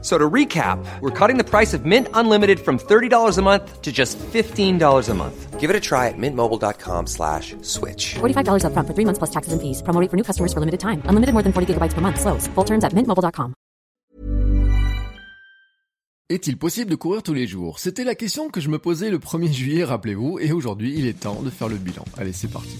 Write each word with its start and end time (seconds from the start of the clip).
So 0.00 0.16
to 0.16 0.30
recap, 0.30 0.78
we're 1.00 1.10
cutting 1.10 1.38
the 1.38 1.44
price 1.44 1.74
of 1.74 1.84
Mint 1.84 2.06
Unlimited 2.14 2.60
from 2.60 2.78
$30 2.78 3.36
a 3.36 3.42
month 3.42 3.82
to 3.82 3.90
just 3.90 4.16
$15 4.18 5.08
a 5.08 5.14
month. 5.14 5.58
Give 5.58 5.70
it 5.70 5.74
a 5.74 5.80
try 5.80 6.06
at 6.06 6.14
mintmobile.com 6.16 7.08
slash 7.08 7.56
switch. 7.62 8.14
$45 8.20 8.62
upfront 8.62 8.86
for 8.86 8.94
three 8.94 9.04
months 9.04 9.18
plus 9.18 9.30
taxes 9.30 9.52
and 9.52 9.60
fees. 9.60 9.82
Promo 9.82 10.00
rate 10.00 10.08
for 10.08 10.16
new 10.16 10.22
customers 10.22 10.52
for 10.52 10.60
limited 10.60 10.78
time. 10.78 11.02
Unlimited 11.10 11.32
more 11.34 11.42
than 11.42 11.52
40 11.52 11.74
gigabytes 11.74 11.94
per 11.94 12.00
month. 12.00 12.20
Slows. 12.20 12.46
Full 12.54 12.64
terms 12.64 12.84
at 12.84 12.92
mintmobile.com. 12.92 13.54
Est-il 16.30 16.58
possible 16.58 16.90
de 16.90 16.94
courir 16.94 17.22
tous 17.22 17.32
les 17.32 17.46
jours? 17.46 17.78
C'était 17.78 18.04
la 18.04 18.14
question 18.14 18.50
que 18.50 18.60
je 18.60 18.68
me 18.68 18.78
posais 18.78 19.08
le 19.08 19.18
1er 19.18 19.50
juillet, 19.50 19.82
rappelez-vous, 19.82 20.38
et 20.38 20.52
aujourd'hui 20.52 20.92
il 20.94 21.06
est 21.06 21.18
temps 21.18 21.40
de 21.42 21.48
faire 21.48 21.70
le 21.70 21.76
bilan. 21.76 22.04
Allez, 22.18 22.34
c'est 22.34 22.52
parti. 22.52 22.76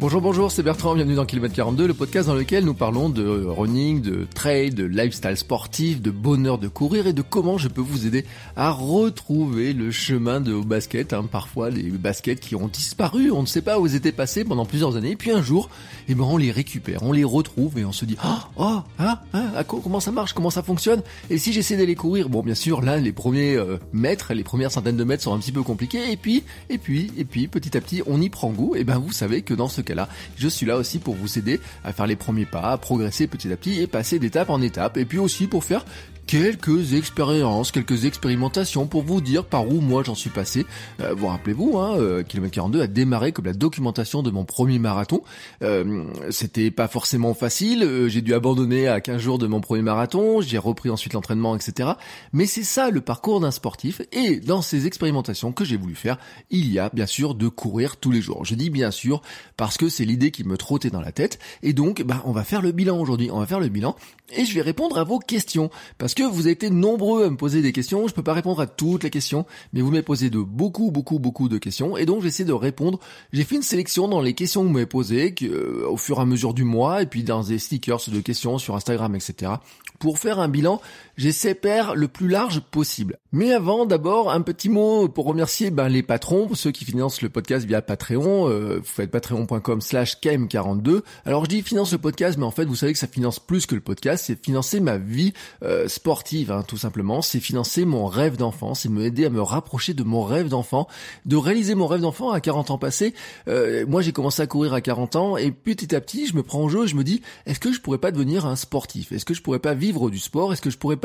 Bonjour, 0.00 0.20
bonjour, 0.20 0.50
c'est 0.50 0.64
Bertrand, 0.64 0.96
bienvenue 0.96 1.14
dans 1.14 1.24
Kilomètre 1.24 1.54
42, 1.54 1.86
le 1.86 1.94
podcast 1.94 2.26
dans 2.26 2.34
lequel 2.34 2.64
nous 2.64 2.74
parlons 2.74 3.08
de 3.08 3.44
running, 3.46 4.02
de 4.02 4.26
trail, 4.34 4.70
de 4.70 4.82
lifestyle 4.82 5.36
sportif, 5.36 6.02
de 6.02 6.10
bonheur 6.10 6.58
de 6.58 6.66
courir 6.66 7.06
et 7.06 7.12
de 7.12 7.22
comment 7.22 7.58
je 7.58 7.68
peux 7.68 7.80
vous 7.80 8.04
aider 8.04 8.24
à 8.56 8.72
retrouver 8.72 9.72
le 9.72 9.92
chemin 9.92 10.40
de 10.40 10.52
vos 10.52 10.64
baskets. 10.64 11.12
Hein. 11.12 11.28
Parfois, 11.30 11.70
les 11.70 11.84
baskets 11.90 12.40
qui 12.40 12.56
ont 12.56 12.66
disparu, 12.66 13.30
on 13.30 13.42
ne 13.42 13.46
sait 13.46 13.62
pas 13.62 13.78
où 13.78 13.86
ils 13.86 13.94
étaient 13.94 14.10
passés 14.10 14.44
pendant 14.44 14.66
plusieurs 14.66 14.96
années, 14.96 15.12
et 15.12 15.16
puis 15.16 15.30
un 15.30 15.42
jour, 15.42 15.70
eh 16.08 16.16
ben, 16.16 16.24
on 16.24 16.38
les 16.38 16.50
récupère, 16.50 17.04
on 17.04 17.12
les 17.12 17.24
retrouve 17.24 17.78
et 17.78 17.84
on 17.84 17.92
se 17.92 18.04
dit, 18.04 18.16
oh, 18.24 18.28
oh 18.56 18.78
hein, 18.98 19.20
hein, 19.32 19.62
comment 19.64 20.00
ça 20.00 20.10
marche, 20.10 20.32
comment 20.32 20.50
ça 20.50 20.64
fonctionne? 20.64 21.02
Et 21.30 21.38
si 21.38 21.52
j'essaie 21.52 21.76
d'aller 21.76 21.94
courir, 21.94 22.28
bon, 22.28 22.42
bien 22.42 22.56
sûr, 22.56 22.82
là, 22.82 22.96
les 22.96 23.12
premiers 23.12 23.54
euh, 23.54 23.78
mètres, 23.92 24.34
les 24.34 24.44
premières 24.44 24.72
centaines 24.72 24.96
de 24.96 25.04
mètres 25.04 25.22
sont 25.22 25.34
un 25.34 25.38
petit 25.38 25.52
peu 25.52 25.62
compliqués, 25.62 26.10
et 26.10 26.16
puis, 26.16 26.42
et 26.68 26.78
puis, 26.78 27.12
et 27.16 27.24
puis, 27.24 27.46
petit 27.46 27.76
à 27.76 27.80
petit, 27.80 28.02
on 28.08 28.20
y 28.20 28.28
prend 28.28 28.50
goût, 28.50 28.74
et 28.74 28.82
ben, 28.82 28.98
vous 28.98 29.12
savez 29.12 29.42
que 29.42 29.54
dans 29.54 29.68
ce 29.68 29.83
cas 29.84 29.94
là 29.94 30.08
je 30.36 30.48
suis 30.48 30.66
là 30.66 30.76
aussi 30.76 30.98
pour 30.98 31.14
vous 31.14 31.38
aider 31.38 31.60
à 31.84 31.92
faire 31.92 32.06
les 32.06 32.16
premiers 32.16 32.46
pas, 32.46 32.72
à 32.72 32.78
progresser 32.78 33.26
petit 33.26 33.52
à 33.52 33.56
petit 33.56 33.80
et 33.80 33.86
passer 33.86 34.18
d'étape 34.18 34.50
en 34.50 34.60
étape. 34.62 34.96
Et 34.96 35.04
puis 35.04 35.18
aussi 35.18 35.46
pour 35.46 35.64
faire 35.64 35.84
quelques 36.26 36.94
expériences, 36.94 37.70
quelques 37.70 38.04
expérimentations 38.04 38.86
pour 38.86 39.02
vous 39.02 39.20
dire 39.20 39.44
par 39.44 39.68
où 39.68 39.80
moi 39.80 40.02
j'en 40.04 40.14
suis 40.14 40.30
passé. 40.30 40.66
Euh, 41.00 41.14
vous 41.14 41.26
rappelez-vous, 41.26 41.78
hein, 41.78 41.96
euh, 41.98 42.22
Kilomètre 42.22 42.54
42 42.54 42.80
a 42.80 42.86
démarré 42.86 43.32
comme 43.32 43.44
la 43.44 43.52
documentation 43.52 44.22
de 44.22 44.30
mon 44.30 44.44
premier 44.44 44.78
marathon. 44.78 45.22
Euh, 45.62 46.04
C'était 46.30 46.70
pas 46.70 46.88
forcément 46.88 47.34
facile, 47.34 47.82
euh, 47.82 48.08
j'ai 48.08 48.22
dû 48.22 48.34
abandonner 48.34 48.88
à 48.88 49.00
15 49.00 49.20
jours 49.20 49.38
de 49.38 49.46
mon 49.46 49.60
premier 49.60 49.82
marathon, 49.82 50.40
j'ai 50.40 50.58
repris 50.58 50.90
ensuite 50.90 51.12
l'entraînement, 51.12 51.56
etc. 51.56 51.90
Mais 52.32 52.46
c'est 52.46 52.64
ça 52.64 52.90
le 52.90 53.00
parcours 53.00 53.40
d'un 53.40 53.50
sportif, 53.50 54.00
et 54.12 54.36
dans 54.40 54.62
ces 54.62 54.86
expérimentations 54.86 55.52
que 55.52 55.64
j'ai 55.64 55.76
voulu 55.76 55.94
faire, 55.94 56.18
il 56.50 56.72
y 56.72 56.78
a 56.78 56.90
bien 56.92 57.06
sûr 57.06 57.34
de 57.34 57.48
courir 57.48 57.96
tous 57.96 58.10
les 58.10 58.22
jours. 58.22 58.44
Je 58.44 58.54
dis 58.54 58.70
bien 58.70 58.90
sûr 58.90 59.22
parce 59.56 59.76
que 59.76 59.88
c'est 59.88 60.04
l'idée 60.04 60.30
qui 60.30 60.44
me 60.44 60.56
trottait 60.56 60.90
dans 60.90 61.00
la 61.00 61.12
tête, 61.12 61.38
et 61.62 61.72
donc 61.72 62.02
bah, 62.02 62.22
on 62.24 62.32
va 62.32 62.44
faire 62.44 62.62
le 62.62 62.72
bilan 62.72 62.98
aujourd'hui, 62.98 63.30
on 63.30 63.40
va 63.40 63.46
faire 63.46 63.60
le 63.60 63.68
bilan, 63.68 63.96
et 64.34 64.44
je 64.44 64.54
vais 64.54 64.62
répondre 64.62 64.98
à 64.98 65.04
vos 65.04 65.18
questions, 65.18 65.70
parce 65.98 66.13
que 66.14 66.22
vous 66.22 66.42
avez 66.42 66.52
été 66.52 66.70
nombreux 66.70 67.24
à 67.24 67.30
me 67.30 67.36
poser 67.36 67.62
des 67.62 67.72
questions. 67.72 68.08
Je 68.08 68.14
peux 68.14 68.22
pas 68.22 68.32
répondre 68.32 68.60
à 68.60 68.66
toutes 68.66 69.04
les 69.04 69.10
questions, 69.10 69.46
mais 69.72 69.80
vous 69.80 69.90
m'avez 69.90 70.02
posé 70.02 70.30
de 70.30 70.38
beaucoup, 70.38 70.90
beaucoup, 70.90 71.18
beaucoup 71.18 71.48
de 71.48 71.58
questions, 71.58 71.96
et 71.96 72.06
donc 72.06 72.22
j'essaie 72.22 72.44
de 72.44 72.52
répondre. 72.52 72.98
J'ai 73.32 73.44
fait 73.44 73.56
une 73.56 73.62
sélection 73.62 74.08
dans 74.08 74.20
les 74.20 74.34
questions 74.34 74.62
que 74.62 74.66
vous 74.68 74.72
m'avez 74.72 74.86
posées, 74.86 75.34
euh, 75.42 75.86
au 75.88 75.96
fur 75.96 76.18
et 76.18 76.22
à 76.22 76.24
mesure 76.24 76.54
du 76.54 76.64
mois, 76.64 77.02
et 77.02 77.06
puis 77.06 77.24
dans 77.24 77.42
des 77.42 77.58
stickers 77.58 78.00
de 78.08 78.20
questions 78.20 78.58
sur 78.58 78.74
Instagram, 78.76 79.14
etc. 79.14 79.52
Pour 79.98 80.18
faire 80.18 80.38
un 80.38 80.48
bilan, 80.48 80.80
j'essaie 81.16 81.54
faire 81.54 81.94
le 81.94 82.08
plus 82.08 82.28
large 82.28 82.60
possible. 82.60 83.18
Mais 83.32 83.52
avant, 83.52 83.84
d'abord, 83.84 84.30
un 84.30 84.42
petit 84.42 84.68
mot 84.68 85.08
pour 85.08 85.26
remercier 85.26 85.70
ben, 85.70 85.88
les 85.88 86.02
patrons, 86.02 86.48
ceux 86.54 86.70
qui 86.70 86.84
financent 86.84 87.20
le 87.20 87.28
podcast 87.28 87.66
via 87.66 87.82
Patreon. 87.82 88.48
Euh, 88.48 88.78
vous 88.78 88.84
faites 88.84 89.10
patreon.com 89.10 89.80
slash 89.80 90.20
KM42. 90.20 91.02
Alors 91.24 91.44
je 91.44 91.48
dis 91.48 91.62
finance 91.62 91.92
le 91.92 91.98
podcast, 91.98 92.38
mais 92.38 92.44
en 92.44 92.50
fait, 92.50 92.64
vous 92.64 92.76
savez 92.76 92.92
que 92.92 92.98
ça 92.98 93.08
finance 93.08 93.40
plus 93.40 93.66
que 93.66 93.74
le 93.74 93.80
podcast. 93.80 94.24
C'est 94.26 94.42
financer 94.42 94.80
ma 94.80 94.98
vie 94.98 95.32
euh, 95.64 95.88
sportive, 95.88 96.52
hein, 96.52 96.62
tout 96.66 96.76
simplement. 96.76 97.22
C'est 97.22 97.40
financer 97.40 97.84
mon 97.84 98.06
rêve 98.06 98.36
d'enfant. 98.36 98.74
C'est 98.74 98.88
m'aider 98.88 99.26
à 99.26 99.30
me 99.30 99.42
rapprocher 99.42 99.94
de 99.94 100.04
mon 100.04 100.22
rêve 100.22 100.48
d'enfant, 100.48 100.86
de 101.26 101.36
réaliser 101.36 101.74
mon 101.74 101.86
rêve 101.86 102.02
d'enfant 102.02 102.30
à 102.30 102.40
40 102.40 102.70
ans 102.70 102.78
passés. 102.78 103.14
Euh, 103.48 103.84
moi, 103.88 104.00
j'ai 104.00 104.12
commencé 104.12 104.42
à 104.42 104.46
courir 104.46 104.74
à 104.74 104.80
40 104.80 105.16
ans 105.16 105.36
et 105.36 105.50
petit 105.50 105.94
à 105.94 106.00
petit, 106.00 106.26
je 106.26 106.36
me 106.36 106.42
prends 106.42 106.60
en 106.60 106.68
jeu 106.68 106.84
et 106.84 106.88
je 106.88 106.96
me 106.96 107.02
dis, 107.02 107.20
est-ce 107.46 107.58
que 107.58 107.72
je 107.72 107.80
pourrais 107.80 107.98
pas 107.98 108.12
devenir 108.12 108.46
un 108.46 108.56
sportif? 108.56 109.10
Est-ce 109.12 109.24
que 109.24 109.34
je 109.34 109.42
pourrais 109.42 109.58
pas 109.58 109.74
vivre 109.74 110.08
du 110.10 110.18
sport? 110.18 110.52
Est-ce 110.52 110.62
que 110.62 110.70
je 110.70 110.78
pourrais 110.78 110.96
pas 110.96 111.03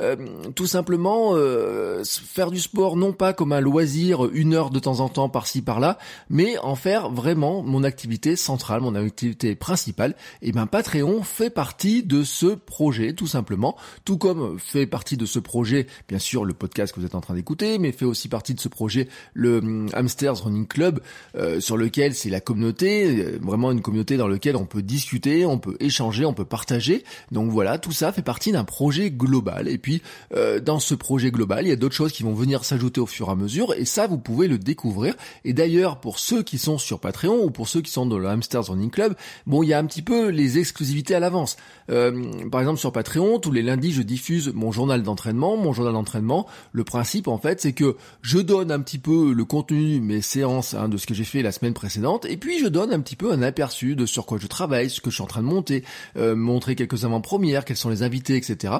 euh, 0.00 0.16
tout 0.54 0.66
simplement 0.66 1.32
euh, 1.34 2.02
faire 2.04 2.50
du 2.50 2.60
sport 2.60 2.96
non 2.96 3.12
pas 3.12 3.32
comme 3.32 3.52
un 3.52 3.60
loisir 3.60 4.28
une 4.32 4.54
heure 4.54 4.70
de 4.70 4.78
temps 4.78 5.00
en 5.00 5.08
temps 5.08 5.28
par-ci 5.28 5.62
par-là, 5.62 5.98
mais 6.30 6.58
en 6.58 6.74
faire 6.74 7.10
vraiment 7.10 7.62
mon 7.62 7.84
activité 7.84 8.36
centrale, 8.36 8.80
mon 8.80 8.94
activité 8.94 9.54
principale 9.54 10.14
Et 10.42 10.52
ben 10.52 10.66
Patreon 10.66 11.22
fait 11.22 11.50
partie 11.50 12.02
de 12.02 12.22
ce 12.22 12.46
projet 12.46 13.12
tout 13.12 13.26
simplement, 13.26 13.76
tout 14.04 14.18
comme 14.18 14.58
fait 14.58 14.86
partie 14.86 15.16
de 15.16 15.26
ce 15.26 15.38
projet 15.38 15.86
bien 16.08 16.18
sûr 16.18 16.44
le 16.44 16.54
podcast 16.54 16.92
que 16.94 17.00
vous 17.00 17.06
êtes 17.06 17.14
en 17.14 17.20
train 17.20 17.34
d'écouter, 17.34 17.78
mais 17.78 17.92
fait 17.92 18.04
aussi 18.04 18.28
partie 18.28 18.54
de 18.54 18.60
ce 18.60 18.68
projet 18.68 19.08
le 19.34 19.58
hum, 19.58 19.88
Hamsters 19.94 20.44
Running 20.44 20.66
Club 20.66 21.00
euh, 21.36 21.60
sur 21.60 21.76
lequel 21.76 22.14
c'est 22.14 22.30
la 22.30 22.40
communauté, 22.40 23.38
vraiment 23.40 23.72
une 23.72 23.82
communauté 23.82 24.16
dans 24.16 24.28
laquelle 24.28 24.56
on 24.56 24.66
peut 24.66 24.82
discuter, 24.82 25.46
on 25.46 25.58
peut 25.58 25.76
échanger, 25.80 26.24
on 26.24 26.34
peut 26.34 26.44
partager. 26.44 27.04
Donc 27.32 27.50
voilà, 27.50 27.78
tout 27.78 27.92
ça 27.92 28.12
fait 28.12 28.22
partie 28.22 28.52
d'un 28.52 28.64
projet 28.64 29.10
global. 29.10 29.37
Et 29.68 29.78
puis 29.78 30.02
euh, 30.34 30.60
dans 30.60 30.78
ce 30.78 30.94
projet 30.94 31.30
global, 31.30 31.66
il 31.66 31.68
y 31.68 31.72
a 31.72 31.76
d'autres 31.76 31.94
choses 31.94 32.12
qui 32.12 32.22
vont 32.22 32.34
venir 32.34 32.64
s'ajouter 32.64 33.00
au 33.00 33.06
fur 33.06 33.28
et 33.28 33.32
à 33.32 33.34
mesure. 33.34 33.74
Et 33.74 33.84
ça, 33.84 34.06
vous 34.06 34.18
pouvez 34.18 34.48
le 34.48 34.58
découvrir. 34.58 35.14
Et 35.44 35.52
d'ailleurs, 35.52 36.00
pour 36.00 36.18
ceux 36.18 36.42
qui 36.42 36.58
sont 36.58 36.78
sur 36.78 37.00
Patreon 37.00 37.44
ou 37.44 37.50
pour 37.50 37.68
ceux 37.68 37.80
qui 37.80 37.90
sont 37.90 38.06
dans 38.06 38.18
le 38.18 38.28
Hamsters 38.28 38.66
Running 38.66 38.90
Club, 38.90 39.14
bon, 39.46 39.62
il 39.62 39.68
y 39.68 39.74
a 39.74 39.78
un 39.78 39.86
petit 39.86 40.02
peu 40.02 40.28
les 40.28 40.58
exclusivités 40.58 41.14
à 41.14 41.20
l'avance. 41.20 41.56
Euh, 41.90 42.48
par 42.50 42.60
exemple, 42.60 42.78
sur 42.78 42.92
Patreon, 42.92 43.38
tous 43.38 43.52
les 43.52 43.62
lundis, 43.62 43.92
je 43.92 44.02
diffuse 44.02 44.52
mon 44.54 44.72
journal 44.72 45.02
d'entraînement. 45.02 45.56
Mon 45.56 45.72
journal 45.72 45.92
d'entraînement, 45.94 46.46
le 46.72 46.84
principe 46.84 47.28
en 47.28 47.38
fait, 47.38 47.60
c'est 47.60 47.72
que 47.72 47.96
je 48.22 48.38
donne 48.38 48.70
un 48.70 48.80
petit 48.80 48.98
peu 48.98 49.32
le 49.32 49.44
contenu, 49.44 50.00
mes 50.00 50.20
séances, 50.20 50.74
hein, 50.74 50.88
de 50.88 50.96
ce 50.96 51.06
que 51.06 51.14
j'ai 51.14 51.24
fait 51.24 51.42
la 51.42 51.52
semaine 51.52 51.74
précédente, 51.74 52.26
et 52.26 52.36
puis 52.36 52.58
je 52.58 52.66
donne 52.66 52.92
un 52.92 53.00
petit 53.00 53.16
peu 53.16 53.32
un 53.32 53.42
aperçu 53.42 53.96
de 53.96 54.06
sur 54.06 54.26
quoi 54.26 54.38
je 54.38 54.46
travaille, 54.46 54.90
ce 54.90 55.00
que 55.00 55.10
je 55.10 55.16
suis 55.16 55.22
en 55.22 55.26
train 55.26 55.42
de 55.42 55.46
monter, 55.46 55.84
euh, 56.16 56.34
montrer 56.34 56.76
quelques 56.76 57.04
avant-premières, 57.04 57.64
quels 57.64 57.76
sont 57.76 57.90
les 57.90 58.02
invités, 58.02 58.36
etc. 58.36 58.74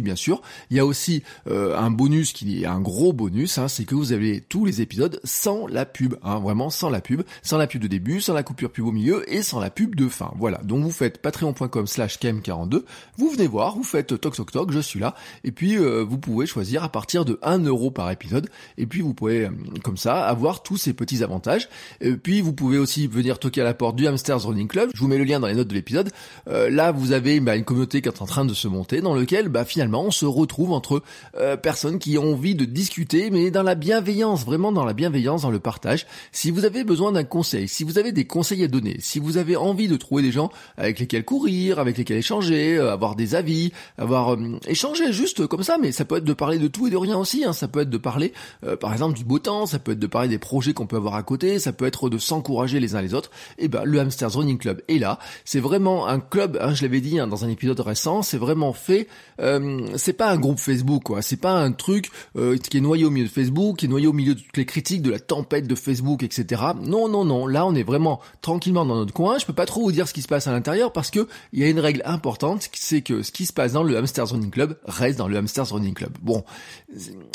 bien 0.00 0.16
sûr, 0.16 0.40
il 0.70 0.76
y 0.76 0.80
a 0.80 0.86
aussi 0.86 1.22
euh, 1.46 1.76
un 1.76 1.90
bonus 1.90 2.32
qui 2.32 2.62
est 2.62 2.66
un 2.66 2.80
gros 2.80 3.12
bonus, 3.12 3.58
hein, 3.58 3.68
c'est 3.68 3.84
que 3.84 3.94
vous 3.94 4.12
avez 4.12 4.40
tous 4.40 4.64
les 4.64 4.80
épisodes 4.80 5.20
sans 5.24 5.66
la 5.66 5.84
pub, 5.84 6.14
hein, 6.22 6.38
vraiment 6.38 6.70
sans 6.70 6.88
la 6.88 7.00
pub, 7.00 7.22
sans 7.42 7.58
la 7.58 7.66
pub 7.66 7.82
de 7.82 7.88
début, 7.88 8.20
sans 8.20 8.32
la 8.32 8.42
coupure 8.42 8.70
pub 8.70 8.86
au 8.86 8.92
milieu 8.92 9.30
et 9.32 9.42
sans 9.42 9.60
la 9.60 9.70
pub 9.70 9.94
de 9.94 10.08
fin. 10.08 10.32
Voilà, 10.38 10.58
donc 10.64 10.82
vous 10.82 10.90
faites 10.90 11.18
patreon.com 11.20 11.86
slash 11.86 12.18
kem42, 12.18 12.82
vous 13.18 13.30
venez 13.30 13.46
voir, 13.46 13.76
vous 13.76 13.84
faites 13.84 14.18
toc 14.18 14.34
toc 14.34 14.50
toc, 14.50 14.72
je 14.72 14.80
suis 14.80 15.00
là, 15.00 15.14
et 15.44 15.52
puis 15.52 15.76
euh, 15.76 16.02
vous 16.02 16.18
pouvez 16.18 16.46
choisir 16.46 16.82
à 16.84 16.88
partir 16.88 17.24
de 17.24 17.38
1 17.42 17.64
euro 17.64 17.90
par 17.90 18.10
épisode, 18.10 18.48
et 18.78 18.86
puis 18.86 19.02
vous 19.02 19.14
pouvez 19.14 19.46
euh, 19.46 19.50
comme 19.82 19.96
ça 19.96 20.24
avoir 20.26 20.62
tous 20.62 20.76
ces 20.76 20.94
petits 20.94 21.22
avantages. 21.22 21.68
Et 22.00 22.16
puis 22.16 22.40
vous 22.40 22.52
pouvez 22.52 22.78
aussi 22.78 23.06
venir 23.06 23.38
toquer 23.38 23.60
à 23.60 23.64
la 23.64 23.74
porte 23.74 23.96
du 23.96 24.06
Hamsters 24.06 24.42
Running 24.42 24.68
Club, 24.68 24.90
je 24.94 25.00
vous 25.00 25.08
mets 25.08 25.18
le 25.18 25.24
lien 25.24 25.40
dans 25.40 25.48
les 25.48 25.54
notes 25.54 25.68
de 25.68 25.74
l'épisode. 25.74 26.10
là 26.46 26.92
vous 26.92 27.12
avez 27.12 27.40
bah, 27.40 27.56
une 27.56 27.64
communauté 27.64 28.00
qui 28.00 28.08
est 28.08 28.22
en 28.22 28.26
train 28.26 28.44
de 28.44 28.54
se 28.54 28.68
monter, 28.68 29.00
dans 29.00 29.14
lequel 29.14 29.48
bah, 29.48 29.64
finalement 29.64 29.81
on 29.90 30.10
se 30.10 30.26
retrouve 30.26 30.72
entre 30.72 31.02
euh, 31.36 31.56
personnes 31.56 31.98
qui 31.98 32.18
ont 32.18 32.32
envie 32.32 32.54
de 32.54 32.64
discuter, 32.64 33.30
mais 33.30 33.50
dans 33.50 33.62
la 33.62 33.74
bienveillance, 33.74 34.44
vraiment 34.44 34.72
dans 34.72 34.84
la 34.84 34.92
bienveillance, 34.92 35.42
dans 35.42 35.50
le 35.50 35.58
partage. 35.58 36.06
Si 36.32 36.50
vous 36.50 36.64
avez 36.64 36.84
besoin 36.84 37.12
d'un 37.12 37.24
conseil, 37.24 37.68
si 37.68 37.84
vous 37.84 37.98
avez 37.98 38.12
des 38.12 38.24
conseils 38.24 38.64
à 38.64 38.68
donner, 38.68 38.96
si 39.00 39.18
vous 39.18 39.36
avez 39.36 39.56
envie 39.56 39.88
de 39.88 39.96
trouver 39.96 40.22
des 40.22 40.32
gens 40.32 40.50
avec 40.76 40.98
lesquels 40.98 41.24
courir, 41.24 41.78
avec 41.78 41.98
lesquels 41.98 42.18
échanger, 42.18 42.76
euh, 42.76 42.92
avoir 42.92 43.16
des 43.16 43.34
avis, 43.34 43.72
avoir 43.98 44.34
euh, 44.34 44.58
échanger 44.66 45.12
juste 45.12 45.46
comme 45.46 45.62
ça, 45.62 45.78
mais 45.80 45.92
ça 45.92 46.04
peut 46.04 46.16
être 46.16 46.24
de 46.24 46.32
parler 46.32 46.58
de 46.58 46.68
tout 46.68 46.86
et 46.86 46.90
de 46.90 46.96
rien 46.96 47.16
aussi. 47.16 47.44
Hein. 47.44 47.52
Ça 47.52 47.68
peut 47.68 47.80
être 47.80 47.90
de 47.90 47.98
parler, 47.98 48.32
par 48.80 48.92
exemple, 48.92 49.16
du 49.16 49.24
beau 49.24 49.38
temps, 49.38 49.66
ça 49.66 49.78
peut 49.78 49.92
être 49.92 49.98
de 49.98 50.06
parler 50.06 50.28
des 50.28 50.38
projets 50.38 50.72
qu'on 50.72 50.86
peut 50.86 50.96
avoir 50.96 51.14
à 51.14 51.22
côté, 51.22 51.58
ça 51.58 51.72
peut 51.72 51.86
être 51.86 52.08
de 52.08 52.18
s'encourager 52.18 52.80
les 52.80 52.94
uns 52.94 53.02
les 53.02 53.14
autres. 53.14 53.30
Et 53.58 53.64
eh 53.64 53.68
ben 53.68 53.84
le 53.84 54.00
Hamsters 54.00 54.32
Running 54.32 54.58
Club 54.58 54.82
est 54.88 54.98
là. 54.98 55.18
C'est 55.44 55.60
vraiment 55.60 56.06
un 56.06 56.20
club, 56.20 56.58
hein, 56.60 56.74
je 56.74 56.82
l'avais 56.82 57.00
dit 57.00 57.18
hein, 57.18 57.26
dans 57.26 57.44
un 57.44 57.48
épisode 57.48 57.80
récent, 57.80 58.22
c'est 58.22 58.38
vraiment 58.38 58.72
fait 58.72 59.08
c'est 59.96 60.12
pas 60.12 60.30
un 60.30 60.36
groupe 60.36 60.58
Facebook, 60.58 61.04
quoi. 61.04 61.22
C'est 61.22 61.36
pas 61.36 61.52
un 61.52 61.72
truc 61.72 62.10
euh, 62.36 62.56
qui 62.56 62.78
est 62.78 62.80
noyé 62.80 63.04
au 63.04 63.10
milieu 63.10 63.26
de 63.26 63.32
Facebook, 63.32 63.78
qui 63.78 63.86
est 63.86 63.88
noyé 63.88 64.06
au 64.06 64.12
milieu 64.12 64.34
de 64.34 64.40
toutes 64.40 64.56
les 64.56 64.66
critiques, 64.66 65.02
de 65.02 65.10
la 65.10 65.20
tempête 65.20 65.66
de 65.66 65.74
Facebook, 65.74 66.22
etc. 66.22 66.62
Non, 66.80 67.08
non, 67.08 67.24
non. 67.24 67.46
Là, 67.46 67.66
on 67.66 67.74
est 67.74 67.82
vraiment 67.82 68.20
tranquillement 68.40 68.84
dans 68.84 68.96
notre 68.96 69.12
coin. 69.12 69.38
Je 69.38 69.46
peux 69.46 69.52
pas 69.52 69.66
trop 69.66 69.82
vous 69.82 69.92
dire 69.92 70.08
ce 70.08 70.14
qui 70.14 70.22
se 70.22 70.28
passe 70.28 70.46
à 70.46 70.52
l'intérieur 70.52 70.92
parce 70.92 71.10
que 71.10 71.28
il 71.52 71.60
y 71.60 71.64
a 71.64 71.68
une 71.68 71.80
règle 71.80 72.02
importante, 72.04 72.68
c'est 72.72 73.02
que 73.02 73.22
ce 73.22 73.32
qui 73.32 73.46
se 73.46 73.52
passe 73.52 73.72
dans 73.72 73.82
le 73.82 73.96
Hamsters 73.96 74.28
Running 74.28 74.50
Club, 74.50 74.76
reste 74.84 75.18
dans 75.18 75.28
le 75.28 75.36
Hamsters 75.36 75.70
Running 75.70 75.94
Club. 75.94 76.16
Bon, 76.22 76.44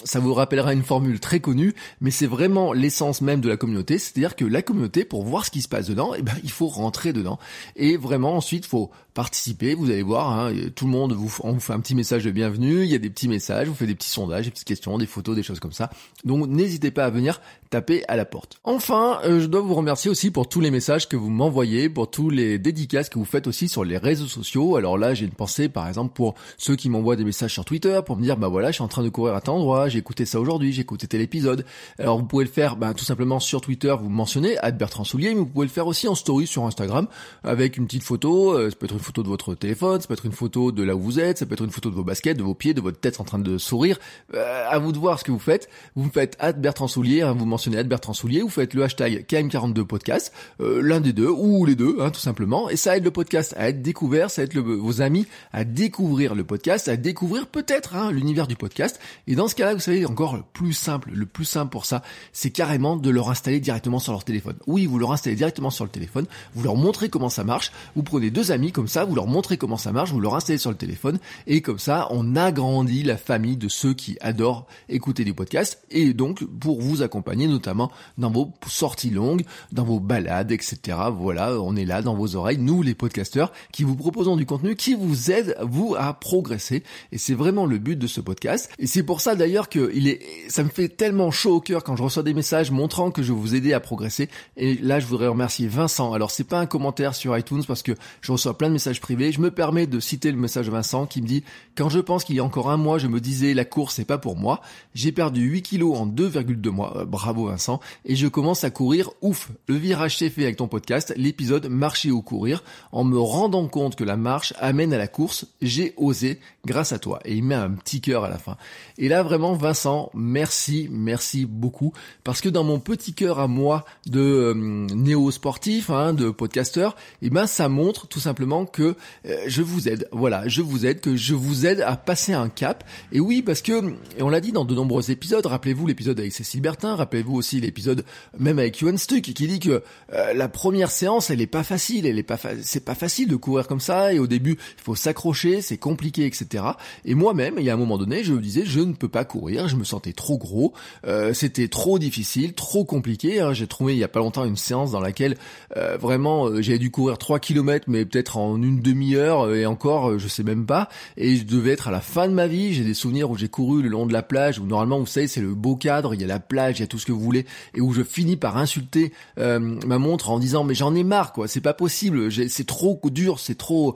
ça 0.03 0.19
vous 0.19 0.33
rappellera 0.33 0.73
une 0.73 0.83
formule 0.83 1.19
très 1.19 1.39
connue, 1.39 1.73
mais 2.01 2.11
c'est 2.11 2.27
vraiment 2.27 2.73
l'essence 2.73 3.21
même 3.21 3.41
de 3.41 3.49
la 3.49 3.57
communauté, 3.57 3.97
c'est-à-dire 3.97 4.35
que 4.35 4.45
la 4.45 4.61
communauté, 4.61 5.05
pour 5.05 5.23
voir 5.23 5.45
ce 5.45 5.51
qui 5.51 5.61
se 5.61 5.67
passe 5.67 5.87
dedans, 5.87 6.13
eh 6.17 6.21
ben, 6.21 6.33
il 6.43 6.51
faut 6.51 6.67
rentrer 6.67 7.13
dedans. 7.13 7.39
Et 7.75 7.97
vraiment, 7.97 8.35
ensuite, 8.35 8.65
faut 8.65 8.91
participer, 9.13 9.73
vous 9.73 9.89
allez 9.89 10.03
voir, 10.03 10.31
hein, 10.31 10.51
tout 10.75 10.85
le 10.85 10.91
monde, 10.91 11.13
vous, 11.13 11.33
on 11.43 11.53
vous 11.53 11.59
fait 11.59 11.73
un 11.73 11.79
petit 11.79 11.95
message 11.95 12.26
de 12.27 12.31
bienvenue, 12.31 12.83
il 12.83 12.89
y 12.89 12.95
a 12.95 12.97
des 12.97 13.09
petits 13.09 13.29
messages, 13.29 13.69
vous 13.69 13.73
faites 13.73 13.87
des 13.87 13.95
petits 13.95 14.09
sondages, 14.09 14.45
des 14.45 14.51
petites 14.51 14.67
questions, 14.67 14.97
des 14.97 15.05
photos, 15.05 15.33
des 15.33 15.43
choses 15.43 15.61
comme 15.61 15.71
ça. 15.71 15.89
Donc 16.25 16.47
n'hésitez 16.47 16.91
pas 16.91 17.05
à 17.05 17.09
venir 17.09 17.39
taper 17.69 18.03
à 18.07 18.15
la 18.17 18.25
porte. 18.25 18.59
Enfin, 18.63 19.19
euh, 19.23 19.39
je 19.39 19.45
dois 19.45 19.61
vous 19.61 19.73
remercier 19.73 20.11
aussi 20.11 20.31
pour 20.31 20.49
tous 20.49 20.59
les 20.59 20.71
messages 20.71 21.07
que 21.07 21.15
vous 21.15 21.29
m'envoyez, 21.29 21.89
pour 21.89 22.09
tous 22.09 22.29
les 22.29 22.59
dédicaces 22.59 23.09
que 23.09 23.17
vous 23.17 23.25
faites 23.25 23.47
aussi 23.47 23.69
sur 23.69 23.83
les 23.83 23.97
réseaux 23.97 24.27
sociaux. 24.27 24.75
Alors 24.75 24.97
là, 24.97 25.13
j'ai 25.13 25.25
une 25.25 25.31
pensée 25.31 25.69
par 25.69 25.87
exemple 25.87 26.13
pour 26.13 26.35
ceux 26.57 26.75
qui 26.75 26.89
m'envoient 26.89 27.15
des 27.15 27.23
messages 27.23 27.53
sur 27.53 27.63
Twitter 27.63 27.99
pour 28.05 28.17
me 28.17 28.23
dire 28.23 28.35
bah 28.35 28.49
voilà, 28.49 28.71
je 28.71 28.75
suis 28.75 28.83
en 28.83 28.89
train 28.89 29.03
de 29.03 29.09
courir 29.09 29.33
à 29.33 29.41
tel 29.41 29.53
endroit, 29.53 29.87
j'ai 29.87 29.99
écouté 29.99 30.25
ça 30.25 30.39
aujourd'hui, 30.39 30.73
j'ai 30.73 30.81
écouté 30.81 31.07
tel 31.07 31.21
épisode. 31.21 31.65
Alors 31.97 32.17
vous 32.17 32.25
pouvez 32.25 32.43
le 32.43 32.51
faire 32.51 32.75
bah, 32.75 32.93
tout 32.93 33.05
simplement 33.05 33.39
sur 33.39 33.61
Twitter, 33.61 33.95
vous 33.97 34.09
mentionnez 34.09 34.57
Bertrand 34.77 35.05
Soulier, 35.05 35.29
mais 35.29 35.39
vous 35.39 35.45
pouvez 35.45 35.65
le 35.65 35.71
faire 35.71 35.87
aussi 35.87 36.07
en 36.07 36.15
story 36.15 36.45
sur 36.45 36.65
Instagram 36.65 37.07
avec 37.43 37.77
une 37.77 37.85
petite 37.85 38.03
photo, 38.03 38.53
euh, 38.53 38.69
ça 38.69 38.75
peut 38.75 38.85
être 38.85 38.95
une 38.95 38.99
photo 38.99 39.23
de 39.23 39.27
votre 39.27 39.55
téléphone, 39.55 40.01
ça 40.01 40.07
peut 40.07 40.13
être 40.13 40.25
une 40.25 40.31
photo 40.31 40.71
de 40.71 40.83
là 40.83 40.95
où 40.95 40.99
vous 40.99 41.19
êtes, 41.19 41.37
ça 41.37 41.45
peut 41.45 41.53
être 41.53 41.63
une 41.63 41.71
photo 41.71 41.89
de 41.89 41.95
vos 41.95 42.03
baskets, 42.03 42.16
de 42.25 42.43
vos 42.43 42.53
pieds, 42.53 42.73
de 42.73 42.81
votre 42.81 42.99
tête 42.99 43.19
en 43.19 43.23
train 43.23 43.39
de 43.39 43.57
sourire. 43.57 43.99
Euh, 44.33 44.67
à 44.69 44.79
vous 44.79 44.91
de 44.91 44.97
voir 44.97 45.19
ce 45.19 45.23
que 45.23 45.31
vous 45.31 45.39
faites. 45.39 45.69
Vous 45.95 46.09
faites 46.09 46.37
Bertrand 46.57 46.87
Soulier, 46.87 47.21
hein, 47.21 47.33
vous 47.33 47.45
mentionnez 47.45 47.83
Bertrand 47.83 48.13
Soulier, 48.13 48.41
vous 48.41 48.49
faites 48.49 48.73
le 48.73 48.83
hashtag 48.83 49.25
KM42 49.27 49.83
podcast, 49.83 50.33
euh, 50.61 50.81
l'un 50.81 50.99
des 50.99 51.13
deux 51.13 51.29
ou 51.29 51.65
les 51.65 51.75
deux, 51.75 51.97
hein, 51.99 52.09
tout 52.09 52.19
simplement, 52.19 52.69
et 52.69 52.75
ça 52.75 52.97
aide 52.97 53.03
le 53.03 53.11
podcast 53.11 53.53
à 53.57 53.69
être 53.69 53.81
découvert, 53.81 54.29
ça 54.29 54.43
aide 54.43 54.55
vos 54.57 55.01
amis 55.01 55.27
à 55.53 55.63
découvrir 55.63 56.35
le 56.35 56.43
podcast, 56.43 56.87
à 56.87 56.97
découvrir 56.97 57.47
peut-être 57.47 57.95
hein, 57.95 58.11
l'univers 58.11 58.47
du 58.47 58.55
podcast. 58.55 58.99
Et 59.27 59.35
dans 59.35 59.47
ce 59.47 59.55
cas-là, 59.55 59.73
vous 59.73 59.79
savez, 59.79 60.05
encore 60.05 60.35
le 60.35 60.43
plus 60.53 60.73
simple, 60.73 61.11
le 61.13 61.25
plus 61.25 61.45
simple 61.45 61.71
pour 61.71 61.85
ça, 61.85 62.03
c'est 62.33 62.51
carrément 62.51 62.95
de 62.95 63.09
leur 63.09 63.29
installer 63.29 63.59
directement 63.59 63.99
sur 63.99 64.11
leur 64.11 64.23
téléphone. 64.23 64.55
Oui, 64.67 64.85
vous 64.85 64.99
leur 64.99 65.11
installez 65.11 65.35
directement 65.35 65.69
sur 65.69 65.85
le 65.85 65.89
téléphone, 65.89 66.25
vous 66.55 66.63
leur 66.63 66.75
montrez 66.75 67.09
comment 67.09 67.29
ça 67.29 67.43
marche, 67.43 67.71
vous 67.95 68.03
prenez 68.03 68.29
deux 68.29 68.51
amis 68.51 68.71
comme 68.71 68.87
ça, 68.87 69.05
vous 69.05 69.15
leur 69.15 69.27
montrez 69.27 69.57
comment 69.57 69.77
ça 69.77 69.91
marche, 69.91 70.11
vous 70.11 70.19
leur 70.19 70.35
installez 70.35 70.59
sur 70.59 70.71
le 70.71 70.77
téléphone, 70.77 71.19
et 71.45 71.61
comme 71.61 71.79
ça, 71.79 71.96
on 72.11 72.35
agrandit 72.35 73.03
la 73.03 73.17
famille 73.17 73.57
de 73.57 73.67
ceux 73.67 73.93
qui 73.93 74.17
adorent 74.21 74.67
écouter 74.89 75.23
du 75.23 75.33
podcast, 75.33 75.81
et 75.89 76.13
donc 76.13 76.43
pour 76.43 76.81
vous 76.81 77.01
accompagner 77.01 77.47
notamment 77.47 77.91
dans 78.17 78.31
vos 78.31 78.51
sorties 78.67 79.09
longues, 79.09 79.43
dans 79.71 79.83
vos 79.83 79.99
balades, 79.99 80.51
etc. 80.51 80.97
Voilà, 81.11 81.59
on 81.59 81.75
est 81.75 81.85
là 81.85 82.01
dans 82.01 82.15
vos 82.15 82.35
oreilles, 82.35 82.57
nous 82.57 82.81
les 82.81 82.95
podcasteurs, 82.95 83.51
qui 83.71 83.83
vous 83.83 83.95
proposons 83.95 84.35
du 84.35 84.45
contenu 84.45 84.75
qui 84.75 84.93
vous 84.93 85.31
aide, 85.31 85.55
vous, 85.61 85.95
à 85.97 86.13
progresser. 86.13 86.83
Et 87.11 87.17
c'est 87.17 87.33
vraiment 87.33 87.65
le 87.65 87.77
but 87.77 87.97
de 87.97 88.07
ce 88.07 88.21
podcast. 88.21 88.69
Et 88.79 88.87
c'est 88.87 89.03
pour 89.03 89.21
ça 89.21 89.35
d'ailleurs 89.35 89.69
que 89.69 89.91
il 89.93 90.07
est, 90.07 90.21
ça 90.49 90.63
me 90.63 90.69
fait 90.69 90.89
tellement 90.89 91.31
chaud 91.31 91.55
au 91.55 91.61
cœur 91.61 91.83
quand 91.83 91.95
je 91.95 92.03
reçois 92.03 92.23
des 92.23 92.33
messages 92.33 92.71
montrant 92.71 93.11
que 93.11 93.23
je 93.23 93.33
vous 93.33 93.55
aider 93.55 93.73
à 93.73 93.79
progresser. 93.79 94.29
Et 94.55 94.75
là, 94.75 94.99
je 94.99 95.05
voudrais 95.05 95.27
remercier 95.27 95.67
Vincent. 95.67 96.13
Alors, 96.13 96.31
c'est 96.31 96.43
pas 96.43 96.59
un 96.59 96.65
commentaire 96.65 97.15
sur 97.15 97.37
iTunes 97.37 97.63
parce 97.67 97.83
que 97.83 97.93
je 98.21 98.31
reçois 98.31 98.57
plein 98.57 98.67
de 98.67 98.73
messages 98.73 99.01
privés. 99.01 99.31
Je 99.31 99.41
me 99.41 99.51
permets 99.51 99.87
de 99.87 99.99
citer 99.99 100.31
le 100.31 100.37
message 100.37 100.67
de 100.67 100.71
Vincent 100.71 101.05
qui 101.05 101.21
me 101.21 101.27
dit, 101.27 101.43
quand 101.75 101.86
je 101.89 101.99
pense 101.99 102.23
qu'il 102.23 102.35
y 102.35 102.39
a 102.39 102.43
encore 102.43 102.69
un 102.69 102.77
mois, 102.77 102.97
je 102.97 103.07
me 103.07 103.19
disais, 103.19 103.53
la 103.53 103.65
course, 103.65 103.95
c'est 103.95 104.05
pas 104.05 104.17
pour 104.17 104.35
moi. 104.35 104.61
J'ai 104.93 105.11
perdu 105.11 105.41
8 105.41 105.61
kilos 105.61 105.97
en 105.97 106.07
2,2 106.07 106.69
mois. 106.69 106.97
Euh, 106.97 107.05
bravo 107.05 107.47
Vincent. 107.47 107.79
Et 108.05 108.15
je 108.15 108.27
commence 108.27 108.63
à 108.63 108.69
courir. 108.69 109.09
Ouf. 109.21 109.51
Le 109.67 109.75
virage 109.75 110.17
s'est 110.17 110.29
fait 110.29 110.43
avec 110.43 110.57
ton 110.57 110.67
podcast. 110.67 111.13
L'épisode 111.17 111.67
marcher 111.67 112.11
ou 112.11 112.21
courir. 112.21 112.63
En 112.91 113.03
me 113.03 113.19
rendant 113.19 113.67
compte 113.67 113.95
que 113.95 114.03
la 114.03 114.17
marche 114.17 114.53
amène 114.59 114.93
à 114.93 114.97
la 114.97 115.07
course, 115.07 115.45
j'ai 115.61 115.93
osé 115.97 116.39
grâce 116.65 116.91
à 116.91 116.99
toi. 116.99 117.19
Et 117.25 117.35
il 117.35 117.43
met 117.43 117.55
un 117.55 117.71
petit 117.71 118.01
cœur 118.01 118.23
à 118.23 118.29
la 118.29 118.37
fin. 118.37 118.57
Et 118.97 119.09
là, 119.09 119.23
vraiment, 119.23 119.53
Vincent, 119.53 120.11
merci, 120.13 120.87
merci 120.91 121.45
beaucoup. 121.45 121.93
Parce 122.23 122.41
que 122.41 122.49
dans 122.49 122.63
mon 122.63 122.79
petit 122.79 123.13
cœur 123.13 123.39
à 123.39 123.47
moi 123.47 123.85
de 124.05 124.19
euh, 124.19 124.53
néo-sportif, 124.53 125.89
hein, 125.89 126.13
de 126.13 126.29
podcasteur, 126.29 126.95
eh 127.21 127.29
ben, 127.29 127.47
ça 127.47 127.69
montre 127.69 128.07
tout 128.07 128.19
simplement 128.19 128.65
que 128.65 128.95
euh, 129.25 129.37
je 129.47 129.61
vous 129.61 129.87
aide. 129.87 130.07
Voilà, 130.11 130.47
je 130.47 130.61
vous 130.61 130.85
aide, 130.85 130.99
que 130.99 131.15
je 131.15 131.33
vous 131.33 131.65
aide 131.65 131.76
à 131.81 131.95
passer 131.97 132.33
un 132.33 132.49
cap. 132.49 132.83
Et 133.11 133.19
oui, 133.19 133.41
parce 133.41 133.61
que, 133.61 133.93
et 134.17 134.21
on 134.21 134.29
l'a 134.29 134.41
dit 134.41 134.51
dans 134.51 134.65
de 134.65 134.75
nombreux 134.75 135.11
épisodes, 135.11 135.45
rappelez-vous 135.45 135.87
l'épisode 135.87 136.19
avec 136.19 136.33
Cécile 136.33 136.61
Bertin, 136.61 136.95
rappelez-vous 136.95 137.35
aussi 137.35 137.59
l'épisode 137.59 138.03
même 138.37 138.59
avec 138.59 138.79
Yuan 138.79 138.97
Stuck, 138.97 139.21
qui 139.21 139.47
dit 139.47 139.59
que 139.59 139.83
euh, 140.13 140.33
la 140.33 140.47
première 140.47 140.91
séance, 140.91 141.29
elle 141.29 141.41
est 141.41 141.47
pas 141.47 141.63
facile, 141.63 142.05
elle 142.05 142.19
est 142.19 142.23
pas, 142.23 142.37
c'est 142.61 142.85
pas 142.85 142.95
facile 142.95 143.27
de 143.27 143.35
courir 143.35 143.67
comme 143.67 143.79
ça, 143.79 144.13
et 144.13 144.19
au 144.19 144.27
début, 144.27 144.57
il 144.77 144.83
faut 144.83 144.95
s'accrocher, 144.95 145.61
c'est 145.61 145.77
compliqué, 145.77 146.25
etc. 146.25 146.63
Et 147.05 147.15
moi-même, 147.15 147.55
il 147.57 147.65
y 147.65 147.69
a 147.69 147.73
un 147.73 147.77
moment 147.77 147.97
donné, 147.97 148.23
je 148.23 148.33
me 148.33 148.41
disais, 148.41 148.63
je 148.65 148.79
ne 148.79 148.93
peux 148.93 149.09
pas 149.09 149.25
courir, 149.25 149.67
je 149.67 149.75
me 149.75 149.83
sentais 149.83 150.13
trop 150.13 150.37
gros, 150.37 150.73
euh, 151.05 151.33
c'était 151.33 151.67
trop 151.67 151.99
difficile, 151.99 152.53
trop 152.53 152.85
compliqué. 152.85 153.39
Hein. 153.39 153.53
J'ai 153.53 153.67
trouvé 153.67 153.93
il 153.93 153.99
y 153.99 154.03
a 154.03 154.07
pas 154.07 154.19
longtemps 154.19 154.45
une 154.45 154.57
séance 154.57 154.91
dans 154.91 154.99
laquelle 154.99 155.35
euh, 155.75 155.97
vraiment 155.97 156.47
euh, 156.47 156.61
j'avais 156.61 156.79
dû 156.79 156.91
courir 156.91 157.17
3 157.17 157.39
km, 157.39 157.85
mais 157.87 158.05
peut-être 158.05 158.37
en 158.37 158.61
une 158.61 158.81
demi-heure 158.81 159.53
et 159.53 159.65
encore, 159.65 160.19
je 160.19 160.27
sais 160.27 160.43
même 160.43 160.65
pas. 160.65 160.89
Et 161.17 161.37
je 161.37 161.43
devais 161.43 161.66
être 161.71 161.87
à 161.87 161.91
la 161.91 162.01
fin 162.01 162.27
de 162.27 162.33
ma 162.33 162.47
vie. 162.47 162.73
J'ai 162.73 162.83
des 162.83 162.93
souvenirs 162.93 163.29
où 163.29 163.37
j'ai 163.37 163.49
couru 163.49 163.81
le 163.81 163.89
long 163.89 164.05
de 164.05 164.13
la 164.13 164.23
plage, 164.23 164.59
où 164.59 164.65
normalement, 164.65 164.99
vous 164.99 165.05
savez, 165.05 165.27
c'est 165.27 165.41
le 165.41 165.53
beau 165.53 165.75
cadre, 165.75 166.13
il 166.13 166.21
y 166.21 166.23
a 166.23 166.27
la 166.27 166.39
plage, 166.39 166.79
il 166.79 166.81
y 166.81 166.83
a 166.83 166.87
tout 166.87 166.99
ce 166.99 167.05
que 167.05 167.11
vous 167.11 167.19
voulez, 167.19 167.45
et 167.73 167.81
où 167.81 167.93
je 167.93 168.03
finis 168.03 168.37
par 168.37 168.57
insulter 168.57 169.11
ma 169.37 169.97
montre 169.97 170.29
en 170.29 170.39
disant 170.39 170.63
mais 170.63 170.75
j'en 170.75 170.95
ai 170.95 171.03
marre 171.03 171.33
quoi, 171.33 171.47
c'est 171.47 171.61
pas 171.61 171.73
possible, 171.73 172.31
c'est 172.31 172.67
trop 172.67 172.99
dur, 173.05 173.39
c'est 173.39 173.57
trop, 173.57 173.95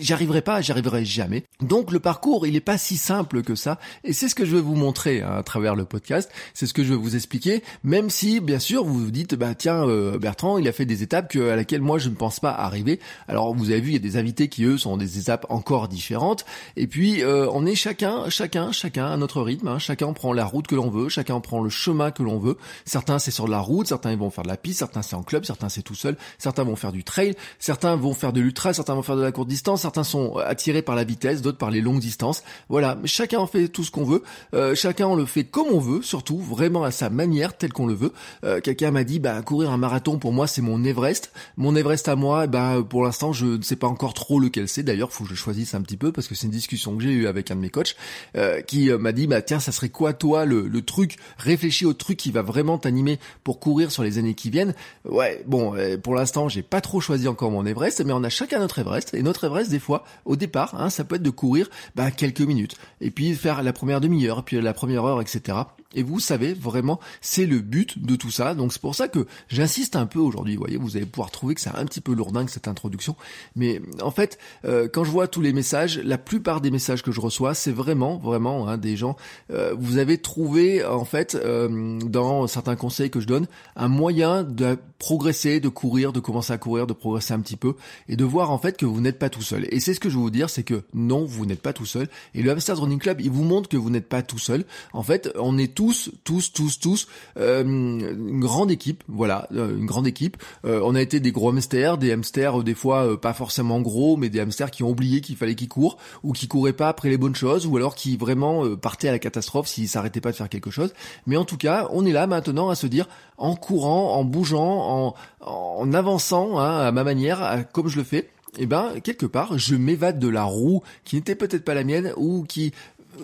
j'arriverai 0.00 0.42
pas, 0.42 0.60
j'arriverai 0.60 1.04
jamais. 1.04 1.44
Donc 1.60 1.92
le 1.92 2.00
parcours, 2.00 2.46
il 2.46 2.56
est 2.56 2.60
pas 2.60 2.78
si 2.78 2.96
simple 2.96 3.42
que 3.42 3.54
ça, 3.54 3.78
et 4.04 4.12
c'est 4.12 4.28
ce 4.28 4.34
que 4.34 4.44
je 4.44 4.56
vais 4.56 4.62
vous 4.62 4.74
montrer 4.74 5.22
hein, 5.22 5.36
à 5.38 5.42
travers 5.42 5.74
le 5.74 5.84
podcast, 5.84 6.30
c'est 6.54 6.66
ce 6.66 6.74
que 6.74 6.84
je 6.84 6.90
vais 6.90 6.98
vous 6.98 7.16
expliquer, 7.16 7.62
même 7.84 8.10
si 8.10 8.40
bien 8.40 8.58
sûr 8.58 8.84
vous 8.84 9.04
vous 9.04 9.10
dites 9.10 9.34
bah 9.34 9.54
tiens 9.54 9.86
euh, 9.86 10.18
Bertrand, 10.18 10.58
il 10.58 10.68
a 10.68 10.72
fait 10.72 10.86
des 10.86 11.02
étapes 11.02 11.30
que, 11.30 11.50
à 11.50 11.56
laquelle 11.56 11.82
moi 11.82 11.98
je 11.98 12.08
ne 12.08 12.14
pense 12.14 12.40
pas 12.40 12.52
arriver. 12.52 13.00
Alors 13.28 13.54
vous 13.54 13.70
avez 13.70 13.80
vu, 13.80 13.90
il 13.90 13.94
y 13.94 13.96
a 13.96 14.00
des 14.00 14.16
invités 14.16 14.48
qui 14.48 14.64
eux 14.64 14.78
sont 14.78 14.96
des 14.96 15.18
étapes 15.18 15.46
encore 15.48 15.88
différentes, 15.88 16.44
et 16.76 16.86
puis 16.86 17.01
euh, 17.02 17.48
on 17.52 17.64
est 17.66 17.74
chacun, 17.74 18.28
chacun, 18.28 18.70
chacun 18.70 19.06
à 19.06 19.16
notre 19.16 19.40
rythme, 19.42 19.68
hein. 19.68 19.78
chacun 19.78 20.12
prend 20.12 20.32
la 20.32 20.44
route 20.44 20.66
que 20.66 20.74
l'on 20.74 20.90
veut, 20.90 21.08
chacun 21.08 21.40
prend 21.40 21.62
le 21.62 21.70
chemin 21.70 22.10
que 22.10 22.22
l'on 22.22 22.38
veut. 22.38 22.56
Certains 22.84 23.18
c'est 23.18 23.30
sur 23.30 23.48
la 23.48 23.60
route, 23.60 23.86
certains 23.86 24.12
ils 24.12 24.18
vont 24.18 24.30
faire 24.30 24.44
de 24.44 24.48
la 24.48 24.56
piste, 24.56 24.80
certains 24.80 25.02
c'est 25.02 25.16
en 25.16 25.22
club, 25.22 25.44
certains 25.44 25.68
c'est 25.68 25.82
tout 25.82 25.94
seul, 25.94 26.16
certains 26.38 26.64
vont 26.64 26.76
faire 26.76 26.92
du 26.92 27.02
trail, 27.02 27.34
certains 27.58 27.96
vont 27.96 28.14
faire 28.14 28.32
de 28.32 28.40
l'ultra, 28.40 28.72
certains 28.72 28.94
vont 28.94 29.02
faire 29.02 29.16
de 29.16 29.22
la 29.22 29.32
courte 29.32 29.48
distance, 29.48 29.82
certains 29.82 30.04
sont 30.04 30.36
attirés 30.36 30.82
par 30.82 30.94
la 30.94 31.04
vitesse, 31.04 31.42
d'autres 31.42 31.58
par 31.58 31.70
les 31.70 31.80
longues 31.80 32.00
distances. 32.00 32.42
Voilà, 32.68 32.98
chacun 33.04 33.38
en 33.38 33.46
fait 33.46 33.68
tout 33.68 33.84
ce 33.84 33.90
qu'on 33.90 34.04
veut, 34.04 34.22
euh, 34.54 34.74
chacun 34.74 35.06
on 35.06 35.16
le 35.16 35.26
fait 35.26 35.44
comme 35.44 35.68
on 35.72 35.80
veut, 35.80 36.02
surtout 36.02 36.38
vraiment 36.38 36.84
à 36.84 36.90
sa 36.90 37.10
manière, 37.10 37.56
telle 37.56 37.72
qu'on 37.72 37.86
le 37.86 37.94
veut. 37.94 38.12
Euh, 38.44 38.60
quelqu'un 38.60 38.90
m'a 38.90 39.04
dit, 39.04 39.18
bah 39.18 39.40
courir 39.42 39.70
un 39.70 39.78
marathon 39.78 40.18
pour 40.18 40.32
moi 40.32 40.46
c'est 40.46 40.62
mon 40.62 40.84
Everest. 40.84 41.32
Mon 41.56 41.74
Everest 41.74 42.08
à 42.08 42.16
moi, 42.16 42.46
bah 42.46 42.76
pour 42.88 43.02
l'instant 43.02 43.32
je 43.32 43.46
ne 43.46 43.62
sais 43.62 43.76
pas 43.76 43.86
encore 43.86 44.14
trop 44.14 44.38
lequel 44.38 44.68
c'est. 44.68 44.82
D'ailleurs, 44.82 45.12
faut 45.12 45.24
que 45.24 45.30
je 45.30 45.34
choisisse 45.34 45.74
un 45.74 45.82
petit 45.82 45.96
peu 45.96 46.12
parce 46.12 46.28
que 46.28 46.34
c'est 46.34 46.46
une 46.46 46.52
discussion 46.52 46.91
j'ai 47.00 47.10
eue 47.10 47.26
avec 47.26 47.50
un 47.50 47.56
de 47.56 47.60
mes 47.60 47.70
coachs 47.70 47.96
euh, 48.36 48.60
qui 48.60 48.90
m'a 48.90 49.12
dit, 49.12 49.26
bah 49.26 49.42
tiens, 49.42 49.60
ça 49.60 49.72
serait 49.72 49.88
quoi 49.88 50.12
toi 50.12 50.44
le, 50.44 50.82
truc? 50.82 51.16
Réfléchis 51.38 51.86
au 51.86 51.92
truc 51.92 52.16
qui 52.16 52.32
va 52.32 52.42
vraiment 52.42 52.76
t'animer 52.76 53.18
pour 53.44 53.60
courir 53.60 53.90
sur 53.92 54.02
les 54.02 54.18
années 54.18 54.34
qui 54.34 54.50
viennent. 54.50 54.74
Ouais, 55.04 55.42
bon, 55.46 55.74
pour 56.02 56.14
l'instant 56.14 56.48
j'ai 56.48 56.62
pas 56.62 56.80
trop 56.80 57.00
choisi 57.00 57.28
encore 57.28 57.50
mon 57.50 57.64
Everest, 57.64 58.04
mais 58.04 58.12
on 58.12 58.24
a 58.24 58.28
chacun 58.28 58.58
notre 58.58 58.80
Everest 58.80 59.14
et 59.14 59.22
notre 59.22 59.44
Everest 59.44 59.70
des 59.70 59.78
fois 59.78 60.04
au 60.24 60.36
départ, 60.36 60.74
hein, 60.78 60.90
ça 60.90 61.04
peut 61.04 61.16
être 61.16 61.22
de 61.22 61.30
courir 61.30 61.68
bah, 61.94 62.10
quelques 62.10 62.40
minutes 62.40 62.76
et 63.00 63.10
puis 63.10 63.34
faire 63.34 63.62
la 63.62 63.72
première 63.72 64.00
demi-heure, 64.00 64.44
puis 64.44 64.60
la 64.60 64.74
première 64.74 65.04
heure, 65.04 65.20
etc. 65.20 65.58
Et 65.94 66.02
vous 66.02 66.20
savez, 66.20 66.54
vraiment, 66.54 67.00
c'est 67.20 67.46
le 67.46 67.60
but 67.60 68.02
de 68.02 68.16
tout 68.16 68.30
ça. 68.30 68.54
Donc 68.54 68.72
c'est 68.72 68.80
pour 68.80 68.94
ça 68.94 69.08
que 69.08 69.26
j'insiste 69.48 69.96
un 69.96 70.06
peu 70.06 70.18
aujourd'hui. 70.18 70.54
Vous 70.54 70.62
voyez, 70.62 70.76
vous 70.76 70.96
allez 70.96 71.06
pouvoir 71.06 71.30
trouver 71.30 71.54
que 71.54 71.60
c'est 71.60 71.74
un 71.74 71.84
petit 71.84 72.00
peu 72.00 72.14
lourdingue 72.14 72.48
cette 72.48 72.68
introduction. 72.68 73.16
Mais 73.56 73.80
en 74.00 74.10
fait, 74.10 74.38
euh, 74.64 74.88
quand 74.92 75.04
je 75.04 75.10
vois 75.10 75.28
tous 75.28 75.40
les 75.40 75.52
messages, 75.52 75.98
la 75.98 76.18
plupart 76.18 76.60
des 76.60 76.70
messages 76.70 77.02
que 77.02 77.12
je 77.12 77.20
reçois, 77.20 77.54
c'est 77.54 77.72
vraiment, 77.72 78.18
vraiment 78.18 78.68
hein, 78.68 78.78
des 78.78 78.96
gens. 78.96 79.16
Euh, 79.50 79.74
vous 79.78 79.98
avez 79.98 80.18
trouvé, 80.18 80.84
en 80.84 81.04
fait, 81.04 81.34
euh, 81.34 81.98
dans 82.00 82.46
certains 82.46 82.76
conseils 82.76 83.10
que 83.10 83.20
je 83.20 83.26
donne, 83.26 83.46
un 83.76 83.88
moyen 83.88 84.42
de 84.42 84.78
progresser, 84.98 85.58
de 85.58 85.68
courir, 85.68 86.12
de 86.12 86.20
commencer 86.20 86.52
à 86.52 86.58
courir, 86.58 86.86
de 86.86 86.92
progresser 86.92 87.34
un 87.34 87.40
petit 87.40 87.56
peu, 87.56 87.74
et 88.08 88.14
de 88.14 88.24
voir 88.24 88.52
en 88.52 88.58
fait 88.58 88.76
que 88.76 88.86
vous 88.86 89.00
n'êtes 89.00 89.18
pas 89.18 89.30
tout 89.30 89.42
seul. 89.42 89.66
Et 89.70 89.80
c'est 89.80 89.94
ce 89.94 90.00
que 90.00 90.08
je 90.08 90.14
veux 90.14 90.22
vous 90.22 90.30
dire, 90.30 90.48
c'est 90.48 90.62
que 90.62 90.84
non, 90.94 91.24
vous 91.24 91.44
n'êtes 91.44 91.60
pas 91.60 91.72
tout 91.72 91.86
seul. 91.86 92.08
Et 92.34 92.42
le 92.42 92.50
Hamsters 92.52 92.78
Running 92.78 93.00
Club, 93.00 93.20
il 93.20 93.30
vous 93.30 93.42
montre 93.42 93.68
que 93.68 93.76
vous 93.76 93.90
n'êtes 93.90 94.08
pas 94.08 94.22
tout 94.22 94.38
seul. 94.38 94.64
En 94.92 95.02
fait, 95.02 95.32
on 95.36 95.58
est 95.58 95.74
tous, 95.74 95.81
tous, 96.24 96.52
tous, 96.52 96.78
tous 96.78 97.08
euh, 97.36 97.62
une 97.64 98.40
grande 98.40 98.70
équipe. 98.70 99.02
Voilà, 99.08 99.48
euh, 99.52 99.76
une 99.76 99.86
grande 99.86 100.06
équipe. 100.06 100.36
Euh, 100.64 100.80
on 100.84 100.94
a 100.94 101.00
été 101.00 101.20
des 101.20 101.32
gros 101.32 101.50
hamsters, 101.50 101.98
des 101.98 102.12
hamsters 102.12 102.62
des 102.62 102.74
fois 102.74 103.20
pas 103.20 103.32
forcément 103.32 103.80
gros, 103.80 104.16
mais 104.16 104.28
des 104.28 104.40
hamsters 104.40 104.70
qui 104.70 104.82
ont 104.82 104.90
oublié 104.90 105.20
qu'il 105.20 105.36
fallait 105.36 105.54
qu'ils 105.54 105.68
courent 105.68 105.98
ou 106.22 106.32
qui 106.32 106.48
couraient 106.48 106.72
pas 106.72 106.88
après 106.88 107.08
les 107.08 107.18
bonnes 107.18 107.34
choses, 107.34 107.66
ou 107.66 107.76
alors 107.76 107.94
qui 107.94 108.16
vraiment 108.16 108.76
partaient 108.76 109.08
à 109.08 109.12
la 109.12 109.18
catastrophe 109.18 109.66
s'ils 109.66 109.88
s'arrêtaient 109.88 110.20
pas 110.20 110.30
de 110.30 110.36
faire 110.36 110.48
quelque 110.48 110.70
chose. 110.70 110.92
Mais 111.26 111.36
en 111.36 111.44
tout 111.44 111.56
cas, 111.56 111.88
on 111.90 112.06
est 112.06 112.12
là 112.12 112.26
maintenant 112.26 112.68
à 112.68 112.74
se 112.74 112.86
dire, 112.86 113.08
en 113.36 113.56
courant, 113.56 114.14
en 114.14 114.24
bougeant, 114.24 114.60
en, 114.60 115.14
en 115.40 115.92
avançant 115.92 116.58
hein, 116.58 116.78
à 116.78 116.92
ma 116.92 117.04
manière, 117.04 117.64
comme 117.72 117.88
je 117.88 117.96
le 117.96 118.04
fais, 118.04 118.30
eh 118.58 118.66
ben 118.66 119.00
quelque 119.02 119.26
part 119.26 119.58
je 119.58 119.74
m'évade 119.76 120.18
de 120.18 120.28
la 120.28 120.44
roue 120.44 120.82
qui 121.04 121.16
n'était 121.16 121.34
peut-être 121.34 121.64
pas 121.64 121.74
la 121.74 121.84
mienne 121.84 122.12
ou 122.16 122.44
qui 122.44 122.72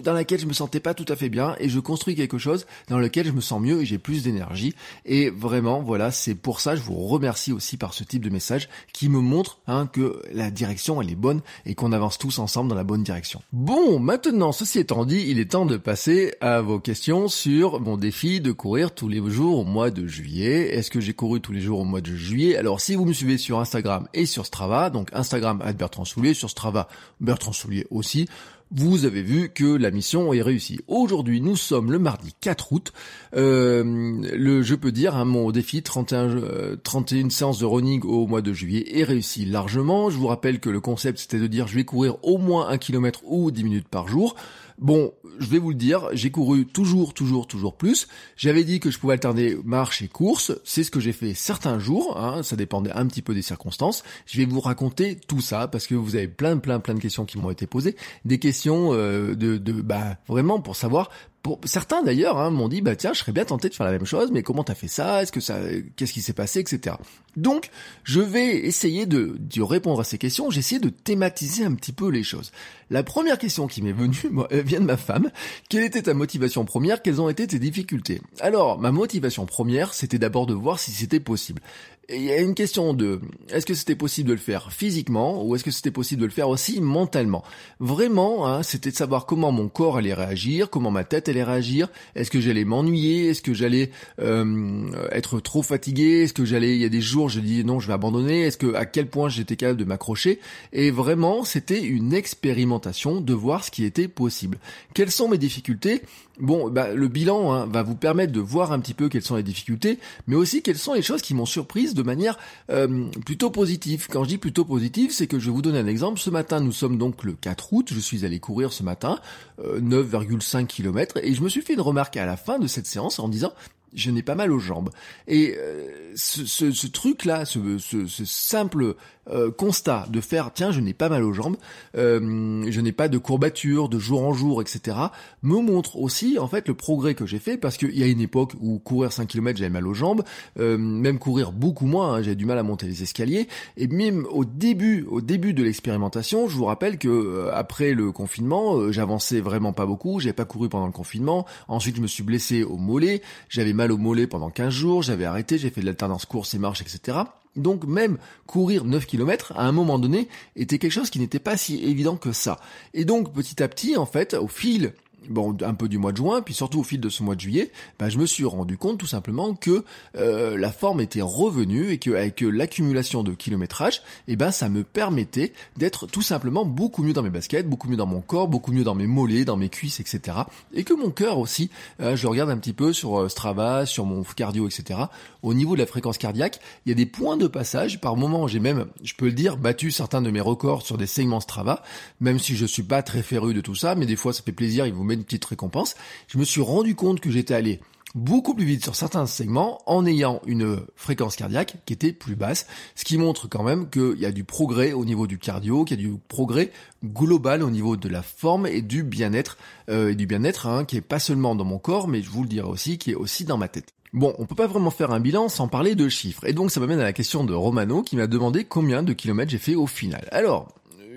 dans 0.02 0.12
laquelle 0.12 0.40
je 0.40 0.46
me 0.46 0.52
sentais 0.52 0.80
pas 0.80 0.94
tout 0.94 1.04
à 1.08 1.16
fait 1.16 1.28
bien 1.28 1.56
et 1.58 1.68
je 1.68 1.80
construis 1.80 2.14
quelque 2.14 2.38
chose 2.38 2.66
dans 2.88 2.98
lequel 2.98 3.26
je 3.26 3.32
me 3.32 3.40
sens 3.40 3.60
mieux 3.60 3.82
et 3.82 3.86
j'ai 3.86 3.98
plus 3.98 4.22
d'énergie 4.22 4.74
et 5.04 5.30
vraiment 5.30 5.82
voilà 5.82 6.10
c'est 6.10 6.34
pour 6.34 6.60
ça 6.60 6.76
je 6.76 6.82
vous 6.82 7.06
remercie 7.06 7.52
aussi 7.52 7.76
par 7.76 7.94
ce 7.94 8.04
type 8.04 8.24
de 8.24 8.30
message 8.30 8.68
qui 8.92 9.08
me 9.08 9.20
montre 9.20 9.58
hein, 9.66 9.86
que 9.86 10.22
la 10.32 10.50
direction 10.50 11.00
elle 11.00 11.10
est 11.10 11.16
bonne 11.16 11.40
et 11.66 11.74
qu'on 11.74 11.92
avance 11.92 12.18
tous 12.18 12.38
ensemble 12.38 12.68
dans 12.70 12.74
la 12.74 12.84
bonne 12.84 13.02
direction. 13.02 13.42
Bon 13.52 13.98
maintenant 13.98 14.52
ceci 14.52 14.78
étant 14.78 15.04
dit 15.04 15.24
il 15.28 15.38
est 15.38 15.52
temps 15.52 15.66
de 15.66 15.76
passer 15.76 16.34
à 16.40 16.60
vos 16.60 16.80
questions 16.80 17.28
sur 17.28 17.80
mon 17.80 17.96
défi 17.96 18.40
de 18.40 18.52
courir 18.52 18.94
tous 18.94 19.08
les 19.08 19.22
jours 19.30 19.60
au 19.60 19.64
mois 19.64 19.90
de 19.90 20.06
juillet. 20.06 20.74
Est-ce 20.74 20.90
que 20.90 21.00
j'ai 21.00 21.14
couru 21.14 21.40
tous 21.40 21.52
les 21.52 21.60
jours 21.60 21.80
au 21.80 21.84
mois 21.84 22.00
de 22.00 22.14
juillet? 22.14 22.56
Alors 22.56 22.80
si 22.80 22.94
vous 22.94 23.04
me 23.04 23.12
suivez 23.12 23.38
sur 23.38 23.58
Instagram 23.58 24.08
et 24.14 24.26
sur 24.26 24.46
Strava 24.46 24.90
donc 24.90 25.10
Instagram 25.12 25.62
Bertrand 25.76 26.04
Soulier 26.04 26.34
sur 26.34 26.50
Strava 26.50 26.88
Bertrand 27.20 27.52
Soulier 27.52 27.86
aussi 27.90 28.28
vous 28.70 29.04
avez 29.04 29.22
vu 29.22 29.48
que 29.48 29.64
la 29.64 29.90
mission 29.90 30.32
est 30.32 30.42
réussie. 30.42 30.80
Aujourd'hui, 30.88 31.40
nous 31.40 31.56
sommes 31.56 31.90
le 31.90 31.98
mardi 31.98 32.34
4 32.40 32.72
août. 32.72 32.92
Euh, 33.34 34.62
je 34.62 34.74
peux 34.74 34.92
dire, 34.92 35.16
hein, 35.16 35.24
mon 35.24 35.50
défi 35.50 35.82
31, 35.82 36.76
31 36.82 37.26
euh, 37.26 37.30
séances 37.30 37.58
de 37.58 37.64
running 37.64 38.02
au 38.04 38.26
mois 38.26 38.42
de 38.42 38.52
juillet 38.52 38.98
est 38.98 39.04
réussi 39.04 39.44
largement. 39.44 40.10
Je 40.10 40.18
vous 40.18 40.26
rappelle 40.26 40.60
que 40.60 40.70
le 40.70 40.80
concept 40.80 41.18
c'était 41.18 41.38
de 41.38 41.46
dire 41.46 41.66
je 41.66 41.76
vais 41.76 41.84
courir 41.84 42.16
au 42.22 42.38
moins 42.38 42.68
un 42.68 42.78
kilomètre 42.78 43.20
ou 43.24 43.50
10 43.50 43.64
minutes 43.64 43.88
par 43.88 44.08
jour. 44.08 44.34
Bon, 44.78 45.12
je 45.40 45.46
vais 45.46 45.58
vous 45.58 45.70
le 45.70 45.74
dire, 45.74 46.08
j'ai 46.12 46.30
couru 46.30 46.64
toujours, 46.64 47.12
toujours, 47.12 47.48
toujours 47.48 47.76
plus. 47.76 48.06
J'avais 48.36 48.62
dit 48.62 48.78
que 48.78 48.92
je 48.92 48.98
pouvais 48.98 49.14
alterner 49.14 49.56
marche 49.64 50.02
et 50.02 50.08
course. 50.08 50.52
C'est 50.64 50.84
ce 50.84 50.90
que 50.92 51.00
j'ai 51.00 51.12
fait 51.12 51.34
certains 51.34 51.80
jours. 51.80 52.16
Hein, 52.16 52.44
ça 52.44 52.54
dépendait 52.54 52.92
un 52.92 53.06
petit 53.06 53.22
peu 53.22 53.34
des 53.34 53.42
circonstances. 53.42 54.04
Je 54.26 54.38
vais 54.38 54.44
vous 54.44 54.60
raconter 54.60 55.16
tout 55.16 55.40
ça 55.40 55.66
parce 55.66 55.88
que 55.88 55.96
vous 55.96 56.14
avez 56.14 56.28
plein, 56.28 56.58
plein, 56.58 56.78
plein 56.78 56.94
de 56.94 57.00
questions 57.00 57.24
qui 57.24 57.38
m'ont 57.38 57.50
été 57.50 57.66
posées. 57.66 57.96
Des 58.24 58.38
questions 58.38 58.92
euh, 58.92 59.34
de, 59.34 59.56
de, 59.56 59.72
bah, 59.72 60.16
vraiment 60.28 60.60
pour 60.60 60.76
savoir 60.76 61.10
pour 61.42 61.60
certains 61.64 62.02
d'ailleurs 62.02 62.38
hein, 62.38 62.50
m'ont 62.50 62.68
dit 62.68 62.82
bah 62.82 62.96
tiens 62.96 63.12
je 63.12 63.20
serais 63.20 63.32
bien 63.32 63.44
tenté 63.44 63.68
de 63.68 63.74
faire 63.74 63.86
la 63.86 63.92
même 63.92 64.06
chose 64.06 64.30
mais 64.32 64.42
comment 64.42 64.64
t'as 64.64 64.74
fait 64.74 64.88
ça? 64.88 65.22
Est-ce 65.22 65.32
que 65.32 65.40
ça 65.40 65.58
qu'est-ce 65.96 66.12
qui 66.12 66.22
s'est 66.22 66.32
passé? 66.32 66.60
Etc 66.60 66.94
donc 67.38 67.70
je 68.04 68.20
vais 68.20 68.56
essayer 68.56 69.06
de, 69.06 69.36
de 69.38 69.62
répondre 69.62 70.00
à 70.00 70.04
ces 70.04 70.18
questions. 70.18 70.50
J'ai 70.50 70.58
essayé 70.58 70.80
de 70.80 70.88
thématiser 70.88 71.64
un 71.64 71.74
petit 71.74 71.92
peu 71.92 72.10
les 72.10 72.22
choses. 72.22 72.52
La 72.90 73.02
première 73.02 73.38
question 73.38 73.66
qui 73.66 73.80
m'est 73.80 73.92
venue 73.92 74.24
vient 74.50 74.80
de 74.80 74.84
ma 74.84 74.96
femme. 74.96 75.30
Quelle 75.68 75.84
était 75.84 76.02
ta 76.02 76.14
motivation 76.14 76.64
première? 76.64 77.00
Quelles 77.00 77.20
ont 77.20 77.28
été 77.28 77.46
tes 77.46 77.58
difficultés? 77.58 78.20
Alors 78.40 78.78
ma 78.78 78.92
motivation 78.92 79.46
première 79.46 79.94
c'était 79.94 80.18
d'abord 80.18 80.46
de 80.46 80.54
voir 80.54 80.78
si 80.78 80.90
c'était 80.90 81.20
possible 81.20 81.62
il 82.10 82.22
y 82.22 82.32
a 82.32 82.40
une 82.40 82.54
question 82.54 82.94
de 82.94 83.20
est-ce 83.50 83.66
que 83.66 83.74
c'était 83.74 83.94
possible 83.94 84.28
de 84.28 84.34
le 84.34 84.38
faire 84.38 84.72
physiquement 84.72 85.44
ou 85.44 85.54
est-ce 85.54 85.64
que 85.64 85.70
c'était 85.70 85.90
possible 85.90 86.22
de 86.22 86.26
le 86.26 86.32
faire 86.32 86.48
aussi 86.48 86.80
mentalement? 86.80 87.44
Vraiment, 87.80 88.46
hein, 88.46 88.62
c'était 88.62 88.90
de 88.90 88.96
savoir 88.96 89.26
comment 89.26 89.52
mon 89.52 89.68
corps 89.68 89.98
allait 89.98 90.14
réagir, 90.14 90.70
comment 90.70 90.90
ma 90.90 91.04
tête 91.04 91.28
allait 91.28 91.44
réagir, 91.44 91.88
est-ce 92.14 92.30
que 92.30 92.40
j'allais 92.40 92.64
m'ennuyer, 92.64 93.28
est-ce 93.28 93.42
que 93.42 93.52
j'allais 93.52 93.90
euh, 94.20 94.90
être 95.12 95.40
trop 95.40 95.62
fatigué, 95.62 96.22
est-ce 96.22 96.32
que 96.32 96.46
j'allais, 96.46 96.74
il 96.76 96.80
y 96.80 96.86
a 96.86 96.88
des 96.88 97.02
jours 97.02 97.28
je 97.28 97.40
dis 97.40 97.62
non 97.62 97.78
je 97.78 97.88
vais 97.88 97.94
abandonner, 97.94 98.42
est-ce 98.42 98.56
que 98.56 98.74
à 98.74 98.86
quel 98.86 99.08
point 99.08 99.28
j'étais 99.28 99.56
capable 99.56 99.78
de 99.78 99.84
m'accrocher? 99.84 100.40
Et 100.72 100.90
vraiment 100.90 101.44
c'était 101.44 101.82
une 101.82 102.14
expérimentation 102.14 103.20
de 103.20 103.34
voir 103.34 103.64
ce 103.64 103.70
qui 103.70 103.84
était 103.84 104.08
possible. 104.08 104.58
Quelles 104.94 105.10
sont 105.10 105.28
mes 105.28 105.38
difficultés? 105.38 106.02
Bon, 106.40 106.70
bah, 106.70 106.94
le 106.94 107.08
bilan 107.08 107.52
hein, 107.52 107.66
va 107.66 107.82
vous 107.82 107.96
permettre 107.96 108.32
de 108.32 108.40
voir 108.40 108.72
un 108.72 108.78
petit 108.80 108.94
peu 108.94 109.08
quelles 109.08 109.22
sont 109.22 109.36
les 109.36 109.42
difficultés, 109.42 109.98
mais 110.26 110.36
aussi 110.36 110.62
quelles 110.62 110.78
sont 110.78 110.94
les 110.94 111.02
choses 111.02 111.22
qui 111.22 111.34
m'ont 111.34 111.46
surprise 111.46 111.94
de 111.94 112.02
manière 112.02 112.38
euh, 112.70 113.06
plutôt 113.24 113.50
positive. 113.50 114.06
Quand 114.08 114.24
je 114.24 114.28
dis 114.28 114.38
plutôt 114.38 114.64
positive, 114.64 115.12
c'est 115.12 115.26
que 115.26 115.38
je 115.38 115.50
vous 115.50 115.62
donner 115.62 115.78
un 115.78 115.86
exemple. 115.86 116.20
Ce 116.20 116.30
matin, 116.30 116.60
nous 116.60 116.72
sommes 116.72 116.98
donc 116.98 117.24
le 117.24 117.32
4 117.32 117.72
août, 117.72 117.90
je 117.92 117.98
suis 117.98 118.24
allé 118.24 118.38
courir 118.38 118.72
ce 118.72 118.82
matin, 118.82 119.18
9,5 119.60 120.62
euh, 120.62 120.64
km, 120.66 121.18
et 121.22 121.34
je 121.34 121.42
me 121.42 121.48
suis 121.48 121.62
fait 121.62 121.74
une 121.74 121.80
remarque 121.80 122.16
à 122.16 122.26
la 122.26 122.36
fin 122.36 122.58
de 122.58 122.66
cette 122.66 122.86
séance 122.86 123.18
en 123.18 123.28
disant, 123.28 123.52
je 123.94 124.10
n'ai 124.10 124.22
pas 124.22 124.34
mal 124.34 124.52
aux 124.52 124.58
jambes. 124.58 124.90
Et 125.26 125.54
euh, 125.56 126.12
ce 126.14 126.86
truc-là, 126.86 127.44
ce, 127.44 127.78
ce, 127.78 128.24
simple 128.24 128.96
euh, 129.30 129.50
constat 129.50 130.06
de 130.10 130.20
faire 130.20 130.52
tiens 130.52 130.72
je 130.72 130.80
n'ai 130.80 130.94
pas 130.94 131.08
mal 131.08 131.22
aux 131.22 131.32
jambes, 131.32 131.56
euh, 131.96 132.64
je 132.68 132.80
n'ai 132.80 132.92
pas 132.92 133.08
de 133.08 133.18
courbatures 133.18 133.88
de 133.88 133.98
jour 133.98 134.22
en 134.22 134.32
jour, 134.32 134.62
etc. 134.62 134.96
me 135.42 135.60
montre 135.60 135.96
aussi 135.98 136.38
en 136.38 136.48
fait 136.48 136.68
le 136.68 136.74
progrès 136.74 137.14
que 137.14 137.26
j'ai 137.26 137.38
fait 137.38 137.56
parce 137.56 137.76
qu'il 137.76 137.96
y 137.98 138.02
a 138.02 138.06
une 138.06 138.20
époque 138.20 138.52
où 138.60 138.78
courir 138.78 139.12
5 139.12 139.26
km 139.26 139.58
j'avais 139.58 139.70
mal 139.70 139.86
aux 139.86 139.94
jambes, 139.94 140.22
euh, 140.58 140.78
même 140.78 141.18
courir 141.18 141.52
beaucoup 141.52 141.86
moins, 141.86 142.14
hein, 142.14 142.22
j'avais 142.22 142.36
du 142.36 142.46
mal 142.46 142.58
à 142.58 142.62
monter 142.62 142.86
les 142.86 143.02
escaliers. 143.02 143.48
Et 143.76 143.86
même 143.86 144.26
au 144.30 144.44
début, 144.44 145.06
au 145.10 145.20
début 145.20 145.54
de 145.54 145.62
l'expérimentation, 145.62 146.48
je 146.48 146.56
vous 146.56 146.64
rappelle 146.64 146.98
que 146.98 147.48
après 147.52 147.92
le 147.92 148.12
confinement, 148.12 148.90
j'avançais 148.92 149.40
vraiment 149.40 149.72
pas 149.72 149.86
beaucoup, 149.86 150.20
j'avais 150.20 150.32
pas 150.32 150.44
couru 150.44 150.68
pendant 150.68 150.86
le 150.86 150.92
confinement. 150.92 151.46
Ensuite 151.68 151.96
je 151.96 152.00
me 152.00 152.06
suis 152.06 152.22
blessé 152.22 152.62
au 152.62 152.76
mollet, 152.76 153.22
j'avais 153.48 153.72
mal 153.72 153.92
au 153.92 153.98
mollet 153.98 154.26
pendant 154.26 154.50
15 154.50 154.72
jours, 154.72 155.02
j'avais 155.02 155.24
arrêté, 155.24 155.58
j'ai 155.58 155.70
fait 155.70 155.80
de 155.80 155.86
l'alternance 155.86 156.24
course 156.24 156.54
et 156.54 156.58
marche, 156.58 156.80
etc. 156.80 157.18
Donc 157.58 157.84
même 157.84 158.18
courir 158.46 158.84
9 158.84 159.06
km 159.06 159.52
à 159.56 159.66
un 159.66 159.72
moment 159.72 159.98
donné 159.98 160.28
était 160.56 160.78
quelque 160.78 160.92
chose 160.92 161.10
qui 161.10 161.18
n'était 161.18 161.38
pas 161.38 161.56
si 161.56 161.84
évident 161.84 162.16
que 162.16 162.32
ça. 162.32 162.58
Et 162.94 163.04
donc 163.04 163.32
petit 163.32 163.62
à 163.62 163.68
petit, 163.68 163.96
en 163.96 164.06
fait, 164.06 164.34
au 164.34 164.48
fil 164.48 164.92
bon, 165.28 165.56
un 165.62 165.74
peu 165.74 165.88
du 165.88 165.98
mois 165.98 166.12
de 166.12 166.16
juin, 166.16 166.42
puis 166.42 166.54
surtout 166.54 166.80
au 166.80 166.82
fil 166.82 167.00
de 167.00 167.08
ce 167.08 167.22
mois 167.22 167.34
de 167.34 167.40
juillet, 167.40 167.70
bah, 167.98 168.08
je 168.08 168.18
me 168.18 168.26
suis 168.26 168.44
rendu 168.44 168.76
compte 168.76 168.98
tout 168.98 169.06
simplement 169.06 169.54
que 169.54 169.84
euh, 170.16 170.56
la 170.56 170.72
forme 170.72 171.00
était 171.00 171.22
revenue 171.22 171.90
et 171.90 171.98
que 171.98 172.10
avec 172.10 172.40
l'accumulation 172.40 173.22
de 173.22 173.32
kilométrage, 173.32 174.02
eh 174.26 174.36
ben 174.36 174.50
ça 174.50 174.68
me 174.68 174.82
permettait 174.84 175.52
d'être 175.76 176.06
tout 176.06 176.22
simplement 176.22 176.64
beaucoup 176.64 177.02
mieux 177.02 177.12
dans 177.12 177.22
mes 177.22 177.30
baskets, 177.30 177.68
beaucoup 177.68 177.88
mieux 177.88 177.96
dans 177.96 178.06
mon 178.06 178.20
corps, 178.20 178.48
beaucoup 178.48 178.72
mieux 178.72 178.84
dans 178.84 178.94
mes 178.94 179.06
mollets, 179.06 179.44
dans 179.44 179.56
mes 179.56 179.68
cuisses, 179.68 180.00
etc. 180.00 180.38
Et 180.72 180.84
que 180.84 180.94
mon 180.94 181.10
cœur 181.10 181.38
aussi, 181.38 181.70
euh, 182.00 182.16
je 182.16 182.26
regarde 182.26 182.50
un 182.50 182.58
petit 182.58 182.72
peu 182.72 182.92
sur 182.92 183.20
euh, 183.20 183.28
Strava, 183.28 183.86
sur 183.86 184.04
mon 184.04 184.22
cardio, 184.22 184.68
etc. 184.68 185.00
Au 185.42 185.54
niveau 185.54 185.74
de 185.74 185.80
la 185.80 185.86
fréquence 185.86 186.18
cardiaque, 186.18 186.60
il 186.84 186.90
y 186.90 186.92
a 186.92 186.94
des 186.94 187.06
points 187.06 187.36
de 187.36 187.46
passage. 187.46 188.00
Par 188.00 188.16
moment, 188.16 188.46
j'ai 188.46 188.60
même, 188.60 188.86
je 189.02 189.14
peux 189.14 189.26
le 189.26 189.32
dire, 189.32 189.56
battu 189.56 189.90
certains 189.90 190.22
de 190.22 190.30
mes 190.30 190.40
records 190.40 190.82
sur 190.82 190.98
des 190.98 191.06
segments 191.06 191.40
Strava, 191.40 191.82
même 192.20 192.38
si 192.38 192.56
je 192.56 192.66
suis 192.66 192.82
pas 192.82 193.02
très 193.02 193.22
féru 193.22 193.54
de 193.54 193.60
tout 193.60 193.74
ça, 193.74 193.94
mais 193.94 194.06
des 194.06 194.16
fois 194.16 194.32
ça 194.32 194.42
fait 194.42 194.52
plaisir, 194.52 194.86
il 194.86 194.92
vous 194.92 195.04
une 195.14 195.24
petite 195.24 195.44
récompense, 195.44 195.94
je 196.28 196.38
me 196.38 196.44
suis 196.44 196.60
rendu 196.60 196.94
compte 196.94 197.20
que 197.20 197.30
j'étais 197.30 197.54
allé 197.54 197.80
beaucoup 198.14 198.54
plus 198.54 198.64
vite 198.64 198.82
sur 198.82 198.96
certains 198.96 199.26
segments 199.26 199.80
en 199.86 200.06
ayant 200.06 200.40
une 200.46 200.80
fréquence 200.96 201.36
cardiaque 201.36 201.76
qui 201.84 201.92
était 201.92 202.12
plus 202.12 202.36
basse, 202.36 202.66
ce 202.94 203.04
qui 203.04 203.18
montre 203.18 203.48
quand 203.48 203.62
même 203.62 203.88
qu'il 203.90 204.18
y 204.18 204.26
a 204.26 204.32
du 204.32 204.44
progrès 204.44 204.92
au 204.92 205.04
niveau 205.04 205.26
du 205.26 205.38
cardio, 205.38 205.84
qu'il 205.84 206.00
y 206.00 206.04
a 206.04 206.08
du 206.08 206.16
progrès 206.28 206.70
global 207.04 207.62
au 207.62 207.70
niveau 207.70 207.96
de 207.96 208.08
la 208.08 208.22
forme 208.22 208.66
et 208.66 208.82
du 208.82 209.02
bien-être, 209.02 209.58
euh, 209.88 210.10
et 210.10 210.14
du 210.14 210.26
bien-être 210.26 210.66
hein, 210.66 210.84
qui 210.84 210.96
est 210.96 211.02
pas 211.02 211.18
seulement 211.18 211.54
dans 211.54 211.64
mon 211.64 211.78
corps, 211.78 212.08
mais 212.08 212.22
je 212.22 212.30
vous 212.30 212.42
le 212.42 212.48
dirai 212.48 212.68
aussi, 212.68 212.98
qui 212.98 213.10
est 213.10 213.16
aussi 213.16 213.44
dans 213.44 213.58
ma 213.58 213.68
tête. 213.68 213.92
Bon, 214.14 214.34
on 214.38 214.46
peut 214.46 214.54
pas 214.54 214.66
vraiment 214.66 214.90
faire 214.90 215.10
un 215.10 215.20
bilan 215.20 215.50
sans 215.50 215.68
parler 215.68 215.94
de 215.94 216.08
chiffres, 216.08 216.46
et 216.46 216.54
donc 216.54 216.70
ça 216.70 216.80
m'amène 216.80 217.00
à 217.00 217.04
la 217.04 217.12
question 217.12 217.44
de 217.44 217.52
Romano 217.52 218.02
qui 218.02 218.16
m'a 218.16 218.26
demandé 218.26 218.64
combien 218.64 219.02
de 219.02 219.12
kilomètres 219.12 219.50
j'ai 219.50 219.58
fait 219.58 219.74
au 219.74 219.86
final. 219.86 220.26
Alors, 220.32 220.68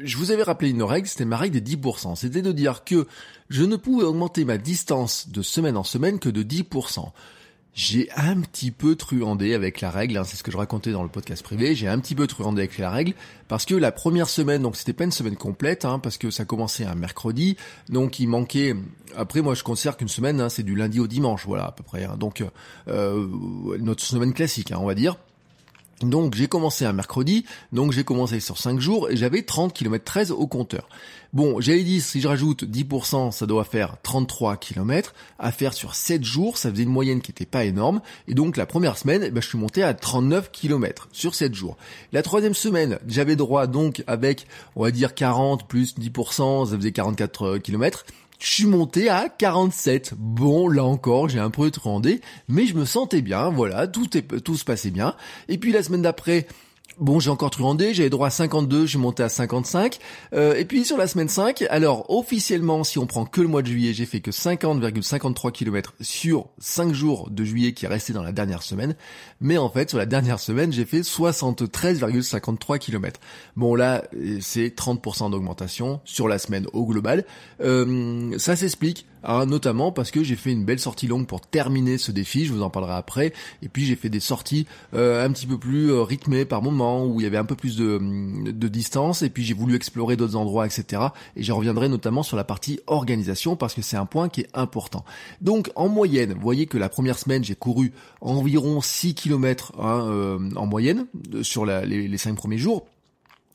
je 0.04 0.18
vous 0.18 0.32
avais 0.32 0.44
rappelé 0.44 0.72
une 0.72 0.84
règle, 0.84 1.08
c'était 1.08 1.26
ma 1.26 1.38
règle 1.38 1.60
des 1.60 1.76
10%. 1.76 2.16
C'était 2.16 2.42
de 2.42 2.52
dire 2.52 2.84
que 2.84 3.08
je 3.50 3.64
ne 3.64 3.76
pouvais 3.76 4.06
augmenter 4.06 4.46
ma 4.46 4.58
distance 4.58 5.30
de 5.30 5.42
semaine 5.42 5.78
en 5.78 5.84
semaine 5.84 6.20
que 6.20 6.30
de 6.30 6.44
10%. 6.44 7.12
J'ai 7.74 8.10
un 8.18 8.42
petit 8.42 8.70
peu 8.70 8.96
truandé 8.96 9.54
avec 9.54 9.80
la 9.80 9.92
règle, 9.92 10.18
hein, 10.18 10.26
c'est 10.26 10.36
ce 10.36 10.44
que 10.44 10.52
je 10.52 10.58
racontais 10.58 10.92
dans 10.92 11.04
le 11.04 11.10
podcast 11.10 11.42
privé, 11.42 11.74
j'ai 11.74 11.88
un 11.88 12.00
petit 12.00 12.16
peu 12.16 12.28
truandé 12.28 12.64
avec 12.64 12.78
la 12.78 12.92
règle, 12.92 13.14
parce 13.48 13.64
que 13.64 13.76
la 13.76 13.94
première 13.94 14.28
semaine, 14.28 14.62
donc 14.62 14.76
c'était 14.76 14.92
pas 14.92 15.06
une 15.06 15.12
semaine 15.12 15.38
complète, 15.38 15.86
hein, 15.86 15.98
parce 15.98 16.18
que 16.18 16.32
ça 16.32 16.44
commençait 16.44 16.84
un 16.84 16.96
mercredi, 16.96 17.56
donc 17.88 18.20
il 18.20 18.28
manquait, 18.28 18.76
après 19.16 19.42
moi 19.42 19.56
je 19.56 19.64
considère 19.64 19.96
qu'une 19.96 20.10
semaine, 20.10 20.42
hein, 20.42 20.50
c'est 20.50 20.64
du 20.64 20.76
lundi 20.76 21.00
au 21.00 21.08
dimanche, 21.08 21.46
voilà 21.46 21.68
à 21.68 21.72
peu 21.72 21.84
près, 21.84 22.06
donc 22.20 22.44
euh, 22.90 23.28
notre 23.80 24.04
semaine 24.04 24.34
classique, 24.34 24.74
on 24.76 24.86
va 24.86 24.94
dire. 24.94 25.16
Donc 26.04 26.36
j'ai 26.36 26.48
commencé 26.48 26.86
un 26.86 26.94
mercredi, 26.94 27.46
donc 27.72 27.92
j'ai 27.92 28.04
commencé 28.04 28.40
sur 28.40 28.58
5 28.58 28.80
jours 28.80 29.10
et 29.10 29.18
j'avais 29.18 29.42
30 29.44 29.74
km 29.74 30.04
13 30.04 30.32
au 30.32 30.48
compteur. 30.48 30.88
Bon, 31.34 31.62
j'avais 31.62 31.84
dit 31.84 32.02
si 32.02 32.20
je 32.20 32.28
rajoute 32.28 32.66
10%, 32.66 33.32
ça 33.32 33.46
doit 33.46 33.64
faire 33.64 33.96
33 34.04 34.58
km. 34.58 35.14
À 35.40 35.54
faire 35.54 35.74
sur 35.74 35.96
7 35.96 36.24
jours, 36.24 36.58
ça 36.58 36.70
faisait 36.70 36.84
une 36.84 36.90
moyenne 36.90 37.22
qui 37.22 37.32
était 37.32 37.46
pas 37.46 37.64
énorme. 37.64 38.02
Et 38.28 38.34
donc 38.34 38.58
la 38.58 38.66
première 38.66 38.98
semaine, 38.98 39.24
eh 39.26 39.32
ben, 39.32 39.42
je 39.42 39.48
suis 39.48 39.58
monté 39.58 39.82
à 39.82 39.94
39 39.94 40.52
km 40.52 41.08
sur 41.14 41.34
7 41.34 41.54
jours. 41.54 41.78
La 42.12 42.22
troisième 42.22 42.54
semaine, 42.54 43.00
j'avais 43.08 43.38
droit 43.38 43.68
donc 43.68 44.04
avec, 44.08 44.46
on 44.76 44.84
va 44.84 44.92
dire 44.92 45.16
40 45.16 45.68
plus 45.68 45.96
10%, 45.98 46.70
ça 46.70 46.76
faisait 46.76 46.92
44 46.92 47.60
km 47.60 48.06
je 48.42 48.52
suis 48.52 48.66
monté 48.66 49.08
à 49.08 49.30
47. 49.30 50.16
Bon, 50.18 50.68
là 50.68 50.84
encore, 50.84 51.30
j'ai 51.30 51.40
un 51.40 51.52
peu 51.52 51.70
trendé, 51.70 52.22
mais 52.48 52.66
je 52.66 52.76
me 52.76 52.86
sentais 52.86 53.22
bien, 53.22 53.50
voilà, 53.50 53.88
tout, 53.88 54.18
est, 54.18 54.44
tout 54.44 54.56
se 54.56 54.66
passait 54.66 54.90
bien. 54.90 55.16
Et 55.48 55.58
puis 55.60 55.72
la 55.72 55.84
semaine 55.84 56.02
d'après, 56.02 56.48
Bon, 57.00 57.20
j'ai 57.20 57.30
encore 57.30 57.50
truandé, 57.50 57.94
j'avais 57.94 58.10
droit 58.10 58.28
à 58.28 58.32
52, 58.32 58.86
j'ai 58.86 58.98
monté 58.98 59.24
à 59.24 59.30
55. 59.30 59.98
Euh, 60.34 60.56
et 60.56 60.66
puis 60.66 60.84
sur 60.84 60.98
la 60.98 61.08
semaine 61.08 61.30
5, 61.30 61.64
alors 61.70 62.06
officiellement, 62.10 62.84
si 62.84 63.00
on 63.00 63.06
prend 63.06 63.26
que 63.26 63.42
le 63.42 63.48
mois 63.48 63.62
de 63.62 63.68
juillet, 63.68 63.94
j'ai 63.94 64.06
fait 64.06 64.20
que 64.20 64.32
50,53 64.32 65.52
km 65.52 65.94
sur 66.02 66.48
5 66.60 66.94
jours 66.94 67.30
de 67.30 67.44
juillet 67.44 67.74
qui 67.74 67.86
est 67.86 67.88
resté 67.88 68.14
dans 68.14 68.24
la 68.24 68.32
dernière 68.32 68.62
semaine. 68.62 68.96
Mais 69.40 69.58
en 69.58 69.70
fait, 69.70 69.90
sur 69.90 69.98
la 69.98 70.06
dernière 70.06 70.40
semaine, 70.40 70.74
j'ai 70.74 70.86
fait 70.86 71.02
73,53 71.02 72.78
km. 72.78 73.20
Bon 73.56 73.74
là, 73.74 74.04
c'est 74.42 74.76
30% 74.76 75.32
d'augmentation 75.32 76.02
sur 76.04 76.28
la 76.28 76.38
semaine 76.38 76.68
au 76.74 76.86
global. 76.86 77.26
Euh, 77.62 78.38
ça 78.38 78.56
s'explique 78.56 79.06
Hein, 79.24 79.46
notamment 79.46 79.92
parce 79.92 80.10
que 80.10 80.24
j'ai 80.24 80.36
fait 80.36 80.52
une 80.52 80.66
belle 80.66 80.80
sortie 80.80 81.06
longue 81.06 81.28
pour 81.28 81.42
terminer 81.42 82.00
ce 82.00 82.12
défi, 82.12 82.46
je 82.46 82.54
vous 82.54 82.64
en 82.64 82.72
parlerai 82.72 82.94
après, 82.94 83.34
et 83.62 83.70
puis 83.70 83.86
j'ai 83.86 83.96
fait 83.96 84.10
des 84.10 84.20
sorties 84.20 84.66
euh, 84.96 85.24
un 85.24 85.32
petit 85.32 85.46
peu 85.46 85.60
plus 85.60 85.92
euh, 85.92 86.02
rythmées 86.02 86.46
par 86.46 86.64
moment, 86.64 86.81
où 86.82 87.20
il 87.20 87.24
y 87.24 87.28
avait 87.28 87.38
un 87.38 87.46
peu 87.46 87.56
plus 87.56 87.78
de, 87.78 88.68
distance, 88.68 89.22
et 89.22 89.30
puis 89.30 89.44
j'ai 89.44 89.54
voulu 89.54 89.76
explorer 89.76 90.16
d'autres 90.16 90.36
endroits, 90.36 90.66
etc. 90.66 91.02
Et 91.36 91.44
je 91.44 91.52
reviendrai 91.52 91.90
notamment 91.90 92.24
sur 92.24 92.38
la 92.38 92.44
partie 92.44 92.80
organisation, 92.88 93.56
parce 93.56 93.74
que 93.74 93.82
c'est 93.82 93.98
un 93.98 94.06
point 94.06 94.30
qui 94.30 94.42
est 94.42 94.50
important. 94.54 95.04
Donc 95.42 95.72
en 95.76 95.90
moyenne, 95.90 96.34
vous 96.34 96.42
voyez 96.42 96.68
que 96.68 96.78
la 96.78 96.90
première 96.90 97.18
semaine, 97.18 97.44
j'ai 97.44 97.56
couru 97.56 97.92
environ 98.22 98.82
6 98.82 99.16
km 99.16 99.74
hein, 99.80 100.08
euh, 100.10 100.50
en 100.56 100.66
moyenne 100.66 101.06
sur 101.42 101.66
les, 101.66 102.08
les 102.08 102.18
5 102.18 102.36
premiers 102.36 102.58
jours. 102.58 102.86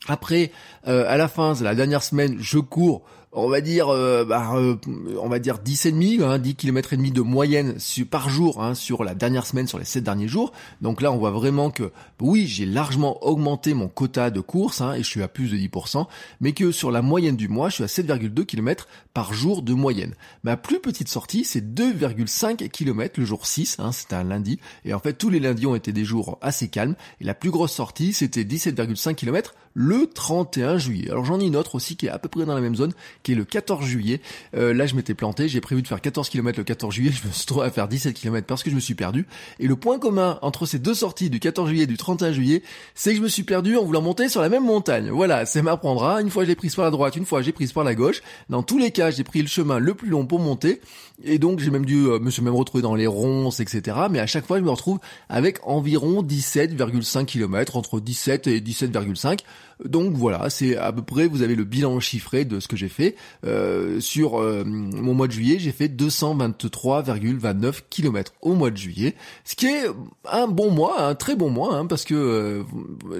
Après, 0.07 0.51
à 0.83 1.17
la 1.17 1.27
fin 1.27 1.53
de 1.53 1.63
la 1.63 1.75
dernière 1.75 2.03
semaine, 2.03 2.37
je 2.39 2.59
cours 2.59 3.03
on 3.37 3.49
va 3.49 3.61
dire 3.61 3.89
euh, 3.89 4.25
bah, 4.25 4.53
euh, 4.55 4.75
on 5.21 5.29
va 5.29 5.37
dire 5.37 5.59
10 5.59 5.85
et 5.85 5.91
demi, 5.91 6.19
hein, 6.21 6.39
10 6.39 6.55
km 6.55 6.93
et 6.93 6.97
demi 6.97 7.11
de 7.11 7.21
moyenne 7.21 7.77
par 8.09 8.29
jour 8.29 8.63
hein, 8.63 8.73
sur 8.73 9.03
la 9.03 9.13
dernière 9.13 9.45
semaine, 9.45 9.67
sur 9.67 9.77
les 9.77 9.85
7 9.85 10.03
derniers 10.03 10.27
jours. 10.27 10.51
Donc 10.81 11.01
là, 11.01 11.11
on 11.11 11.17
voit 11.17 11.29
vraiment 11.29 11.69
que 11.69 11.91
oui, 12.19 12.47
j'ai 12.47 12.65
largement 12.65 13.23
augmenté 13.23 13.75
mon 13.75 13.87
quota 13.87 14.31
de 14.31 14.39
course 14.39 14.81
hein, 14.81 14.93
et 14.93 15.03
je 15.03 15.07
suis 15.07 15.21
à 15.21 15.27
plus 15.27 15.51
de 15.51 15.57
10%, 15.57 16.07
mais 16.41 16.53
que 16.53 16.71
sur 16.71 16.89
la 16.89 17.03
moyenne 17.03 17.35
du 17.35 17.47
mois, 17.47 17.69
je 17.69 17.75
suis 17.75 17.83
à 17.83 17.87
7,2 17.87 18.43
km 18.45 18.87
par 19.13 19.33
jour 19.33 19.61
de 19.61 19.73
moyenne. 19.73 20.15
Ma 20.43 20.57
plus 20.57 20.79
petite 20.79 21.07
sortie, 21.07 21.43
c'est 21.43 21.61
2,5 21.61 22.69
km 22.69 23.19
le 23.19 23.25
jour 23.25 23.45
6, 23.45 23.77
hein, 23.79 23.91
c'était 23.91 24.15
un 24.15 24.23
lundi, 24.23 24.59
et 24.83 24.95
en 24.95 24.99
fait 24.99 25.13
tous 25.13 25.29
les 25.29 25.39
lundis 25.39 25.67
ont 25.67 25.75
été 25.75 25.91
des 25.91 26.05
jours 26.05 26.39
assez 26.41 26.69
calmes, 26.69 26.95
et 27.21 27.23
la 27.23 27.35
plus 27.35 27.51
grosse 27.51 27.73
sortie, 27.73 28.13
c'était 28.13 28.43
17,5 28.43 29.13
km 29.13 29.53
le 29.79 30.09
31 30.11 30.79
juillet. 30.79 31.11
Alors 31.11 31.23
j'en 31.23 31.39
ai 31.39 31.45
une 31.45 31.55
autre 31.55 31.75
aussi 31.75 31.95
qui 31.95 32.07
est 32.07 32.09
à 32.09 32.17
peu 32.17 32.29
près 32.29 32.45
dans 32.45 32.55
la 32.55 32.61
même 32.61 32.75
zone, 32.75 32.93
qui 33.21 33.33
est 33.33 33.35
le 33.35 33.45
14 33.45 33.85
juillet. 33.85 34.21
Euh, 34.55 34.73
là 34.73 34.87
je 34.87 34.95
m'étais 34.95 35.13
planté, 35.13 35.47
j'ai 35.47 35.61
prévu 35.61 35.83
de 35.83 35.87
faire 35.87 36.01
14 36.01 36.29
km 36.29 36.57
le 36.57 36.63
14 36.63 36.91
juillet, 36.91 37.11
je 37.23 37.27
me 37.27 37.31
suis 37.31 37.45
trouvé 37.45 37.67
à 37.67 37.69
faire 37.69 37.87
17 37.87 38.15
km 38.15 38.47
parce 38.47 38.63
que 38.63 38.71
je 38.71 38.75
me 38.75 38.79
suis 38.79 38.95
perdu. 38.95 39.27
Et 39.59 39.67
le 39.67 39.75
point 39.75 39.99
commun 39.99 40.39
entre 40.41 40.65
ces 40.65 40.79
deux 40.79 40.95
sorties 40.95 41.29
du 41.29 41.39
14 41.39 41.69
juillet 41.69 41.83
et 41.83 41.87
du 41.87 41.95
31 41.95 42.31
juillet, 42.31 42.63
c'est 42.95 43.11
que 43.11 43.17
je 43.17 43.21
me 43.21 43.27
suis 43.27 43.43
perdu 43.43 43.77
en 43.77 43.83
voulant 43.83 44.01
monter 44.01 44.29
sur 44.29 44.41
la 44.41 44.49
même 44.49 44.65
montagne. 44.65 45.11
Voilà, 45.11 45.45
ça 45.45 45.61
m'apprendra. 45.61 46.21
Une 46.21 46.31
fois 46.31 46.43
j'ai 46.43 46.55
prise 46.55 46.73
par 46.73 46.85
la 46.85 46.91
droite, 46.91 47.15
une 47.15 47.27
fois 47.27 47.43
j'ai 47.43 47.51
prise 47.51 47.71
par 47.71 47.83
la 47.83 47.93
gauche. 47.93 48.23
Dans 48.49 48.63
tous 48.63 48.79
les 48.79 48.89
cas, 48.89 49.11
j'ai 49.11 49.23
pris 49.23 49.43
le 49.43 49.47
chemin 49.47 49.77
le 49.77 49.93
plus 49.93 50.09
long 50.09 50.25
pour 50.25 50.39
monter. 50.39 50.81
Et 51.23 51.37
donc 51.37 51.59
j'ai 51.59 51.69
même 51.69 51.85
dû 51.85 52.05
euh, 52.07 52.19
me 52.19 52.31
suis 52.31 52.41
même 52.41 52.55
retrouvé 52.55 52.81
dans 52.81 52.95
les 52.95 53.07
ronces, 53.07 53.59
etc. 53.59 53.95
Mais 54.09 54.19
à 54.19 54.27
chaque 54.27 54.47
fois 54.47 54.57
je 54.57 54.63
me 54.63 54.71
retrouve 54.71 54.99
avec 55.29 55.59
environ 55.67 56.23
17,5 56.23 57.25
km, 57.25 57.75
entre 57.75 57.99
17 57.99 58.47
et 58.47 58.59
17,5. 58.59 59.39
Donc 59.85 60.13
voilà, 60.13 60.49
c'est 60.49 60.75
à 60.75 60.91
peu 60.91 61.03
près, 61.03 61.27
vous 61.27 61.43
avez 61.43 61.55
le 61.55 61.63
bilan 61.63 61.99
chiffré 61.99 62.45
de 62.45 62.59
ce 62.59 62.67
que 62.67 62.75
j'ai 62.75 62.89
fait. 62.89 63.15
Euh, 63.45 63.99
sur 63.99 64.41
euh, 64.41 64.63
mon 64.65 65.13
mois 65.13 65.27
de 65.27 65.31
juillet, 65.31 65.59
j'ai 65.59 65.71
fait 65.71 65.87
223,29 65.87 67.81
km 67.89 68.33
au 68.41 68.55
mois 68.55 68.71
de 68.71 68.77
juillet, 68.77 69.15
ce 69.43 69.55
qui 69.55 69.67
est 69.67 69.85
un 70.31 70.47
bon 70.47 70.71
mois, 70.71 71.01
un 71.01 71.13
très 71.15 71.35
bon 71.35 71.49
mois, 71.49 71.75
hein, 71.75 71.85
parce 71.85 72.05
que 72.05 72.15
euh, 72.15 72.63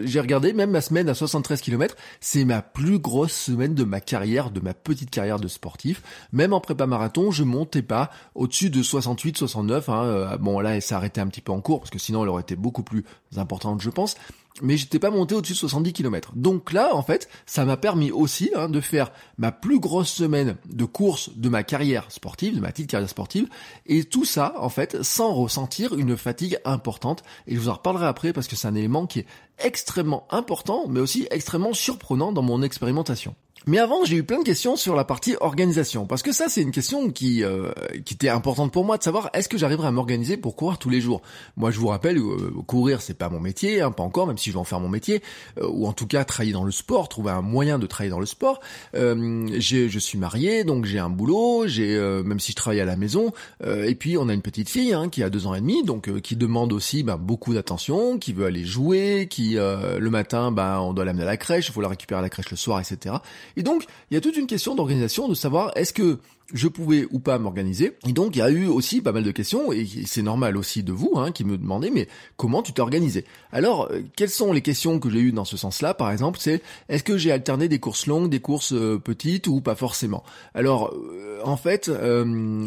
j'ai 0.04 0.20
regardé, 0.20 0.54
même 0.54 0.72
ma 0.72 0.82
semaine 0.82 1.10
à 1.10 1.14
73 1.14 1.62
km, 1.62 1.96
c'est 2.22 2.44
ma 2.44 2.62
plus 2.62 2.98
grosse 2.98 3.34
semaine 3.34 3.76
de 3.76 3.84
ma 3.84 4.02
carrière, 4.02 4.50
de 4.50 4.60
ma 4.60 4.74
petite 4.74 5.12
carrière 5.12 5.40
de 5.40 5.48
sportif. 5.48 6.02
Même 6.34 6.54
en 6.54 6.60
prépa 6.60 6.88
marathon, 6.88 7.30
je 7.32 7.44
montais 7.44 7.84
pas 7.84 8.10
au-dessus 8.34 8.72
de 8.72 8.82
68, 8.82 9.38
69. 9.38 9.90
Hein, 9.90 10.38
bon 10.40 10.60
là, 10.60 10.76
elle 10.76 10.82
s'est 10.82 10.96
arrêtée 10.96 11.22
un 11.22 11.28
petit 11.28 11.42
peu 11.42 11.52
en 11.52 11.62
cours, 11.62 11.82
parce 11.82 11.92
que 11.92 12.00
sinon 12.00 12.24
elle 12.24 12.30
aurait 12.30 12.42
été 12.42 12.56
beaucoup 12.56 12.84
plus 12.84 13.04
importante, 13.36 13.82
je 13.82 13.90
pense 13.90 14.16
mais 14.62 14.78
j'étais 14.78 15.00
pas 15.00 15.10
monté 15.10 15.36
au-dessus 15.36 15.54
de 15.54 15.58
70 15.58 15.94
km. 15.94 16.32
Donc 16.36 16.72
là, 16.72 16.96
en 16.96 17.02
fait, 17.02 17.30
ça 17.46 17.66
m'a 17.66 17.78
permis 17.78 18.12
aussi 18.12 18.52
hein, 18.56 18.70
de 18.70 18.82
faire 18.82 19.12
ma 19.38 19.52
plus 19.52 19.80
grosse 19.80 20.12
semaine 20.12 20.58
de 20.66 20.86
course 20.86 21.30
de 21.36 21.50
ma 21.50 21.64
carrière 21.64 22.06
sportive, 22.10 22.56
de 22.56 22.60
ma 22.60 22.72
petite 22.72 22.90
carrière 22.90 23.10
sportive, 23.10 23.48
et 23.86 24.04
tout 24.04 24.26
ça, 24.26 24.56
en 24.58 24.70
fait, 24.70 25.04
sans 25.04 25.34
ressentir 25.34 25.94
une 25.98 26.18
fatigue 26.18 26.60
importante. 26.66 27.24
Et 27.48 27.56
je 27.56 27.60
vous 27.60 27.70
en 27.70 27.74
reparlerai 27.74 28.08
après 28.08 28.34
parce 28.34 28.48
que 28.48 28.56
c'est 28.56 28.68
un 28.68 28.76
élément 28.76 29.08
qui 29.08 29.20
est 29.20 29.28
extrêmement 29.60 30.28
important, 30.30 30.86
mais 30.88 31.00
aussi 31.00 31.28
extrêmement 31.32 31.74
surprenant 31.74 32.32
dans 32.32 32.42
mon 32.44 32.62
expérimentation. 32.62 33.36
Mais 33.68 33.80
avant, 33.80 34.06
j'ai 34.06 34.16
eu 34.16 34.24
plein 34.24 34.40
de 34.40 34.46
questions 34.46 34.78
sur 34.78 34.96
la 34.96 35.04
partie 35.04 35.36
organisation, 35.42 36.06
parce 36.06 36.24
que 36.24 36.32
ça, 36.32 36.46
c'est 36.48 36.62
une 36.62 36.72
question 36.72 37.12
qui 37.12 37.44
euh, 37.44 37.70
qui 38.06 38.14
était 38.14 38.30
importante 38.30 38.72
pour 38.72 38.86
moi 38.86 38.98
de 38.98 39.04
savoir 39.04 39.30
est-ce 39.34 39.50
que 39.50 39.58
j'arriverai 39.58 39.90
à 39.90 39.92
m'organiser 39.92 40.38
pour 40.38 40.56
courir 40.56 40.78
tous 40.78 40.90
les 40.90 41.02
jours? 41.02 41.22
Moi, 41.58 41.70
je 41.70 41.78
vous 41.78 41.88
rappelle, 41.88 42.18
euh, 42.18 42.54
courir, 42.66 43.02
c'est 43.02 43.18
pas 43.18 43.28
mon 43.28 43.42
métier, 43.42 43.82
hein, 43.82 43.92
pas 43.92 44.04
encore, 44.04 44.26
même 44.26 44.38
si 44.38 44.52
je 44.52 44.56
vais 44.56 44.60
en 44.60 44.64
faire 44.64 44.80
mon 44.80 44.88
métier, 44.88 45.22
euh, 45.60 45.68
ou 45.68 45.86
en 45.86 45.92
tout 45.92 46.08
cas 46.08 46.24
travailler 46.24 46.54
dans 46.54 46.64
le 46.64 46.72
sport, 46.72 47.10
trouver 47.10 47.32
un 47.32 47.42
moyen 47.42 47.78
de 47.78 47.88
travailler 47.88 48.10
dans 48.10 48.22
le 48.22 48.26
sport. 48.26 48.62
je 48.94 50.00
suis 50.00 50.18
marié, 50.18 50.64
donc 50.64 50.86
j'ai 50.86 51.00
un 51.00 51.10
boulot, 51.10 51.68
j'ai 51.68 51.98
même 52.24 52.40
si 52.40 52.54
je 52.54 52.56
travaille 52.56 52.80
à 52.80 52.86
la 52.86 52.96
maison, 52.96 53.34
et 53.66 53.96
puis 53.96 54.18
on 54.18 54.30
a 54.30 54.34
une 54.34 54.42
petite 54.42 54.70
fille 54.70 54.94
hein, 54.94 55.10
qui 55.10 55.24
a 55.24 55.30
deux 55.30 55.46
ans 55.46 55.54
et 55.54 55.60
demi, 55.60 55.84
donc 55.84 56.22
qui 56.22 56.36
demande 56.38 56.72
aussi 56.72 57.04
bah, 57.04 57.18
beaucoup 57.18 57.54
d'attention, 57.54 58.18
qui 58.18 58.32
veut 58.32 58.46
aller 58.46 58.64
jouer, 58.64 59.28
qui 59.30 59.56
le 59.56 60.10
matin, 60.10 60.52
bah, 60.52 60.80
on 60.82 60.94
doit 60.94 61.04
l'amener 61.04 61.24
à 61.24 61.28
la 61.28 61.38
crèche, 61.38 61.68
il 61.68 61.74
faut 61.74 61.82
la 61.82 61.90
récupérer 61.90 62.20
à 62.20 62.22
la 62.22 62.30
crèche 62.30 62.50
le 62.52 62.58
soir, 62.58 62.80
etc. 62.80 63.16
Et 63.58 63.64
donc, 63.64 63.86
il 64.10 64.14
y 64.14 64.18
a 64.18 64.22
toute 64.22 64.38
une 64.38 64.48
question 64.48 64.76
d'organisation, 64.76 65.28
de 65.28 65.34
savoir 65.34 65.72
est-ce 65.76 65.92
que 65.92 66.20
je 66.54 66.68
pouvais 66.68 67.06
ou 67.12 67.20
pas 67.20 67.40
m'organiser. 67.40 67.98
Et 68.08 68.14
donc 68.14 68.36
il 68.36 68.40
y 68.40 68.42
a 68.42 68.50
eu 68.50 68.68
aussi 68.68 69.02
pas 69.02 69.12
mal 69.12 69.24
de 69.24 69.32
questions, 69.32 69.72
et 69.72 69.86
c'est 70.06 70.22
normal 70.22 70.56
aussi 70.58 70.84
de 70.84 70.94
vous, 70.94 71.14
hein, 71.16 71.32
qui 71.32 71.44
me 71.44 71.58
demandez, 71.58 71.90
mais 71.90 72.08
comment 72.38 72.62
tu 72.62 72.74
t'es 72.74 72.82
organisé? 72.82 73.26
Alors, 73.52 73.90
euh, 73.92 74.02
quelles 74.16 74.30
sont 74.30 74.54
les 74.54 74.62
questions 74.62 75.00
que 75.00 75.10
j'ai 75.10 75.20
eues 75.20 75.32
dans 75.32 75.46
ce 75.46 75.58
sens-là 75.58 75.94
Par 75.94 76.12
exemple, 76.12 76.40
c'est 76.40 76.62
est-ce 76.90 77.04
que 77.04 77.18
j'ai 77.18 77.32
alterné 77.32 77.68
des 77.68 77.80
courses 77.80 78.08
longues, 78.08 78.30
des 78.30 78.40
courses 78.40 78.74
euh, 78.74 78.98
petites 78.98 79.48
ou 79.48 79.62
pas 79.62 79.76
forcément? 79.76 80.24
Alors, 80.54 80.94
euh, 80.94 81.40
en 81.44 81.58
fait, 81.58 81.92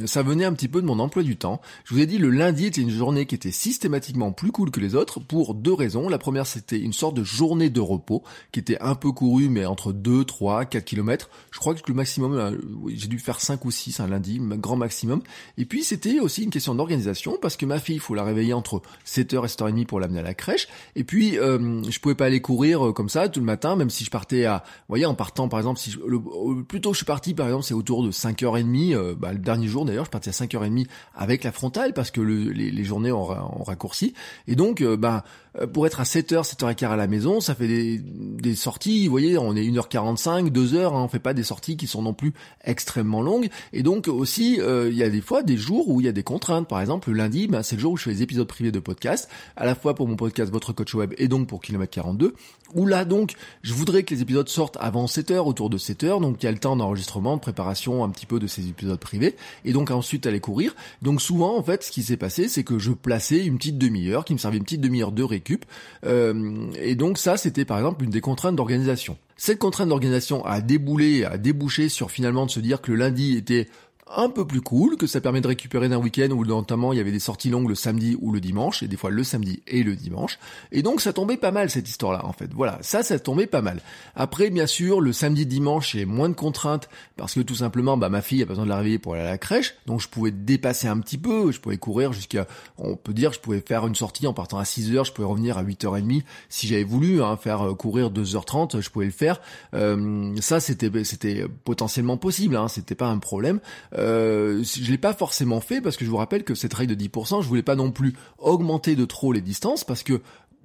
ça 0.07 0.23
venait 0.23 0.45
un 0.45 0.53
petit 0.53 0.69
peu 0.69 0.81
de 0.81 0.87
mon 0.87 0.99
emploi 0.99 1.23
du 1.23 1.37
temps. 1.37 1.61
Je 1.85 1.95
vous 1.95 2.01
ai 2.01 2.07
dit, 2.07 2.19
le 2.19 2.31
lundi 2.31 2.67
était 2.67 2.81
une 2.81 2.91
journée 2.91 3.27
qui 3.27 3.35
était 3.35 3.51
systématiquement 3.51 4.33
plus 4.33 4.53
cool 4.53 4.71
que 4.71 4.81
les 4.81 4.95
autres 4.95 5.21
pour 5.21 5.55
deux 5.55 5.73
raisons. 5.73 6.09
La 6.09 6.19
première, 6.19 6.47
c'était 6.47 6.79
une 6.79 6.93
sorte 6.93 7.15
de 7.17 7.25
journée 7.25 7.69
de 7.69 7.81
repos 7.81 8.23
qui 8.53 8.61
était 8.61 8.81
un 8.81 8.95
peu 8.95 9.11
courue, 9.11 9.49
mais 9.49 9.67
entre 9.67 9.93
2, 9.93 10.25
3, 10.25 10.67
4 10.67 10.85
km. 10.85 11.31
Je 11.51 11.59
crois 11.59 11.75
que 11.75 11.81
le 11.89 11.95
maximum, 11.95 12.59
j'ai 12.89 13.09
dû 13.09 13.19
faire 13.19 13.41
5 13.41 13.65
ou 13.65 13.70
6 13.71 14.01
un 14.01 14.09
lundi, 14.09 14.41
grand 14.41 14.77
maximum. 14.77 15.23
Et 15.59 15.65
puis 15.65 15.83
c'était 15.83 16.21
aussi 16.21 16.43
une 16.43 16.51
question 16.51 16.75
d'organisation 16.75 17.39
parce 17.41 17.57
que 17.57 17.67
ma 17.67 17.79
fille, 17.79 17.97
il 17.97 18.01
faut 18.01 18.15
la 18.15 18.25
réveiller 18.25 18.53
entre 18.53 18.83
7h 19.07 19.45
et 19.45 19.49
7h30 19.49 19.87
pour 19.87 20.01
l'amener 20.01 20.21
à 20.21 20.23
la 20.23 20.35
crèche. 20.35 20.69
Et 20.97 21.05
puis 21.05 21.39
euh, 21.39 21.83
je 21.89 21.99
pouvais 21.99 22.15
pas 22.15 22.27
aller 22.27 22.41
courir 22.41 22.89
euh, 22.89 22.93
comme 22.93 23.09
ça 23.09 23.29
tout 23.29 23.41
le 23.41 23.47
matin, 23.47 23.77
même 23.77 23.91
si 23.91 24.05
je 24.05 24.11
partais 24.11 24.45
à, 24.45 24.65
vous 24.67 24.85
voyez, 24.91 25.07
en 25.07 25.15
partant 25.15 25.49
par 25.49 25.59
exemple, 25.59 25.79
si 25.79 25.91
je, 25.91 25.99
le, 26.07 26.21
plus 26.63 26.81
tôt 26.81 26.93
je 26.93 26.99
suis 26.99 27.07
parti 27.07 27.35
par 27.35 27.47
exemple, 27.47 27.65
c'est 27.65 27.75
autour 27.75 28.03
de 28.03 28.11
5h30. 28.11 28.95
Euh, 28.95 29.15
bah, 29.15 29.33
le 29.33 29.39
dernier 29.39 29.67
jour 29.67 29.85
d'ailleurs, 29.85 30.05
je 30.05 30.11
partais 30.11 30.31
à 30.31 30.33
5h30 30.33 30.87
avec 31.15 31.45
la 31.45 31.53
frontale 31.53 31.93
parce 31.93 32.11
que 32.11 32.21
les, 32.21 32.85
journées 32.85 33.13
ont, 33.13 33.25
raccourci. 33.65 34.15
Et 34.47 34.57
donc, 34.57 34.81
euh, 34.81 34.97
bah, 34.97 35.25
pour 35.73 35.87
être 35.87 36.01
à 36.01 36.05
7h, 36.05 36.49
7h15 36.49 36.87
à 36.87 36.97
la 36.97 37.07
maison, 37.07 37.41
ça 37.41 37.55
fait 37.55 37.69
des, 37.69 37.99
des 37.99 38.55
sorties, 38.55 39.07
vous 39.07 39.11
voyez, 39.11 39.39
on 39.39 39.55
est 39.55 39.63
1h45, 39.63 40.51
2h, 40.51 40.79
hein, 40.79 40.91
on 40.95 41.09
fait 41.09 41.19
pas 41.19 41.35
des 41.35 41.43
sorties 41.43 41.77
qui 41.77 41.87
sont 41.87 42.03
non 42.03 42.15
plus 42.15 42.33
extrêmement 42.65 43.23
longues. 43.23 43.49
Et 43.73 43.83
donc 43.83 44.09
aussi, 44.09 44.61
euh, 44.61 44.89
il 44.91 44.97
y 44.97 45.03
a 45.03 45.11
des 45.11 45.21
fois 45.21 45.43
des 45.43 45.57
jours 45.57 45.89
où 45.89 46.01
il 46.01 46.05
y 46.05 46.09
a 46.09 46.13
des 46.13 46.23
contraintes. 46.23 46.69
Par 46.69 46.81
exemple, 46.81 47.11
le 47.11 47.17
lundi, 47.17 47.47
ben, 47.47 47.63
c'est 47.63 47.77
le 47.77 47.81
jour 47.81 47.93
où 47.93 47.97
je 47.97 48.05
fais 48.05 48.11
les 48.11 48.23
épisodes 48.23 48.47
privés 48.47 48.73
de 48.73 48.81
podcast, 48.81 49.29
à 49.57 49.65
la 49.65 49.75
fois 49.75 49.95
pour 49.95 50.09
mon 50.09 50.17
podcast 50.17 50.51
Votre 50.53 50.73
Coach 50.73 50.95
Web 50.95 51.15
et 51.19 51.29
donc 51.29 51.47
pour 51.47 51.61
Kilomètre 51.61 51.93
42, 51.93 52.35
où 52.75 52.87
là 52.87 53.05
donc, 53.05 53.35
je 53.63 53.75
voudrais 53.75 54.03
que 54.03 54.15
les 54.15 54.23
épisodes 54.23 54.49
sortent 54.49 54.77
avant 54.81 55.07
7h, 55.07 55.39
autour 55.39 55.71
de 55.71 55.79
7h, 55.79 56.21
donc 56.21 56.43
il 56.43 56.47
y 56.47 56.49
a 56.49 56.53
le 56.53 56.59
temps 56.59 56.77
d'enregistrement, 56.77 57.37
de 57.37 57.41
préparation 57.41 58.05
un 58.05 58.11
petit 58.11 58.27
peu 58.27 58.39
de 58.39 58.47
ces 58.47 58.69
épisodes 58.69 58.99
privés, 58.99 59.37
et 59.65 59.73
donc 59.73 59.91
ensuite 59.91 60.27
aller 60.27 60.41
courir. 60.41 60.75
Donc 61.03 61.21
souvent, 61.21 61.57
en 61.57 61.63
fait, 61.63 61.83
ce 61.83 61.91
qui 61.91 62.03
s'est 62.03 62.17
passé, 62.17 62.49
c'est 62.49 62.65
que 62.65 62.79
je 62.79 62.93
plaçais 62.93 63.45
une 63.45 63.57
petite 63.57 63.79
demi-heure, 63.79 64.25
qui 64.25 64.33
me 64.33 64.39
servait 64.39 64.59
une 64.59 64.65
petite 64.65 64.81
demi-heure 64.81 65.13
de 65.13 65.23
récup, 65.23 65.65
euh, 66.07 66.71
et 66.81 66.95
donc 66.95 67.19
ça, 67.19 67.37
c'était 67.37 67.65
par 67.65 67.79
exemple 67.79 68.05
une 68.05 68.11
des 68.11 68.21
contraintes 68.21 68.57
d'organisation. 68.57 69.17
Cette 69.43 69.59
contrainte 69.59 69.89
d'organisation 69.89 70.45
a 70.45 70.61
déboulé, 70.61 71.25
a 71.25 71.39
débouché 71.39 71.89
sur 71.89 72.11
finalement 72.11 72.45
de 72.45 72.51
se 72.51 72.61
dire 72.61 72.83
que 72.83 72.93
le 72.93 72.99
lundi 72.99 73.39
était 73.39 73.69
un 74.17 74.29
peu 74.29 74.47
plus 74.47 74.61
cool, 74.61 74.97
que 74.97 75.07
ça 75.07 75.21
permet 75.21 75.41
de 75.41 75.47
récupérer 75.47 75.89
d'un 75.89 75.99
week-end 75.99 76.29
où 76.31 76.45
notamment 76.45 76.93
il 76.93 76.97
y 76.97 77.01
avait 77.01 77.13
des 77.13 77.21
sorties 77.21 77.51
longues 77.51 77.69
le 77.69 77.75
samedi 77.75 78.17
ou 78.21 78.33
le 78.33 78.41
dimanche, 78.41 78.83
et 78.83 78.89
des 78.89 78.97
fois 78.97 79.11
le 79.11 79.25
samedi 79.25 79.63
et 79.67 79.83
le 79.83 79.95
dimanche. 79.97 80.39
Et 80.73 80.83
donc 80.83 81.01
ça 81.01 81.13
tombait 81.13 81.37
pas 81.37 81.53
mal 81.53 81.71
cette 81.71 81.89
histoire-là 81.89 82.25
en 82.25 82.33
fait. 82.33 82.51
Voilà, 82.53 82.79
ça 82.83 83.03
ça 83.03 83.19
tombait 83.19 83.47
pas 83.47 83.63
mal. 83.63 83.81
Après 84.15 84.51
bien 84.51 84.67
sûr 84.67 85.01
le 85.01 85.13
samedi 85.13 85.47
dimanche 85.47 85.95
a 85.95 86.05
moins 86.07 86.29
de 86.29 86.35
contraintes 86.35 86.89
parce 87.17 87.35
que 87.35 87.41
tout 87.41 87.55
simplement 87.55 87.97
bah 87.97 88.09
ma 88.09 88.23
fille 88.23 88.43
a 88.43 88.47
besoin 88.47 88.65
de 88.65 88.69
la 88.69 88.79
réveiller 88.79 88.99
pour 88.99 89.15
aller 89.15 89.23
à 89.23 89.31
la 89.31 89.39
crèche, 89.39 89.75
donc 89.87 90.01
je 90.01 90.09
pouvais 90.09 90.31
dépasser 90.31 90.89
un 90.89 90.99
petit 90.99 91.19
peu, 91.19 91.53
je 91.53 91.61
pouvais 91.61 91.79
courir 91.79 92.13
jusqu'à 92.13 92.47
on 92.79 92.97
peut 92.97 93.13
dire 93.13 93.33
je 93.33 93.41
pouvais 93.41 93.61
faire 93.61 93.87
une 93.87 93.95
sortie 93.95 94.27
en 94.27 94.33
partant 94.33 94.59
à 94.59 94.65
6h, 94.65 95.07
je 95.07 95.13
pouvais 95.13 95.29
revenir 95.29 95.59
à 95.59 95.65
8h30 95.65 96.23
si 96.49 96.67
j'avais 96.67 96.85
voulu 96.85 97.23
hein, 97.23 97.37
faire 97.37 97.63
euh, 97.63 97.75
courir 97.75 98.11
2h30, 98.11 98.81
je 98.81 98.91
pouvais 98.91 99.07
le 99.07 99.11
faire. 99.11 99.41
Euh, 99.75 100.35
ça 100.41 100.61
c'était 100.61 100.91
c'était 101.05 101.45
potentiellement 101.65 102.17
possible, 102.17 102.57
hein, 102.57 102.69
c'était 102.69 102.95
pas 102.95 103.07
un 103.07 103.19
problème. 103.19 103.61
Euh, 103.95 104.00
je 104.01 104.91
l'ai 104.91 104.99
pas 104.99 105.13
forcément 105.13 105.61
fait 105.61 105.81
parce 105.81 105.97
que 105.97 106.05
je 106.05 106.11
vous 106.11 106.17
rappelle 106.17 106.45
que 106.45 106.55
cette 106.55 106.75
règle 106.75 106.97
de 106.97 107.05
10%, 107.05 107.43
je 107.43 107.49
voulais 107.49 107.63
pas 107.63 107.77
non 107.77 107.91
plus 107.91 108.15
augmenter 108.39 108.97
de 108.97 109.05
trop 109.05 109.33
les 109.33 109.41
distances 109.41 109.85
parce 109.85 110.03
que 110.03 110.21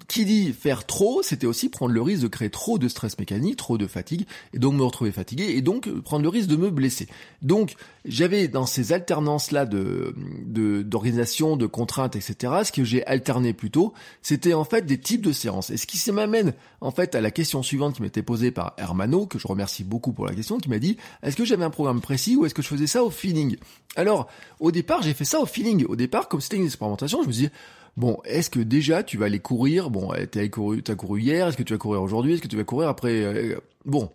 qui 0.08 0.26
dit 0.26 0.54
faire 0.54 0.86
trop, 0.86 1.24
c'était 1.24 1.48
aussi 1.48 1.70
prendre 1.70 1.94
le 1.94 2.02
risque 2.02 2.24
de 2.24 2.28
créer 2.28 2.50
trop 2.50 2.78
de 2.78 2.88
stress 2.88 3.18
mécanique, 3.18 3.58
trop 3.58 3.78
de 3.78 3.88
fatigue, 3.88 4.26
et 4.54 4.60
donc 4.60 4.76
me 4.76 4.84
retrouver 4.84 5.12
fatigué, 5.12 5.46
et 5.56 5.62
donc 5.62 5.90
prendre 6.02 6.24
le 6.24 6.30
risque 6.30 6.48
de 6.48 6.56
me 6.56 6.70
blesser. 6.70 7.08
Donc 7.42 7.76
j'avais 8.06 8.48
dans 8.48 8.66
ces 8.66 8.94
alternances-là 8.94 9.66
de 9.66 10.16
d'organisation, 10.84 11.58
de, 11.58 11.66
contraintes, 11.66 12.16
etc., 12.16 12.54
ce 12.64 12.72
que 12.72 12.84
j'ai 12.84 13.06
alterné 13.06 13.54
plutôt, 13.54 13.94
c'était 14.22 14.54
en 14.54 14.64
fait 14.64 14.86
des 14.86 15.00
types 15.00 15.22
de 15.22 15.32
séances. 15.32 15.70
Et 15.70 15.78
ce 15.78 15.88
qui 15.88 16.12
m'amène 16.12 16.54
en 16.82 16.92
fait 16.92 17.16
à 17.16 17.22
la 17.22 17.32
question 17.32 17.64
suivante 17.64 17.96
qui 17.96 18.02
m'était 18.02 18.22
posée 18.22 18.52
par 18.52 18.74
Hermano, 18.78 19.26
que 19.26 19.40
je 19.40 19.48
remercie 19.48 19.84
beaucoup 19.84 20.14
pour 20.14 20.26
la 20.26 20.34
question, 20.34 20.60
qui 20.60 20.70
m'a 20.70 20.80
dit, 20.80 20.98
est-ce 21.24 21.36
que 21.36 21.46
j'avais 21.46 21.66
un 21.66 21.70
programme 21.70 22.02
précis 22.02 22.36
ou 22.36 22.46
est-ce 22.46 22.54
que 22.54 22.62
je 22.62 22.68
faisais 22.68 22.88
ça 22.88 23.04
au 23.04 23.10
feeling? 23.10 23.58
Alors, 23.96 24.28
au 24.60 24.72
départ, 24.72 25.02
j'ai 25.02 25.14
fait 25.14 25.26
ça 25.26 25.40
au 25.40 25.46
feeling. 25.46 25.86
Au 25.86 25.96
départ, 25.96 26.28
comme 26.28 26.42
c'était 26.42 26.58
une 26.58 26.66
expérimentation, 26.66 27.22
je 27.24 27.28
me 27.28 27.34
disais, 27.34 27.52
Bon, 27.98 28.20
est-ce 28.26 28.50
que 28.50 28.60
déjà 28.60 29.04
tu 29.04 29.18
vas 29.18 29.28
aller 29.28 29.40
courir? 29.40 29.90
Bon, 29.90 30.12
t'as 30.30 30.48
couru, 30.50 30.84
couru 30.84 31.22
hier, 31.22 31.48
est-ce 31.48 31.56
que 31.56 31.64
tu 31.64 31.74
vas 31.74 31.80
courir 31.80 32.02
aujourd'hui? 32.02 32.34
Est-ce 32.34 32.42
que 32.42 32.48
tu 32.48 32.58
vas 32.58 32.66
courir 32.66 32.90
après 32.90 33.22
euh, 33.22 33.56
Bon, 33.86 34.12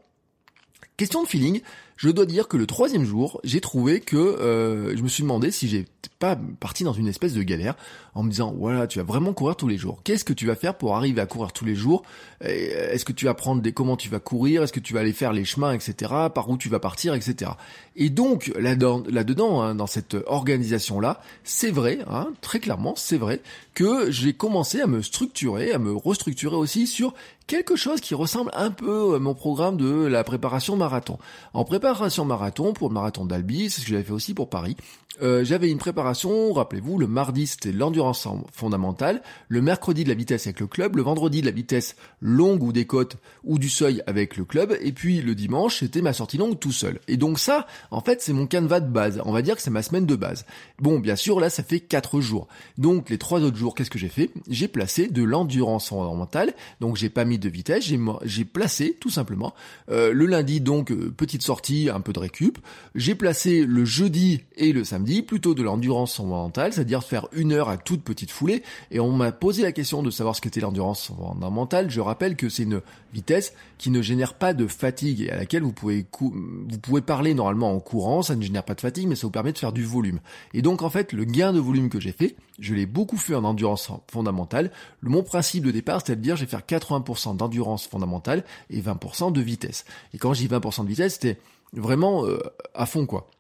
question 0.99 1.23
de 1.23 1.29
feeling. 1.29 1.63
Je 1.97 2.09
dois 2.09 2.25
dire 2.25 2.49
que 2.49 2.57
le 2.57 2.67
troisième 2.67 3.05
jour, 3.05 3.41
j'ai 3.45 3.61
trouvé 3.61 4.01
que 4.01 4.17
euh, 4.17 4.97
je 4.97 5.03
me 5.03 5.09
suis 5.09 5.23
demandé 5.23 5.51
si 5.51 5.69
j'ai 5.69 5.87
pas 6.19 6.35
parti 6.59 6.83
dans 6.83 6.95
une 6.95 7.09
espèce 7.09 7.35
de 7.35 7.43
galère 7.43 7.75
en 8.15 8.23
me 8.23 8.31
disant 8.31 8.55
voilà 8.57 8.87
tu 8.87 8.99
vas 8.99 9.05
vraiment 9.05 9.35
courir 9.35 9.55
tous 9.57 9.69
les 9.69 9.77
jours. 9.77 10.01
Qu'est-ce 10.03 10.25
que 10.25 10.33
tu 10.33 10.47
vas 10.47 10.55
faire 10.55 10.79
pour 10.79 10.97
arriver 10.97 11.21
à 11.21 11.27
courir 11.27 11.53
tous 11.53 11.67
les 11.67 11.75
jours? 11.75 12.03
Est-ce 12.41 13.05
que 13.05 13.13
tu 13.13 13.27
vas 13.27 13.35
prendre 13.35 13.61
des 13.61 13.73
comment 13.73 13.99
tu 13.99 14.09
vas 14.09 14.19
courir? 14.19 14.63
Est-ce 14.63 14.73
que 14.73 14.81
tu 14.81 14.95
vas 14.95 15.01
aller 15.01 15.13
faire 15.13 15.35
les 15.35 15.45
chemins 15.45 15.73
etc. 15.73 15.95
Par 16.35 16.49
où 16.49 16.57
tu 16.57 16.71
vas 16.71 16.81
partir 16.81 17.15
etc. 17.15 17.53
Et 18.01 18.09
donc 18.09 18.51
là-dedans, 18.59 19.03
là 19.11 19.25
-dedans, 19.25 19.61
hein, 19.61 19.75
dans 19.75 19.87
cette 19.87 20.17
organisation 20.27 21.01
là, 21.01 21.21
c'est 21.45 21.71
vrai, 21.71 21.99
hein, 22.09 22.33
très 22.41 22.59
clairement 22.59 22.95
c'est 22.97 23.19
vrai 23.19 23.43
que 23.75 24.11
j'ai 24.11 24.33
commencé 24.33 24.81
à 24.81 24.87
me 24.87 25.03
structurer, 25.03 25.73
à 25.73 25.79
me 25.79 25.95
restructurer 25.95 26.57
aussi 26.57 26.87
sur 26.87 27.13
quelque 27.47 27.77
chose 27.77 28.01
qui 28.01 28.15
ressemble 28.15 28.51
un 28.55 28.71
peu 28.71 29.17
à 29.17 29.19
mon 29.19 29.35
programme 29.35 29.77
de 29.77 30.07
la 30.07 30.25
préparation 30.25 30.77
marathon. 30.77 31.19
En 31.53 31.65
préparation 31.65 32.25
marathon, 32.25 32.73
pour 32.73 32.89
le 32.89 32.95
marathon 32.95 33.27
d'Albi, 33.27 33.69
c'est 33.69 33.81
ce 33.81 33.87
que 33.87 33.91
j'avais 33.93 34.05
fait 34.05 34.13
aussi 34.13 34.35
pour 34.35 34.49
Paris, 34.49 34.77
euh, 35.23 35.45
j'avais 35.45 35.69
une 35.69 35.79
préparation, 35.79 36.53
rappelez-vous, 36.53 36.97
le 36.97 37.07
mardi 37.07 37.47
c'était 37.47 37.73
l'endurance 37.73 38.27
fondamentale, 38.53 39.21
le 39.49 39.61
mercredi 39.61 40.05
de 40.05 40.09
la 40.09 40.15
vitesse 40.15 40.47
avec 40.47 40.61
le 40.61 40.69
club, 40.69 40.97
le 40.97 41.03
vendredi 41.03 41.41
de 41.41 41.47
la 41.47 41.53
vitesse 41.53 41.97
longue 42.21 42.63
ou 42.63 42.73
des 42.73 42.87
côtes 42.87 43.17
ou 43.45 43.59
du 43.59 43.69
seuil 43.69 44.03
avec 44.07 44.37
le 44.37 44.45
club, 44.45 44.77
et 44.81 44.93
puis 44.93 45.21
le 45.21 45.35
dimanche 45.35 45.81
c'était 45.81 46.03
ma 46.03 46.13
sortie 46.13 46.39
longue 46.39 46.59
tout 46.59 46.73
seul. 46.73 47.01
Et 47.09 47.17
donc 47.17 47.39
ça, 47.39 47.67
en 47.91 48.01
fait, 48.01 48.23
c'est 48.23 48.33
mon 48.33 48.47
canevas 48.47 48.81
de 48.81 48.91
base. 48.91 49.21
On 49.25 49.33
va 49.33 49.43
dire 49.43 49.57
que 49.57 49.63
c'est 49.63 49.71
ma 49.71 49.83
semaine 49.83 50.07
de 50.07 50.17
base. 50.17 50.47
Bon, 50.79 50.99
bien 50.99 51.17
sûr, 51.17 51.41
là 51.41 51.51
ça 51.51 51.63
fait 51.63 51.81
4 51.81 52.21
jours. 52.21 52.49
Donc 52.79 53.11
les 53.11 53.19
trois 53.19 53.41
autres 53.41 53.57
jours, 53.57 53.75
qu'est-ce 53.75 53.91
que 53.91 53.99
j'ai 53.99 54.09
fait? 54.09 54.31
J'ai 54.49 54.69
placé 54.69 55.09
de 55.09 55.23
l'endurance 55.23 55.89
fondamentale, 55.89 56.55
donc 56.81 56.97
j'ai 56.97 57.11
pas 57.11 57.25
mis 57.25 57.39
de 57.39 57.49
vitesse, 57.49 57.85
j'ai 58.25 58.45
placé 58.45 58.97
tout 59.01 59.11
simplement 59.11 59.55
euh, 59.91 60.13
le 60.13 60.27
lundi 60.27 60.61
donc 60.61 60.91
euh, 60.91 61.13
petite 61.17 61.43
sortie, 61.43 61.89
un 61.93 62.01
peu 62.01 62.13
de 62.13 62.19
récup. 62.19 62.59
J'ai 62.95 63.15
placé 63.15 63.65
le 63.65 63.85
jeudi 63.85 64.43
et 64.57 64.73
le 64.73 64.85
samedi 64.85 65.23
plutôt 65.23 65.55
de 65.55 65.63
l'endurance 65.63 66.17
fondamentale, 66.17 66.73
c'est-à-dire 66.73 67.05
faire 67.05 67.29
une 67.33 67.53
heure 67.53 67.69
à 67.69 67.77
toute 67.77 68.03
petite 68.03 68.31
foulée. 68.31 68.63
Et 68.91 69.01
on 69.01 69.13
m'a 69.13 69.33
posé 69.33 69.63
la 69.63 69.73
question 69.73 70.03
de 70.03 70.11
savoir 70.11 70.37
ce 70.37 70.41
qu'était 70.41 70.61
l'endurance 70.61 71.07
fondamentale. 71.07 71.91
Je 71.91 72.01
rappelle 72.01 72.37
que 72.37 72.49
c'est 72.49 72.65
une 72.65 72.81
vitesse 73.13 73.55
qui 73.79 73.91
ne 73.91 74.03
génère 74.03 74.35
pas 74.35 74.55
de 74.55 74.67
fatigue 74.67 75.23
et 75.23 75.31
à 75.31 75.37
laquelle 75.37 75.63
vous 75.63 75.73
pouvez 75.73 76.07
vous 76.21 76.79
pouvez 76.83 77.01
parler 77.01 77.35
normalement 77.35 77.75
en 77.75 77.81
courant, 77.81 78.23
ça 78.23 78.37
ne 78.37 78.43
génère 78.43 78.65
pas 78.65 78.75
de 78.75 78.81
fatigue, 78.81 79.09
mais 79.09 79.15
ça 79.15 79.27
vous 79.27 79.31
permet 79.31 79.53
de 79.53 79.59
faire 79.59 79.73
du 79.73 79.85
volume. 79.85 80.21
Et 80.55 80.63
donc 80.63 80.83
en 80.83 80.91
fait, 80.91 81.13
le 81.13 81.25
gain 81.25 81.53
de 81.53 81.61
volume 81.61 81.89
que 81.89 82.01
j'ai 82.01 82.13
fait, 82.13 82.37
je 82.59 82.75
l'ai 82.75 82.87
beaucoup 82.87 83.17
fait 83.17 83.35
en 83.35 83.45
endurance 83.45 83.91
fondamentale. 84.11 84.71
Mon 85.03 85.23
principe 85.23 85.65
de 85.65 85.71
départ, 85.71 86.01
c'était 86.01 86.17
de 86.17 86.23
dire, 86.23 86.37
je 86.37 86.45
vais 86.45 86.51
faire 86.51 86.63
80% 86.63 87.37
d'endurance 87.37 87.87
fondamentale 87.87 88.45
et 88.69 88.81
20% 88.81 89.33
de 89.33 89.41
vitesse. 89.41 89.85
Et 90.15 90.19
quand 90.19 90.35
je 90.35 90.41
dis 90.41 90.49
20% 90.49 90.85
de 90.85 90.89
vitesse, 90.89 91.15
c'était 91.15 91.39
vraiment 91.73 92.27
euh, 92.27 92.39
à 92.75 92.87
fond 92.87 93.07
quoi 93.07 93.31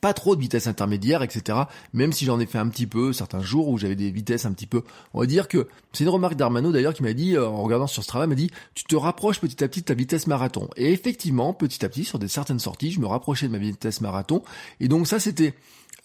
pas 0.00 0.12
trop 0.14 0.36
de 0.36 0.40
vitesse 0.40 0.66
intermédiaire, 0.66 1.22
etc. 1.22 1.58
Même 1.92 2.12
si 2.12 2.24
j'en 2.24 2.40
ai 2.40 2.46
fait 2.46 2.58
un 2.58 2.68
petit 2.68 2.86
peu, 2.86 3.12
certains 3.12 3.40
jours 3.40 3.68
où 3.68 3.78
j'avais 3.78 3.94
des 3.94 4.10
vitesses 4.10 4.46
un 4.46 4.52
petit 4.52 4.66
peu, 4.66 4.82
on 5.14 5.20
va 5.20 5.26
dire 5.26 5.48
que 5.48 5.68
c'est 5.92 6.04
une 6.04 6.10
remarque 6.10 6.34
d'Armano 6.34 6.72
d'ailleurs 6.72 6.94
qui 6.94 7.02
m'a 7.02 7.12
dit, 7.12 7.36
euh, 7.36 7.46
en 7.46 7.62
regardant 7.62 7.86
sur 7.86 8.02
ce 8.02 8.08
travail, 8.08 8.28
m'a 8.28 8.34
dit, 8.34 8.50
tu 8.74 8.84
te 8.84 8.96
rapproches 8.96 9.40
petit 9.40 9.62
à 9.62 9.68
petit 9.68 9.80
de 9.80 9.86
ta 9.86 9.94
vitesse 9.94 10.26
marathon. 10.26 10.68
Et 10.76 10.92
effectivement, 10.92 11.52
petit 11.52 11.84
à 11.84 11.88
petit, 11.88 12.04
sur 12.04 12.18
des 12.18 12.28
certaines 12.28 12.58
sorties, 12.58 12.92
je 12.92 13.00
me 13.00 13.06
rapprochais 13.06 13.46
de 13.46 13.52
ma 13.52 13.58
vitesse 13.58 14.00
marathon. 14.00 14.42
Et 14.80 14.88
donc 14.88 15.06
ça, 15.06 15.20
c'était 15.20 15.54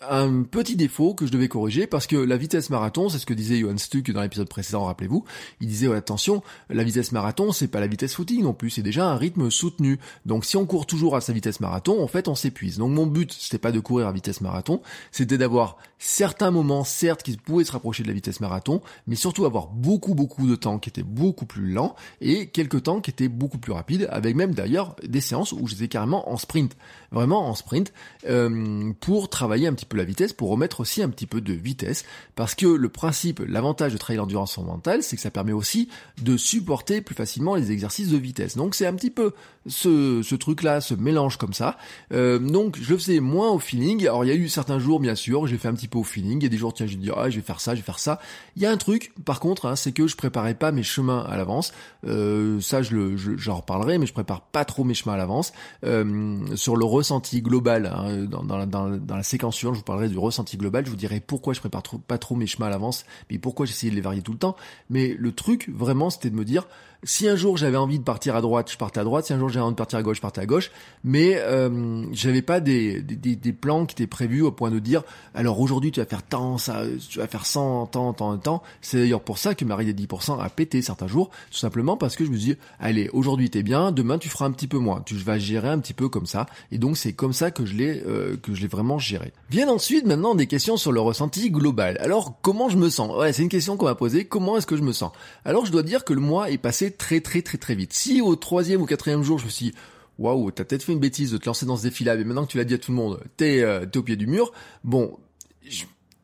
un 0.01 0.43
petit 0.43 0.75
défaut 0.75 1.15
que 1.15 1.25
je 1.25 1.31
devais 1.31 1.47
corriger 1.47 1.87
parce 1.87 2.05
que 2.05 2.15
la 2.15 2.37
vitesse 2.37 2.69
marathon, 2.69 3.09
c'est 3.09 3.17
ce 3.17 3.25
que 3.25 3.33
disait 3.33 3.57
Johan 3.57 3.77
Stuck 3.77 4.11
dans 4.11 4.21
l'épisode 4.21 4.47
précédent, 4.47 4.85
rappelez-vous, 4.85 5.25
il 5.59 5.67
disait 5.67 5.91
attention, 5.91 6.43
la 6.69 6.83
vitesse 6.83 7.11
marathon, 7.11 7.51
c'est 7.51 7.67
pas 7.67 7.79
la 7.79 7.87
vitesse 7.87 8.13
footing 8.13 8.43
non 8.43 8.53
plus, 8.53 8.69
c'est 8.69 8.83
déjà 8.83 9.09
un 9.09 9.17
rythme 9.17 9.49
soutenu. 9.49 9.99
Donc 10.25 10.45
si 10.45 10.55
on 10.55 10.67
court 10.67 10.85
toujours 10.85 11.15
à 11.15 11.21
sa 11.21 11.33
vitesse 11.33 11.59
marathon, 11.61 12.01
en 12.01 12.07
fait, 12.07 12.27
on 12.27 12.35
s'épuise. 12.35 12.77
Donc 12.77 12.91
mon 12.91 13.07
but, 13.07 13.33
c'était 13.33 13.57
pas 13.57 13.71
de 13.71 13.79
courir 13.79 14.07
à 14.07 14.11
vitesse 14.11 14.41
marathon, 14.41 14.81
c'était 15.11 15.39
d'avoir 15.39 15.77
certains 15.97 16.51
moments, 16.51 16.83
certes, 16.83 17.23
qui 17.23 17.35
pouvaient 17.35 17.63
se 17.63 17.71
rapprocher 17.71 18.03
de 18.03 18.07
la 18.07 18.13
vitesse 18.13 18.39
marathon, 18.39 18.81
mais 19.07 19.15
surtout 19.15 19.45
avoir 19.45 19.67
beaucoup 19.67 20.13
beaucoup 20.13 20.47
de 20.47 20.55
temps 20.55 20.77
qui 20.77 20.89
était 20.89 21.03
beaucoup 21.03 21.47
plus 21.47 21.71
lent 21.71 21.95
et 22.21 22.49
quelques 22.49 22.83
temps 22.83 23.01
qui 23.01 23.09
étaient 23.09 23.29
beaucoup 23.29 23.57
plus 23.57 23.71
rapides, 23.71 24.07
avec 24.11 24.35
même 24.35 24.53
d'ailleurs 24.53 24.95
des 25.03 25.21
séances 25.21 25.53
où 25.53 25.65
j'étais 25.65 25.87
carrément 25.87 26.31
en 26.31 26.37
sprint, 26.37 26.77
vraiment 27.11 27.47
en 27.47 27.55
sprint, 27.55 27.93
euh, 28.27 28.91
pour 28.99 29.29
travailler 29.29 29.67
un 29.67 29.73
petit 29.73 29.85
peu 29.85 29.97
la 29.97 30.03
vitesse 30.03 30.33
pour 30.33 30.49
remettre 30.49 30.79
aussi 30.79 31.01
un 31.01 31.09
petit 31.09 31.27
peu 31.27 31.41
de 31.41 31.53
vitesse 31.53 32.05
parce 32.35 32.55
que 32.55 32.65
le 32.65 32.89
principe, 32.89 33.41
l'avantage 33.47 33.93
de 33.93 33.97
travailler 33.97 34.17
l'endurance 34.17 34.57
mentale, 34.57 35.03
c'est 35.03 35.15
que 35.15 35.21
ça 35.21 35.31
permet 35.31 35.53
aussi 35.53 35.89
de 36.21 36.37
supporter 36.37 37.01
plus 37.01 37.15
facilement 37.15 37.55
les 37.55 37.71
exercices 37.71 38.09
de 38.09 38.17
vitesse. 38.17 38.57
Donc 38.57 38.75
c'est 38.75 38.85
un 38.85 38.93
petit 38.93 39.11
peu 39.11 39.33
ce, 39.67 40.21
ce 40.23 40.35
truc-là, 40.35 40.81
ce 40.81 40.93
mélange 40.93 41.37
comme 41.37 41.53
ça. 41.53 41.77
Euh, 42.11 42.39
donc 42.39 42.77
je 42.81 42.95
faisais 42.95 43.19
moins 43.19 43.51
au 43.51 43.59
feeling. 43.59 44.01
Alors 44.03 44.25
il 44.25 44.27
y 44.27 44.31
a 44.31 44.35
eu 44.35 44.49
certains 44.49 44.79
jours, 44.79 44.99
bien 44.99 45.15
sûr, 45.15 45.47
j'ai 45.47 45.57
fait 45.57 45.67
un 45.67 45.73
petit 45.73 45.87
peu 45.87 45.97
au 45.97 46.03
feeling. 46.03 46.39
Il 46.39 46.43
y 46.43 46.47
a 46.47 46.49
des 46.49 46.57
jours, 46.57 46.73
tiens, 46.73 46.87
je 46.87 46.95
dis 46.97 47.09
ah 47.15 47.29
je 47.29 47.37
vais 47.37 47.41
faire 47.41 47.59
ça, 47.59 47.73
je 47.73 47.79
vais 47.79 47.85
faire 47.85 47.99
ça. 47.99 48.19
Il 48.55 48.61
y 48.61 48.65
a 48.65 48.71
un 48.71 48.77
truc, 48.77 49.13
par 49.25 49.39
contre, 49.39 49.65
hein, 49.65 49.75
c'est 49.75 49.91
que 49.91 50.07
je 50.07 50.15
préparais 50.15 50.55
pas 50.55 50.71
mes 50.71 50.83
chemins 50.83 51.25
à 51.29 51.37
l'avance. 51.37 51.73
Euh, 52.05 52.59
ça, 52.61 52.81
je 52.81 52.95
le, 52.95 53.17
j'en 53.17 53.57
reparlerai, 53.57 53.97
mais 53.97 54.05
je 54.05 54.13
prépare 54.13 54.41
pas 54.41 54.65
trop 54.65 54.83
mes 54.83 54.93
chemins 54.93 55.13
à 55.13 55.17
l'avance. 55.17 55.53
Euh, 55.83 56.55
sur 56.55 56.75
le 56.75 56.85
ressenti 56.97 57.41
global, 57.41 57.85
hein, 57.85 58.25
dans, 58.25 58.97
la 59.15 59.23
séquence 59.23 59.55
suivante, 59.55 59.75
je 59.75 59.79
vous 59.79 59.85
parlerai 59.85 60.09
du 60.09 60.17
ressenti 60.17 60.57
global. 60.57 60.85
Je 60.85 60.89
vous 60.89 60.97
dirai 60.97 61.19
pourquoi 61.19 61.53
je 61.53 61.59
prépare 61.59 61.83
trop, 61.83 61.97
pas 61.97 62.17
trop 62.17 62.35
mes 62.35 62.47
chemins 62.47 62.67
à 62.67 62.69
l'avance, 62.69 63.05
mais 63.29 63.37
pourquoi 63.37 63.65
j'essayais 63.65 63.91
de 63.91 63.95
les 63.95 64.01
varier 64.01 64.21
tout 64.21 64.33
le 64.33 64.37
temps. 64.37 64.55
Mais 64.89 65.15
le 65.17 65.31
truc, 65.31 65.69
vraiment, 65.69 66.09
c'était 66.09 66.29
de 66.29 66.35
me 66.35 66.45
dire, 66.45 66.67
si 67.07 67.27
un 67.27 67.35
jour 67.35 67.57
j'avais 67.57 67.77
envie 67.77 67.99
de 67.99 68.03
partir 68.03 68.35
à 68.35 68.41
droite, 68.41 68.71
je 68.71 68.77
partais 68.77 68.99
à 68.99 69.03
droite. 69.03 69.25
Si 69.25 69.33
un 69.33 69.39
jour 69.39 69.49
j'avais 69.49 69.63
envie 69.63 69.73
de 69.73 69.77
partir 69.77 69.97
à 69.97 70.03
gauche, 70.03 70.17
je 70.17 70.21
partais 70.21 70.41
à 70.41 70.45
gauche. 70.45 70.71
Mais 71.03 71.35
euh, 71.37 72.05
j'avais 72.11 72.41
pas 72.41 72.59
des, 72.59 73.01
des, 73.01 73.35
des, 73.35 73.53
plans 73.53 73.85
qui 73.85 73.93
étaient 73.93 74.07
prévus 74.07 74.41
au 74.41 74.51
point 74.51 74.69
de 74.69 74.79
dire 74.79 75.03
alors 75.33 75.59
aujourd'hui 75.59 75.91
tu 75.91 76.01
vas 76.01 76.05
faire 76.05 76.21
tant, 76.21 76.57
ça, 76.57 76.83
tu 77.09 77.19
vas 77.19 77.27
faire 77.27 77.45
100, 77.45 77.87
tant, 77.87 78.13
tant, 78.13 78.37
tant. 78.37 78.61
C'est 78.81 78.99
d'ailleurs 78.99 79.21
pour 79.21 79.37
ça 79.37 79.55
que 79.55 79.63
ma 79.63 79.75
règle 79.75 79.93
des 79.93 80.05
10% 80.05 80.39
a 80.39 80.49
pété 80.49 80.81
certains 80.81 81.07
jours, 81.07 81.29
tout 81.49 81.57
simplement 81.57 81.95
parce 81.95 82.15
que 82.15 82.25
je 82.25 82.29
me 82.29 82.37
dis 82.37 82.55
allez 82.79 83.09
aujourd'hui 83.13 83.49
t'es 83.49 83.63
bien, 83.63 83.91
demain 83.91 84.17
tu 84.17 84.27
feras 84.27 84.45
un 84.45 84.51
petit 84.51 84.67
peu 84.67 84.77
moins. 84.77 85.01
Tu 85.05 85.15
vas 85.15 85.39
gérer 85.39 85.69
un 85.69 85.79
petit 85.79 85.93
peu 85.93 86.09
comme 86.09 86.25
ça. 86.25 86.45
Et 86.71 86.77
donc 86.77 86.97
c'est 86.97 87.13
comme 87.13 87.33
ça 87.33 87.51
que 87.51 87.65
je 87.65 87.75
l'ai 87.75 88.03
euh, 88.05 88.35
que 88.35 88.53
je 88.53 88.61
l'ai 88.61 88.67
vraiment 88.67 88.99
géré. 88.99 89.31
Viennent 89.49 89.69
ensuite 89.69 90.05
maintenant 90.05 90.35
des 90.35 90.47
questions 90.47 90.75
sur 90.75 90.91
le 90.91 90.99
ressenti 90.99 91.49
global. 91.51 91.97
Alors 92.01 92.33
comment 92.41 92.67
je 92.67 92.77
me 92.77 92.89
sens? 92.89 93.15
Ouais, 93.17 93.31
c'est 93.31 93.43
une 93.43 93.49
question 93.49 93.77
qu'on 93.77 93.85
m'a 93.85 93.95
posée. 93.95 94.25
Comment 94.25 94.57
est-ce 94.57 94.67
que 94.67 94.75
je 94.75 94.83
me 94.83 94.91
sens? 94.91 95.11
Alors 95.45 95.65
je 95.65 95.71
dois 95.71 95.83
dire 95.83 96.03
que 96.03 96.13
le 96.13 96.21
mois 96.21 96.51
est 96.51 96.57
passé 96.57 96.91
très 96.97 97.21
très 97.21 97.41
très 97.41 97.57
très 97.57 97.75
vite. 97.75 97.93
Si 97.93 98.21
au 98.21 98.35
troisième 98.35 98.81
ou 98.81 98.85
quatrième 98.85 99.23
jour 99.23 99.39
je 99.39 99.45
me 99.45 99.49
suis 99.49 99.73
waouh, 100.19 100.51
t'as 100.51 100.63
peut-être 100.63 100.83
fait 100.83 100.93
une 100.93 100.99
bêtise 100.99 101.31
de 101.31 101.37
te 101.37 101.45
lancer 101.45 101.65
dans 101.65 101.77
ce 101.77 101.83
défi-là, 101.83 102.15
mais 102.15 102.23
maintenant 102.23 102.45
que 102.45 102.51
tu 102.51 102.57
l'as 102.57 102.63
dit 102.63 102.73
à 102.73 102.77
tout 102.77 102.91
le 102.91 102.97
monde, 102.97 103.19
t'es 103.37 103.61
euh, 103.61 103.85
au 103.95 104.01
pied 104.01 104.15
du 104.15 104.27
mur. 104.27 104.51
Bon, 104.83 105.17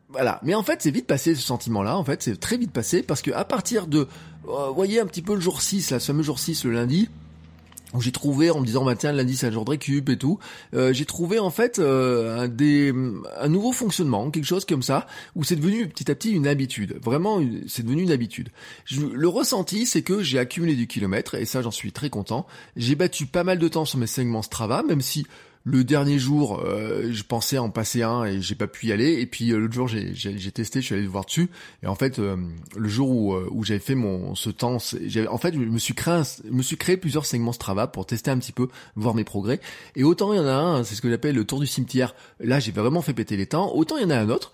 voilà. 0.10 0.40
Mais 0.44 0.56
en 0.56 0.64
fait, 0.64 0.82
c'est 0.82 0.92
vite 0.92 1.08
passé 1.08 1.36
ce 1.36 1.42
sentiment-là. 1.42 1.98
En 1.98 2.04
fait, 2.04 2.22
c'est 2.22 2.40
très 2.40 2.58
vite 2.58 2.72
passé 2.72 3.04
parce 3.04 3.22
que 3.22 3.32
à 3.32 3.46
partir 3.46 3.88
de, 3.88 4.08
euh, 4.48 4.70
voyez 4.70 5.00
un 5.00 5.06
petit 5.06 5.22
peu 5.22 5.36
le 5.36 5.42
jour 5.42 5.62
6, 5.62 5.92
là, 5.92 6.00
ce 6.00 6.08
fameux 6.08 6.24
jour 6.24 6.40
6, 6.40 6.66
le 6.66 6.72
lundi, 6.72 7.10
j'ai 8.02 8.12
trouvé 8.12 8.50
en 8.50 8.60
me 8.60 8.66
disant 8.66 8.84
bah 8.84 8.96
tiens 8.96 9.12
lundi 9.12 9.36
c'est 9.36 9.48
un 9.48 9.52
jour 9.52 9.66
de 9.66 9.74
et 9.74 10.18
tout 10.18 10.40
euh, 10.74 10.94
j'ai 10.94 11.06
trouvé 11.06 11.40
en 11.40 11.50
fait 11.50 11.80
euh, 11.80 12.48
un, 13.40 13.48
nouveau 13.50 13.72
fonctionnement 13.72 14.30
quelque 14.32 14.46
chose 14.46 14.66
comme 14.66 14.84
ça 14.84 15.08
où 15.36 15.44
c'est 15.44 15.56
devenu 15.56 15.88
petit 15.88 16.10
à 16.12 16.16
petit 16.16 16.32
une 16.32 16.48
habitude. 16.48 16.98
Vraiment 17.02 17.42
c'est 17.68 17.84
devenu 17.84 18.04
une 18.04 18.12
habitude. 18.12 18.50
Le 18.92 19.28
ressenti 19.28 19.86
c'est 19.86 20.02
que 20.02 20.22
j'ai 20.22 20.40
accumulé 20.40 20.76
du 20.76 20.88
kilomètre 20.88 21.36
et 21.36 21.46
ça 21.46 21.62
j'en 21.62 21.72
suis 21.72 21.92
très 21.92 22.10
content. 22.10 22.46
J'ai 22.76 22.96
battu 22.96 23.26
pas 23.26 23.44
mal 23.44 23.60
de 23.60 23.68
temps 23.68 23.86
sur 23.86 24.00
mes 24.00 24.08
segments 24.08 24.42
Strava 24.42 24.84
même 24.84 25.02
si 25.02 25.26
le 25.66 25.86
dernier 25.86 26.20
jour, 26.20 26.62
euh, 26.66 27.10
je 27.12 27.24
pensais 27.24 27.58
en 27.58 27.70
passer 27.70 28.02
un 28.02 28.26
et 28.26 28.42
j'ai 28.42 28.56
pas 28.56 28.68
pu 28.68 28.88
y 28.88 28.92
aller. 28.92 29.22
Et 29.22 29.26
puis 29.26 29.52
euh, 29.52 29.60
l'autre 29.60 29.74
jour, 29.74 29.88
j'ai, 29.88 30.52
testé, 30.52 30.82
je 30.82 30.86
suis 30.88 30.96
allé 30.96 31.08
voir 31.08 31.26
dessus. 31.26 31.50
Et 31.84 31.88
en 31.88 31.96
fait, 31.96 32.20
euh, 32.20 32.36
le 32.76 32.90
jour 32.90 33.10
où, 33.10 33.34
où 33.34 33.64
j'avais 33.64 33.80
fait 33.80 33.96
mon 33.96 34.36
ce 34.36 34.50
temps, 34.50 34.76
en 34.76 35.38
fait, 35.38 35.54
je 35.54 35.60
me 35.60 35.78
suis 35.78 35.94
créé, 35.94 36.22
me 36.52 36.62
suis 36.62 36.78
créé 36.78 36.98
plusieurs 36.98 37.26
segments 37.26 37.54
Strava 37.54 37.88
pour 37.88 38.06
tester 38.06 38.30
un 38.30 38.38
petit 38.38 38.52
peu, 38.52 38.68
voir 38.96 39.16
mes 39.16 39.24
progrès. 39.24 39.62
Et 39.96 40.04
autant 40.04 40.34
il 40.34 40.38
y 40.38 40.40
en 40.40 40.48
a 40.48 40.54
un, 40.54 40.84
c'est 40.84 40.96
ce 40.96 41.02
que 41.02 41.10
j'appelle 41.10 41.36
le 41.36 41.46
tour 41.46 41.60
du 41.60 41.68
cimetière. 41.68 42.14
Là, 42.40 42.60
j'ai 42.60 42.72
vraiment 42.72 43.02
fait 43.02 43.14
péter 43.14 43.38
les 43.38 43.48
temps. 43.48 43.74
Autant 43.74 43.98
il 43.98 44.04
y 44.04 44.06
en 44.06 44.10
a 44.10 44.18
un 44.18 44.30
autre 44.30 44.54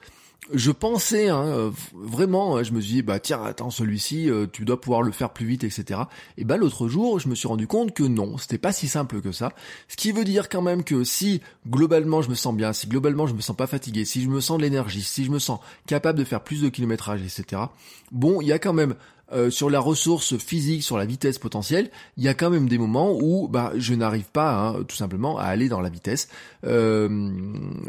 je 0.53 0.71
pensais 0.71 1.29
hein, 1.29 1.71
vraiment, 1.93 2.63
je 2.63 2.73
me 2.73 2.81
suis 2.81 2.95
dit 2.95 3.01
bah 3.01 3.19
tiens 3.19 3.43
attends 3.43 3.69
celui-ci 3.69 4.29
euh, 4.29 4.47
tu 4.51 4.65
dois 4.65 4.79
pouvoir 4.79 5.01
le 5.01 5.11
faire 5.11 5.31
plus 5.31 5.45
vite 5.45 5.63
etc. 5.63 6.01
Et 6.37 6.43
bah 6.43 6.57
l'autre 6.57 6.87
jour 6.87 7.19
je 7.19 7.27
me 7.27 7.35
suis 7.35 7.47
rendu 7.47 7.67
compte 7.67 7.93
que 7.93 8.03
non 8.03 8.37
c'était 8.37 8.57
pas 8.57 8.71
si 8.71 8.87
simple 8.87 9.21
que 9.21 9.31
ça. 9.31 9.53
Ce 9.87 9.95
qui 9.95 10.11
veut 10.11 10.23
dire 10.23 10.49
quand 10.49 10.61
même 10.61 10.83
que 10.83 11.03
si 11.03 11.41
globalement 11.67 12.21
je 12.21 12.29
me 12.29 12.35
sens 12.35 12.55
bien, 12.55 12.73
si 12.73 12.87
globalement 12.87 13.27
je 13.27 13.33
me 13.33 13.41
sens 13.41 13.55
pas 13.55 13.67
fatigué, 13.67 14.05
si 14.05 14.21
je 14.23 14.29
me 14.29 14.41
sens 14.41 14.57
de 14.57 14.63
l'énergie, 14.63 15.03
si 15.03 15.25
je 15.25 15.31
me 15.31 15.39
sens 15.39 15.59
capable 15.85 16.17
de 16.17 16.23
faire 16.23 16.43
plus 16.43 16.61
de 16.61 16.69
kilométrage 16.69 17.21
etc. 17.21 17.63
Bon 18.11 18.41
il 18.41 18.47
y 18.47 18.51
a 18.51 18.59
quand 18.59 18.73
même 18.73 18.95
euh, 19.31 19.49
sur 19.49 19.69
la 19.69 19.79
ressource 19.79 20.37
physique, 20.37 20.81
sur 20.81 20.97
la 20.97 21.05
vitesse 21.05 21.37
potentielle, 21.37 21.91
il 22.17 22.23
y 22.23 22.27
a 22.27 22.33
quand 22.33 22.49
même 22.49 22.67
des 22.67 22.77
moments 22.79 23.13
où 23.13 23.47
bah, 23.47 23.71
je 23.75 23.93
n'arrive 23.93 24.25
pas 24.25 24.53
hein, 24.53 24.83
tout 24.87 24.95
simplement 24.95 25.37
à 25.37 25.43
aller 25.43 25.69
dans 25.69 25.81
la 25.81 25.89
vitesse. 25.89 26.29
Euh, 26.65 27.29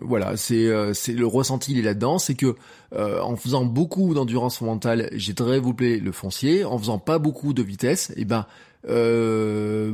voilà, 0.03 0.37
c'est 0.37 0.67
euh, 0.67 0.93
c'est 0.93 1.13
le 1.13 1.27
ressenti 1.27 1.73
il 1.73 1.79
est 1.79 1.83
là-dedans, 1.83 2.19
c'est 2.19 2.35
que 2.35 2.57
en 2.93 3.37
faisant 3.37 3.65
beaucoup 3.65 4.15
d'endurance 4.15 4.61
mentale, 4.63 5.11
j'ai 5.13 5.33
développé 5.33 6.01
le 6.01 6.11
foncier, 6.11 6.65
en 6.65 6.77
faisant 6.77 6.99
pas 6.99 7.21
beaucoup 7.21 7.53
de 7.53 7.63
vitesse, 7.63 8.13
eh 8.17 8.25
ben 8.25 8.47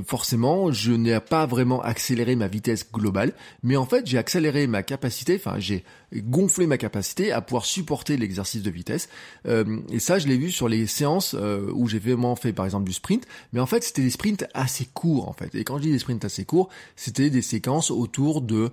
forcément, 0.07 0.73
je 0.73 0.93
n'ai 0.93 1.21
pas 1.21 1.45
vraiment 1.45 1.83
accéléré 1.83 2.37
ma 2.37 2.49
vitesse 2.49 2.91
globale, 2.91 3.35
mais 3.63 3.77
en 3.77 3.85
fait, 3.85 4.07
j'ai 4.07 4.17
accéléré 4.17 4.67
ma 4.67 4.83
capacité, 4.83 5.37
enfin, 5.37 5.57
j'ai 5.59 5.85
gonflé 6.15 6.67
ma 6.67 6.79
capacité 6.79 7.33
à 7.33 7.41
pouvoir 7.41 7.65
supporter 7.65 8.17
l'exercice 8.17 8.63
de 8.63 8.71
vitesse. 8.71 9.09
Euh, 9.47 9.79
et 9.91 9.99
ça, 9.99 10.19
je 10.19 10.29
l'ai 10.29 10.37
vu 10.37 10.51
sur 10.51 10.69
les 10.69 10.87
séances 10.87 11.35
euh, 11.39 11.71
où 11.73 11.89
j'ai 11.89 11.99
vraiment 11.99 12.37
fait, 12.37 12.53
par 12.53 12.65
exemple, 12.65 12.85
du 12.85 12.93
sprint, 12.93 13.25
mais 13.53 13.61
en 13.61 13.67
fait, 13.67 13.83
c'était 13.83 14.03
des 14.03 14.11
sprints 14.11 14.47
assez 14.55 14.89
courts, 14.93 15.29
en 15.29 15.33
fait. 15.33 15.55
Et 15.55 15.65
quand 15.65 15.79
je 15.79 15.83
dis 15.83 15.93
des 15.93 15.99
sprints 15.99 16.25
assez 16.25 16.45
courts, 16.45 16.69
c'était 16.95 17.31
des 17.31 17.43
séquences 17.43 17.91
autour 17.91 18.43
de 18.43 18.71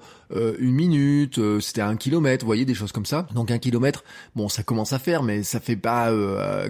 une 0.57 0.71
minute, 0.71 1.39
c'était 1.59 1.81
un 1.81 1.95
kilomètre, 1.95 2.43
vous 2.43 2.47
voyez, 2.49 2.65
des 2.65 2.73
choses 2.73 2.91
comme 2.91 3.05
ça. 3.05 3.27
Donc 3.35 3.51
un 3.51 3.59
kilomètre, 3.59 4.03
bon, 4.35 4.49
ça 4.49 4.63
commence 4.63 4.91
à 4.91 4.97
faire, 4.97 5.21
mais 5.21 5.43
ça 5.43 5.59
fait 5.59 5.75
pas, 5.75 6.11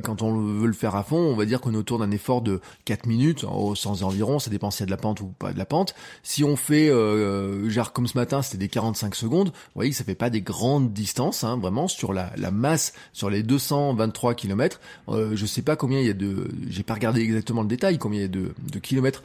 quand 0.04 0.22
on 0.22 0.38
veut 0.38 0.68
le 0.68 0.74
faire 0.74 0.98
à 0.98 1.04
fond, 1.04 1.16
on 1.16 1.36
va 1.38 1.46
dire 1.46 1.62
qu'on 1.62 1.74
est 1.74 1.78
autour 1.78 2.00
d'un 2.00 2.12
effort 2.12 2.42
de 2.42 2.60
4 2.84 3.06
minutes 3.06 3.46
au 3.46 3.76
sens 3.76 4.02
environ, 4.04 4.40
ça 4.40 4.50
dépend 4.50 4.72
s'il 4.72 4.82
y 4.82 4.84
a 4.84 4.86
de 4.88 4.92
la 4.92 4.98
pente 4.98 5.22
ou 5.22 5.28
pas 5.28 5.54
de 5.54 5.58
la 5.58 5.66
pente. 5.66 5.96
Si 6.24 6.44
on 6.44 6.56
fait, 6.56 6.90
euh, 6.90 7.70
genre 7.70 7.94
comme 7.94 8.08
ce 8.08 8.18
matin, 8.18 8.42
c'était 8.42 8.58
des 8.58 8.70
45 8.70 9.16
secondes, 9.16 9.50
vous 9.50 9.72
voyez 9.76 9.92
ça 9.92 10.04
fait 10.04 10.16
pas 10.16 10.30
des 10.30 10.42
grandes 10.54 10.94
distances, 10.94 11.44
hein, 11.44 11.58
vraiment 11.58 11.88
sur 11.88 12.14
la, 12.14 12.32
la, 12.38 12.52
masse, 12.52 12.94
sur 13.12 13.32
les 13.32 13.42
223 13.42 14.36
km. 14.36 14.80
Euh, 15.10 15.32
je 15.36 15.46
sais 15.48 15.64
pas 15.64 15.76
combien 15.76 16.00
il 16.00 16.06
y 16.06 16.12
a 16.12 16.14
de, 16.14 16.48
j'ai 16.70 16.84
pas 16.84 16.94
regardé 16.94 17.22
exactement 17.22 17.64
le 17.64 17.68
détail, 17.68 17.98
combien 17.98 18.20
il 18.20 18.22
y 18.22 18.26
a 18.26 18.28
de, 18.28 18.54
de 18.72 18.80
kilomètres 18.80 19.24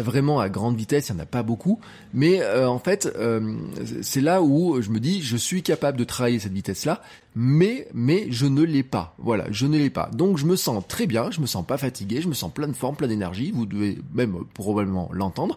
vraiment 0.00 0.40
à 0.40 0.48
grande 0.48 0.76
vitesse, 0.76 1.08
il 1.08 1.12
y 1.12 1.16
en 1.16 1.20
a 1.20 1.26
pas 1.26 1.42
beaucoup, 1.42 1.80
mais 2.12 2.42
euh, 2.42 2.68
en 2.68 2.78
fait, 2.78 3.10
euh, 3.16 3.54
c'est 4.02 4.20
là 4.20 4.42
où 4.42 4.80
je 4.80 4.90
me 4.90 5.00
dis, 5.00 5.22
je 5.22 5.36
suis 5.36 5.62
capable 5.62 5.98
de 5.98 6.04
travailler 6.04 6.38
cette 6.38 6.52
vitesse-là, 6.52 7.02
mais 7.34 7.86
mais 7.94 8.26
je 8.30 8.46
ne 8.46 8.62
l'ai 8.62 8.82
pas. 8.82 9.14
Voilà, 9.18 9.46
je 9.50 9.66
ne 9.66 9.78
l'ai 9.78 9.90
pas. 9.90 10.10
Donc 10.12 10.36
je 10.36 10.46
me 10.46 10.56
sens 10.56 10.82
très 10.86 11.06
bien, 11.06 11.30
je 11.30 11.40
me 11.40 11.46
sens 11.46 11.64
pas 11.64 11.78
fatigué, 11.78 12.20
je 12.20 12.28
me 12.28 12.34
sens 12.34 12.52
plein 12.52 12.68
de 12.68 12.72
forme, 12.72 12.96
plein 12.96 13.08
d'énergie 13.08 13.52
vous 13.52 13.66
devez 13.66 13.98
même 14.14 14.36
probablement 14.54 15.08
l'entendre. 15.12 15.56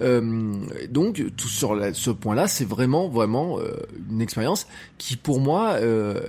Euh, 0.00 0.52
donc 0.90 1.22
tout 1.36 1.48
sur 1.48 1.78
ce 1.94 2.10
point-là, 2.10 2.46
c'est 2.46 2.66
vraiment 2.66 3.08
vraiment 3.08 3.58
euh, 3.58 3.72
une 4.10 4.20
expérience 4.20 4.66
qui 4.98 5.16
pour 5.16 5.40
moi 5.40 5.76
euh, 5.80 6.20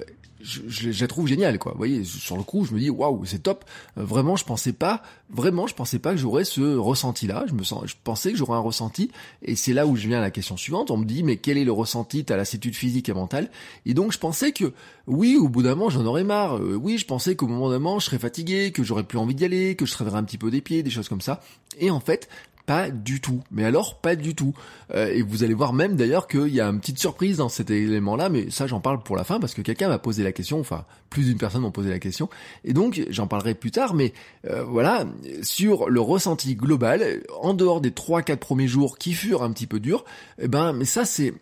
je, 0.45 0.91
je, 0.91 1.01
la 1.01 1.08
trouve 1.08 1.27
géniale 1.27 1.60
quoi. 1.60 1.71
Vous 1.73 1.77
voyez, 1.77 2.03
sur 2.03 2.38
le 2.38 2.43
coup, 2.43 2.65
je 2.65 2.73
me 2.73 2.79
dis 2.79 2.89
waouh, 2.89 3.25
c'est 3.25 3.43
top. 3.43 3.65
vraiment, 3.95 4.36
je 4.36 4.45
pensais 4.45 4.73
pas, 4.73 5.01
vraiment, 5.29 5.67
je 5.67 5.75
pensais 5.75 5.99
pas 5.99 6.12
que 6.12 6.17
j'aurais 6.17 6.45
ce 6.45 6.75
ressenti 6.77 7.27
là. 7.27 7.45
Je 7.47 7.53
me 7.53 7.63
sens, 7.63 7.84
je 7.86 7.95
pensais 8.03 8.31
que 8.31 8.38
j'aurais 8.38 8.58
un 8.58 8.62
ressenti, 8.62 9.12
et 9.41 9.55
c'est 9.55 9.73
là 9.73 9.88
où 9.88 9.95
je 9.95 10.08
viens 10.08 10.19
à 10.19 10.21
la 10.21 10.31
question 10.31 10.58
suivante. 10.58 10.91
On 10.91 10.97
me 10.97 11.05
dit 11.05 11.23
mais 11.23 11.38
quel 11.38 11.58
est 11.58 11.65
le 11.65 11.71
ressenti? 11.71 12.25
À 12.29 12.38
lassitude 12.38 12.75
physique 12.75 13.10
et 13.10 13.13
mentale 13.13 13.49
Et 13.86 13.93
donc 13.93 14.12
je 14.12 14.19
pensais 14.19 14.51
que 14.51 14.73
oui, 15.08 15.38
au 15.38 15.49
bout 15.49 15.62
d'un 15.62 15.75
moment, 15.75 15.89
j'en 15.89 16.05
aurais 16.05 16.23
marre. 16.23 16.58
Euh, 16.58 16.75
oui, 16.75 16.97
je 16.97 17.05
pensais 17.05 17.36
qu'au 17.36 17.47
moment 17.47 17.69
d'un 17.69 17.79
moment, 17.79 17.99
je 17.99 18.05
serais 18.05 18.19
fatigué, 18.19 18.71
que 18.71 18.84
j'aurais 18.84 19.03
plus 19.03 19.17
envie 19.17 19.36
d'y 19.36 19.45
aller, 19.45 19.75
que 19.75 19.86
je 19.86 19.91
travaillerais 19.91 20.19
un 20.19 20.23
petit 20.23 20.38
peu 20.38 20.49
des 20.49 20.62
pieds, 20.62 20.84
des 20.84 20.89
choses 20.89 21.10
comme 21.10 21.21
ça. 21.21 21.41
Et 21.79 21.91
en 21.91 21.99
fait, 21.99 22.27
pas 22.65 22.89
du 22.89 23.21
tout. 23.21 23.41
Mais 23.51 23.63
alors, 23.63 23.99
pas 23.99 24.15
du 24.15 24.36
tout. 24.36 24.54
Euh, 24.93 25.08
et 25.08 25.21
vous 25.21 25.43
allez 25.43 25.54
voir 25.54 25.73
même 25.73 25.95
d'ailleurs 25.95 26.28
qu'il 26.28 26.47
y 26.47 26.62
a 26.62 26.67
une 26.67 26.80
petite 26.80 26.99
surprise 26.99 27.38
dans 27.38 27.49
cet 27.49 27.69
élément-là, 27.69 28.30
mais 28.30 28.49
ça 28.49 28.67
j'en 28.67 28.80
parle 28.80 29.01
pour 29.04 29.15
la 29.15 29.23
fin 29.23 29.39
parce 29.39 29.54
que 29.54 29.62
quelqu'un 29.62 29.88
m'a 29.88 29.99
posé 29.99 30.23
la 30.23 30.32
question, 30.32 30.60
enfin 30.60 30.86
plus 31.10 31.25
d'une 31.25 31.38
personne 31.38 31.62
m'a 31.62 31.71
posé 31.71 31.89
la 31.89 31.99
question, 31.99 32.30
et 32.63 32.73
donc 32.73 33.01
j'en 33.10 33.28
parlerai 33.28 33.56
plus 33.56 33.71
tard, 33.71 33.93
mais 33.93 34.13
euh, 34.49 34.63
voilà, 34.63 35.06
sur 35.41 35.89
le 35.89 36.01
ressenti 36.01 36.56
global, 36.56 37.23
en 37.41 37.54
dehors 37.54 37.82
des 37.82 37.91
3-4 37.91 38.38
premiers 38.38 38.67
jours 38.67 38.97
qui 38.97 39.13
furent 39.13 39.43
un 39.43 39.51
petit 39.51 39.67
peu 39.67 39.80
durs, 39.80 40.06
eh 40.39 40.47
ben 40.47 40.73
mais 40.73 40.86
ça 40.86 41.06
c'est, 41.06 41.34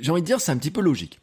j'ai 0.00 0.10
envie 0.10 0.22
de 0.22 0.26
dire, 0.26 0.40
c'est 0.40 0.52
un 0.52 0.58
petit 0.58 0.70
peu 0.70 0.80
logique 0.80 1.21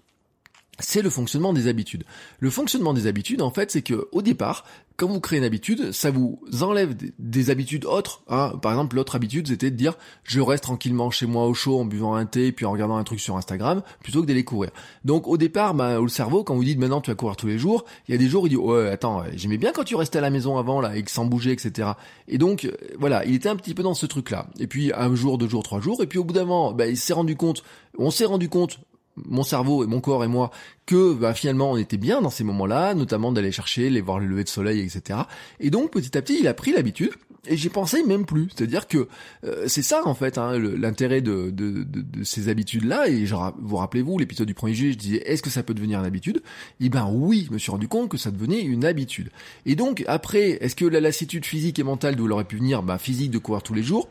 c'est 0.80 1.02
le 1.02 1.10
fonctionnement 1.10 1.54
des 1.54 1.68
habitudes. 1.68 2.04
Le 2.40 2.50
fonctionnement 2.50 2.94
des 2.94 3.08
habitudes, 3.08 3.42
en 3.42 3.52
fait, 3.52 3.72
c'est 3.72 3.82
que 3.82 4.08
au 4.12 4.22
départ, 4.22 4.66
quand 5.00 5.08
vous 5.08 5.22
créez 5.22 5.40
une 5.40 5.46
habitude, 5.46 5.94
ça 5.94 6.12
vous 6.12 6.42
enlève 6.62 6.94
des, 7.18 7.50
habitudes 7.50 7.86
autres. 7.86 8.22
Hein. 8.28 8.52
Par 8.62 8.74
exemple, 8.74 8.98
l'autre 8.98 9.16
habitude, 9.16 9.48
c'était 9.48 9.72
de 9.72 9.76
dire 9.78 9.94
je 10.24 10.42
reste 10.42 10.64
tranquillement 10.64 11.10
chez 11.10 11.26
moi 11.26 11.48
au 11.48 11.54
chaud 11.54 11.80
en 11.80 11.86
buvant 11.86 12.16
un 12.16 12.26
thé 12.26 12.52
puis 12.52 12.66
en 12.66 12.72
regardant 12.72 12.98
un 12.98 13.06
truc 13.06 13.22
sur 13.22 13.38
Instagram 13.38 13.82
plutôt 14.04 14.22
que 14.22 14.28
d'aller 14.28 14.44
courir. 14.44 14.72
Donc 15.06 15.26
au 15.28 15.38
départ, 15.38 15.74
bah, 15.74 16.02
le 16.02 16.10
cerveau, 16.10 16.44
quand 16.44 16.54
vous 16.54 16.66
dites 16.66 16.78
maintenant 16.78 17.00
tu 17.00 17.12
vas 17.12 17.16
courir 17.16 17.38
tous 17.38 17.48
les 17.48 17.58
jours, 17.58 17.86
il 18.08 18.12
y 18.12 18.16
a 18.16 18.18
des 18.18 18.28
jours 18.28 18.46
il 18.46 18.50
dit 18.50 18.58
ouais 18.58 18.90
attends 18.90 19.24
j'aimais 19.36 19.58
bien 19.58 19.72
quand 19.72 19.86
tu 19.86 19.96
restais 19.96 20.18
à 20.18 20.22
la 20.22 20.32
maison 20.32 20.58
avant 20.58 20.82
là 20.82 20.98
et 20.98 21.02
que 21.02 21.12
sans 21.12 21.24
bouger 21.24 21.54
etc. 21.54 21.92
Et 22.28 22.38
donc 22.38 22.66
euh, 22.66 22.72
voilà, 23.00 23.26
il 23.26 23.36
était 23.36 23.48
un 23.48 23.56
petit 23.56 23.74
peu 23.74 23.84
dans 23.84 23.94
ce 23.94 24.06
truc 24.06 24.30
là. 24.32 24.48
Et 24.60 24.68
puis 24.68 24.92
un 24.94 25.16
jour, 25.16 25.38
deux 25.38 25.48
jours, 25.48 25.64
trois 25.64 25.80
jours, 25.80 26.04
et 26.04 26.08
puis 26.08 26.20
au 26.20 26.26
bout 26.26 26.34
d'un 26.34 26.44
moment, 26.44 26.74
bah, 26.74 26.88
il 26.88 26.98
s'est 26.98 27.14
rendu 27.14 27.38
compte, 27.38 27.64
on 27.98 28.12
s'est 28.12 28.26
rendu 28.26 28.50
compte 28.50 28.80
mon 29.26 29.44
cerveau 29.44 29.84
et 29.84 29.88
mon 29.88 30.02
corps 30.02 30.24
et 30.24 30.28
moi 30.28 30.52
que 30.86 31.14
bah, 31.14 31.34
finalement 31.34 31.72
on 31.72 31.78
était 31.78 31.98
bien 31.98 32.22
dans 32.22 32.30
ces 32.30 32.44
moments-là, 32.44 32.94
notamment 32.94 33.32
d'aller 33.32 33.52
chercher, 33.52 33.90
les 33.90 34.02
voir 34.02 34.20
le 34.20 34.26
lever 34.26 34.44
de 34.44 34.50
soleil, 34.50 34.80
etc. 34.80 35.20
Et 35.60 35.70
donc 35.70 35.92
petit 35.92 36.18
à 36.18 36.22
petit 36.22 36.40
il 36.40 36.48
a 36.48 36.54
pris 36.54 36.72
l'habitude 36.72 37.12
et 37.48 37.58
j'y 37.58 37.70
pensais 37.70 38.04
même 38.04 38.26
plus. 38.26 38.50
C'est-à-dire 38.56 38.88
que 38.88 39.08
euh, 39.44 39.66
c'est 39.68 39.82
ça 39.82 40.02
en 40.06 40.14
fait 40.14 40.38
hein, 40.38 40.58
l'intérêt 40.58 41.22
de, 41.22 41.50
de, 41.52 41.84
de, 41.84 42.24
ces 42.24 42.50
habitudes-là. 42.50 43.08
Et 43.10 43.26
genre, 43.26 43.54
vous 43.60 43.78
rappelez-vous 43.78 44.18
l'épisode 44.18 44.48
du 44.48 44.54
premier 44.54 44.74
juillet, 44.74 44.94
je 44.94 44.98
disais 44.98 45.24
est-ce 45.26 45.42
que 45.42 45.50
ça 45.50 45.64
peut 45.64 45.74
devenir 45.74 46.00
une 46.00 46.06
habitude? 46.06 46.42
Eh 46.80 46.90
ben 46.90 47.10
oui, 47.12 47.46
je 47.48 47.54
me 47.54 47.58
suis 47.58 47.72
rendu 47.72 47.88
compte 47.88 48.10
que 48.10 48.18
ça 48.18 48.32
devenait 48.32 48.62
une 48.62 48.86
habitude. 48.86 49.30
Et 49.66 49.76
donc 49.76 50.04
après, 50.08 50.58
est-ce 50.62 50.76
que 50.76 50.86
la 50.86 51.00
lassitude 51.00 51.46
physique 51.46 51.80
et 51.80 51.84
mentale 51.84 52.16
d'où 52.16 52.26
elle 52.26 52.34
aurait 52.34 52.44
pu 52.46 52.58
venir? 52.58 52.84
Bah 52.84 52.98
physique 52.98 53.32
de 53.32 53.38
courir 53.38 53.64
tous 53.64 53.74
les 53.74 53.84
jours 53.84 54.08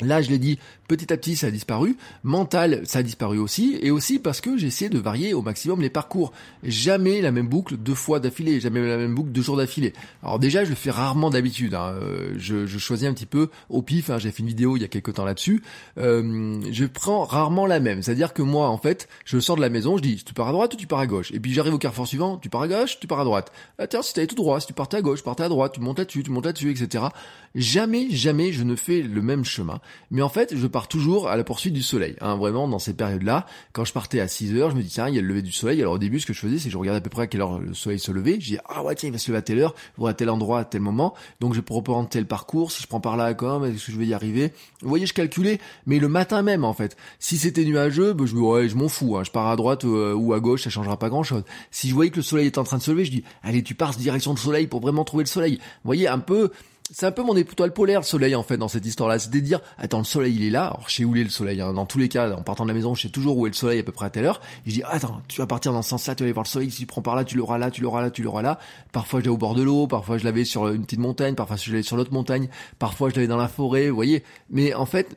Là, 0.00 0.22
je 0.22 0.30
l'ai 0.30 0.38
dit, 0.38 0.58
petit 0.86 1.12
à 1.12 1.16
petit, 1.16 1.34
ça 1.34 1.48
a 1.48 1.50
disparu. 1.50 1.96
Mental, 2.22 2.82
ça 2.84 3.00
a 3.00 3.02
disparu 3.02 3.38
aussi. 3.38 3.78
Et 3.82 3.90
aussi 3.90 4.18
parce 4.18 4.40
que 4.40 4.56
j'ai 4.56 4.68
essayé 4.68 4.88
de 4.88 4.98
varier 4.98 5.34
au 5.34 5.42
maximum 5.42 5.80
les 5.80 5.90
parcours. 5.90 6.32
Jamais 6.62 7.20
la 7.20 7.32
même 7.32 7.48
boucle 7.48 7.76
deux 7.76 7.94
fois 7.94 8.20
d'affilée. 8.20 8.60
Jamais 8.60 8.86
la 8.86 8.96
même 8.96 9.14
boucle 9.14 9.30
deux 9.30 9.42
jours 9.42 9.56
d'affilée. 9.56 9.92
Alors 10.22 10.38
déjà, 10.38 10.64
je 10.64 10.70
le 10.70 10.76
fais 10.76 10.90
rarement 10.90 11.30
d'habitude. 11.30 11.74
Hein. 11.74 11.94
Euh, 12.00 12.34
je, 12.36 12.66
choisis 12.78 13.08
un 13.08 13.12
petit 13.12 13.26
peu 13.26 13.48
au 13.70 13.82
pif. 13.82 14.10
Hein. 14.10 14.18
J'ai 14.18 14.30
fait 14.30 14.42
une 14.42 14.48
vidéo 14.48 14.76
il 14.76 14.82
y 14.82 14.84
a 14.84 14.88
quelques 14.88 15.14
temps 15.14 15.24
là-dessus. 15.24 15.62
Euh, 15.98 16.60
je 16.70 16.84
prends 16.84 17.24
rarement 17.24 17.66
la 17.66 17.80
même. 17.80 18.02
C'est-à-dire 18.02 18.32
que 18.32 18.42
moi, 18.42 18.68
en 18.68 18.78
fait, 18.78 19.08
je 19.24 19.40
sors 19.40 19.56
de 19.56 19.60
la 19.60 19.70
maison, 19.70 19.96
je 19.96 20.02
dis, 20.02 20.22
tu 20.24 20.32
pars 20.32 20.48
à 20.48 20.52
droite 20.52 20.74
ou 20.74 20.76
tu 20.76 20.86
pars 20.86 21.00
à 21.00 21.06
gauche? 21.06 21.32
Et 21.32 21.40
puis 21.40 21.52
j'arrive 21.52 21.74
au 21.74 21.78
carrefour 21.78 22.06
suivant, 22.06 22.36
tu 22.36 22.48
pars 22.48 22.62
à 22.62 22.68
gauche, 22.68 23.00
tu 23.00 23.08
pars 23.08 23.20
à 23.20 23.24
droite. 23.24 23.52
Ah 23.78 23.88
tiens, 23.88 24.02
si 24.02 24.14
t'allais 24.14 24.28
tout 24.28 24.36
droit, 24.36 24.60
si 24.60 24.68
tu 24.68 24.72
partais 24.72 24.98
à 24.98 25.02
gauche, 25.02 25.18
tu 25.18 25.24
partais 25.24 25.42
à 25.42 25.48
droite, 25.48 25.72
tu 25.74 25.80
montes 25.80 25.98
là-dessus, 25.98 26.22
tu 26.22 26.30
montes 26.30 26.46
là-dessus, 26.46 26.70
etc. 26.70 27.06
Jamais, 27.54 28.10
jamais 28.10 28.52
je 28.52 28.62
ne 28.62 28.76
fais 28.76 29.02
le 29.02 29.22
même 29.22 29.44
chemin. 29.44 29.80
Mais 30.10 30.22
en 30.22 30.28
fait, 30.28 30.56
je 30.56 30.66
pars 30.66 30.88
toujours 30.88 31.28
à 31.28 31.36
la 31.36 31.44
poursuite 31.44 31.74
du 31.74 31.82
soleil. 31.82 32.16
Hein, 32.20 32.36
vraiment, 32.36 32.68
dans 32.68 32.78
ces 32.78 32.94
périodes-là, 32.94 33.46
quand 33.72 33.84
je 33.84 33.92
partais 33.92 34.20
à 34.20 34.28
6 34.28 34.54
heures, 34.56 34.70
je 34.70 34.76
me 34.76 34.82
dis, 34.82 34.88
tiens, 34.88 35.08
il 35.08 35.14
y 35.14 35.18
a 35.18 35.22
le 35.22 35.28
lever 35.28 35.42
du 35.42 35.52
soleil. 35.52 35.80
Alors 35.80 35.94
au 35.94 35.98
début, 35.98 36.20
ce 36.20 36.26
que 36.26 36.32
je 36.32 36.40
faisais, 36.40 36.58
c'est 36.58 36.64
que 36.64 36.72
je 36.72 36.78
regardais 36.78 36.98
à 36.98 37.02
peu 37.02 37.10
près 37.10 37.22
à 37.22 37.26
quelle 37.26 37.40
heure 37.40 37.58
le 37.58 37.74
soleil 37.74 37.98
se 37.98 38.12
levait. 38.12 38.34
Je 38.40 38.46
dis, 38.46 38.58
ah 38.68 38.82
ouais, 38.82 38.94
tiens, 38.94 39.08
il 39.08 39.12
va 39.12 39.18
se 39.18 39.30
lever 39.30 39.38
à 39.38 39.42
telle 39.42 39.58
heure, 39.58 39.74
il 39.96 40.04
va 40.04 40.10
à 40.10 40.14
tel 40.14 40.30
endroit, 40.30 40.60
à 40.60 40.64
tel 40.64 40.80
moment. 40.80 41.14
Donc 41.40 41.54
je 41.54 41.60
prendre 41.82 42.08
tel 42.08 42.26
parcours. 42.26 42.72
Si 42.72 42.82
je 42.82 42.86
prends 42.86 43.00
par 43.00 43.16
là, 43.16 43.34
quand 43.34 43.60
même, 43.60 43.74
est-ce 43.74 43.86
que 43.86 43.92
je 43.92 43.98
vais 43.98 44.06
y 44.06 44.14
arriver? 44.14 44.52
Vous 44.82 44.88
voyez, 44.88 45.06
je 45.06 45.14
calculais, 45.14 45.58
mais 45.86 45.98
le 45.98 46.08
matin 46.08 46.42
même, 46.42 46.64
en 46.64 46.74
fait. 46.74 46.96
Si 47.18 47.38
c'était 47.38 47.64
nuageux, 47.64 48.12
ben, 48.12 48.26
je 48.26 48.34
ouais, 48.34 48.68
je 48.68 48.76
m'en 48.76 48.88
fous. 48.88 49.16
Hein, 49.16 49.24
je 49.24 49.30
pars 49.30 49.48
à 49.48 49.56
droite 49.56 49.84
euh, 49.84 50.14
ou 50.14 50.32
à 50.32 50.40
gauche, 50.40 50.64
ça 50.64 50.70
changera 50.70 50.98
pas 50.98 51.08
grand-chose. 51.08 51.44
Si 51.70 51.88
je 51.88 51.94
voyais 51.94 52.10
que 52.10 52.16
le 52.16 52.22
soleil 52.22 52.46
est 52.46 52.58
en 52.58 52.64
train 52.64 52.78
de 52.78 52.82
se 52.82 52.90
lever, 52.90 53.04
je 53.04 53.10
dis, 53.10 53.24
allez, 53.42 53.62
tu 53.62 53.74
pars 53.74 53.94
direction 53.98 54.34
du 54.34 54.40
soleil 54.40 54.66
pour 54.66 54.80
vraiment 54.80 55.04
trouver 55.04 55.24
le 55.24 55.28
soleil. 55.28 55.56
Vous 55.56 55.88
voyez, 55.88 56.08
un 56.08 56.18
peu 56.18 56.50
c'est 56.90 57.06
un 57.06 57.12
peu 57.12 57.22
mon 57.22 57.36
étoile 57.36 57.72
polaire, 57.72 58.00
le 58.00 58.04
soleil, 58.04 58.34
en 58.34 58.42
fait, 58.42 58.56
dans 58.56 58.68
cette 58.68 58.86
histoire-là. 58.86 59.18
C'est 59.18 59.30
de 59.30 59.40
dire, 59.40 59.60
attends, 59.76 59.98
le 59.98 60.04
soleil, 60.04 60.36
il 60.36 60.44
est 60.44 60.50
là. 60.50 60.66
Alors, 60.66 60.84
je 60.88 60.94
sais 60.94 61.04
où 61.04 61.14
est 61.16 61.22
le 61.22 61.28
soleil. 61.28 61.60
Hein. 61.60 61.74
Dans 61.74 61.86
tous 61.86 61.98
les 61.98 62.08
cas, 62.08 62.30
en 62.34 62.42
partant 62.42 62.64
de 62.64 62.68
la 62.68 62.74
maison, 62.74 62.94
je 62.94 63.02
sais 63.02 63.08
toujours 63.08 63.36
où 63.36 63.46
est 63.46 63.50
le 63.50 63.54
soleil 63.54 63.80
à 63.80 63.82
peu 63.82 63.92
près 63.92 64.06
à 64.06 64.10
telle 64.10 64.24
heure. 64.24 64.40
Je 64.66 64.72
dis, 64.72 64.82
attends, 64.84 65.20
tu 65.28 65.40
vas 65.40 65.46
partir 65.46 65.72
dans 65.72 65.82
ce 65.82 65.90
sens-là, 65.90 66.14
tu 66.14 66.22
vas 66.22 66.26
aller 66.26 66.32
voir 66.32 66.44
le 66.44 66.48
soleil. 66.48 66.70
Si 66.70 66.78
tu 66.78 66.86
prends 66.86 67.02
par 67.02 67.14
là, 67.14 67.24
tu 67.24 67.36
l'auras 67.36 67.58
là, 67.58 67.70
tu 67.70 67.82
l'auras 67.82 68.00
là, 68.00 68.10
tu 68.10 68.22
l'auras 68.22 68.42
là. 68.42 68.58
Parfois, 68.92 69.20
je 69.20 69.24
l'avais 69.24 69.34
au 69.34 69.38
bord 69.38 69.54
de 69.54 69.62
l'eau. 69.62 69.86
Parfois, 69.86 70.18
je 70.18 70.24
l'avais 70.24 70.44
sur 70.44 70.68
une 70.68 70.84
petite 70.84 71.00
montagne. 71.00 71.34
Parfois, 71.34 71.56
je 71.56 71.70
l'avais 71.70 71.82
sur 71.82 71.96
l'autre 71.96 72.12
montagne. 72.12 72.48
Parfois, 72.78 73.10
je 73.10 73.16
l'avais 73.16 73.28
dans 73.28 73.36
la 73.36 73.48
forêt. 73.48 73.90
Vous 73.90 73.94
voyez. 73.94 74.24
Mais 74.50 74.72
en 74.72 74.86
fait, 74.86 75.14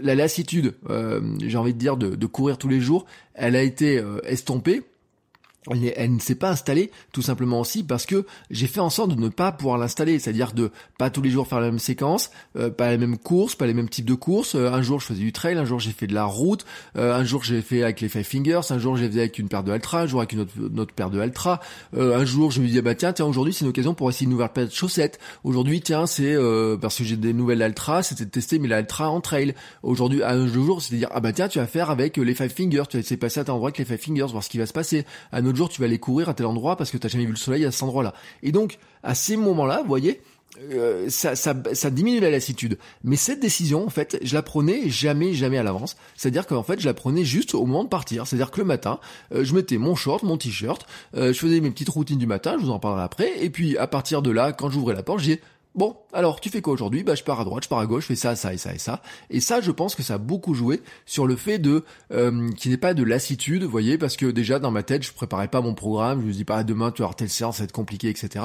la 0.00 0.14
lassitude, 0.14 0.74
euh, 0.90 1.20
j'ai 1.40 1.56
envie 1.56 1.74
de 1.74 1.78
dire, 1.78 1.96
de, 1.96 2.14
de, 2.14 2.26
courir 2.26 2.58
tous 2.58 2.68
les 2.68 2.80
jours, 2.80 3.04
elle 3.34 3.56
a 3.56 3.62
été 3.62 3.98
euh, 3.98 4.20
estompée 4.24 4.82
elle, 5.70 6.14
ne 6.14 6.18
s'est 6.18 6.34
pas 6.34 6.50
installée 6.50 6.90
tout 7.12 7.22
simplement 7.22 7.60
aussi 7.60 7.84
parce 7.84 8.06
que 8.06 8.26
j'ai 8.50 8.66
fait 8.66 8.80
en 8.80 8.90
sorte 8.90 9.14
de 9.14 9.20
ne 9.20 9.28
pas 9.28 9.52
pouvoir 9.52 9.78
l'installer, 9.78 10.18
c'est-à-dire 10.18 10.52
de 10.52 10.70
pas 10.98 11.10
tous 11.10 11.22
les 11.22 11.30
jours 11.30 11.46
faire 11.46 11.60
la 11.60 11.66
même 11.66 11.78
séquence, 11.78 12.30
euh, 12.56 12.70
pas 12.70 12.90
les 12.90 12.98
mêmes 12.98 13.18
courses, 13.18 13.54
pas 13.54 13.66
les 13.66 13.74
mêmes 13.74 13.88
types 13.88 14.04
de 14.04 14.14
courses. 14.14 14.54
Euh, 14.54 14.72
un 14.72 14.82
jour 14.82 15.00
je 15.00 15.06
faisais 15.06 15.20
du 15.20 15.32
trail, 15.32 15.56
un 15.56 15.64
jour 15.64 15.78
j'ai 15.78 15.92
fait 15.92 16.06
de 16.06 16.14
la 16.14 16.24
route, 16.24 16.64
euh, 16.96 17.14
un 17.14 17.24
jour 17.24 17.44
j'ai 17.44 17.62
fait 17.62 17.82
avec 17.82 18.00
les 18.00 18.08
Five 18.08 18.24
Fingers, 18.24 18.60
un 18.70 18.78
jour 18.78 18.96
j'ai 18.96 19.08
fait 19.08 19.20
avec 19.20 19.38
une 19.38 19.48
paire 19.48 19.62
de 19.62 19.72
Altra, 19.72 20.02
un 20.02 20.06
jour 20.06 20.20
avec 20.20 20.32
une 20.32 20.40
autre, 20.40 20.94
paire 20.94 21.10
de 21.10 21.20
Altra. 21.20 21.60
un 21.96 22.24
jour 22.24 22.50
je 22.50 22.60
me 22.60 22.66
disais 22.66 22.82
bah 22.82 22.94
tiens 22.94 23.12
tiens 23.12 23.26
aujourd'hui 23.26 23.52
c'est 23.52 23.64
une 23.64 23.70
occasion 23.70 23.94
pour 23.94 24.10
essayer 24.10 24.24
une 24.24 24.32
nouvelle 24.32 24.48
paire 24.48 24.66
de 24.66 24.72
chaussettes. 24.72 25.20
Aujourd'hui 25.44 25.80
tiens 25.80 26.06
c'est 26.06 26.36
parce 26.80 26.98
que 26.98 27.04
j'ai 27.04 27.16
des 27.16 27.32
nouvelles 27.32 27.62
Altra, 27.62 28.02
c'était 28.02 28.24
de 28.24 28.30
tester 28.30 28.58
mes 28.58 28.72
Altra 28.72 29.10
en 29.10 29.20
trail. 29.20 29.54
Aujourd'hui 29.82 30.22
un 30.24 30.46
jour 30.48 30.82
c'est 30.82 30.92
de 30.94 30.98
dire 30.98 31.08
ah 31.12 31.20
bah 31.20 31.32
tiens 31.32 31.48
tu 31.48 31.58
vas 31.58 31.66
faire 31.66 31.90
avec 31.90 32.16
les 32.16 32.34
Five 32.34 32.52
Fingers, 32.52 32.84
tu 32.88 32.96
vas 32.96 33.00
essayer 33.00 33.16
de 33.16 33.20
passer 33.20 33.40
à 33.40 33.44
tel 33.44 33.52
endroit 33.52 33.68
avec 33.68 33.78
les 33.78 33.84
Five 33.84 33.98
Fingers, 33.98 34.32
voir 34.32 34.42
ce 34.42 34.48
qui 34.48 34.58
va 34.58 34.66
se 34.66 34.72
passer. 34.72 35.04
Jour 35.56 35.68
tu 35.68 35.80
vas 35.80 35.86
aller 35.86 35.98
courir 35.98 36.28
à 36.28 36.34
tel 36.34 36.46
endroit 36.46 36.76
parce 36.76 36.90
que 36.90 36.98
t'as 36.98 37.08
jamais 37.08 37.24
vu 37.24 37.32
le 37.32 37.36
soleil 37.36 37.64
à 37.64 37.70
cet 37.70 37.82
endroit-là. 37.82 38.14
Et 38.42 38.52
donc, 38.52 38.78
à 39.02 39.14
ces 39.14 39.36
moments-là, 39.36 39.80
vous 39.82 39.88
voyez, 39.88 40.20
euh, 40.60 41.08
ça, 41.08 41.90
diminue 41.90 42.20
la 42.20 42.30
lassitude. 42.30 42.78
Mais 43.04 43.16
cette 43.16 43.40
décision, 43.40 43.86
en 43.86 43.90
fait, 43.90 44.18
je 44.22 44.34
la 44.34 44.42
prenais 44.42 44.88
jamais, 44.90 45.32
jamais 45.32 45.56
à 45.56 45.62
l'avance. 45.62 45.96
C'est-à-dire 46.14 46.46
qu'en 46.46 46.62
fait, 46.62 46.78
je 46.78 46.84
la 46.84 46.94
prenais 46.94 47.24
juste 47.24 47.54
au 47.54 47.64
moment 47.64 47.84
de 47.84 47.88
partir. 47.88 48.26
C'est-à-dire 48.26 48.50
que 48.50 48.60
le 48.60 48.66
matin, 48.66 49.00
euh, 49.34 49.44
je 49.44 49.54
mettais 49.54 49.78
mon 49.78 49.94
short, 49.94 50.22
mon 50.22 50.36
t-shirt, 50.36 50.86
euh, 51.16 51.32
je 51.32 51.38
faisais 51.38 51.60
mes 51.60 51.70
petites 51.70 51.88
routines 51.88 52.18
du 52.18 52.26
matin, 52.26 52.56
je 52.58 52.64
vous 52.64 52.70
en 52.70 52.78
parlerai 52.78 53.02
après. 53.02 53.44
Et 53.44 53.48
puis, 53.48 53.78
à 53.78 53.86
partir 53.86 54.20
de 54.20 54.30
là, 54.30 54.52
quand 54.52 54.68
j'ouvrais 54.68 54.94
la 54.94 55.02
porte, 55.02 55.20
j'ai 55.20 55.40
Bon, 55.74 55.96
alors 56.12 56.38
tu 56.38 56.50
fais 56.50 56.60
quoi 56.60 56.74
aujourd'hui? 56.74 57.02
Bah 57.02 57.14
je 57.14 57.22
pars 57.22 57.40
à 57.40 57.44
droite, 57.44 57.64
je 57.64 57.68
pars 57.70 57.78
à 57.78 57.86
gauche, 57.86 58.02
je 58.02 58.08
fais 58.08 58.14
ça, 58.14 58.36
ça 58.36 58.52
et 58.52 58.58
ça 58.58 58.74
et 58.74 58.78
ça. 58.78 59.00
Et 59.30 59.40
ça, 59.40 59.62
je 59.62 59.70
pense 59.70 59.94
que 59.94 60.02
ça 60.02 60.14
a 60.14 60.18
beaucoup 60.18 60.52
joué 60.52 60.82
sur 61.06 61.26
le 61.26 61.34
fait 61.34 61.58
de 61.58 61.82
euh, 62.12 62.50
qu'il 62.52 62.70
n'y 62.70 62.74
ait 62.74 62.78
pas 62.78 62.92
de 62.92 63.02
lassitude, 63.02 63.62
vous 63.62 63.70
voyez, 63.70 63.96
parce 63.96 64.18
que 64.18 64.26
déjà 64.26 64.58
dans 64.58 64.70
ma 64.70 64.82
tête, 64.82 65.02
je 65.02 65.12
préparais 65.14 65.48
pas 65.48 65.62
mon 65.62 65.72
programme, 65.72 66.20
je 66.20 66.26
me 66.26 66.32
dis 66.32 66.44
pas 66.44 66.56
ah, 66.58 66.64
demain 66.64 66.90
tu 66.90 67.00
vas 67.00 67.06
avoir 67.06 67.16
telle 67.16 67.30
séance, 67.30 67.56
ça 67.56 67.62
va 67.62 67.64
être 67.64 67.72
compliqué, 67.72 68.10
etc. 68.10 68.44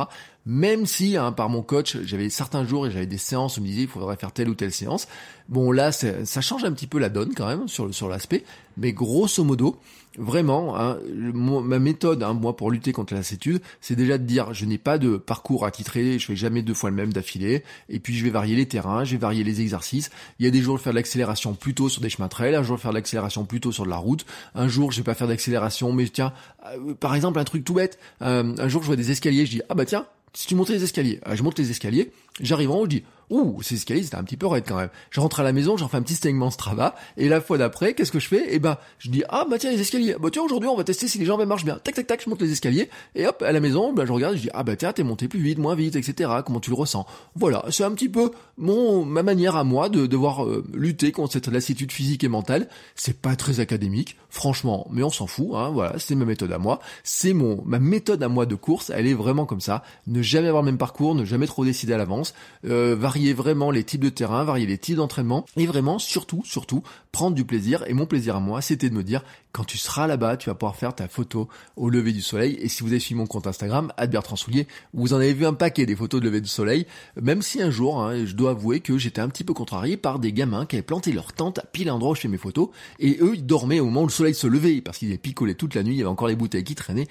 Même 0.50 0.86
si 0.86 1.18
hein, 1.18 1.34
par 1.34 1.50
mon 1.50 1.62
coach, 1.62 1.98
j'avais 2.06 2.30
certains 2.30 2.66
jours 2.66 2.88
et 2.88 2.92
j'avais 2.92 3.06
des 3.06 3.18
séances 3.18 3.58
où 3.58 3.62
me 3.62 3.68
disait 3.68 3.82
il 3.82 3.88
faudrait 3.90 4.16
faire 4.16 4.32
telle 4.32 4.48
ou 4.48 4.56
telle 4.56 4.72
séance. 4.72 5.10
Bon 5.50 5.74
là, 5.74 5.92
ça 5.92 6.42
change 6.42 6.64
un 6.64 6.72
petit 6.72 6.88
peu 6.88 7.00
la 7.00 7.10
donne 7.10 7.34
quand 7.36 7.48
même 7.48 7.68
sur 7.68 7.94
sur 7.94 8.08
l'aspect, 8.08 8.46
mais 8.78 8.94
grosso 8.94 9.44
modo, 9.44 9.78
vraiment, 10.18 10.80
hein, 10.80 10.98
ma 11.34 11.80
méthode, 11.80 12.24
hein, 12.24 12.34
moi, 12.34 12.56
pour 12.56 12.72
lutter 12.72 12.92
contre 12.92 13.14
la 13.14 13.20
lassitude, 13.20 13.62
c'est 13.82 13.96
déjà 13.96 14.18
de 14.18 14.24
dire, 14.24 14.54
je 14.54 14.66
n'ai 14.66 14.78
pas 14.78 14.98
de 14.98 15.18
parcours 15.18 15.66
à 15.66 15.72
titrer, 15.72 16.18
je 16.18 16.26
fais 16.26 16.36
jamais 16.36 16.62
deux 16.62 16.74
fois 16.74 16.90
le 16.90 16.96
même 16.96 17.14
d'affilée, 17.14 17.64
et 17.90 18.00
puis 18.00 18.16
je 18.16 18.24
vais 18.24 18.30
varier 18.30 18.56
les 18.56 18.68
terrains, 18.68 19.04
je 19.04 19.12
vais 19.12 19.18
varier 19.18 19.44
les 19.44 19.62
exercices. 19.62 20.12
Il 20.40 20.46
y 20.46 20.48
a 20.48 20.52
des 20.52 20.62
jours, 20.62 20.78
je 20.78 20.82
vais 20.82 20.84
faire 20.86 20.94
de 20.94 20.98
l'accélération 20.98 21.54
plutôt 21.54 21.90
sur 21.90 22.02
des 22.02 22.10
chemins 22.10 22.28
trail, 22.28 22.56
un 22.56 22.64
jour, 22.64 22.78
je 22.78 22.82
vais 22.82 22.84
faire 22.84 22.92
de 22.92 22.98
l'accélération 22.98 23.46
plutôt 23.46 23.72
sur 23.72 23.84
de 23.86 23.90
la 23.90 23.98
route, 23.98 24.26
un 24.56 24.68
jour, 24.68 24.92
je 24.92 24.98
vais 24.98 25.04
pas 25.04 25.14
faire 25.14 25.28
d'accélération, 25.28 25.92
mais 25.94 26.08
tiens, 26.08 26.34
euh, 26.66 26.94
par 26.94 27.16
exemple, 27.16 27.40
un 27.40 27.44
truc 27.44 27.64
tout 27.64 27.74
bête, 27.74 28.00
euh, 28.22 28.56
un 28.58 28.68
jour, 28.68 28.82
je 28.82 28.88
vois 28.88 28.96
des 28.96 29.12
escaliers, 29.12 29.46
je 29.46 29.52
dis, 29.52 29.62
ah 29.70 29.76
bah 29.76 29.86
tiens, 29.86 30.06
si 30.34 30.48
tu 30.48 30.56
montes 30.56 30.70
les 30.70 30.84
escaliers, 30.84 31.20
euh, 31.28 31.36
je 31.36 31.44
monte 31.44 31.58
les 31.60 31.72
escaliers, 31.72 32.12
j'arrive 32.40 32.72
en 32.72 32.80
haut, 32.80 32.86
je 32.86 32.90
dis, 32.90 33.04
ouh, 33.30 33.62
ces 33.62 33.76
escaliers, 33.76 34.04
c'était 34.04 34.16
un 34.16 34.24
petit 34.24 34.38
peu 34.38 34.48
raide 34.48 34.64
quand 34.68 34.78
même. 34.78 34.90
Je 35.10 35.20
rentre 35.20 35.40
à 35.40 35.44
la 35.44 35.52
maison, 35.52 35.78
j'en 35.78 35.88
fais 35.88 35.98
un 35.98 36.02
petit 36.02 36.16
segment 36.16 36.50
Strava, 36.50 36.96
et 37.18 37.28
la 37.28 37.42
fois 37.42 37.58
d'après, 37.58 37.94
qu'est-ce 37.94 38.12
que 38.12 38.20
je 38.20 38.28
fais? 38.28 38.46
Eh 38.50 38.60
ben, 38.60 38.78
je 39.00 39.10
dis, 39.10 39.24
ah 39.30 39.46
bah 39.50 39.58
tiens, 39.60 39.72
les 39.72 39.82
escaliers, 39.82 40.16
bah 40.20 40.30
tiens, 40.32 40.44
aujourd'hui, 40.44 40.70
on 40.70 40.76
va 40.76 40.84
tester 40.84 41.08
si 41.08 41.18
les 41.18 41.26
jambes 41.26 41.44
marchent 41.46 41.66
bien. 41.66 41.80
Tac, 41.84 41.96
tac, 41.96 42.08
tac, 42.08 42.24
je 42.24 42.30
monte 42.30 42.42
les 42.42 42.52
escaliers, 42.52 42.90
et 43.16 43.28
hop, 43.28 43.42
à 43.42 43.52
la 43.52 43.60
maison, 43.60 43.94
bah, 43.94 44.06
je 44.06 44.12
regarde, 44.12 44.36
je 44.36 44.42
dis, 44.42 44.50
ah 44.54 44.64
bah 44.64 44.76
tiens, 44.76 44.94
t'es 44.94 45.04
monté 45.04 45.28
plus 45.28 45.40
vite, 45.40 45.58
moins 45.58 45.76
vite, 45.76 45.96
etc. 45.96 46.30
Comment 46.46 46.60
tu 46.60 46.70
le 46.70 46.76
ressens? 46.76 47.06
Voilà, 47.36 47.66
c'est 47.70 47.84
un 47.84 47.92
petit 47.92 48.10
peu 48.10 48.32
mon 48.58 49.06
ma 49.06 49.24
manière 49.24 49.56
à 49.56 49.64
moi 49.64 49.90
de 49.90 50.08
devoir 50.08 50.44
euh, 50.44 50.66
lutter 50.74 51.12
contre 51.12 51.34
cette 51.34 51.48
lassitude 51.48 51.92
physique 51.92 52.24
et 52.24 52.28
mentale. 52.28 52.68
C'est 52.96 53.22
pas 53.22 53.36
très 53.36 53.60
académique, 53.60 54.18
franchement, 54.30 54.88
mais 54.90 55.04
on 55.04 55.10
s'en 55.10 55.28
fout, 55.28 55.50
hein, 55.54 55.70
voilà, 55.70 56.00
c'est 56.00 56.16
ma 56.16 56.26
méthode 56.26 56.52
à 56.52 56.58
moi. 56.58 56.80
C'est 57.04 57.34
mon 57.34 57.62
ma 57.66 57.80
méthode 57.80 58.24
à 58.24 58.30
moi 58.30 58.46
de 58.46 58.56
course, 58.56 58.92
elle 58.94 59.08
est 59.08 59.14
vraiment 59.14 59.46
comme 59.46 59.62
ça. 59.62 59.84
Ne 60.08 60.22
jamais 60.22 60.48
avoir 60.48 60.64
le 60.64 60.68
même 60.72 60.78
parcours, 60.78 61.14
ne 61.14 61.26
jamais 61.26 61.48
trop 61.48 61.66
décider 61.66 61.94
à 61.94 61.98
l'avance, 61.98 62.27
euh, 62.66 62.96
varier 62.96 63.34
vraiment 63.34 63.72
les 63.72 63.84
types 63.84 64.04
de 64.04 64.10
terrain, 64.10 64.44
varier 64.44 64.66
les 64.66 64.78
types 64.78 64.98
d'entraînement 64.98 65.46
et 65.56 65.66
vraiment 65.66 66.00
surtout, 66.00 66.42
surtout 66.46 66.84
prendre 67.12 67.36
du 67.36 67.46
plaisir. 67.46 67.84
Et 67.88 67.94
mon 67.94 68.06
plaisir 68.06 68.36
à 68.36 68.40
moi, 68.40 68.62
c'était 68.62 68.90
de 68.90 68.96
me 68.96 69.04
dire 69.04 69.24
quand 69.52 69.64
tu 69.64 69.78
seras 69.78 70.06
là-bas, 70.06 70.38
tu 70.38 70.50
vas 70.50 70.56
pouvoir 70.56 70.76
faire 70.76 70.94
ta 70.94 71.08
photo 71.08 71.48
au 71.76 71.90
lever 71.90 72.12
du 72.12 72.22
soleil. 72.22 72.58
Et 72.62 72.68
si 72.68 72.84
vous 72.84 72.90
avez 72.90 73.00
suivi 73.00 73.20
mon 73.20 73.26
compte 73.26 73.48
Instagram, 73.48 73.92
Bertrand 74.10 74.36
Soulier, 74.36 74.68
vous 74.94 75.14
en 75.14 75.18
avez 75.18 75.34
vu 75.34 75.48
un 75.48 75.54
paquet 75.54 75.88
des 75.88 75.96
photos 75.96 76.22
de 76.22 76.26
lever 76.26 76.42
du 76.42 76.48
soleil. 76.48 76.86
Même 77.20 77.42
si 77.42 77.62
un 77.62 77.72
jour, 77.72 78.04
hein, 78.04 78.26
je 78.26 78.34
dois 78.34 78.52
avouer 78.52 78.82
que 78.82 79.00
j'étais 79.00 79.22
un 79.22 79.30
petit 79.30 79.44
peu 79.44 79.54
contrarié 79.54 79.98
par 79.98 80.20
des 80.20 80.32
gamins 80.32 80.68
qui 80.68 80.76
avaient 80.76 80.84
planté 80.84 81.12
leur 81.12 81.34
tente 81.34 81.58
à 81.58 81.64
pile 81.64 81.90
endroit 81.90 82.16
fais 82.16 82.28
mes 82.28 82.38
photos. 82.38 82.70
Et 83.00 83.18
eux, 83.22 83.34
ils 83.34 83.46
dormaient 83.46 83.80
au 83.80 83.86
moment 83.86 84.04
où 84.04 84.08
le 84.08 84.12
soleil 84.12 84.36
se 84.36 84.46
levait 84.46 84.82
parce 84.82 85.00
qu'ils 85.00 85.08
avaient 85.10 85.18
picolé 85.18 85.56
toute 85.56 85.74
la 85.74 85.82
nuit. 85.82 85.96
Il 85.96 85.98
y 85.98 86.02
avait 86.02 86.10
encore 86.10 86.28
les 86.28 86.36
bouteilles 86.36 86.64
qui 86.64 86.76
traînaient. 86.76 87.08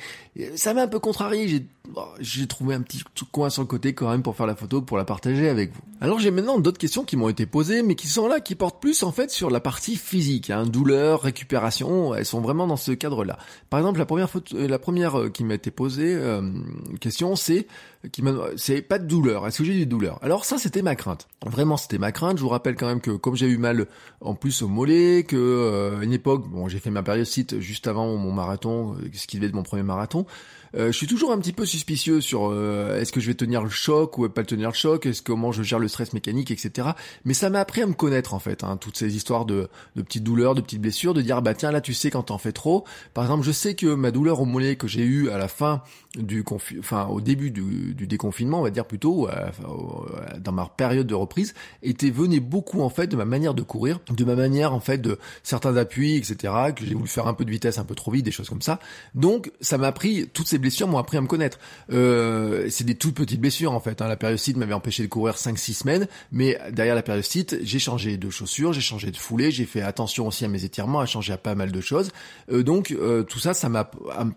ça 0.55 0.72
m'a 0.72 0.83
un 0.83 0.88
peu 0.88 1.00
contrarié. 1.00 1.48
J'ai, 1.48 1.66
j'ai 2.20 2.46
trouvé 2.46 2.76
un 2.76 2.83
petit 2.83 3.02
coin 3.33 3.50
sur 3.50 3.62
le 3.62 3.66
côté 3.66 3.92
quand 3.92 4.09
même 4.09 4.22
pour 4.22 4.37
faire 4.37 4.46
la 4.46 4.55
photo, 4.55 4.83
pour 4.83 4.96
la 4.96 5.05
partager 5.06 5.48
avec 5.48 5.72
vous. 5.72 5.80
Alors 6.00 6.18
j'ai 6.18 6.30
maintenant 6.30 6.58
d'autres 6.58 6.78
questions 6.78 7.04
qui 7.04 7.16
m'ont 7.16 7.30
été 7.30 7.46
posées, 7.46 7.82
mais 7.82 7.94
qui 7.94 8.06
sont 8.06 8.28
là, 8.28 8.40
qui 8.40 8.54
portent 8.54 8.82
plus 8.82 9.02
en 9.02 9.12
fait 9.12 9.30
sur 9.30 9.48
la 9.48 9.60
partie 9.60 9.96
physique, 9.96 10.50
hein, 10.50 10.64
douleur, 10.64 11.22
récupération. 11.22 12.14
Elles 12.14 12.26
sont 12.26 12.42
vraiment 12.42 12.66
dans 12.66 12.76
ce 12.76 12.92
cadre-là. 12.92 13.38
Par 13.70 13.80
exemple, 13.80 13.98
la 13.98 14.04
première 14.04 14.28
photo, 14.28 14.54
euh, 14.56 14.68
la 14.68 14.78
première 14.78 15.18
euh, 15.18 15.28
qui 15.30 15.42
m'a 15.42 15.54
été 15.54 15.70
posée 15.70 16.14
euh, 16.14 16.42
question, 17.00 17.34
c'est 17.34 17.66
qui 18.12 18.22
c'est 18.56 18.82
pas 18.82 18.98
de 18.98 19.06
douleur. 19.06 19.46
Est-ce 19.46 19.58
que 19.58 19.64
j'ai 19.64 19.74
des 19.74 19.86
douleurs? 19.86 20.18
Alors 20.22 20.44
ça, 20.44 20.58
c'était 20.58 20.82
ma 20.82 20.96
crainte. 20.96 21.28
Vraiment, 21.44 21.76
c'était 21.76 21.98
ma 21.98 22.12
crainte. 22.12 22.38
Je 22.38 22.42
vous 22.42 22.48
rappelle 22.48 22.76
quand 22.76 22.86
même 22.86 23.00
que 23.00 23.10
comme 23.12 23.36
j'ai 23.36 23.46
eu 23.46 23.58
mal 23.58 23.86
en 24.20 24.34
plus 24.34 24.62
au 24.62 24.68
mollet, 24.68 25.24
que 25.24 25.98
une 26.02 26.12
époque, 26.12 26.48
bon, 26.48 26.68
j'ai 26.68 26.78
fait 26.78 26.90
ma 26.90 27.02
période 27.02 27.26
site 27.26 27.60
juste 27.60 27.86
avant 27.86 28.16
mon 28.16 28.32
marathon, 28.32 28.96
ce 29.12 29.26
qui 29.26 29.36
devait 29.36 29.48
être 29.48 29.54
mon 29.54 29.62
premier 29.62 29.82
marathon. 29.82 30.26
Euh, 30.76 30.88
je 30.88 30.96
suis 30.96 31.06
toujours 31.06 31.32
un 31.32 31.38
petit 31.38 31.52
peu 31.52 31.64
suspicieux 31.64 32.20
sur 32.20 32.50
euh, 32.50 33.00
est-ce 33.00 33.12
que 33.12 33.20
je 33.20 33.28
vais 33.28 33.34
tenir 33.34 33.62
le 33.62 33.70
choc 33.70 34.18
ou 34.18 34.28
pas 34.28 34.44
tenir 34.44 34.70
le 34.70 34.74
choc, 34.74 35.06
est-ce 35.06 35.22
comment 35.22 35.52
je 35.52 35.62
gère 35.62 35.78
le 35.78 35.88
stress 35.88 36.12
mécanique, 36.12 36.50
etc. 36.50 36.88
Mais 37.24 37.34
ça 37.34 37.50
m'a 37.50 37.60
appris 37.60 37.82
à 37.82 37.86
me 37.86 37.94
connaître 37.94 38.34
en 38.34 38.38
fait, 38.38 38.62
hein, 38.62 38.76
toutes 38.76 38.96
ces 38.96 39.16
histoires 39.16 39.46
de, 39.46 39.68
de 39.96 40.02
petites 40.02 40.24
douleurs, 40.24 40.54
de 40.54 40.60
petites 40.60 40.80
blessures, 40.80 41.14
de 41.14 41.22
dire 41.22 41.40
bah 41.40 41.54
tiens 41.54 41.70
là 41.70 41.80
tu 41.80 41.94
sais 41.94 42.10
quand 42.10 42.24
t'en 42.24 42.38
fais 42.38 42.52
trop. 42.52 42.84
Par 43.14 43.24
exemple, 43.24 43.44
je 43.44 43.52
sais 43.52 43.74
que 43.74 43.94
ma 43.94 44.10
douleur 44.10 44.40
au 44.40 44.44
mollet 44.44 44.76
que 44.76 44.86
j'ai 44.86 45.02
eu 45.02 45.30
à 45.30 45.38
la 45.38 45.48
fin 45.48 45.82
du 46.16 46.44
confi 46.44 46.76
enfin 46.78 47.06
au 47.06 47.20
début 47.20 47.50
du, 47.50 47.94
du, 47.96 48.06
déconfinement, 48.06 48.61
on 48.61 48.62
va 48.62 48.70
dire 48.70 48.87
plutôt, 48.87 49.28
euh, 49.28 49.50
dans 50.38 50.52
ma 50.52 50.66
période 50.66 51.06
de 51.06 51.14
reprise, 51.14 51.54
était 51.82 52.11
venait 52.11 52.40
beaucoup 52.40 52.82
en 52.82 52.88
fait 52.88 53.06
de 53.06 53.16
ma 53.16 53.24
manière 53.24 53.54
de 53.54 53.62
courir, 53.62 54.00
de 54.11 54.24
ma 54.24 54.35
manière 54.35 54.72
en 54.72 54.80
fait 54.80 54.98
de 54.98 55.18
certains 55.42 55.76
appuis, 55.76 56.16
etc. 56.16 56.52
Que 56.74 56.85
j'ai 56.85 56.94
voulu 56.94 57.09
faire 57.09 57.26
un 57.26 57.35
peu 57.35 57.44
de 57.44 57.50
vitesse 57.50 57.78
un 57.78 57.85
peu 57.85 57.94
trop 57.94 58.11
vite, 58.11 58.24
des 58.24 58.30
choses 58.30 58.48
comme 58.48 58.62
ça. 58.62 58.78
Donc 59.14 59.50
ça 59.61 59.78
m'a 59.78 59.88
appris 59.88 60.28
toutes 60.32 60.46
ces 60.46 60.59
blessures 60.59 60.88
m'ont 60.88 60.98
appris 60.98 61.16
à 61.16 61.20
me 61.20 61.26
connaître. 61.26 61.59
Euh, 61.90 62.66
c'est 62.70 62.85
des 62.85 62.94
toutes 62.94 63.14
petites 63.14 63.40
blessures 63.40 63.72
en 63.72 63.80
fait. 63.80 64.02
Hein. 64.02 64.09
La 64.09 64.16
périostite 64.16 64.56
m'avait 64.56 64.74
empêché 64.74 65.02
de 65.02 65.09
courir 65.09 65.35
5-6 65.35 65.72
semaines, 65.74 66.09
mais 66.32 66.59
derrière 66.72 66.94
la 66.94 67.02
périostite, 67.02 67.59
j'ai 67.62 67.78
changé 67.78 68.16
de 68.16 68.30
chaussures, 68.30 68.72
j'ai 68.72 68.80
changé 68.80 69.11
de 69.11 69.16
foulée, 69.16 69.50
j'ai 69.50 69.64
fait 69.64 69.82
attention 69.82 70.26
aussi 70.26 70.44
à 70.44 70.48
mes 70.48 70.64
étirements, 70.64 71.00
à 71.00 71.06
changer 71.06 71.32
à 71.32 71.38
pas 71.38 71.54
mal 71.54 71.72
de 71.72 71.80
choses. 71.80 72.11
Euh, 72.50 72.62
donc 72.62 72.90
euh, 72.90 73.22
tout 73.22 73.38
ça, 73.38 73.54
ça 73.54 73.68
m'a 73.68 73.90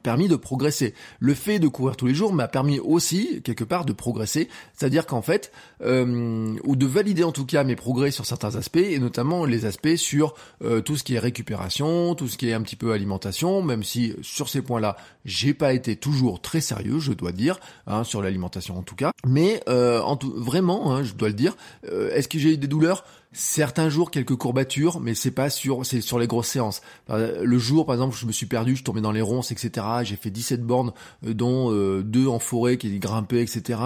permis 0.04 0.28
de 0.28 0.36
progresser. 0.36 0.93
Le 1.19 1.34
fait 1.34 1.60
de 1.60 1.67
courir 1.67 1.95
tous 1.95 2.08
les 2.08 2.13
jours 2.13 2.34
m'a 2.34 2.48
permis 2.48 2.80
aussi 2.80 3.41
quelque 3.50 3.64
part 3.64 3.84
de 3.84 3.94
progresser, 3.94 4.48
c'est-à-dire 4.76 5.08
qu'en 5.08 5.24
fait, 5.24 5.52
euh, 5.82 6.56
ou 6.64 6.76
de 6.76 6.86
valider 6.86 7.24
en 7.24 7.32
tout 7.32 7.46
cas 7.46 7.64
mes 7.64 7.76
progrès 7.76 8.12
sur 8.12 8.26
certains 8.26 8.56
aspects, 8.56 8.78
et 8.78 9.00
notamment 9.00 9.46
les 9.46 9.66
aspects 9.66 9.96
sur 9.96 10.36
euh, 10.64 10.82
tout 10.82 10.96
ce 10.96 11.04
qui 11.04 11.16
est 11.16 11.20
récupération, 11.20 12.14
tout 12.14 12.28
ce 12.28 12.38
qui 12.38 12.50
est 12.50 12.54
un 12.54 12.62
petit 12.62 12.76
peu 12.76 12.92
alimentation, 12.92 13.64
même 13.64 13.84
si 13.84 14.14
sur 14.22 14.50
ces 14.50 14.62
points-là, 14.62 14.98
j'ai 15.26 15.56
pas 15.56 15.74
été 15.74 15.96
toujours 15.96 16.42
très 16.42 16.62
sérieux, 16.62 17.00
je 17.00 17.14
dois 17.14 17.32
dire, 17.32 17.60
hein, 17.88 18.04
sur 18.04 18.22
l'alimentation 18.22 18.78
en 18.78 18.84
tout 18.84 18.96
cas. 18.96 19.12
Mais 19.26 19.64
euh, 19.68 20.00
en 20.02 20.16
tout, 20.16 20.32
vraiment, 20.36 20.94
hein, 20.94 21.04
je 21.04 21.14
dois 21.14 21.30
le 21.30 21.34
dire, 21.34 21.56
est-ce 21.84 22.28
que 22.28 22.38
j'ai 22.38 22.54
eu 22.54 22.58
des 22.58 22.68
douleurs? 22.68 23.04
Certains 23.32 23.89
jours, 23.89 24.10
quelques 24.10 24.36
courbatures, 24.36 25.00
mais 25.00 25.13
c'est 25.13 25.30
pas 25.30 25.52
sur, 25.52 25.86
c'est 25.86 26.02
sur 26.02 26.18
les 26.18 26.26
grosses 26.26 26.48
séances. 26.48 26.82
Le 27.10 27.60
jour, 27.60 27.86
par 27.86 27.94
exemple, 27.94 28.18
je 28.18 28.26
me 28.26 28.32
suis 28.32 28.48
perdu, 28.48 28.76
je 28.76 28.84
tombais 28.84 29.02
dans 29.02 29.12
les 29.12 29.22
ronces, 29.22 29.52
etc. 29.52 29.86
J'ai 30.02 30.15
fait 30.15 30.32
17 30.32 30.63
bornes, 30.63 30.94
euh, 31.24 31.36
dont 31.36 31.72
euh, 31.72 32.02
deux 32.02 32.26
en 32.26 32.39
forêt 32.39 32.78
qui 32.78 32.98
grimpaient, 32.98 33.44
etc. 33.44 33.80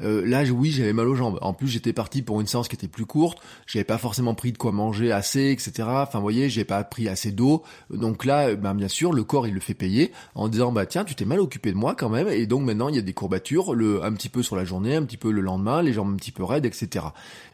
Euh, 0.00 0.26
là, 0.26 0.42
oui, 0.50 0.72
j'avais 0.72 0.92
mal 0.92 1.06
aux 1.06 1.14
jambes. 1.14 1.38
En 1.42 1.52
plus, 1.52 1.68
j'étais 1.68 1.92
parti 1.92 2.22
pour 2.22 2.40
une 2.40 2.48
séance 2.48 2.66
qui 2.66 2.74
était 2.74 2.88
plus 2.88 3.06
courte. 3.06 3.38
J'avais 3.68 3.84
pas 3.84 3.98
forcément 3.98 4.34
pris 4.34 4.50
de 4.50 4.58
quoi 4.58 4.72
manger 4.72 5.12
assez, 5.12 5.52
etc. 5.52 5.88
Enfin, 5.88 6.18
vous 6.18 6.24
voyez, 6.24 6.50
j'ai 6.50 6.64
pas 6.64 6.82
pris 6.82 7.08
assez 7.08 7.30
d'eau. 7.30 7.62
Donc 7.90 8.24
là, 8.24 8.56
ben, 8.56 8.74
bien 8.74 8.88
sûr, 8.88 9.12
le 9.12 9.22
corps, 9.22 9.46
il 9.46 9.54
le 9.54 9.60
fait 9.60 9.74
payer 9.74 10.10
en 10.34 10.48
disant, 10.48 10.72
bah 10.72 10.86
tiens, 10.86 11.04
tu 11.04 11.14
t'es 11.14 11.24
mal 11.24 11.38
occupé 11.38 11.70
de 11.70 11.76
moi 11.76 11.94
quand 11.94 12.08
même. 12.08 12.26
Et 12.26 12.48
donc 12.48 12.64
maintenant, 12.64 12.88
il 12.88 12.96
y 12.96 12.98
a 12.98 13.02
des 13.02 13.14
courbatures, 13.14 13.74
le, 13.74 14.04
un 14.04 14.12
petit 14.12 14.28
peu 14.28 14.42
sur 14.42 14.56
la 14.56 14.64
journée, 14.64 14.96
un 14.96 15.04
petit 15.04 15.16
peu 15.16 15.30
le 15.30 15.40
lendemain, 15.40 15.82
les 15.82 15.92
jambes 15.92 16.12
un 16.12 16.16
petit 16.16 16.32
peu 16.32 16.42
raides, 16.42 16.66
etc. 16.66 17.06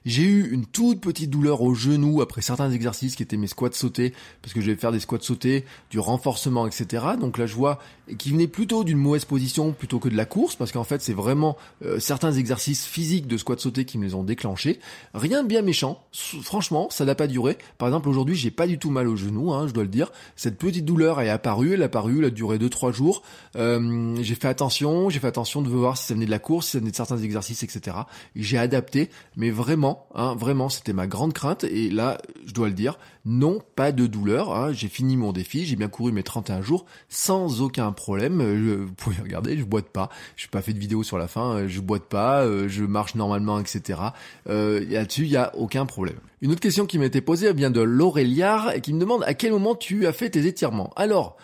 J'ai 0.07 0.22
eu 0.22 0.50
une 0.50 0.64
toute 0.64 1.02
petite 1.02 1.33
douleur 1.34 1.62
au 1.62 1.74
genou 1.74 2.22
après 2.22 2.42
certains 2.42 2.70
exercices 2.70 3.16
qui 3.16 3.22
étaient 3.22 3.36
mes 3.36 3.46
squats 3.46 3.72
sautés, 3.72 4.12
parce 4.42 4.54
que 4.54 4.60
je 4.60 4.70
vais 4.70 4.76
faire 4.76 4.92
des 4.92 5.00
squats 5.00 5.18
sautés, 5.20 5.64
du 5.90 5.98
renforcement, 5.98 6.66
etc. 6.66 7.04
Donc 7.20 7.38
là, 7.38 7.46
je 7.46 7.54
vois 7.54 7.78
qui 8.18 8.30
venait 8.30 8.48
plutôt 8.48 8.84
d'une 8.84 8.98
mauvaise 8.98 9.24
position 9.24 9.72
plutôt 9.72 9.98
que 9.98 10.08
de 10.08 10.16
la 10.16 10.26
course, 10.26 10.56
parce 10.56 10.72
qu'en 10.72 10.84
fait, 10.84 11.00
c'est 11.00 11.14
vraiment 11.14 11.56
euh, 11.85 11.98
certains 11.98 12.32
exercices 12.32 12.85
physiques 12.85 13.26
de 13.26 13.37
squat 13.37 13.58
sauté 13.58 13.85
qui 13.85 13.98
me 13.98 14.04
les 14.04 14.14
ont 14.14 14.24
déclenchés. 14.24 14.78
Rien 15.14 15.42
de 15.42 15.48
bien 15.48 15.62
méchant, 15.62 16.02
franchement, 16.12 16.88
ça 16.90 17.04
n'a 17.04 17.14
pas 17.14 17.26
duré. 17.26 17.56
Par 17.78 17.88
exemple, 17.88 18.08
aujourd'hui, 18.08 18.35
j'ai 18.37 18.50
pas 18.50 18.66
du 18.66 18.78
tout 18.78 18.90
mal 18.90 19.08
au 19.08 19.16
genou, 19.16 19.52
hein, 19.52 19.66
je 19.66 19.72
dois 19.72 19.85
le 19.85 19.88
dire. 19.88 20.12
Cette 20.37 20.58
petite 20.58 20.85
douleur 20.85 21.20
est 21.20 21.30
apparue, 21.30 21.74
elle 21.74 21.80
est 21.80 21.87
apparue, 21.87 22.18
elle 22.18 22.26
a 22.26 22.30
duré 22.30 22.58
2-3 22.58 22.92
jours. 22.92 23.22
Euh, 23.56 24.16
j'ai 24.20 24.35
fait 24.35 24.48
attention, 24.48 25.08
j'ai 25.08 25.18
fait 25.18 25.26
attention 25.26 25.62
de 25.62 25.68
voir 25.68 25.96
si 25.96 26.06
ça 26.06 26.14
venait 26.14 26.26
de 26.26 26.30
la 26.30 26.38
course, 26.38 26.66
si 26.66 26.72
ça 26.72 26.78
venait 26.78 26.90
de 26.90 26.96
certains 26.96 27.18
exercices, 27.18 27.62
etc. 27.62 27.96
J'ai 28.37 28.58
adapté, 28.58 29.08
mais 29.37 29.50
vraiment, 29.50 30.06
hein, 30.14 30.35
vraiment, 30.35 30.68
c'était 30.68 30.92
ma 30.92 31.06
grande 31.06 31.23
crainte. 31.33 31.64
Et 31.64 31.90
là, 31.90 32.18
je 32.46 32.52
dois 32.52 32.68
le 32.68 32.75
dire, 32.75 32.98
non, 33.25 33.60
pas 33.75 33.92
de 33.92 34.06
douleur. 34.06 34.54
Hein. 34.54 34.72
J'ai 34.72 34.88
fini 34.88 35.16
mon 35.16 35.33
défi, 35.33 35.64
j'ai 35.64 35.77
bien 35.77 35.88
couru 35.88 36.12
mes 36.12 36.22
31 36.22 36.60
jours 36.60 36.85
sans 37.08 37.62
aucun 37.62 37.90
problème. 37.92 38.40
Euh, 38.40 38.85
vous 38.85 38.92
pouvez 38.94 39.22
regarder, 39.22 39.56
je 39.56 39.64
boite 39.64 39.88
pas. 39.88 40.10
Je 40.37 40.44
n'ai 40.44 40.50
pas 40.50 40.62
fait 40.62 40.72
de 40.72 40.79
vidéo 40.79 41.02
sur 41.02 41.18
la 41.18 41.29
fin. 41.29 41.54
Euh, 41.54 41.68
je 41.68 41.81
boite 41.81 42.04
pas, 42.04 42.42
euh, 42.42 42.68
je 42.68 42.85
marche 42.85 43.14
normalement, 43.14 43.58
etc. 43.58 44.00
Euh, 44.48 44.85
Là-dessus, 44.88 45.22
il 45.22 45.31
y 45.31 45.37
a 45.37 45.54
aucun 45.56 45.87
problème. 45.87 46.18
Une 46.42 46.52
autre 46.52 46.60
question 46.60 46.87
qui 46.87 46.98
m'a 46.98 47.06
été 47.06 47.20
posée 47.20 47.52
vient 47.52 47.70
de 47.70 47.81
Lauréliard 47.81 48.72
et 48.72 48.81
qui 48.81 48.92
me 48.92 49.00
demande 49.00 49.22
à 49.25 49.35
quel 49.35 49.52
moment 49.52 49.75
tu 49.75 50.06
as 50.06 50.12
fait 50.12 50.31
tes 50.31 50.46
étirements. 50.46 50.92
Alors. 50.96 51.37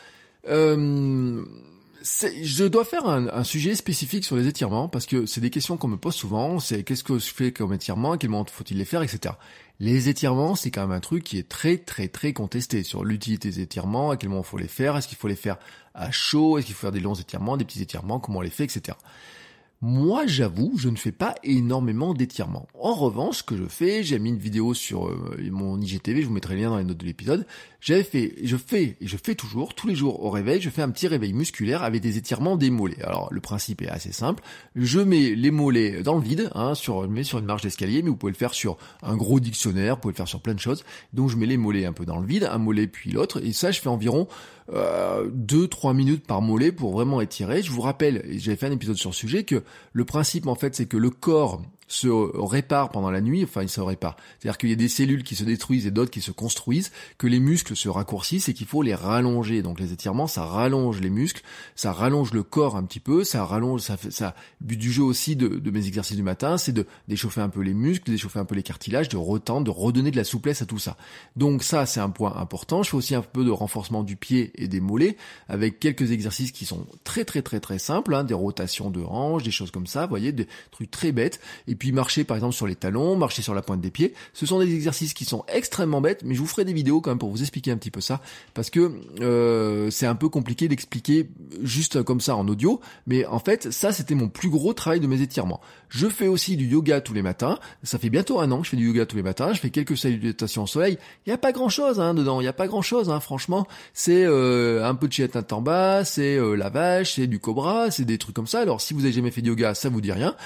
Euh, 0.49 1.45
je 2.43 2.64
dois 2.64 2.85
faire 2.85 3.07
un, 3.07 3.28
un, 3.28 3.45
sujet 3.45 3.74
spécifique 3.74 4.24
sur 4.24 4.37
les 4.37 4.49
étirements 4.49 4.89
parce 4.89 5.07
que 5.07 5.26
c'est 5.26 5.41
des 5.41 5.51
questions 5.51 5.76
qu'on 5.76 5.89
me 5.89 5.97
pose 5.97 6.14
souvent. 6.14 6.59
C'est 6.59 6.83
qu'est-ce 6.83 7.05
que 7.05 7.18
je 7.18 7.33
fais 7.33 7.53
comme 7.53 7.72
étirement, 7.74 8.12
à 8.12 8.18
quel 8.18 8.31
moment 8.31 8.47
faut-il 8.51 8.78
les 8.78 8.85
faire, 8.85 9.03
etc. 9.03 9.35
Les 9.83 10.11
étirements, 10.11 10.57
c'est 10.57 10.70
quand 10.70 10.83
même 10.83 10.97
un 10.97 11.01
truc 11.01 11.24
qui 11.24 11.39
est 11.39 11.49
très 11.49 11.78
très 11.78 12.07
très 12.09 12.35
contesté 12.35 12.83
sur 12.83 13.03
l'utilité 13.03 13.49
des 13.49 13.61
étirements, 13.61 14.11
à 14.11 14.18
quel 14.18 14.28
moment 14.28 14.43
faut 14.43 14.59
les 14.59 14.68
faire, 14.68 14.95
est-ce 14.95 15.09
qu'il 15.09 15.16
faut 15.16 15.26
les 15.26 15.35
faire 15.35 15.57
à 15.95 16.11
chaud, 16.11 16.59
est-ce 16.59 16.66
qu'il 16.66 16.74
faut 16.74 16.83
faire 16.83 16.93
des 16.93 17.01
longs 17.01 17.14
étirements, 17.14 17.57
des 17.57 17.64
petits 17.64 17.81
étirements, 17.81 18.20
comment 18.20 18.41
on 18.41 18.43
les 18.43 18.51
fait, 18.51 18.64
etc. 18.64 18.99
Moi, 19.83 20.26
j'avoue, 20.26 20.74
je 20.76 20.91
ne 20.91 20.97
fais 20.97 21.12
pas 21.12 21.35
énormément 21.43 22.12
d'étirements. 22.12 22.68
En 22.78 22.93
revanche, 22.93 23.39
ce 23.39 23.43
que 23.43 23.57
je 23.57 23.64
fais, 23.64 24.03
j'ai 24.05 24.18
mis 24.18 24.28
une 24.28 24.39
vidéo 24.39 24.74
sur 24.74 25.09
euh, 25.09 25.39
mon 25.51 25.81
IGTV, 25.81 26.20
je 26.20 26.26
vous 26.26 26.35
mettrai 26.35 26.55
le 26.55 26.61
lien 26.61 26.68
dans 26.68 26.76
les 26.76 26.85
notes 26.85 26.99
de 26.99 27.07
l'épisode. 27.07 27.47
J'avais 27.81 28.03
fait, 28.03 28.35
je 28.43 28.57
fais, 28.57 28.97
et 29.01 29.07
je 29.07 29.16
fais 29.16 29.35
toujours, 29.35 29.74
tous 29.74 29.87
les 29.87 29.95
jours 29.95 30.22
au 30.22 30.31
réveil, 30.31 30.61
je 30.61 30.68
fais 30.68 30.83
un 30.83 30.91
petit 30.91 31.09
réveil 31.09 31.33
musculaire 31.33 31.83
avec 31.83 32.03
des 32.03 32.18
étirements 32.18 32.57
des 32.57 32.70
mollets. 32.70 33.03
Alors, 33.03 33.28
le 33.31 33.41
principe 33.41 33.81
est 33.83 33.89
assez 33.89 34.12
simple. 34.12 34.43
Je 34.76 35.01
mets 35.01 35.35
les 35.35 35.51
mollets 35.51 36.03
dans 36.03 36.16
le 36.16 36.22
vide, 36.22 36.51
hein, 36.55 36.74
sur, 36.74 37.05
je 37.05 37.09
mets 37.09 37.24
sur 37.24 37.39
une 37.39 37.47
marche 37.47 37.62
d'escalier, 37.62 38.03
mais 38.03 38.11
vous 38.11 38.16
pouvez 38.16 38.33
le 38.33 38.39
faire 38.39 38.53
sur 38.53 38.76
un 39.03 39.16
gros 39.16 39.41
dictionnaire, 39.41 39.95
vous 39.95 40.01
pouvez 40.03 40.12
le 40.12 40.16
faire 40.16 40.28
sur 40.28 40.41
plein 40.41 40.55
de 40.55 40.61
choses. 40.61 40.85
Donc, 41.14 41.31
je 41.31 41.37
mets 41.37 41.47
les 41.47 41.57
mollets 41.57 41.87
un 41.87 41.93
peu 41.93 42.05
dans 42.05 42.18
le 42.18 42.26
vide, 42.26 42.49
un 42.51 42.59
mollet 42.59 42.87
puis 42.87 43.12
l'autre, 43.12 43.43
et 43.43 43.53
ça, 43.53 43.70
je 43.70 43.81
fais 43.81 43.89
environ 43.89 44.28
2-3 44.70 45.91
euh, 45.91 45.93
minutes 45.95 46.26
par 46.26 46.43
mollet 46.43 46.72
pour 46.72 46.93
vraiment 46.93 47.20
étirer. 47.20 47.62
Je 47.62 47.70
vous 47.70 47.81
rappelle, 47.81 48.24
j'avais 48.39 48.57
fait 48.57 48.66
un 48.66 48.72
épisode 48.72 48.97
sur 48.97 49.11
le 49.11 49.14
sujet, 49.14 49.45
que 49.45 49.62
le 49.93 50.05
principe 50.05 50.47
en 50.47 50.55
fait 50.55 50.74
c'est 50.74 50.87
que 50.87 50.97
le 50.97 51.11
corps 51.11 51.62
se 51.91 52.09
répare 52.09 52.91
pendant 52.91 53.11
la 53.11 53.20
nuit, 53.20 53.43
enfin 53.43 53.62
il 53.62 53.68
se 53.68 53.80
répare. 53.80 54.16
C'est-à-dire 54.38 54.59
qu'il 54.59 54.70
y 54.70 54.72
a 54.72 54.76
des 54.76 54.88
cellules 54.88 55.24
qui 55.24 55.34
se 55.34 55.43
détruisent 55.43 55.86
et 55.86 55.91
d'autres 55.91 56.12
qui 56.12 56.20
se 56.20 56.30
construisent, 56.30 56.93
que 57.18 57.26
les 57.26 57.41
muscles 57.41 57.74
se 57.74 57.88
raccourcissent 57.88 58.49
et 58.49 58.55
qu'il 58.55 58.68
faut 58.68 58.82
les 58.82 58.95
rallonger. 58.95 59.61
Donc 59.62 59.80
les 59.80 59.93
étirements, 59.93 60.28
ça 60.28 60.45
rallonge 60.45 61.01
les 61.01 61.11
muscles, 61.11 61.43
ça 61.74 61.93
rallonge 61.93 62.32
le 62.32 62.45
corps 62.45 62.76
un 62.76 62.84
petit 62.84 63.01
peu, 63.01 63.24
ça 63.24 63.45
rallonge, 63.45 63.80
ça 63.80 63.97
fait 63.97 64.12
ça. 64.12 64.36
Du 64.61 64.93
jeu 64.93 65.03
aussi 65.03 65.34
de, 65.34 65.49
de 65.49 65.70
mes 65.72 65.88
exercices 65.88 66.16
du 66.16 66.22
matin, 66.22 66.59
c'est 66.59 66.72
de 66.72 66.86
d'échauffer 67.09 67.41
un 67.41 67.49
peu 67.49 67.61
les 67.61 67.74
muscles, 67.74 68.09
d'échauffer 68.09 68.38
un 68.38 68.45
peu 68.45 68.55
les 68.55 68.62
cartilages, 68.62 69.09
de 69.09 69.16
retendre, 69.16 69.64
de 69.64 69.70
redonner 69.70 70.12
de 70.12 70.16
la 70.16 70.24
souplesse 70.24 70.62
à 70.62 70.66
tout 70.66 70.78
ça. 70.78 70.97
Donc 71.34 71.64
ça 71.64 71.86
c'est 71.86 72.01
un 72.01 72.11
point 72.11 72.36
important. 72.36 72.84
Je 72.84 72.91
fais 72.91 72.97
aussi 72.97 73.14
un 73.16 73.22
peu 73.22 73.45
de 73.45 73.51
renforcement 73.51 74.05
du 74.05 74.14
pied 74.14 74.53
et 74.55 74.68
des 74.68 74.80
mollets 74.80 75.16
avec 75.49 75.80
quelques 75.80 76.12
exercices 76.12 76.53
qui 76.53 76.66
sont 76.66 76.86
très 77.03 77.24
très 77.24 77.43
très 77.43 77.59
très 77.59 77.80
simples, 77.80 78.14
hein, 78.14 78.22
des 78.22 78.34
rotations 78.34 78.91
de 78.91 79.03
hanches, 79.03 79.43
des 79.43 79.51
choses 79.51 79.72
comme 79.72 79.88
ça, 79.88 80.03
vous 80.03 80.11
voyez, 80.11 80.30
des 80.30 80.47
trucs 80.70 80.93
très 80.93 81.11
bêtes. 81.11 81.41
Et 81.66 81.80
puis 81.81 81.93
marcher 81.93 82.24
par 82.24 82.37
exemple 82.37 82.55
sur 82.55 82.66
les 82.66 82.76
talons, 82.76 83.16
marcher 83.16 83.41
sur 83.43 83.55
la 83.55 83.62
pointe 83.62 83.81
des 83.81 83.91
pieds. 83.91 84.12
Ce 84.35 84.45
sont 84.45 84.61
des 84.61 84.72
exercices 84.72 85.14
qui 85.14 85.24
sont 85.24 85.45
extrêmement 85.49 86.03
bêtes, 86.03 86.22
mais 86.24 86.35
je 86.35 86.41
vous 86.41 86.47
ferai 86.47 86.64
des 86.64 86.74
vidéos 86.74 87.01
quand 87.01 87.11
même 87.11 87.18
pour 87.18 87.31
vous 87.31 87.41
expliquer 87.41 87.72
un 87.72 87.78
petit 87.78 87.91
peu 87.91 88.03
ça, 88.03 88.20
parce 88.55 88.68
que 88.70 88.93
euh, 89.20 89.91
c'est 89.91 90.07
un 90.07 90.14
peu 90.14 90.28
compliqué 90.28 90.68
d'expliquer 90.68 91.28
juste 91.62 92.03
comme 92.03 92.20
ça 92.20 92.37
en 92.37 92.47
audio, 92.47 92.81
mais 93.07 93.24
en 93.24 93.39
fait 93.39 93.72
ça 93.72 93.93
c'était 93.93 94.14
mon 94.14 94.28
plus 94.28 94.51
gros 94.51 94.74
travail 94.74 95.01
de 95.01 95.07
mes 95.07 95.22
étirements. 95.22 95.61
Je 95.89 96.07
fais 96.07 96.28
aussi 96.28 96.57
du 96.57 96.66
yoga 96.66 97.01
tous 97.01 97.14
les 97.14 97.22
matins, 97.22 97.59
ça 97.83 97.99
fait 97.99 98.11
bientôt 98.11 98.41
un 98.41 98.53
an 98.53 98.59
que 98.59 98.66
je 98.66 98.70
fais 98.70 98.76
du 98.76 98.87
yoga 98.87 99.07
tous 99.07 99.16
les 99.16 99.22
matins, 99.22 99.55
je 99.55 99.61
fais 99.61 99.70
quelques 99.70 99.97
salutations 99.97 100.64
au 100.64 100.66
soleil, 100.66 100.99
il 101.26 101.31
n'y 101.31 101.35
a 101.35 101.39
pas 101.39 101.53
grand 101.53 101.70
chose 101.70 101.99
hein, 101.99 102.12
dedans, 102.12 102.41
il 102.41 102.45
n'y 102.45 102.49
a 102.49 102.53
pas 102.53 102.68
grand 102.68 102.83
chose, 102.83 103.09
hein, 103.09 103.20
franchement, 103.20 103.66
c'est 103.95 104.24
euh, 104.26 104.87
un 104.87 104.95
peu 104.95 105.09
de 105.09 105.12
chiat 105.14 105.28
en 105.51 105.62
bas, 105.62 106.05
c'est 106.05 106.37
euh, 106.37 106.55
la 106.57 106.68
vache, 106.68 107.14
c'est 107.14 107.26
du 107.26 107.39
cobra, 107.39 107.91
c'est 107.91 108.05
des 108.05 108.18
trucs 108.18 108.37
comme 108.37 108.47
ça, 108.47 108.61
alors 108.61 108.83
si 108.83 108.93
vous 108.93 109.05
avez 109.05 109.12
jamais 109.12 109.31
fait 109.31 109.41
de 109.41 109.49
yoga, 109.49 109.74
ça 109.74 109.89
vous 109.89 110.03
dit 110.03 110.12
rien, 110.12 110.37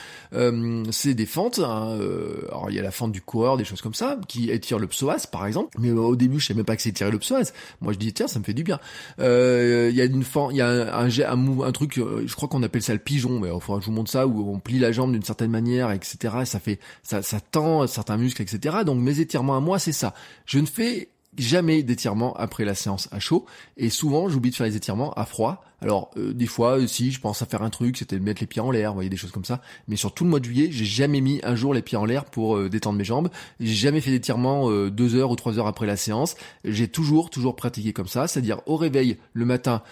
c'est 0.93 1.15
des 1.15 1.24
fentes, 1.27 1.61
Hein, 1.75 1.97
euh, 2.01 2.47
alors 2.49 2.71
il 2.71 2.77
y 2.77 2.79
a 2.79 2.83
la 2.83 2.91
fente 2.91 3.13
du 3.13 3.21
coureur, 3.21 3.57
des 3.57 3.65
choses 3.65 3.83
comme 3.83 3.95
ça, 3.95 4.19
qui 4.29 4.51
étire 4.51 4.79
le 4.79 4.87
psoas 4.87 5.27
par 5.31 5.47
exemple. 5.47 5.77
Mais 5.79 5.91
au 5.91 6.17
début, 6.17 6.41
je 6.41 6.47
savais 6.47 6.59
même 6.59 6.65
pas 6.65 6.77
que 6.77 6.83
c'est 6.83 6.91
étirer 6.91 7.11
le 7.11 7.19
psoas. 7.19 7.53
Moi, 7.81 7.93
je 7.93 7.99
dis 7.99 8.13
tiens, 8.13 8.29
ça 8.29 8.39
me 8.39 8.45
fait 8.45 8.55
du 8.55 8.65
bien. 8.65 8.79
Euh, 9.21 9.89
il 9.91 9.97
y 9.97 10.01
a 10.01 10.05
une 10.05 10.25
fente, 10.25 10.53
il 10.53 10.57
y 10.57 10.61
a 10.61 10.69
un, 10.69 11.09
un, 11.09 11.61
un, 11.63 11.73
truc, 11.73 11.99
euh, 11.99 12.25
je 12.27 12.35
crois 12.35 12.49
qu'on 12.49 12.63
appelle 12.63 12.83
ça 12.83 12.93
le 12.93 12.99
pigeon, 12.99 13.39
mais 13.41 13.49
il 13.49 13.61
faudra 13.61 13.79
que 13.79 13.85
je 13.85 13.91
vous 13.91 13.97
montre 13.97 14.11
ça 14.11 14.27
où 14.27 14.51
on 14.53 14.59
plie 14.59 14.79
la 14.79 14.93
jambe 14.93 15.13
d'une 15.13 15.23
certaine 15.23 15.51
manière, 15.51 15.91
etc. 15.91 16.35
Et 16.43 16.45
ça 16.45 16.61
fait, 16.61 16.79
ça, 17.03 17.23
ça 17.23 17.41
tend 17.41 17.87
certains 17.87 18.17
muscles, 18.17 18.43
etc. 18.43 18.79
Donc 18.85 19.01
mes 19.01 19.21
étirements 19.21 19.57
à 19.57 19.61
moi, 19.61 19.79
c'est 19.79 19.93
ça. 19.93 20.15
Je 20.47 20.59
ne 20.59 20.67
fais 20.67 21.09
jamais 21.39 21.83
d'étirements 21.83 22.35
après 22.35 22.65
la 22.65 22.75
séance 22.75 23.09
à 23.11 23.19
chaud 23.19 23.45
et 23.77 23.91
souvent 23.91 24.29
j'oublie 24.29 24.51
de 24.51 24.55
faire 24.55 24.67
les 24.67 24.77
étirements 24.77 25.13
à 25.15 25.25
froid 25.25 25.65
alors 25.85 26.11
euh, 26.17 26.33
des 26.33 26.47
fois, 26.47 26.79
euh, 26.79 26.87
si 26.87 27.13
je 27.13 27.21
pense 27.21 27.43
à 27.43 27.47
faire 27.47 27.61
un 27.61 27.69
truc, 27.69 27.99
c'était 27.99 28.19
de 28.19 28.25
mettre 28.25 28.41
les 28.41 28.47
pieds 28.47 28.63
en 28.63 28.71
l'air, 28.71 28.91
vous 28.91 28.95
voyez 28.95 29.11
des 29.11 29.19
choses 29.19 29.33
comme 29.33 29.45
ça. 29.45 29.61
Mais 29.87 29.97
sur 29.97 30.15
tout 30.15 30.25
le 30.25 30.31
mois 30.31 30.41
de 30.41 30.47
juillet, 30.47 30.69
j'ai 30.71 30.87
jamais 30.87 31.21
mis 31.21 31.41
un 31.43 31.55
jour 31.55 31.75
les 31.75 31.83
pieds 31.83 31.99
en 31.99 32.07
l'air 32.07 32.25
pour 32.25 32.57
euh, 32.57 32.71
détendre 32.71 32.97
mes 32.97 33.05
jambes. 33.05 33.29
J'ai 33.61 33.75
jamais 33.75 34.01
fait 34.01 34.11
d'étirement 34.11 34.71
deux 34.89 35.15
heures 35.15 35.31
ou 35.31 35.37
trois 35.37 35.59
heures 35.59 35.67
après 35.67 35.87
la 35.87 35.99
séance. 35.99 36.37
J'ai 36.65 36.89
toujours, 36.89 37.29
toujours 37.29 37.55
pratiqué 37.55 37.93
comme 37.93 38.09
ça, 38.09 38.27
c'est-à-dire 38.27 38.61
au 38.65 38.77
réveil 38.77 39.19
le 39.35 39.45
matin, 39.45 39.83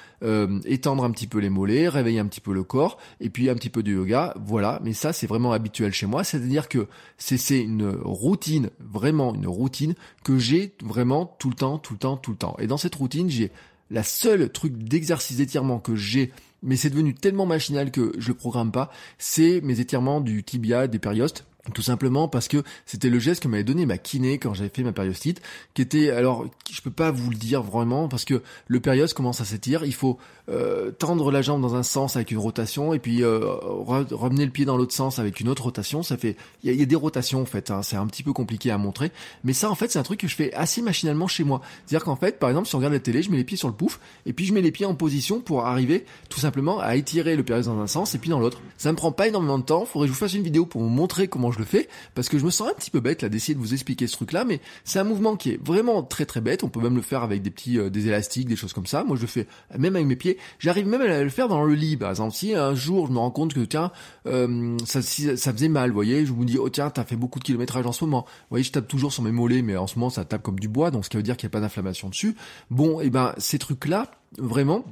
étendre 0.64 1.04
un 1.04 1.10
petit 1.10 1.26
peu 1.26 1.38
les 1.38 1.50
mollets, 1.50 1.88
réveiller 1.88 2.20
un 2.20 2.26
petit 2.26 2.40
peu 2.40 2.54
le 2.54 2.62
corps, 2.62 2.98
et 3.20 3.28
puis 3.28 3.50
un 3.50 3.54
petit 3.54 3.68
peu 3.68 3.82
de 3.82 3.92
yoga. 3.92 4.34
Voilà. 4.46 4.80
Mais 4.82 4.94
ça, 4.94 5.12
c'est 5.12 5.26
vraiment 5.26 5.52
habituel 5.52 5.92
chez 5.92 6.06
moi. 6.06 6.24
C'est-à-dire 6.24 6.68
que 6.68 6.88
c'est 7.18 7.60
une 7.60 7.90
routine, 8.02 8.70
vraiment 8.80 9.34
une 9.34 9.46
routine 9.46 9.94
que 10.24 10.38
j'ai 10.38 10.74
vraiment 10.82 11.26
tout 11.38 11.50
le 11.50 11.54
temps, 11.54 11.78
tout 11.78 11.94
le 11.94 11.98
temps, 11.98 12.16
tout 12.16 12.30
le 12.30 12.36
temps. 12.38 12.56
Et 12.58 12.66
dans 12.66 12.78
cette 12.78 12.94
routine, 12.94 13.28
j'ai 13.28 13.50
la 13.92 14.02
seule 14.02 14.50
truc 14.50 14.76
d'exercice 14.76 15.36
d'étirement 15.36 15.78
que 15.78 15.94
j'ai, 15.94 16.32
mais 16.62 16.76
c'est 16.76 16.90
devenu 16.90 17.14
tellement 17.14 17.46
machinal 17.46 17.90
que 17.90 18.12
je 18.18 18.28
le 18.28 18.34
programme 18.34 18.72
pas, 18.72 18.90
c'est 19.18 19.60
mes 19.60 19.80
étirements 19.80 20.20
du 20.20 20.42
tibia, 20.42 20.88
des 20.88 20.98
périostes. 20.98 21.44
Tout 21.74 21.82
simplement 21.82 22.26
parce 22.26 22.48
que 22.48 22.64
c'était 22.86 23.08
le 23.08 23.20
geste 23.20 23.40
que 23.40 23.46
m'avait 23.46 23.62
donné 23.62 23.86
ma 23.86 23.96
kiné 23.96 24.38
quand 24.38 24.52
j'avais 24.52 24.68
fait 24.68 24.82
ma 24.82 24.90
périostite, 24.90 25.40
qui 25.74 25.82
était 25.82 26.10
alors 26.10 26.44
je 26.68 26.80
peux 26.80 26.90
pas 26.90 27.12
vous 27.12 27.30
le 27.30 27.36
dire 27.36 27.62
vraiment 27.62 28.08
parce 28.08 28.24
que 28.24 28.42
le 28.66 28.80
périos 28.80 29.06
commence 29.14 29.40
à 29.40 29.44
s'étirer, 29.44 29.86
il 29.86 29.94
faut 29.94 30.18
euh, 30.48 30.90
tendre 30.90 31.30
la 31.30 31.42
jambe 31.42 31.60
dans 31.60 31.74
un 31.74 31.82
sens 31.82 32.16
avec 32.16 32.30
une 32.30 32.38
rotation 32.38 32.94
et 32.94 32.98
puis 32.98 33.22
euh, 33.22 33.40
remener 33.42 34.46
le 34.46 34.50
pied 34.50 34.64
dans 34.64 34.76
l'autre 34.76 34.94
sens 34.94 35.18
avec 35.18 35.40
une 35.40 35.48
autre 35.48 35.64
rotation. 35.64 36.02
Ça 36.02 36.16
fait 36.16 36.36
il 36.62 36.74
y, 36.74 36.82
a 36.82 36.86
des 36.86 36.96
rotations 36.96 37.42
en 37.42 37.46
fait, 37.46 37.70
hein, 37.70 37.82
c'est 37.82 37.96
un 37.96 38.06
petit 38.06 38.22
peu 38.22 38.32
compliqué 38.32 38.70
à 38.70 38.78
montrer, 38.78 39.12
mais 39.44 39.52
ça 39.52 39.70
en 39.70 39.74
fait 39.74 39.90
c'est 39.90 39.98
un 39.98 40.02
truc 40.02 40.20
que 40.20 40.28
je 40.28 40.34
fais 40.34 40.52
assez 40.54 40.80
machinalement 40.80 41.26
chez 41.28 41.44
moi. 41.44 41.60
C'est-à-dire 41.86 42.04
qu'en 42.04 42.16
fait 42.16 42.38
par 42.38 42.48
exemple 42.48 42.68
si 42.68 42.74
on 42.74 42.78
regarde 42.78 42.94
la 42.94 43.00
télé, 43.00 43.22
je 43.22 43.30
mets 43.30 43.36
les 43.36 43.44
pieds 43.44 43.58
sur 43.58 43.68
le 43.68 43.74
pouf 43.74 44.00
et 44.24 44.32
puis 44.32 44.46
je 44.46 44.54
mets 44.54 44.62
les 44.62 44.72
pieds 44.72 44.86
en 44.86 44.94
position 44.94 45.40
pour 45.40 45.66
arriver 45.66 46.06
tout 46.30 46.40
simplement 46.40 46.80
à 46.80 46.96
étirer 46.96 47.36
le 47.36 47.42
périos 47.42 47.64
dans 47.64 47.78
un 47.78 47.86
sens 47.86 48.14
et 48.14 48.18
puis 48.18 48.30
dans 48.30 48.40
l'autre. 48.40 48.60
Ça 48.78 48.90
me 48.90 48.96
prend 48.96 49.12
pas 49.12 49.28
énormément 49.28 49.58
de 49.58 49.64
temps. 49.64 49.84
Faudrait 49.84 50.08
que 50.08 50.14
je 50.14 50.18
vous 50.18 50.24
fasse 50.24 50.34
une 50.34 50.42
vidéo 50.42 50.64
pour 50.64 50.80
vous 50.80 50.88
montrer 50.88 51.28
comment 51.28 51.42
comment 51.42 51.50
je 51.50 51.58
le 51.58 51.64
fais, 51.64 51.88
parce 52.14 52.28
que 52.28 52.38
je 52.38 52.44
me 52.44 52.50
sens 52.50 52.68
un 52.68 52.74
petit 52.74 52.92
peu 52.92 53.00
bête 53.00 53.22
là 53.22 53.28
d'essayer 53.28 53.54
de 53.54 53.58
vous 53.58 53.72
expliquer 53.72 54.06
ce 54.06 54.12
truc-là, 54.12 54.44
mais 54.44 54.60
c'est 54.84 55.00
un 55.00 55.04
mouvement 55.04 55.36
qui 55.36 55.50
est 55.50 55.60
vraiment 55.60 56.04
très 56.04 56.24
très 56.24 56.40
bête. 56.40 56.62
On 56.62 56.68
peut 56.68 56.80
même 56.80 56.94
le 56.94 57.02
faire 57.02 57.24
avec 57.24 57.42
des 57.42 57.50
petits 57.50 57.80
euh, 57.80 57.90
des 57.90 58.06
élastiques, 58.06 58.46
des 58.46 58.54
choses 58.54 58.72
comme 58.72 58.86
ça. 58.86 59.02
Moi, 59.02 59.16
je 59.16 59.22
le 59.22 59.26
fais 59.26 59.48
même 59.76 59.96
avec 59.96 60.06
mes 60.06 60.14
pieds. 60.14 60.31
J'arrive 60.58 60.86
même 60.86 61.00
à 61.00 61.22
le 61.22 61.30
faire 61.30 61.48
dans 61.48 61.62
le 61.64 61.74
lit, 61.74 61.96
par 61.96 62.10
exemple. 62.10 62.34
Si 62.34 62.54
un 62.54 62.74
jour 62.74 63.06
je 63.06 63.12
me 63.12 63.18
rends 63.18 63.30
compte 63.30 63.54
que 63.54 63.60
tiens, 63.60 63.90
euh, 64.26 64.76
ça, 64.84 65.02
ça 65.02 65.52
faisait 65.52 65.68
mal, 65.68 65.90
vous 65.90 65.94
voyez, 65.94 66.26
je 66.26 66.32
vous 66.32 66.44
dis 66.44 66.58
oh 66.58 66.68
tiens, 66.68 66.90
t'as 66.90 67.04
fait 67.04 67.16
beaucoup 67.16 67.38
de 67.38 67.44
kilométrage 67.44 67.86
en 67.86 67.92
ce 67.92 68.04
moment. 68.04 68.24
Vous 68.26 68.46
voyez, 68.50 68.64
je 68.64 68.72
tape 68.72 68.88
toujours 68.88 69.12
sur 69.12 69.22
mes 69.22 69.32
mollets, 69.32 69.62
mais 69.62 69.76
en 69.76 69.86
ce 69.86 69.98
moment 69.98 70.10
ça 70.10 70.24
tape 70.24 70.42
comme 70.42 70.60
du 70.60 70.68
bois, 70.68 70.90
donc 70.90 71.04
ce 71.04 71.10
qui 71.10 71.16
veut 71.16 71.22
dire 71.22 71.36
qu'il 71.36 71.46
n'y 71.46 71.52
a 71.52 71.54
pas 71.54 71.60
d'inflammation 71.60 72.08
dessus. 72.08 72.36
Bon, 72.70 73.00
et 73.00 73.06
eh 73.06 73.10
ben 73.10 73.34
ces 73.38 73.58
trucs-là, 73.58 74.10
vraiment, 74.38 74.84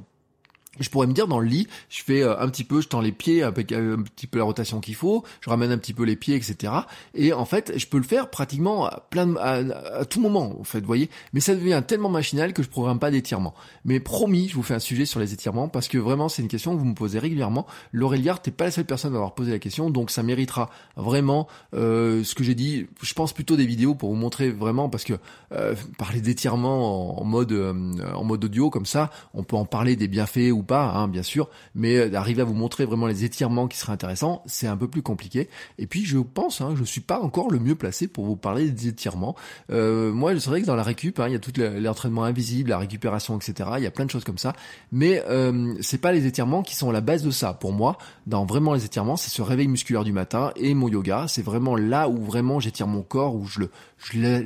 je 0.81 0.89
pourrais 0.89 1.07
me 1.07 1.13
dire 1.13 1.27
dans 1.27 1.39
le 1.39 1.47
lit, 1.47 1.67
je 1.89 2.03
fais 2.03 2.21
euh, 2.21 2.39
un 2.39 2.49
petit 2.49 2.63
peu, 2.63 2.81
je 2.81 2.87
tends 2.87 3.01
les 3.01 3.11
pieds 3.11 3.43
avec 3.43 3.71
euh, 3.71 3.97
un 3.97 4.01
petit 4.03 4.27
peu 4.27 4.39
la 4.39 4.43
rotation 4.43 4.79
qu'il 4.79 4.95
faut, 4.95 5.23
je 5.41 5.49
ramène 5.49 5.71
un 5.71 5.77
petit 5.77 5.93
peu 5.93 6.03
les 6.03 6.15
pieds, 6.15 6.35
etc. 6.35 6.73
Et 7.13 7.33
en 7.33 7.45
fait, 7.45 7.73
je 7.77 7.87
peux 7.87 7.97
le 7.97 8.03
faire 8.03 8.29
pratiquement 8.29 8.85
à 8.85 9.07
plein 9.09 9.35
à, 9.35 10.05
tout 10.05 10.19
moment, 10.19 10.59
en 10.59 10.63
fait, 10.63 10.79
vous 10.79 10.87
voyez. 10.87 11.09
Mais 11.33 11.39
ça 11.39 11.55
devient 11.55 11.81
tellement 11.85 12.09
machinal 12.09 12.53
que 12.53 12.63
je 12.63 12.69
programme 12.69 12.99
pas 12.99 13.11
d'étirement. 13.11 13.53
Mais 13.85 13.99
promis, 13.99 14.49
je 14.49 14.55
vous 14.55 14.63
fais 14.63 14.73
un 14.73 14.79
sujet 14.79 15.05
sur 15.05 15.19
les 15.19 15.33
étirements 15.33 15.67
parce 15.67 15.87
que 15.87 15.97
vraiment, 15.97 16.29
c'est 16.29 16.41
une 16.41 16.47
question 16.47 16.73
que 16.73 16.79
vous 16.79 16.85
me 16.85 16.95
posez 16.95 17.19
régulièrement. 17.19 17.65
L'Auréliard, 17.91 18.41
t'es 18.41 18.51
pas 18.51 18.65
la 18.65 18.71
seule 18.71 18.85
personne 18.85 19.13
à 19.13 19.17
avoir 19.17 19.35
posé 19.35 19.51
la 19.51 19.59
question, 19.59 19.89
donc 19.89 20.11
ça 20.11 20.23
méritera 20.23 20.69
vraiment 20.95 21.47
euh, 21.73 22.23
ce 22.23 22.35
que 22.35 22.43
j'ai 22.43 22.55
dit. 22.55 22.87
Je 23.01 23.13
pense 23.13 23.33
plutôt 23.33 23.55
des 23.55 23.65
vidéos 23.65 23.95
pour 23.95 24.09
vous 24.09 24.15
montrer 24.15 24.51
vraiment 24.51 24.89
parce 24.89 25.03
que 25.03 25.13
parler 25.97 26.21
d'étirement 26.21 27.21
en, 27.21 27.25
mode 27.25 27.51
en 27.51 28.23
mode 28.23 28.45
audio 28.45 28.69
comme 28.69 28.85
ça, 28.85 29.09
on 29.33 29.43
peut 29.43 29.55
en 29.55 29.65
parler 29.65 29.95
des 29.95 30.07
bienfaits 30.07 30.51
ou 30.51 30.63
hein, 30.79 31.07
bien 31.07 31.23
sûr, 31.23 31.49
mais 31.75 31.97
euh, 31.97 32.09
d'arriver 32.09 32.41
à 32.41 32.45
vous 32.45 32.53
montrer 32.53 32.85
vraiment 32.85 33.07
les 33.07 33.23
étirements 33.23 33.67
qui 33.67 33.77
seraient 33.77 33.93
intéressants, 33.93 34.43
c'est 34.45 34.67
un 34.67 34.77
peu 34.77 34.87
plus 34.87 35.01
compliqué. 35.01 35.49
Et 35.77 35.87
puis 35.87 36.05
je 36.05 36.17
pense, 36.17 36.61
hein, 36.61 36.73
je 36.77 36.83
suis 36.83 37.01
pas 37.01 37.19
encore 37.19 37.51
le 37.51 37.59
mieux 37.59 37.75
placé 37.75 38.07
pour 38.07 38.25
vous 38.25 38.35
parler 38.35 38.69
des 38.69 38.87
étirements. 38.87 39.35
Euh, 39.71 40.11
moi, 40.11 40.37
c'est 40.39 40.49
vrai 40.49 40.61
que 40.61 40.67
dans 40.67 40.75
la 40.75 40.83
récup, 40.83 41.19
hein, 41.19 41.27
il 41.27 41.33
y 41.33 41.35
a 41.35 41.39
tout 41.39 41.51
l'entraînement 41.57 42.23
invisible, 42.23 42.69
la 42.69 42.77
récupération, 42.77 43.37
etc. 43.37 43.69
Il 43.77 43.83
y 43.83 43.87
a 43.87 43.91
plein 43.91 44.05
de 44.05 44.11
choses 44.11 44.23
comme 44.23 44.37
ça, 44.37 44.53
mais 44.91 45.23
euh, 45.29 45.75
c'est 45.81 45.99
pas 45.99 46.11
les 46.11 46.25
étirements 46.25 46.63
qui 46.63 46.75
sont 46.75 46.91
la 46.91 47.01
base 47.01 47.23
de 47.23 47.31
ça. 47.31 47.53
Pour 47.53 47.73
moi, 47.73 47.97
dans 48.27 48.45
vraiment 48.45 48.73
les 48.73 48.85
étirements, 48.85 49.17
c'est 49.17 49.31
ce 49.31 49.41
réveil 49.41 49.67
musculaire 49.67 50.03
du 50.03 50.13
matin 50.13 50.51
et 50.55 50.73
mon 50.73 50.87
yoga. 50.87 51.25
C'est 51.27 51.43
vraiment 51.43 51.75
là 51.75 52.09
où 52.09 52.17
vraiment 52.17 52.59
j'étire 52.59 52.87
mon 52.87 53.01
corps, 53.01 53.35
où 53.35 53.45
je 53.45 53.59
le, 53.59 53.69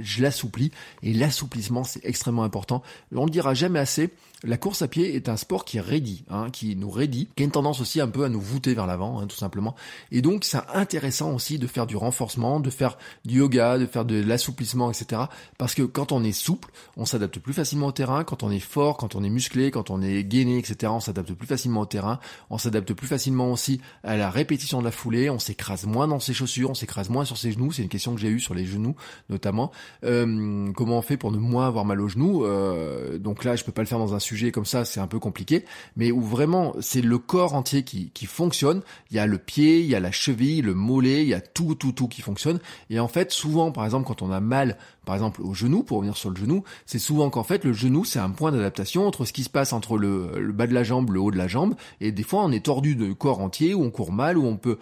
je 0.01 0.21
l'assouplis. 0.21 0.71
Et 1.03 1.13
l'assouplissement, 1.13 1.83
c'est 1.83 2.03
extrêmement 2.05 2.43
important. 2.43 2.81
On 3.15 3.25
le 3.25 3.31
dira 3.31 3.53
jamais 3.53 3.79
assez 3.79 4.11
la 4.43 4.57
course 4.57 4.81
à 4.81 4.87
pied 4.87 5.15
est 5.15 5.29
un 5.29 5.37
sport 5.37 5.65
qui 5.65 5.79
raidit, 5.79 6.23
hein, 6.29 6.49
qui 6.51 6.75
nous 6.75 6.89
raidit, 6.89 7.29
qui 7.35 7.43
a 7.43 7.45
une 7.45 7.51
tendance 7.51 7.81
aussi 7.81 8.01
un 8.01 8.07
peu 8.07 8.25
à 8.25 8.29
nous 8.29 8.41
voûter 8.41 8.73
vers 8.73 8.85
l'avant, 8.85 9.19
hein, 9.19 9.27
tout 9.27 9.35
simplement. 9.35 9.75
Et 10.11 10.21
donc 10.21 10.43
c'est 10.43 10.59
intéressant 10.73 11.33
aussi 11.33 11.57
de 11.57 11.67
faire 11.67 11.87
du 11.87 11.95
renforcement, 11.95 12.59
de 12.59 12.69
faire 12.69 12.97
du 13.23 13.37
yoga, 13.37 13.77
de 13.77 13.85
faire 13.85 14.05
de 14.05 14.21
l'assouplissement, 14.21 14.91
etc. 14.91 15.23
Parce 15.57 15.73
que 15.73 15.83
quand 15.83 16.11
on 16.11 16.23
est 16.23 16.31
souple, 16.31 16.71
on 16.97 17.05
s'adapte 17.05 17.39
plus 17.39 17.53
facilement 17.53 17.87
au 17.87 17.91
terrain. 17.91 18.23
Quand 18.23 18.43
on 18.43 18.51
est 18.51 18.59
fort, 18.59 18.97
quand 18.97 19.15
on 19.15 19.23
est 19.23 19.29
musclé, 19.29 19.71
quand 19.71 19.89
on 19.89 20.01
est 20.01 20.23
gainé, 20.23 20.57
etc. 20.57 20.91
On 20.93 20.99
s'adapte 20.99 21.33
plus 21.33 21.47
facilement 21.47 21.81
au 21.81 21.85
terrain. 21.85 22.19
On 22.49 22.57
s'adapte 22.57 22.93
plus 22.93 23.07
facilement 23.07 23.51
aussi 23.51 23.79
à 24.03 24.17
la 24.17 24.29
répétition 24.29 24.79
de 24.79 24.85
la 24.85 24.91
foulée. 24.91 25.29
On 25.29 25.39
s'écrase 25.39 25.85
moins 25.85 26.07
dans 26.07 26.19
ses 26.19 26.33
chaussures, 26.33 26.69
on 26.69 26.75
s'écrase 26.75 27.09
moins 27.09 27.25
sur 27.25 27.37
ses 27.37 27.51
genoux. 27.51 27.71
C'est 27.71 27.83
une 27.83 27.89
question 27.89 28.13
que 28.13 28.21
j'ai 28.21 28.29
eue 28.29 28.39
sur 28.39 28.53
les 28.53 28.65
genoux 28.65 28.95
notamment. 29.29 29.71
Euh, 30.03 30.71
comment 30.73 30.97
on 30.97 31.01
fait 31.01 31.17
pour 31.17 31.31
ne 31.31 31.37
moins 31.37 31.67
avoir 31.67 31.85
mal 31.85 32.01
aux 32.01 32.09
genoux? 32.09 32.45
Euh, 32.45 33.17
Donc 33.17 33.43
là, 33.43 33.55
je 33.55 33.63
peux 33.63 33.71
pas 33.71 33.81
le 33.81 33.87
faire 33.87 33.99
dans 33.99 34.13
un 34.13 34.19
sujet 34.25 34.51
comme 34.51 34.65
ça, 34.65 34.85
c'est 34.85 34.99
un 34.99 35.07
peu 35.07 35.19
compliqué, 35.19 35.65
mais 35.95 36.11
où 36.11 36.21
vraiment 36.21 36.73
c'est 36.81 37.01
le 37.01 37.17
corps 37.17 37.53
entier 37.53 37.83
qui, 37.83 38.09
qui 38.13 38.25
fonctionne. 38.25 38.81
Il 39.11 39.17
y 39.17 39.19
a 39.19 39.27
le 39.27 39.37
pied, 39.37 39.79
il 39.79 39.87
y 39.87 39.95
a 39.95 39.99
la 39.99 40.11
cheville, 40.11 40.61
le 40.61 40.73
mollet, 40.73 41.21
il 41.23 41.29
y 41.29 41.33
a 41.33 41.41
tout, 41.41 41.75
tout, 41.75 41.91
tout 41.91 42.07
qui 42.07 42.21
fonctionne. 42.21 42.59
Et 42.89 42.99
en 42.99 43.07
fait, 43.07 43.31
souvent, 43.31 43.71
par 43.71 43.85
exemple, 43.85 44.07
quand 44.07 44.21
on 44.21 44.31
a 44.31 44.39
mal, 44.39 44.77
par 45.05 45.15
exemple, 45.15 45.41
au 45.41 45.53
genou, 45.53 45.83
pour 45.83 45.97
revenir 45.97 46.17
sur 46.17 46.29
le 46.29 46.35
genou, 46.35 46.63
c'est 46.85 46.99
souvent 46.99 47.29
qu'en 47.29 47.43
fait, 47.43 47.63
le 47.63 47.73
genou, 47.73 48.03
c'est 48.03 48.19
un 48.19 48.31
point 48.31 48.51
d'adaptation 48.51 49.07
entre 49.07 49.25
ce 49.25 49.33
qui 49.33 49.43
se 49.43 49.49
passe 49.49 49.71
entre 49.71 49.97
le, 49.97 50.51
bas 50.51 50.67
de 50.67 50.73
la 50.73 50.83
jambe, 50.83 51.11
le 51.11 51.19
haut 51.19 51.31
de 51.31 51.37
la 51.37 51.47
jambe, 51.47 51.75
et 52.01 52.11
des 52.11 52.23
fois, 52.23 52.43
on 52.43 52.51
est 52.51 52.65
tordu 52.65 52.95
de 52.95 53.13
corps 53.13 53.39
entier, 53.39 53.73
ou 53.73 53.83
on 53.83 53.91
court 53.91 54.11
mal, 54.11 54.37
ou 54.37 54.45
on 54.45 54.57
peut 54.57 54.77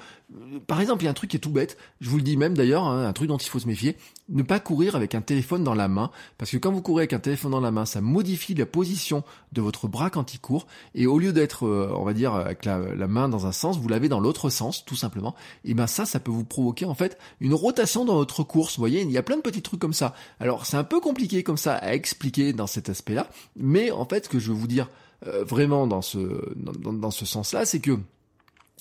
par 0.67 0.81
exemple, 0.81 1.03
il 1.03 1.05
y 1.05 1.07
a 1.07 1.11
un 1.11 1.15
truc 1.15 1.29
qui 1.31 1.37
est 1.37 1.39
tout 1.39 1.51
bête, 1.51 1.77
je 2.01 2.09
vous 2.09 2.17
le 2.17 2.23
dis 2.23 2.37
même 2.37 2.55
d'ailleurs, 2.55 2.85
hein, 2.85 3.05
un 3.05 3.13
truc 3.13 3.27
dont 3.27 3.37
il 3.37 3.47
faut 3.47 3.59
se 3.59 3.67
méfier, 3.67 3.97
ne 4.29 4.43
pas 4.43 4.59
courir 4.59 4.95
avec 4.95 5.15
un 5.15 5.21
téléphone 5.21 5.63
dans 5.63 5.73
la 5.73 5.87
main, 5.87 6.11
parce 6.37 6.51
que 6.51 6.57
quand 6.57 6.71
vous 6.71 6.81
courez 6.81 7.01
avec 7.01 7.13
un 7.13 7.19
téléphone 7.19 7.51
dans 7.51 7.59
la 7.59 7.71
main, 7.71 7.85
ça 7.85 8.01
modifie 8.01 8.53
la 8.53 8.65
position 8.65 9.23
de 9.51 9.61
votre 9.61 9.87
bras 9.87 10.09
quand 10.09 10.33
il 10.33 10.39
court, 10.39 10.67
et 10.95 11.07
au 11.07 11.19
lieu 11.19 11.33
d'être, 11.33 11.65
euh, 11.65 11.93
on 11.95 12.03
va 12.03 12.13
dire, 12.13 12.33
avec 12.33 12.65
la, 12.65 12.79
main 13.07 13.29
dans 13.29 13.45
un 13.45 13.51
sens, 13.51 13.77
vous 13.77 13.87
l'avez 13.87 14.09
dans 14.09 14.19
l'autre 14.19 14.49
sens, 14.49 14.85
tout 14.85 14.95
simplement, 14.95 15.35
et 15.65 15.73
ben 15.73 15.87
ça, 15.87 16.05
ça 16.05 16.19
peut 16.19 16.31
vous 16.31 16.45
provoquer 16.45 16.85
en 16.85 16.95
fait 16.95 17.17
une 17.39 17.53
rotation 17.53 18.05
dans 18.05 18.15
votre 18.15 18.43
course, 18.43 18.77
vous 18.77 18.81
voyez, 18.81 19.01
il 19.01 19.11
y 19.11 19.17
a 19.17 19.23
plein 19.23 19.37
de 19.37 19.41
petits 19.41 19.61
trucs 19.61 19.79
comme 19.79 19.93
ça. 19.93 20.13
Alors 20.39 20.65
c'est 20.65 20.77
un 20.77 20.83
peu 20.83 20.99
compliqué 20.99 21.43
comme 21.43 21.57
ça 21.57 21.75
à 21.75 21.93
expliquer 21.93 22.53
dans 22.53 22.67
cet 22.67 22.89
aspect-là, 22.89 23.29
mais 23.55 23.91
en 23.91 24.05
fait, 24.05 24.25
ce 24.25 24.29
que 24.29 24.39
je 24.39 24.49
veux 24.49 24.57
vous 24.57 24.67
dire 24.67 24.89
euh, 25.27 25.43
vraiment 25.43 25.87
dans 25.87 26.01
ce, 26.01 26.19
dans 26.55 27.11
ce 27.11 27.25
sens-là, 27.25 27.65
c'est 27.65 27.79
que 27.79 27.97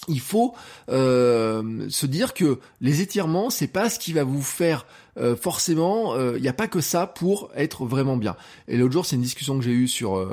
il 0.09 0.20
faut 0.20 0.55
euh, 0.88 1.88
se 1.88 2.07
dire 2.07 2.34
que 2.34 2.59
les 2.80 3.01
étirements, 3.01 3.51
c'est 3.51 3.68
pas 3.68 3.88
ce 3.88 3.99
qui 3.99 4.12
va 4.12 4.24
vous 4.24 4.43
faire 4.43 4.86
euh, 5.18 5.36
forcément, 5.36 6.16
il 6.16 6.20
euh, 6.20 6.40
n'y 6.40 6.49
a 6.49 6.55
pas 6.55 6.68
que 6.68 6.80
ça 6.80 7.07
pour 7.07 7.51
être 7.55 7.84
vraiment 7.84 8.16
bien. 8.16 8.34
Et 8.66 8.78
l'autre 8.78 8.93
jour, 8.95 9.07
c'est 9.07 9.16
une 9.16 9.22
discussion 9.22 9.59
que 9.59 9.64
j'ai 9.64 9.72
eue 9.72 9.86
sur 9.86 10.26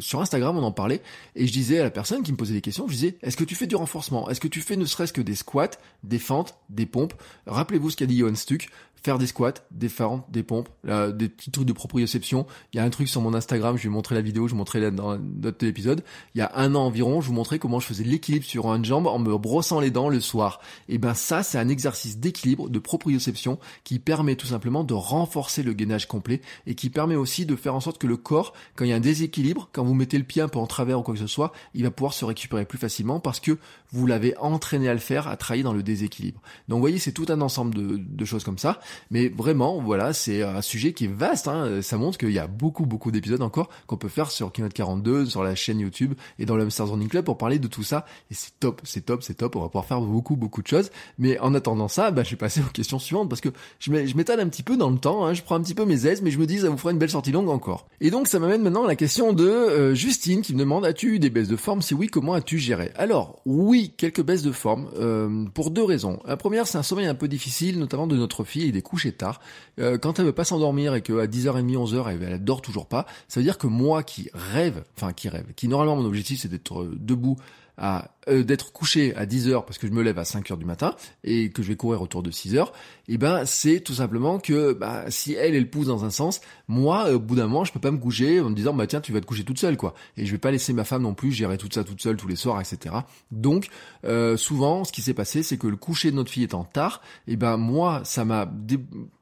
sur 0.00 0.20
Instagram, 0.20 0.56
on 0.58 0.62
en 0.62 0.72
parlait, 0.72 1.00
et 1.34 1.46
je 1.46 1.52
disais 1.52 1.78
à 1.78 1.84
la 1.84 1.90
personne 1.90 2.22
qui 2.22 2.32
me 2.32 2.36
posait 2.36 2.52
des 2.52 2.60
questions, 2.60 2.86
je 2.88 2.92
disais, 2.92 3.16
est-ce 3.22 3.36
que 3.36 3.44
tu 3.44 3.54
fais 3.54 3.66
du 3.66 3.76
renforcement? 3.76 4.28
Est-ce 4.28 4.40
que 4.40 4.48
tu 4.48 4.60
fais 4.60 4.76
ne 4.76 4.84
serait-ce 4.84 5.12
que 5.12 5.22
des 5.22 5.36
squats, 5.36 5.70
des 6.02 6.18
fentes, 6.18 6.56
des 6.68 6.86
pompes? 6.86 7.14
Rappelez-vous 7.46 7.90
ce 7.90 7.96
qu'a 7.96 8.06
dit 8.06 8.18
Johan 8.18 8.34
Stuck, 8.34 8.68
faire 9.02 9.18
des 9.18 9.26
squats, 9.26 9.54
des 9.70 9.88
fentes, 9.88 10.24
des 10.30 10.42
pompes, 10.42 10.68
des 10.84 11.28
petits 11.28 11.50
trucs 11.50 11.66
de 11.66 11.72
proprioception. 11.72 12.46
Il 12.72 12.76
y 12.76 12.80
a 12.80 12.84
un 12.84 12.90
truc 12.90 13.08
sur 13.08 13.20
mon 13.20 13.34
Instagram, 13.34 13.76
je 13.76 13.84
vais 13.84 13.88
montrer 13.88 14.14
la 14.14 14.20
vidéo, 14.20 14.48
je 14.48 14.52
vous 14.52 14.58
montrerai 14.58 14.90
dans 14.90 15.16
d'autres 15.16 15.66
épisodes. 15.66 16.02
Il 16.34 16.38
y 16.38 16.42
a 16.42 16.50
un 16.54 16.74
an 16.74 16.86
environ, 16.86 17.20
je 17.20 17.28
vous 17.28 17.34
montrais 17.34 17.58
comment 17.58 17.80
je 17.80 17.86
faisais 17.86 18.04
l'équilibre 18.04 18.44
sur 18.44 18.66
une 18.66 18.84
jambe 18.84 19.06
en 19.06 19.18
me 19.18 19.36
brossant 19.36 19.80
les 19.80 19.90
dents 19.90 20.08
le 20.08 20.20
soir. 20.20 20.60
Et 20.88 20.98
ben 20.98 21.14
ça, 21.14 21.42
c'est 21.42 21.58
un 21.58 21.68
exercice 21.68 22.18
d'équilibre, 22.18 22.68
de 22.68 22.78
proprioception 22.78 23.58
qui 23.84 23.98
permet 23.98 24.36
tout 24.36 24.46
simplement 24.46 24.84
de 24.84 24.94
renforcer 24.94 25.62
le 25.62 25.72
gainage 25.72 26.08
complet 26.08 26.40
et 26.66 26.74
qui 26.74 26.90
permet 26.90 27.16
aussi 27.16 27.46
de 27.46 27.56
faire 27.56 27.74
en 27.74 27.80
sorte 27.80 27.98
que 27.98 28.06
le 28.06 28.16
corps, 28.16 28.52
quand 28.74 28.84
il 28.84 28.90
y 28.90 28.92
a 28.92 28.96
un 28.96 29.00
déséquilibre, 29.00 29.68
quand 29.72 29.84
vous 29.84 29.94
mettez 29.94 30.18
le 30.18 30.24
pied 30.24 30.42
un 30.42 30.48
peu 30.48 30.58
en 30.58 30.66
travers 30.66 30.98
ou 30.98 31.02
quoi 31.02 31.14
que 31.14 31.20
ce 31.20 31.26
soit, 31.26 31.52
il 31.74 31.84
va 31.84 31.90
pouvoir 31.90 32.12
se 32.12 32.24
récupérer 32.24 32.64
plus 32.64 32.78
facilement 32.78 33.20
parce 33.20 33.40
que 33.40 33.58
vous 33.92 34.06
l'avez 34.06 34.36
entraîné 34.38 34.88
à 34.88 34.94
le 34.94 35.00
faire, 35.00 35.28
à 35.28 35.36
travailler 35.36 35.62
dans 35.62 35.72
le 35.72 35.82
déséquilibre. 35.82 36.40
Donc 36.68 36.76
vous 36.76 36.82
voyez, 36.82 36.98
c'est 36.98 37.12
tout 37.12 37.26
un 37.28 37.40
ensemble 37.40 37.74
de, 37.74 37.96
de 37.98 38.24
choses 38.24 38.44
comme 38.44 38.58
ça. 38.58 38.80
Mais 39.10 39.28
vraiment, 39.28 39.80
voilà, 39.80 40.12
c'est 40.12 40.42
un 40.42 40.62
sujet 40.62 40.92
qui 40.92 41.04
est 41.04 41.12
vaste. 41.12 41.48
Hein. 41.48 41.80
Ça 41.82 41.96
montre 41.96 42.18
qu'il 42.18 42.32
y 42.32 42.38
a 42.38 42.46
beaucoup, 42.46 42.86
beaucoup 42.86 43.10
d'épisodes 43.10 43.42
encore 43.42 43.68
qu'on 43.86 43.96
peut 43.96 44.08
faire 44.08 44.30
sur 44.30 44.52
Keynote 44.52 44.72
42, 44.72 45.26
sur 45.26 45.42
la 45.42 45.54
chaîne 45.54 45.80
YouTube 45.80 46.14
et 46.38 46.46
dans 46.46 46.56
le 46.56 46.64
Hamsters 46.64 46.88
Running 46.88 47.08
Club 47.08 47.24
pour 47.24 47.38
parler 47.38 47.58
de 47.58 47.68
tout 47.68 47.82
ça. 47.82 48.06
Et 48.30 48.34
c'est 48.34 48.58
top, 48.60 48.80
c'est 48.84 49.06
top, 49.06 49.22
c'est 49.22 49.34
top. 49.34 49.56
On 49.56 49.60
va 49.60 49.66
pouvoir 49.66 49.86
faire 49.86 50.00
beaucoup, 50.00 50.36
beaucoup 50.36 50.62
de 50.62 50.66
choses. 50.66 50.90
Mais 51.18 51.38
en 51.38 51.54
attendant 51.54 51.88
ça, 51.88 52.10
bah, 52.10 52.22
je 52.22 52.30
vais 52.30 52.36
passer 52.36 52.60
aux 52.60 52.72
questions 52.72 52.98
suivantes 52.98 53.28
parce 53.28 53.40
que 53.40 53.50
je 53.78 53.90
m'étale 53.90 54.40
un 54.40 54.48
petit 54.48 54.62
peu 54.62 54.76
dans 54.76 54.90
le 54.90 54.98
temps. 54.98 55.26
Hein. 55.26 55.34
Je 55.34 55.42
prends 55.42 55.56
un 55.56 55.62
petit 55.62 55.74
peu 55.74 55.84
mes 55.84 56.06
aises, 56.06 56.22
mais 56.22 56.30
je 56.30 56.38
me 56.38 56.46
dis 56.46 56.58
ça 56.58 56.68
vous 56.68 56.78
fera 56.78 56.92
une 56.92 56.98
belle 56.98 57.10
sortie 57.10 57.32
longue 57.32 57.48
encore. 57.48 57.86
Et 58.00 58.10
donc 58.10 58.28
ça 58.28 58.38
m'amène 58.38 58.62
maintenant 58.62 58.84
à 58.84 58.88
la 58.88 58.96
question 58.96 59.32
de 59.32 59.44
euh, 59.44 59.94
Justine 59.94 60.42
qui 60.42 60.54
me 60.54 60.58
demande 60.58 60.84
as-tu 60.84 61.14
eu 61.14 61.18
des 61.18 61.30
baisses 61.30 61.48
de 61.48 61.56
forme? 61.56 61.82
Si 61.82 61.94
oui, 61.94 62.08
comment 62.08 62.34
as-tu 62.34 62.58
géré? 62.58 62.90
Alors 62.96 63.40
oui, 63.46 63.94
quelques 63.96 64.22
baisses 64.22 64.42
de 64.42 64.52
forme 64.52 64.88
euh, 64.98 65.44
pour 65.54 65.70
deux 65.70 65.84
raisons. 65.84 66.20
La 66.26 66.36
première, 66.36 66.66
c'est 66.66 66.78
un 66.78 66.82
sommeil 66.82 67.06
un 67.06 67.14
peu 67.14 67.28
difficile, 67.28 67.78
notamment 67.78 68.06
de 68.06 68.16
notre 68.16 68.44
fille 68.44 68.68
des 68.76 68.82
couches 68.82 69.06
tard. 69.16 69.40
Euh, 69.78 69.98
quand 69.98 70.18
elle 70.18 70.26
veut 70.26 70.32
pas 70.32 70.44
s'endormir 70.44 70.94
et 70.94 71.02
qu'à 71.02 71.26
10h30, 71.26 71.76
11h, 71.76 72.10
elle, 72.10 72.22
elle 72.22 72.44
dort 72.44 72.62
toujours 72.62 72.86
pas, 72.86 73.06
ça 73.28 73.40
veut 73.40 73.44
dire 73.44 73.58
que 73.58 73.66
moi 73.66 74.02
qui 74.02 74.30
rêve, 74.34 74.84
enfin 74.96 75.12
qui 75.12 75.28
rêve, 75.28 75.46
qui 75.54 75.68
normalement 75.68 75.96
mon 75.96 76.04
objectif 76.04 76.40
c'est 76.40 76.48
d'être 76.48 76.82
euh, 76.82 76.96
debout 76.98 77.36
euh, 77.78 78.42
d'être 78.42 78.72
couché 78.72 79.14
à 79.16 79.26
10 79.26 79.48
heures 79.48 79.66
parce 79.66 79.78
que 79.78 79.86
je 79.86 79.92
me 79.92 80.02
lève 80.02 80.18
à 80.18 80.24
5 80.24 80.50
heures 80.50 80.56
du 80.56 80.64
matin 80.64 80.94
et 81.22 81.50
que 81.50 81.62
je 81.62 81.68
vais 81.68 81.76
courir 81.76 82.02
autour 82.02 82.22
de 82.22 82.30
6 82.30 82.56
heures, 82.56 82.72
eh 83.06 83.18
ben 83.18 83.44
c'est 83.44 83.80
tout 83.80 83.94
simplement 83.94 84.38
que 84.38 84.72
bah, 84.72 85.04
si 85.10 85.34
elle 85.34 85.54
elle 85.54 85.70
pousse 85.70 85.86
dans 85.86 86.04
un 86.04 86.10
sens, 86.10 86.40
moi 86.68 87.12
au 87.12 87.20
bout 87.20 87.36
d'un 87.36 87.46
moment 87.46 87.64
je 87.64 87.72
peux 87.72 87.78
pas 87.80 87.90
me 87.90 87.98
coucher 87.98 88.40
en 88.40 88.50
me 88.50 88.54
disant 88.54 88.72
bah 88.72 88.86
tiens 88.86 89.00
tu 89.00 89.12
vas 89.12 89.20
te 89.20 89.26
coucher 89.26 89.44
toute 89.44 89.58
seule 89.58 89.76
quoi. 89.76 89.94
Et 90.16 90.26
je 90.26 90.32
vais 90.32 90.38
pas 90.38 90.50
laisser 90.50 90.72
ma 90.72 90.84
femme 90.84 91.02
non 91.02 91.14
plus 91.14 91.32
gérer 91.32 91.58
tout 91.58 91.68
ça 91.70 91.84
toute 91.84 92.00
seule 92.00 92.16
tous 92.16 92.28
les 92.28 92.36
soirs 92.36 92.60
etc. 92.60 92.94
Donc 93.30 93.68
euh, 94.04 94.36
souvent 94.36 94.84
ce 94.84 94.90
qui 94.90 95.02
s'est 95.02 95.14
passé 95.14 95.42
c'est 95.42 95.58
que 95.58 95.66
le 95.66 95.76
coucher 95.76 96.10
de 96.10 96.16
notre 96.16 96.30
fille 96.30 96.44
étant 96.44 96.64
tard, 96.64 97.02
eh 97.28 97.36
ben 97.36 97.58
moi 97.58 98.00
ça 98.04 98.24
m'a 98.24 98.50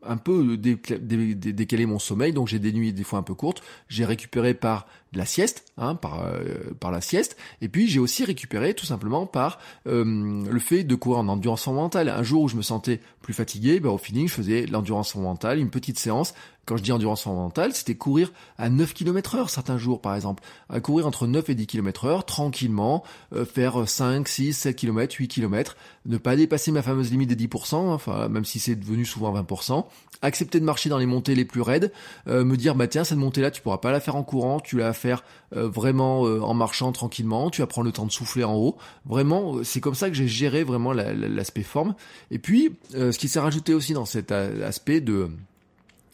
un 0.06 0.16
peu 0.16 0.56
décalé 0.56 1.86
mon 1.86 1.98
sommeil. 1.98 2.32
Donc 2.32 2.48
j'ai 2.48 2.58
des 2.58 2.72
nuits 2.72 2.92
des 2.92 3.04
fois 3.04 3.18
un 3.18 3.22
peu 3.22 3.34
courtes, 3.34 3.62
j'ai 3.88 4.04
récupéré 4.04 4.54
par 4.54 4.86
la 5.18 5.26
sieste, 5.26 5.64
hein, 5.76 5.94
par, 5.94 6.22
euh, 6.22 6.74
par 6.80 6.90
la 6.90 7.00
sieste, 7.00 7.36
et 7.60 7.68
puis 7.68 7.88
j'ai 7.88 8.00
aussi 8.00 8.24
récupéré 8.24 8.74
tout 8.74 8.86
simplement 8.86 9.26
par 9.26 9.58
euh, 9.86 10.44
le 10.48 10.58
fait 10.60 10.84
de 10.84 10.94
courir 10.94 11.20
en 11.20 11.28
endurance 11.28 11.66
mentale. 11.66 12.08
Un 12.08 12.22
jour 12.22 12.42
où 12.42 12.48
je 12.48 12.56
me 12.56 12.62
sentais 12.62 13.00
plus 13.22 13.34
fatigué, 13.34 13.80
bah, 13.80 13.90
au 13.90 13.98
feeling 13.98 14.28
je 14.28 14.34
faisais 14.34 14.66
l'endurance 14.66 15.14
mentale, 15.14 15.58
une 15.58 15.70
petite 15.70 15.98
séance, 15.98 16.34
quand 16.66 16.76
je 16.76 16.82
dis 16.82 16.92
endurance 16.92 17.22
fondamentale, 17.22 17.72
c'était 17.74 17.94
courir 17.94 18.32
à 18.58 18.68
9 18.70 18.94
km 18.94 19.34
heure 19.36 19.50
certains 19.50 19.78
jours 19.78 20.00
par 20.00 20.14
exemple, 20.14 20.42
à 20.70 20.80
courir 20.80 21.06
entre 21.06 21.26
9 21.26 21.50
et 21.50 21.54
10 21.54 21.66
km 21.66 22.06
heure 22.06 22.24
tranquillement, 22.24 23.04
euh, 23.34 23.44
faire 23.44 23.88
5, 23.88 24.26
6, 24.26 24.52
7 24.52 24.76
km, 24.76 25.14
8 25.16 25.28
km, 25.28 25.76
ne 26.06 26.16
pas 26.16 26.36
dépasser 26.36 26.72
ma 26.72 26.82
fameuse 26.82 27.10
limite 27.10 27.30
des 27.30 27.46
10%, 27.46 27.74
enfin 27.74 28.28
même 28.28 28.44
si 28.44 28.58
c'est 28.58 28.76
devenu 28.76 29.04
souvent 29.04 29.34
20%, 29.34 29.84
accepter 30.22 30.60
de 30.60 30.64
marcher 30.64 30.88
dans 30.88 30.98
les 30.98 31.06
montées 31.06 31.34
les 31.34 31.44
plus 31.44 31.60
raides, 31.60 31.92
euh, 32.28 32.44
me 32.44 32.56
dire 32.56 32.74
bah 32.74 32.86
tiens 32.86 33.04
cette 33.04 33.18
montée 33.18 33.40
là 33.40 33.50
tu 33.50 33.60
pourras 33.60 33.78
pas 33.78 33.92
la 33.92 34.00
faire 34.00 34.16
en 34.16 34.22
courant, 34.22 34.60
tu 34.60 34.78
la 34.78 34.92
faire 34.92 35.22
euh, 35.56 35.68
vraiment 35.68 36.22
en 36.22 36.54
marchant 36.54 36.92
tranquillement, 36.92 37.50
tu 37.50 37.60
vas 37.60 37.66
prendre 37.66 37.86
le 37.86 37.92
temps 37.92 38.06
de 38.06 38.12
souffler 38.12 38.44
en 38.44 38.54
haut. 38.54 38.76
Vraiment, 39.04 39.62
c'est 39.62 39.80
comme 39.80 39.94
ça 39.94 40.08
que 40.08 40.14
j'ai 40.14 40.28
géré 40.28 40.64
vraiment 40.64 40.92
l'aspect 40.92 41.62
forme. 41.62 41.94
Et 42.30 42.38
puis, 42.38 42.76
ce 42.92 43.16
qui 43.18 43.28
s'est 43.28 43.40
rajouté 43.40 43.74
aussi 43.74 43.92
dans 43.92 44.04
cet 44.04 44.32
aspect 44.32 45.00
de 45.00 45.28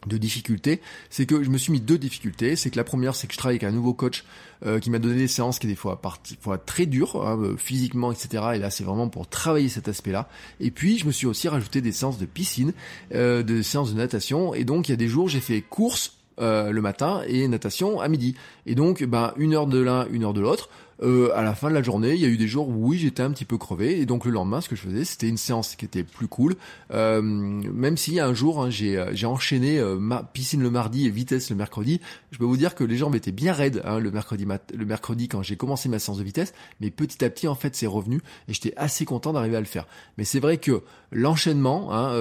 de 0.07 0.17
difficultés, 0.17 0.81
c'est 1.09 1.25
que 1.25 1.43
je 1.43 1.49
me 1.49 1.57
suis 1.57 1.71
mis 1.71 1.79
deux 1.79 1.97
difficultés. 1.97 2.55
C'est 2.55 2.69
que 2.69 2.77
la 2.77 2.83
première, 2.83 3.15
c'est 3.15 3.27
que 3.27 3.33
je 3.33 3.37
travaille 3.37 3.57
avec 3.57 3.63
un 3.63 3.71
nouveau 3.71 3.93
coach 3.93 4.23
euh, 4.65 4.79
qui 4.79 4.89
m'a 4.89 4.99
donné 4.99 5.15
des 5.15 5.27
séances 5.27 5.59
qui 5.59 5.67
des 5.67 5.75
fois, 5.75 6.01
fois 6.41 6.57
très 6.57 6.85
dures, 6.85 7.15
hein, 7.15 7.37
euh, 7.41 7.57
physiquement, 7.57 8.11
etc. 8.11 8.43
Et 8.55 8.57
là, 8.57 8.69
c'est 8.69 8.83
vraiment 8.83 9.09
pour 9.09 9.27
travailler 9.27 9.69
cet 9.69 9.87
aspect-là. 9.87 10.27
Et 10.59 10.71
puis, 10.71 10.97
je 10.97 11.05
me 11.05 11.11
suis 11.11 11.27
aussi 11.27 11.47
rajouté 11.47 11.81
des 11.81 11.91
séances 11.91 12.17
de 12.17 12.25
piscine, 12.25 12.73
euh, 13.13 13.43
des 13.43 13.63
séances 13.63 13.93
de 13.93 13.97
natation. 13.97 14.53
Et 14.53 14.63
donc, 14.63 14.89
il 14.89 14.91
y 14.91 14.93
a 14.93 14.97
des 14.97 15.07
jours, 15.07 15.27
j'ai 15.27 15.41
fait 15.41 15.61
course 15.61 16.17
le 16.37 16.79
matin 16.79 17.21
et 17.27 17.47
natation 17.47 18.01
à 18.01 18.07
midi. 18.07 18.33
Et 18.65 18.73
donc, 18.73 19.03
ben, 19.03 19.31
une 19.37 19.53
heure 19.53 19.67
de 19.67 19.77
l'un, 19.77 20.07
une 20.07 20.23
heure 20.23 20.33
de 20.33 20.41
l'autre. 20.41 20.69
Euh, 21.03 21.31
à 21.33 21.41
la 21.41 21.55
fin 21.55 21.69
de 21.69 21.73
la 21.73 21.81
journée, 21.81 22.13
il 22.13 22.21
y 22.21 22.25
a 22.25 22.27
eu 22.27 22.37
des 22.37 22.47
jours 22.47 22.69
où 22.69 22.89
oui, 22.89 22.99
j'étais 22.99 23.23
un 23.23 23.31
petit 23.31 23.45
peu 23.45 23.57
crevé, 23.57 23.99
et 23.99 24.05
donc 24.05 24.25
le 24.25 24.31
lendemain, 24.31 24.61
ce 24.61 24.69
que 24.69 24.75
je 24.75 24.81
faisais, 24.81 25.03
c'était 25.03 25.27
une 25.27 25.37
séance 25.37 25.75
qui 25.75 25.85
était 25.85 26.03
plus 26.03 26.27
cool. 26.27 26.55
Euh, 26.91 27.21
même 27.21 27.97
si 27.97 28.19
un 28.19 28.33
jour, 28.33 28.61
hein, 28.61 28.69
j'ai 28.69 28.97
euh, 28.97 29.11
j'ai 29.13 29.25
enchaîné 29.25 29.79
euh, 29.79 29.97
ma 29.97 30.21
piscine 30.23 30.61
le 30.61 30.69
mardi 30.69 31.07
et 31.07 31.09
vitesse 31.09 31.49
le 31.49 31.55
mercredi, 31.55 32.01
je 32.31 32.37
peux 32.37 32.45
vous 32.45 32.57
dire 32.57 32.75
que 32.75 32.83
les 32.83 32.97
jambes 32.97 33.15
étaient 33.15 33.31
bien 33.31 33.53
raides 33.53 33.81
hein, 33.85 33.99
le 33.99 34.11
mercredi 34.11 34.45
le 34.75 34.85
mercredi 34.85 35.27
quand 35.27 35.41
j'ai 35.41 35.55
commencé 35.55 35.89
ma 35.89 35.97
séance 35.97 36.19
de 36.19 36.23
vitesse, 36.23 36.53
mais 36.79 36.91
petit 36.91 37.25
à 37.25 37.29
petit, 37.29 37.47
en 37.47 37.55
fait, 37.55 37.75
c'est 37.75 37.87
revenu, 37.87 38.21
et 38.47 38.53
j'étais 38.53 38.73
assez 38.77 39.05
content 39.05 39.33
d'arriver 39.33 39.55
à 39.55 39.59
le 39.59 39.65
faire. 39.65 39.87
Mais 40.17 40.23
c'est 40.23 40.39
vrai 40.39 40.57
que 40.57 40.83
l'enchaînement, 41.11 41.93
hein, 41.93 42.13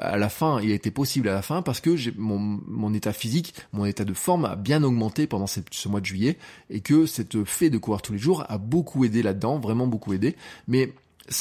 à 0.00 0.16
la 0.16 0.28
fin, 0.28 0.60
il 0.60 0.72
a 0.72 0.74
été 0.74 0.90
possible 0.90 1.28
à 1.28 1.34
la 1.34 1.42
fin 1.42 1.62
parce 1.62 1.80
que 1.80 1.96
j'ai 1.96 2.12
mon, 2.16 2.38
mon 2.38 2.94
état 2.94 3.12
physique, 3.12 3.54
mon 3.72 3.84
état 3.84 4.04
de 4.04 4.14
forme 4.14 4.44
a 4.44 4.56
bien 4.56 4.82
augmenté 4.82 5.26
pendant 5.26 5.46
ce 5.46 5.88
mois 5.88 6.00
de 6.00 6.06
juillet, 6.06 6.38
et 6.70 6.80
que 6.80 7.06
cette 7.06 7.44
fait 7.44 7.70
de 7.70 7.78
courir 7.78 8.02
tous 8.02 8.12
les 8.12 8.21
jours 8.22 8.44
a 8.48 8.58
beaucoup 8.58 9.04
aidé 9.04 9.22
là-dedans, 9.22 9.58
vraiment 9.58 9.86
beaucoup 9.86 10.12
aidé. 10.12 10.36
Mais 10.68 10.92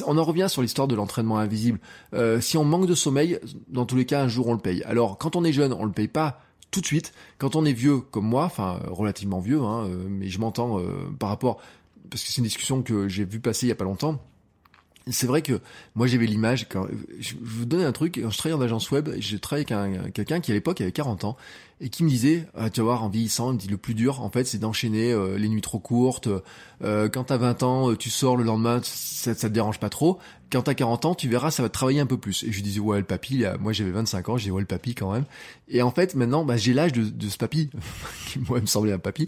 on 0.05 0.17
en 0.17 0.23
revient 0.23 0.47
sur 0.49 0.61
l'histoire 0.61 0.87
de 0.87 0.95
l'entraînement 0.95 1.37
invisible. 1.37 1.79
Euh, 2.13 2.39
si 2.41 2.57
on 2.57 2.63
manque 2.63 2.87
de 2.87 2.95
sommeil, 2.95 3.39
dans 3.69 3.85
tous 3.85 3.95
les 3.95 4.05
cas, 4.05 4.21
un 4.23 4.27
jour 4.27 4.47
on 4.47 4.53
le 4.53 4.59
paye. 4.59 4.83
Alors, 4.83 5.17
quand 5.17 5.35
on 5.35 5.43
est 5.43 5.53
jeune, 5.53 5.73
on 5.73 5.85
le 5.85 5.91
paye 5.91 6.07
pas 6.07 6.41
tout 6.69 6.81
de 6.81 6.85
suite. 6.85 7.13
Quand 7.37 7.55
on 7.55 7.65
est 7.65 7.73
vieux, 7.73 7.99
comme 7.99 8.25
moi, 8.25 8.45
enfin 8.45 8.79
relativement 8.87 9.39
vieux, 9.39 9.61
hein, 9.61 9.85
euh, 9.85 10.05
mais 10.09 10.27
je 10.27 10.39
m'entends 10.39 10.79
euh, 10.79 11.09
par 11.19 11.29
rapport, 11.29 11.61
parce 12.09 12.23
que 12.23 12.29
c'est 12.29 12.37
une 12.37 12.45
discussion 12.45 12.81
que 12.81 13.07
j'ai 13.07 13.25
vu 13.25 13.39
passer 13.39 13.65
il 13.65 13.69
y 13.69 13.73
a 13.73 13.75
pas 13.75 13.83
longtemps. 13.83 14.21
C'est 15.07 15.25
vrai 15.25 15.41
que 15.41 15.59
moi 15.95 16.05
j'avais 16.05 16.27
l'image, 16.27 16.69
quand 16.69 16.85
je 17.19 17.33
vous 17.41 17.65
donne 17.65 17.81
un 17.81 17.91
truc, 17.91 18.19
quand 18.21 18.29
je 18.29 18.37
travaillais 18.37 18.59
en 18.59 18.63
agence 18.63 18.91
web, 18.91 19.09
j'ai 19.17 19.39
travaillé 19.39 19.65
avec 19.73 20.13
quelqu'un 20.13 20.39
qui 20.39 20.51
à 20.51 20.53
l'époque 20.53 20.79
avait 20.79 20.91
40 20.91 21.23
ans 21.23 21.37
et 21.81 21.89
qui 21.89 22.03
me 22.03 22.09
disait, 22.09 22.45
ah, 22.55 22.69
tu 22.69 22.79
vas 22.79 22.85
voir, 22.85 23.03
en 23.03 23.09
vieillissant, 23.09 23.49
il 23.51 23.55
me 23.55 23.59
dit 23.59 23.67
le 23.67 23.77
plus 23.77 23.95
dur, 23.95 24.21
en 24.21 24.29
fait, 24.29 24.45
c'est 24.45 24.59
d'enchaîner 24.59 25.11
euh, 25.11 25.37
les 25.37 25.49
nuits 25.49 25.61
trop 25.61 25.79
courtes. 25.79 26.29
Euh, 26.83 27.09
quand 27.09 27.25
t'as 27.25 27.37
20 27.37 27.63
ans, 27.63 27.89
euh, 27.89 27.97
tu 27.97 28.11
sors 28.11 28.37
le 28.37 28.43
lendemain, 28.43 28.79
ça, 28.83 29.33
ça 29.33 29.49
te 29.49 29.53
dérange 29.53 29.79
pas 29.79 29.89
trop. 29.89 30.19
Quand 30.51 30.61
t'as 30.61 30.75
40 30.75 31.05
ans, 31.05 31.15
tu 31.15 31.27
verras, 31.27 31.49
ça 31.49 31.63
va 31.63 31.69
travailler 31.69 31.99
un 31.99 32.05
peu 32.05 32.17
plus. 32.17 32.43
Et 32.43 32.51
je 32.51 32.57
lui 32.57 32.61
disais, 32.61 32.79
ouais, 32.79 32.99
le 32.99 33.03
papy, 33.03 33.45
moi 33.59 33.71
j'avais 33.71 33.91
25 33.91 34.29
ans, 34.29 34.37
je 34.37 34.43
disais, 34.43 34.51
ouais, 34.51 34.61
le 34.61 34.67
papy 34.67 34.93
quand 34.93 35.11
même. 35.11 35.23
Et 35.69 35.81
en 35.81 35.91
fait, 35.91 36.13
maintenant, 36.13 36.43
bah, 36.43 36.57
j'ai 36.57 36.73
l'âge 36.73 36.91
de, 36.91 37.03
de, 37.03 37.29
ce 37.29 37.37
papy, 37.37 37.69
qui 38.27 38.39
moi 38.39 38.59
me 38.59 38.65
semblait 38.65 38.91
un 38.91 38.99
papy. 38.99 39.27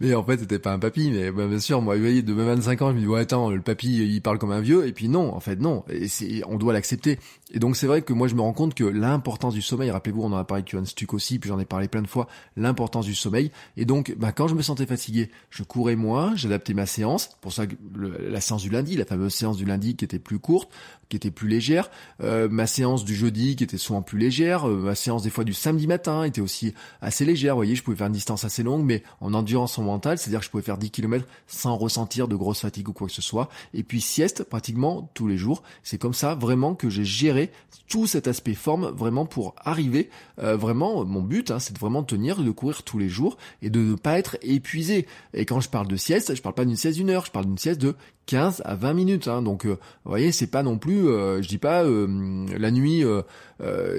Mais 0.00 0.14
en 0.14 0.24
fait, 0.24 0.38
c'était 0.38 0.58
pas 0.58 0.72
un 0.72 0.78
papy. 0.78 1.10
Mais 1.12 1.30
bah, 1.30 1.46
bien 1.46 1.60
sûr, 1.60 1.80
moi, 1.82 1.96
voyez, 1.96 2.22
de 2.22 2.32
mes 2.32 2.44
25 2.44 2.82
ans, 2.82 2.90
je 2.90 2.94
me 2.94 3.00
dis, 3.00 3.06
ouais, 3.06 3.20
attends, 3.20 3.50
le 3.50 3.60
papy, 3.60 3.98
il 3.98 4.22
parle 4.22 4.38
comme 4.38 4.52
un 4.52 4.62
vieux. 4.62 4.86
Et 4.86 4.92
puis 4.92 5.08
non, 5.08 5.34
en 5.34 5.40
fait, 5.40 5.60
non. 5.60 5.84
Et 5.90 6.42
on 6.48 6.56
doit 6.56 6.72
l'accepter. 6.72 7.18
Et 7.54 7.60
donc, 7.60 7.76
c'est 7.76 7.86
vrai 7.86 8.02
que 8.02 8.12
moi, 8.12 8.26
je 8.26 8.34
me 8.34 8.40
rends 8.40 8.52
compte 8.52 8.74
que 8.74 8.82
l'importance 8.82 9.54
du 9.54 9.62
sommeil, 9.62 9.88
rappelez-vous, 9.88 10.22
on 10.22 10.32
en 10.32 10.36
a 10.36 10.44
parlé 10.44 10.62
avec 10.62 10.72
Johan 10.72 10.84
Stuck 10.84 11.14
aussi, 11.14 11.38
puis 11.38 11.48
j'en 11.48 11.60
ai 11.60 11.64
parlé 11.64 11.86
plein 11.86 12.02
de 12.02 12.08
fois, 12.08 12.26
l'importance 12.56 13.06
du 13.06 13.14
sommeil. 13.14 13.52
Et 13.76 13.84
donc, 13.84 14.12
bah, 14.18 14.32
quand 14.32 14.48
je 14.48 14.56
me 14.56 14.62
sentais 14.62 14.86
fatigué, 14.86 15.30
je 15.50 15.62
courais 15.62 15.94
moins, 15.94 16.34
j'adaptais 16.34 16.74
ma 16.74 16.84
séance. 16.84 17.30
Pour 17.40 17.52
ça, 17.52 17.62
la 17.94 18.40
séance 18.40 18.62
du 18.62 18.70
lundi, 18.70 18.96
la 18.96 19.04
fameuse 19.04 19.32
séance 19.32 19.56
du 19.56 19.64
lundi 19.64 19.94
qui 19.94 20.04
était 20.04 20.18
plus 20.18 20.40
courte, 20.40 20.68
qui 21.08 21.16
était 21.16 21.30
plus 21.30 21.48
légère, 21.48 21.90
euh, 22.22 22.48
ma 22.48 22.66
séance 22.66 23.04
du 23.04 23.14
jeudi 23.14 23.56
qui 23.56 23.64
était 23.64 23.78
souvent 23.78 24.02
plus 24.02 24.18
légère, 24.18 24.68
euh, 24.68 24.76
ma 24.76 24.94
séance 24.94 25.22
des 25.22 25.30
fois 25.30 25.44
du 25.44 25.54
samedi 25.54 25.86
matin 25.86 26.24
était 26.24 26.40
aussi 26.40 26.74
assez 27.00 27.24
légère, 27.24 27.54
vous 27.54 27.58
voyez, 27.58 27.74
je 27.74 27.82
pouvais 27.82 27.96
faire 27.96 28.06
une 28.06 28.12
distance 28.12 28.44
assez 28.44 28.62
longue, 28.62 28.84
mais 28.84 29.02
en 29.20 29.34
endurance 29.34 29.78
mentale, 29.78 30.18
c'est-à-dire 30.18 30.40
que 30.40 30.46
je 30.46 30.50
pouvais 30.50 30.62
faire 30.62 30.78
10 30.78 30.90
km 30.90 31.26
sans 31.46 31.76
ressentir 31.76 32.28
de 32.28 32.36
grosse 32.36 32.60
fatigue 32.60 32.88
ou 32.88 32.92
quoi 32.92 33.06
que 33.06 33.12
ce 33.12 33.22
soit, 33.22 33.48
et 33.74 33.82
puis 33.82 34.00
sieste 34.00 34.44
pratiquement 34.44 35.10
tous 35.14 35.28
les 35.28 35.36
jours, 35.36 35.62
c'est 35.82 35.98
comme 35.98 36.14
ça 36.14 36.34
vraiment 36.34 36.74
que 36.74 36.88
j'ai 36.88 37.04
géré 37.04 37.43
tout 37.88 38.06
cet 38.06 38.28
aspect 38.28 38.54
forme 38.54 38.86
vraiment 38.88 39.26
pour 39.26 39.54
arriver, 39.58 40.10
euh, 40.38 40.56
vraiment, 40.56 41.04
mon 41.04 41.22
but, 41.22 41.50
hein, 41.50 41.58
c'est 41.58 41.74
de 41.74 41.78
vraiment 41.78 42.02
tenir, 42.02 42.42
de 42.42 42.50
courir 42.50 42.82
tous 42.82 42.98
les 42.98 43.08
jours, 43.08 43.36
et 43.62 43.70
de 43.70 43.80
ne 43.80 43.94
pas 43.94 44.18
être 44.18 44.36
épuisé, 44.42 45.06
et 45.32 45.44
quand 45.44 45.60
je 45.60 45.68
parle 45.68 45.88
de 45.88 45.96
sieste, 45.96 46.34
je 46.34 46.42
parle 46.42 46.54
pas 46.54 46.64
d'une 46.64 46.76
sieste 46.76 46.96
d'une 46.96 47.10
heure, 47.10 47.26
je 47.26 47.30
parle 47.30 47.46
d'une 47.46 47.58
sieste 47.58 47.80
de 47.80 47.94
15 48.26 48.62
à 48.64 48.74
20 48.74 48.94
minutes. 48.94 49.28
Hein. 49.28 49.42
Donc, 49.42 49.66
euh, 49.66 49.78
vous 50.04 50.10
voyez, 50.10 50.32
c'est 50.32 50.46
pas 50.46 50.62
non 50.62 50.78
plus, 50.78 51.08
euh, 51.08 51.42
je 51.42 51.48
dis 51.48 51.58
pas 51.58 51.84
euh, 51.84 52.46
la 52.58 52.70
nuit, 52.70 53.04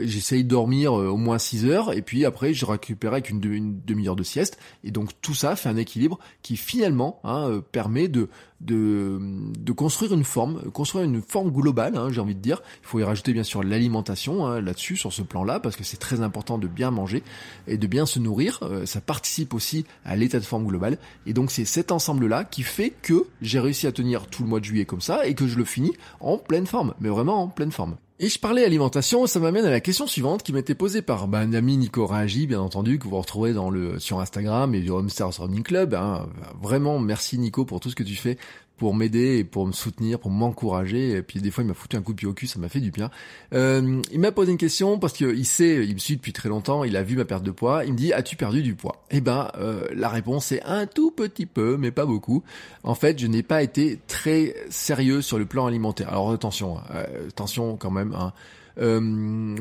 j'essaye 0.02 0.44
de 0.44 0.50
dormir 0.50 0.94
au 0.94 1.18
moins 1.18 1.40
6 1.40 1.66
heures 1.66 1.94
et 1.94 2.02
puis 2.02 2.24
après 2.26 2.54
je 2.54 2.66
récupère 2.66 3.14
avec 3.14 3.30
une, 3.30 3.40
demi-heure 3.40 4.16
de 4.16 4.24
sieste. 4.24 4.58
Et 4.84 4.92
donc 4.92 5.10
tout 5.22 5.34
ça 5.34 5.56
fait 5.56 5.70
un 5.70 5.78
équilibre 5.78 6.20
qui 6.42 6.58
finalement 6.58 7.20
hein, 7.24 7.62
permet 7.72 8.08
de, 8.08 8.30
de, 8.62 9.18
de 9.58 9.72
construire 9.72 10.14
une 10.14 10.24
forme, 10.24 10.70
construire 10.72 11.06
une 11.06 11.22
forme 11.22 11.52
globale. 11.52 11.96
Hein, 11.98 12.10
J'ai 12.12 12.22
envie 12.22 12.36
de 12.36 12.42
dire. 12.42 12.62
Il 12.84 12.88
faut 12.88 13.00
y 13.00 13.04
rajouter 13.04 13.34
bien 13.34 13.44
sûr 13.44 13.64
l'alimentation 13.64 14.46
hein, 14.46 14.62
là-dessus 14.62 14.98
sur 14.98 15.12
ce 15.12 15.22
plan-là 15.24 15.60
parce 15.60 15.76
que 15.76 15.84
c'est 15.84 15.98
très 15.98 16.22
important 16.22 16.58
de 16.58 16.68
bien 16.68 16.92
manger 16.92 17.24
et 17.68 17.78
de 17.78 17.88
bien 17.88 18.06
se 18.06 18.20
nourrir. 18.20 18.60
ça 18.86 19.02
participe 19.02 19.54
aussi 19.54 19.86
à 20.04 20.16
l'état 20.16 20.40
de 20.40 20.46
forme 20.46 20.68
global. 20.68 20.98
Et 21.26 21.34
donc 21.34 21.50
c'est 21.50 21.66
cet 21.66 21.92
ensemble-là 21.92 22.44
qui 22.44 22.62
fait 22.62 22.94
que 23.02 23.26
j'ai 23.42 23.60
réussi 23.60 23.88
à 23.88 23.92
tenir 23.92 24.15
tout 24.22 24.44
le 24.44 24.50
mois 24.50 24.60
de 24.60 24.66
juillet 24.66 24.86
comme 24.86 25.02
ça 25.02 25.28
et 25.28 25.34
que 25.36 25.48
je 25.48 25.58
le 25.58 25.66
finis 25.66 25.94
en 26.20 26.38
pleine 26.38 26.68
forme, 26.68 26.94
mais 27.00 27.10
vraiment 27.10 27.44
en 27.44 27.48
pleine 27.48 27.72
forme. 27.72 27.98
Et 28.18 28.30
je 28.30 28.40
parlais 28.40 28.64
alimentation, 28.64 29.28
ça 29.28 29.42
m'amène 29.42 29.66
à 29.66 29.70
la 29.70 29.82
question 29.82 30.08
suivante 30.08 30.42
qui 30.42 30.54
m'était 30.54 30.74
posée 30.74 31.02
par 31.02 31.26
un 31.36 31.54
ami 31.54 31.76
Nico 31.76 32.06
Raji, 32.06 32.48
bien 32.48 32.62
entendu, 32.62 32.98
que 32.98 33.10
vous 33.10 33.18
retrouvez 33.18 33.52
dans 33.52 33.70
le 33.70 34.00
sur 34.00 34.22
Instagram 34.22 34.74
et 34.74 34.80
du 34.80 34.90
Homestars 34.90 35.34
Running 35.38 35.64
Club. 35.64 35.94
Hein. 35.96 36.26
Vraiment, 36.62 36.98
merci 36.98 37.38
Nico 37.38 37.66
pour 37.66 37.82
tout 37.82 37.90
ce 37.90 37.96
que 37.96 38.04
tu 38.04 38.16
fais 38.16 38.38
pour 38.78 38.94
m'aider 38.94 39.38
et 39.38 39.44
pour 39.44 39.66
me 39.66 39.72
soutenir, 39.72 40.20
pour 40.20 40.32
m'encourager. 40.32 41.12
Et 41.12 41.22
puis 41.22 41.40
des 41.40 41.52
fois, 41.52 41.64
il 41.64 41.68
m'a 41.68 41.74
foutu 41.74 41.96
un 41.96 42.02
coup 42.02 42.14
de 42.14 42.18
pied 42.18 42.28
au 42.28 42.34
cul, 42.34 42.48
ça 42.48 42.60
m'a 42.60 42.70
fait 42.70 42.80
du 42.80 42.92
bien. 42.92 43.10
Euh, 43.54 44.02
il 44.12 44.20
m'a 44.20 44.32
posé 44.32 44.52
une 44.52 44.58
question 44.58 45.00
parce 45.00 45.14
qu'il 45.14 45.46
sait, 45.46 45.86
il 45.86 45.94
me 45.94 46.00
suit 46.00 46.18
depuis 46.18 46.34
très 46.34 46.50
longtemps, 46.50 46.84
il 46.84 46.98
a 46.98 47.04
vu 47.04 47.16
ma 47.16 47.26
perte 47.26 47.44
de 47.44 47.52
poids. 47.52 47.86
Il 47.86 47.94
me 47.94 47.98
dit, 47.98 48.14
as-tu 48.14 48.36
perdu 48.36 48.62
du 48.62 48.76
poids? 48.76 49.04
Eh 49.12 49.22
ben, 49.22 49.50
euh, 49.58 49.88
la 49.94 50.10
réponse 50.10 50.52
est 50.52 50.64
un 50.64 50.86
tout 50.88 51.12
petit 51.12 51.46
peu, 51.46 51.78
mais 51.78 51.92
pas 51.92 52.06
beaucoup. 52.06 52.44
En 52.84 52.96
fait, 52.96 53.20
je 53.20 53.28
n'ai 53.28 53.44
pas 53.44 53.64
été 53.64 54.00
très 54.08 54.56
sérieux 54.70 55.22
sur 55.22 55.40
le 55.40 55.46
plan 55.46 55.66
alimentaire. 55.68 56.10
Alors 56.10 56.32
attention, 56.32 56.78
euh, 56.94 57.28
attention 57.30 57.78
quand 57.78 57.92
même. 57.92 58.14
Hein. 58.14 58.34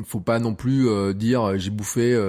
Faut 0.05 0.19
pas 0.19 0.39
non 0.39 0.55
plus 0.55 0.89
dire 1.13 1.57
j'ai 1.57 1.69
bouffé 1.69 2.21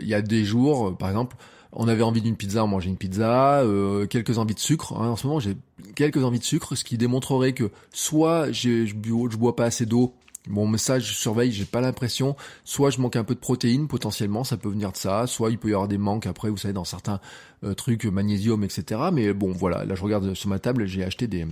il 0.00 0.08
y 0.08 0.12
a 0.14 0.22
des 0.22 0.44
jours, 0.44 0.96
par 0.98 1.08
exemple 1.08 1.36
on 1.76 1.88
avait 1.88 2.02
envie 2.02 2.22
d'une 2.22 2.36
pizza, 2.36 2.64
on 2.64 2.68
mangeait 2.68 2.88
une 2.88 2.96
pizza, 2.96 3.60
euh, 3.60 4.06
quelques 4.06 4.38
envies 4.38 4.54
de 4.54 4.60
sucre. 4.60 4.94
Hein. 4.94 5.10
En 5.10 5.16
ce 5.16 5.26
moment, 5.26 5.38
j'ai 5.38 5.56
quelques 5.94 6.24
envies 6.24 6.38
de 6.38 6.44
sucre, 6.44 6.74
ce 6.74 6.84
qui 6.84 6.96
démontrerait 6.98 7.52
que 7.52 7.70
soit 7.92 8.50
je, 8.50 8.86
je 8.86 8.94
bois 9.36 9.54
pas 9.54 9.66
assez 9.66 9.86
d'eau, 9.86 10.14
mon 10.48 10.66
message 10.66 11.08
je 11.08 11.14
surveille, 11.14 11.52
j'ai 11.52 11.64
pas 11.64 11.80
l'impression, 11.80 12.36
soit 12.64 12.90
je 12.90 13.00
manque 13.00 13.16
un 13.16 13.24
peu 13.24 13.34
de 13.34 13.40
protéines 13.40 13.88
potentiellement, 13.88 14.44
ça 14.44 14.56
peut 14.56 14.68
venir 14.68 14.92
de 14.92 14.96
ça, 14.96 15.26
soit 15.26 15.50
il 15.50 15.58
peut 15.58 15.68
y 15.68 15.72
avoir 15.72 15.88
des 15.88 15.98
manques 15.98 16.26
après, 16.26 16.50
vous 16.50 16.56
savez, 16.56 16.74
dans 16.74 16.84
certains 16.84 17.20
euh, 17.64 17.74
trucs, 17.74 18.04
magnésium, 18.04 18.62
etc. 18.64 19.00
Mais 19.12 19.32
bon, 19.32 19.52
voilà, 19.52 19.84
là 19.84 19.94
je 19.94 20.02
regarde 20.02 20.34
sur 20.34 20.48
ma 20.48 20.58
table, 20.58 20.86
j'ai 20.86 21.04
acheté 21.04 21.26
des, 21.26 21.46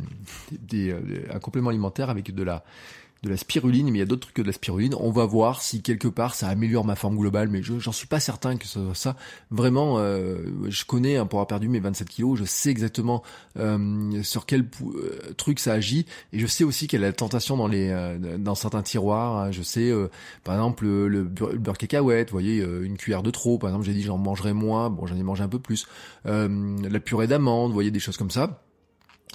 des, 0.52 0.90
euh, 0.90 1.00
un 1.32 1.38
complément 1.38 1.70
alimentaire 1.70 2.08
avec 2.08 2.34
de 2.34 2.42
la 2.42 2.64
de 3.24 3.30
la 3.30 3.36
spiruline, 3.36 3.86
mais 3.86 3.98
il 3.98 4.00
y 4.00 4.02
a 4.02 4.06
d'autres 4.06 4.22
trucs 4.22 4.34
que 4.34 4.42
de 4.42 4.46
la 4.46 4.52
spiruline. 4.52 4.94
On 5.00 5.10
va 5.10 5.24
voir 5.24 5.62
si 5.62 5.82
quelque 5.82 6.08
part 6.08 6.34
ça 6.34 6.48
améliore 6.48 6.84
ma 6.84 6.94
forme 6.94 7.16
globale, 7.16 7.48
mais 7.48 7.62
je 7.62 7.78
j'en 7.78 7.92
suis 7.92 8.06
pas 8.06 8.20
certain 8.20 8.56
que 8.56 8.66
ce 8.66 8.84
soit 8.84 8.94
ça. 8.94 9.16
Vraiment, 9.50 9.96
euh, 9.98 10.38
je 10.68 10.84
connais 10.84 11.16
hein, 11.16 11.26
pour 11.26 11.38
avoir 11.38 11.46
perdu 11.46 11.68
mes 11.68 11.80
27 11.80 12.08
kilos, 12.08 12.38
je 12.38 12.44
sais 12.44 12.70
exactement 12.70 13.22
euh, 13.58 14.22
sur 14.22 14.46
quel 14.46 14.68
euh, 14.82 15.32
truc 15.36 15.58
ça 15.58 15.72
agit, 15.72 16.06
et 16.32 16.38
je 16.38 16.46
sais 16.46 16.64
aussi 16.64 16.86
y 16.92 16.96
a 16.96 16.98
la 16.98 17.12
tentation 17.12 17.56
dans 17.56 17.66
les 17.66 17.92
dans 18.38 18.54
certains 18.54 18.82
tiroirs. 18.82 19.36
Hein. 19.36 19.50
je 19.50 19.62
sais, 19.62 19.90
par 20.44 20.54
exemple, 20.54 20.86
le, 20.86 21.24
beurre 21.24 21.78
cacahuète, 21.78 22.30
vous 22.30 22.34
voyez, 22.34 22.58
une 22.58 22.96
cuillère 22.96 23.22
de 23.22 23.30
trop. 23.30 23.58
Par 23.58 23.70
exemple, 23.70 23.86
j'ai 23.86 23.94
dit 23.94 24.02
j'en 24.02 24.18
mangerai 24.18 24.52
moins, 24.52 24.90
bon 24.90 25.06
j'en 25.06 25.16
ai 25.16 25.22
mangé 25.22 25.42
un 25.42 25.48
peu 25.48 25.58
plus. 25.58 25.86
la 26.24 27.00
purée 27.00 27.26
d'amande, 27.26 27.70
vous 27.70 27.74
voyez 27.74 27.90
des 27.90 28.00
choses 28.00 28.16
comme 28.16 28.30
ça. 28.30 28.63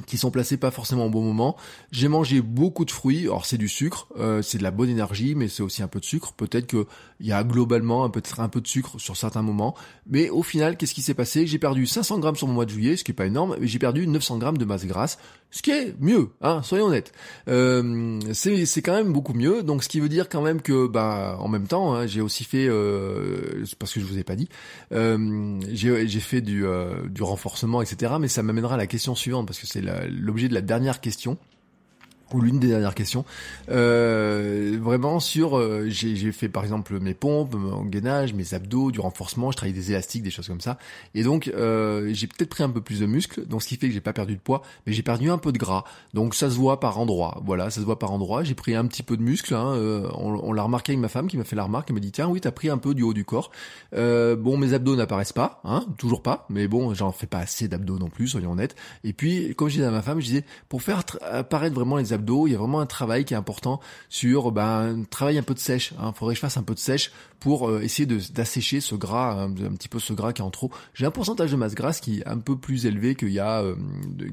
Qui 0.06 0.18
sont 0.18 0.32
placés 0.32 0.58
pas 0.58 0.72
forcément 0.72 1.06
au 1.06 1.10
bon 1.10 1.24
moment. 1.24 1.56
J'ai 1.91 2.08
mangé 2.08 2.41
beaucoup 2.41 2.86
de 2.86 2.91
fruits. 2.91 3.24
Alors 3.24 3.45
c'est 3.45 3.58
du 3.58 3.68
sucre, 3.68 4.08
euh, 4.18 4.41
c'est 4.41 4.58
de 4.58 4.64
la 4.64 4.72
bonne 4.72 4.89
énergie, 4.89 5.36
mais 5.36 5.47
c'est 5.47 5.64
aussi 5.64 5.84
un 5.84 5.88
peu 5.88 6.00
de 6.00 6.06
sucre. 6.06 6.34
Peut-être 6.34 6.68
que 6.68 6.86
il 7.20 7.28
y 7.28 7.32
a 7.32 7.43
globalement 7.43 8.06
un 8.06 8.10
peu, 8.10 8.22
un 8.38 8.50
peu 8.50 8.62
de 8.62 8.68
sucre 8.68 9.00
sur 9.00 9.18
certains 9.18 9.41
moments. 9.41 9.76
Mais 10.08 10.30
au 10.30 10.43
final, 10.43 10.78
qu'est-ce 10.78 10.93
qui 10.93 11.02
s'est 11.02 11.14
passé? 11.14 11.45
J'ai 11.47 11.60
perdu 11.60 11.86
500 11.86 12.20
grammes 12.20 12.36
sur 12.36 12.47
mon 12.47 12.54
mois 12.54 12.66
de 12.66 12.72
juillet, 12.72 12.97
ce 12.97 13.04
qui 13.04 13.12
est 13.12 13.16
pas 13.16 13.26
énorme, 13.26 13.58
mais 13.60 13.68
j'ai 13.68 13.80
perdu 13.80 14.08
900 14.08 14.38
grammes 14.38 14.58
de 14.58 14.66
masse 14.66 14.86
grasse, 14.86 15.20
ce 15.52 15.64
qui 15.64 15.72
est 15.72 15.95
mieux, 16.00 16.30
hein, 16.41 16.62
soyons 16.64 16.86
honnêtes. 16.86 17.12
Euh, 17.47 18.20
c'est, 18.34 18.66
c'est 18.66 18.82
quand 18.84 18.93
même 18.93 19.12
beaucoup 19.12 19.34
mieux. 19.34 19.64
Donc 19.64 19.84
ce 19.84 19.89
qui 19.89 20.00
veut 20.00 20.10
dire 20.10 20.30
quand 20.30 20.41
même 20.41 20.62
que, 20.62 20.88
bah, 20.88 21.38
en 21.39 21.47
même 21.47 21.68
temps, 21.68 21.95
hein, 21.95 22.06
j'ai 22.06 22.22
aussi 22.22 22.43
fait, 22.43 22.68
euh, 22.70 23.66
parce 23.80 23.93
que 23.93 24.00
je 24.00 24.06
vous 24.06 24.20
ai 24.20 24.24
pas 24.24 24.36
dit, 24.36 24.47
euh, 24.91 25.60
j'ai, 25.72 26.08
j'ai 26.08 26.20
fait 26.20 26.41
du, 26.41 26.66
euh, 26.66 27.08
du 27.08 27.24
renforcement, 27.24 27.82
etc. 27.82 28.14
Mais 28.20 28.28
ça 28.28 28.43
m'amènera 28.43 28.76
à 28.76 28.78
la 28.78 28.88
question 28.88 29.16
suivante, 29.16 29.47
parce 29.47 29.60
que 29.60 29.66
c'est 29.66 29.82
l'objet 30.10 30.50
de 30.50 30.54
la 30.54 30.62
dernière 30.62 31.02
question 31.02 31.38
ou 32.34 32.42
l'une 32.42 32.60
des 32.60 32.68
dernières 32.68 32.96
questions, 32.96 33.26
euh, 33.70 34.78
vraiment 34.82 35.20
sur, 35.20 35.58
euh, 35.58 35.86
j'ai 35.90 36.32
fait 36.32 36.50
par 36.50 36.64
exemple 36.64 37.00
mes 37.00 37.14
pompes, 37.14 37.56
mon 37.56 37.84
gainage, 37.86 38.34
mes 38.34 38.54
abdos, 38.54 38.92
du 38.92 39.00
renforcement, 39.00 39.52
je 39.52 39.58
travaille 39.58 39.74
des 39.74 39.92
élastiques, 39.92 40.24
des 40.24 40.32
choses 40.32 40.48
comme 40.48 40.62
ça, 40.62 40.78
et 41.16 41.24
donc 41.24 41.52
euh, 41.56 42.10
j'ai 42.14 42.28
peut-être 42.28 42.50
pris 42.50 42.64
un 42.64 42.70
peu 42.70 42.82
plus 42.82 43.00
de 43.00 43.06
muscles, 43.06 43.46
donc 43.46 43.64
ce 43.64 43.68
qui 43.68 43.76
fait 43.78 43.88
que 43.88 43.94
j'ai 43.94 44.02
pas 44.02 44.14
perdu 44.14 44.36
de 44.36 44.40
poids, 44.40 44.62
mais 44.86 44.94
j'ai 44.94 45.04
perdu 45.04 45.30
un 45.30 45.38
peu 45.38 45.52
de 45.52 45.58
gras, 45.58 45.84
donc 46.14 46.36
ça 46.36 46.50
se 46.50 46.56
voit 46.56 46.80
par 46.80 47.00
endroit, 47.00 47.42
voilà, 47.46 47.70
ça 47.70 47.82
se 47.82 47.86
voit 47.86 48.00
par 48.00 48.12
endroit, 48.12 48.44
j'ai 48.44 48.56
pris 48.56 48.76
un 48.76 48.86
petit 48.86 49.04
peu 49.04 49.18
de 49.18 49.24
muscle, 49.24 49.54
hein, 49.54 49.74
euh, 49.76 50.08
on, 50.14 50.40
on 50.44 50.54
l'a 50.54 50.64
remarqué 50.64 50.92
avec 50.92 51.02
ma 51.02 51.10
femme 51.10 51.28
qui 51.28 51.38
m'a 51.38 51.44
fait 51.44 51.56
la 51.56 51.64
remarque, 51.64 51.90
elle 51.90 51.96
m'a 51.96 52.02
dit 52.02 52.12
tiens 52.12 52.28
oui 52.28 52.42
t'as 52.42 52.52
pris 52.52 52.70
un 52.70 52.78
peu 52.78 52.94
du 52.94 53.04
haut 53.04 53.14
du 53.14 53.26
corps, 53.26 53.52
euh, 53.96 54.36
bon 54.36 54.58
mes 54.58 54.74
abdos 54.74 54.96
n'apparaissent 54.96 55.34
pas, 55.34 55.62
hein, 55.64 55.86
toujours 55.98 56.22
pas, 56.22 56.46
mais 56.50 56.68
bon 56.68 56.94
j'en 56.94 57.12
fais 57.12 57.28
pas 57.28 57.40
assez 57.40 57.68
d'abdos 57.68 57.98
non 57.98 58.10
plus, 58.10 58.28
soyons 58.28 58.52
honnêtes, 58.52 58.76
et 59.04 59.14
puis 59.14 59.56
comme 59.56 59.70
je 59.70 59.76
disais 59.76 59.86
à 59.86 59.92
ma 59.92 60.02
femme, 60.02 60.20
je 60.20 60.26
disais 60.26 60.46
pour 60.68 60.82
faire 60.82 61.04
apparaître 61.32 61.76
vraiment 61.76 61.98
les 61.98 62.14
abdos 62.14 62.19
il 62.28 62.52
y 62.52 62.56
a 62.56 62.58
vraiment 62.58 62.80
un 62.80 62.86
travail 62.86 63.26
qui 63.26 63.34
est 63.34 63.38
important 63.38 63.80
sur 64.10 64.52
ben, 64.52 65.00
un 65.00 65.04
travail 65.04 65.38
un 65.38 65.44
peu 65.44 65.54
de 65.54 65.60
sèche. 65.60 65.94
Il 65.98 66.04
hein. 66.04 66.14
faudrait 66.14 66.34
que 66.34 66.38
je 66.38 66.42
fasse 66.42 66.58
un 66.58 66.64
peu 66.64 66.74
de 66.74 66.80
sèche 66.80 67.12
pour 67.40 67.70
euh, 67.70 67.82
essayer 67.82 68.06
d'assécher 68.06 68.82
ce 68.82 68.96
gras, 68.96 69.44
un, 69.44 69.52
petit 69.52 69.88
peu 69.88 70.00
ce 70.00 70.14
gras 70.14 70.34
qui 70.34 70.42
est 70.42 70.46
en 70.46 70.50
trop. 70.50 70.72
J'ai 70.94 71.06
un 71.06 71.12
pourcentage 71.12 71.52
de 71.52 71.56
masse 71.56 71.76
grasse 71.76 72.02
qui 72.02 72.20
est 72.20 72.28
un 72.28 72.38
peu 72.38 72.58
plus 72.58 72.86
élevé 72.86 73.16
qu'il 73.16 73.32
y 73.32 73.40
a, 73.40 73.62
euh, 73.62 73.76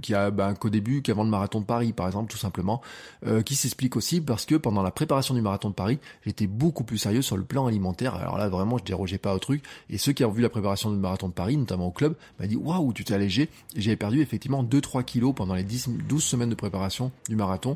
qu'il 0.02 0.16
ben, 0.32 0.54
qu'au 0.54 0.70
début, 0.70 1.02
qu'avant 1.02 1.24
le 1.24 1.30
marathon 1.30 1.60
de 1.60 1.64
Paris, 1.64 1.92
par 1.92 2.06
exemple, 2.06 2.30
tout 2.30 2.38
simplement, 2.38 2.80
euh, 3.26 3.42
qui 3.42 3.54
s'explique 3.54 3.96
aussi 3.96 4.20
parce 4.20 4.44
que 4.44 4.56
pendant 4.56 4.82
la 4.82 4.90
préparation 4.90 5.34
du 5.34 5.40
marathon 5.40 5.70
de 5.70 5.74
Paris, 5.74 5.98
j'étais 6.24 6.46
beaucoup 6.46 6.84
plus 6.84 6.98
sérieux 6.98 7.22
sur 7.22 7.36
le 7.36 7.44
plan 7.44 7.66
alimentaire. 7.66 8.14
Alors 8.16 8.38
là, 8.38 8.48
vraiment, 8.48 8.78
je 8.78 8.84
dérogeais 8.84 9.18
pas 9.18 9.34
au 9.34 9.38
truc. 9.38 9.62
Et 9.90 9.98
ceux 9.98 10.12
qui 10.12 10.24
ont 10.24 10.30
vu 10.30 10.42
la 10.42 10.48
préparation 10.48 10.90
du 10.90 10.96
marathon 10.96 11.28
de 11.28 11.32
Paris, 11.32 11.56
notamment 11.56 11.86
au 11.86 11.92
club, 11.92 12.14
m'a 12.40 12.46
dit 12.46 12.56
waouh, 12.56 12.92
tu 12.92 13.04
t'es 13.04 13.14
allégé. 13.14 13.48
J'avais 13.76 13.96
perdu 13.96 14.20
effectivement 14.20 14.64
2-3 14.64 15.04
kilos 15.04 15.34
pendant 15.34 15.54
les 15.54 15.64
10, 15.64 15.90
12 16.08 16.22
semaines 16.22 16.50
de 16.50 16.54
préparation 16.54 17.12
du 17.28 17.36
marathon. 17.36 17.75